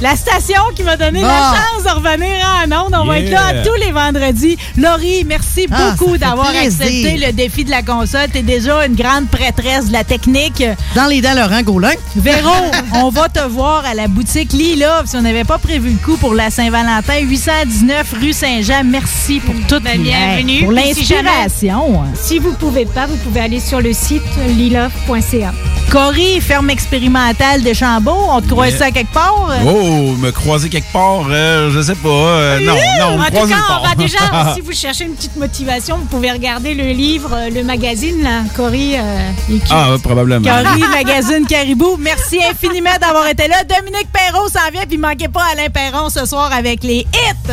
la 0.02 0.16
station 0.16 0.60
qui 0.74 0.82
m'a 0.82 0.97
donné 0.97 1.20
la 1.20 1.28
Bon. 1.28 1.56
chance 1.56 1.85
de 1.85 1.90
revenir 1.90 2.35
en 2.64 2.85
ondes. 2.86 2.94
On 3.01 3.05
va 3.06 3.18
être 3.20 3.31
là 3.31 3.62
tous 3.64 3.74
les 3.81 3.93
vendredis. 3.93 4.56
Laurie, 4.77 5.24
merci 5.24 5.66
Ah, 5.70 5.93
beaucoup 5.98 6.16
d'avoir 6.18 6.48
accepté 6.48 7.16
le 7.16 7.32
défi 7.32 7.64
de 7.64 7.70
la 7.70 7.82
console. 7.82 8.28
T'es 8.32 8.43
déjà 8.43 8.85
une 8.86 8.94
grande 8.97 9.28
prêtresse 9.28 9.86
de 9.89 9.93
la 9.93 10.05
technique. 10.05 10.62
Dans 10.94 11.06
les 11.06 11.20
dents, 11.20 11.35
Laurent 11.35 11.62
Gaulin. 11.62 11.93
Véro, 12.16 12.51
on 12.94 13.09
va 13.10 13.28
te 13.28 13.40
voir 13.47 13.85
à 13.86 13.94
la 13.94 14.09
boutique 14.09 14.52
Lila. 14.52 15.02
Si 15.06 15.16
on 15.16 15.23
n'avait 15.23 15.44
pas 15.44 15.59
prévu 15.59 15.90
le 15.90 16.05
coup 16.05 16.16
pour 16.16 16.35
la 16.35 16.51
Saint-Valentin, 16.51 17.18
819 17.20 18.14
rue 18.20 18.32
Saint-Jean. 18.32 18.82
Merci 18.85 19.40
pour 19.40 19.55
toute 19.68 19.85
Ben, 19.85 20.01
bienvenue. 20.02 20.64
Pour 20.64 20.74
Puis 20.74 20.94
si 20.94 21.12
l'inspiration. 21.14 22.02
Si 22.14 22.39
vous 22.39 22.52
pouvez 22.55 22.86
pas, 22.86 23.06
vous 23.06 23.16
pouvez 23.16 23.40
aller 23.40 23.60
sur 23.60 23.81
le 23.81 23.93
site 23.93 24.23
lilove.ca. 24.48 25.52
Cory, 25.90 26.40
ferme 26.40 26.70
expérimentale 26.70 27.62
de 27.62 27.73
Chambault. 27.73 28.16
On 28.31 28.40
te 28.40 28.48
croise 28.48 28.66
Yeah. 28.70 28.78
ça 28.78 28.90
quelque 28.90 29.12
part? 29.12 29.35
Oh, 29.64 30.12
me 30.18 30.30
croiser 30.30 30.68
quelque 30.68 30.92
part, 30.92 31.26
euh, 31.30 31.70
je 31.70 31.80
sais 31.80 31.94
pas. 31.94 32.08
euh, 32.08 32.60
non, 32.60 32.74
non, 32.74 33.20
en 33.20 33.24
tout 33.24 33.32
croiser 33.32 33.52
cas, 33.52 33.58
quelque 33.58 33.70
on 33.70 33.82
va 33.82 33.88
part. 33.88 33.96
déjà, 33.96 34.54
si 34.54 34.60
vous 34.60 34.72
cherchez 34.72 35.04
une 35.04 35.14
petite 35.14 35.36
motivation, 35.36 35.96
vous 35.98 36.04
pouvez 36.06 36.30
regarder 36.32 36.74
le 36.74 36.90
livre, 36.92 37.30
euh, 37.32 37.50
le 37.50 37.62
magazine, 37.62 38.22
là, 38.22 38.42
Cory. 38.56 38.96
euh. 38.96 39.30
Ah, 39.70 39.92
ouais, 39.92 39.98
probablement. 39.98 40.48
Cory, 40.48 40.80
magazine 40.90 41.46
Caribou. 41.46 41.96
Merci 41.98 42.38
infiniment 42.50 42.90
d'avoir 43.00 43.26
été 43.28 43.48
là. 43.48 43.62
Dominique 43.64 44.08
Perrault 44.12 44.48
s'en 44.48 44.70
vient, 44.72 44.84
puis 44.88 44.98
manquez 44.98 45.28
pas 45.28 45.44
Alain 45.52 45.68
Perron 45.70 46.08
ce 46.10 46.24
soir 46.26 46.50
avec 46.52 46.82
les 46.84 47.00
hits. 47.00 47.52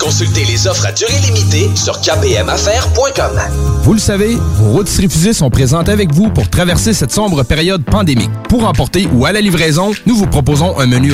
Consultez 0.00 0.44
les 0.44 0.66
offres 0.66 0.86
à 0.86 0.92
durée 0.92 1.18
limitée 1.26 1.68
sur 1.76 2.00
kpmaffaires.com. 2.00 3.38
Vous 3.82 3.92
le 3.92 3.98
savez, 3.98 4.34
vos 4.34 4.72
routes 4.72 4.88
refusées 4.88 5.34
sont 5.34 5.50
présentes 5.50 5.88
avec 5.90 6.12
vous 6.12 6.30
pour 6.30 6.48
traverser 6.48 6.94
cette 6.94 7.10
sombre 7.10 7.42
période 7.42 7.84
pandémique. 7.84 8.30
Pour 8.48 8.66
emporter 8.66 9.06
ou 9.12 9.26
à 9.26 9.32
la 9.32 9.40
livraison, 9.40 9.92
nous 10.06 10.16
vous 10.16 10.26
proposons 10.26 10.78
un 10.78 10.86
menu 10.86 11.12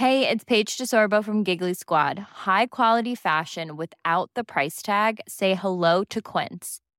Hey, 0.00 0.28
it's 0.30 0.44
Paige 0.44 0.76
DeSorbo 0.76 1.24
from 1.24 1.42
Giggly 1.42 1.74
Squad. 1.74 2.20
High 2.46 2.66
quality 2.66 3.16
fashion 3.16 3.76
without 3.76 4.30
the 4.36 4.44
price 4.44 4.80
tag. 4.80 5.18
Say 5.26 5.54
hello 5.54 6.04
to 6.10 6.20
Quince. 6.22 6.78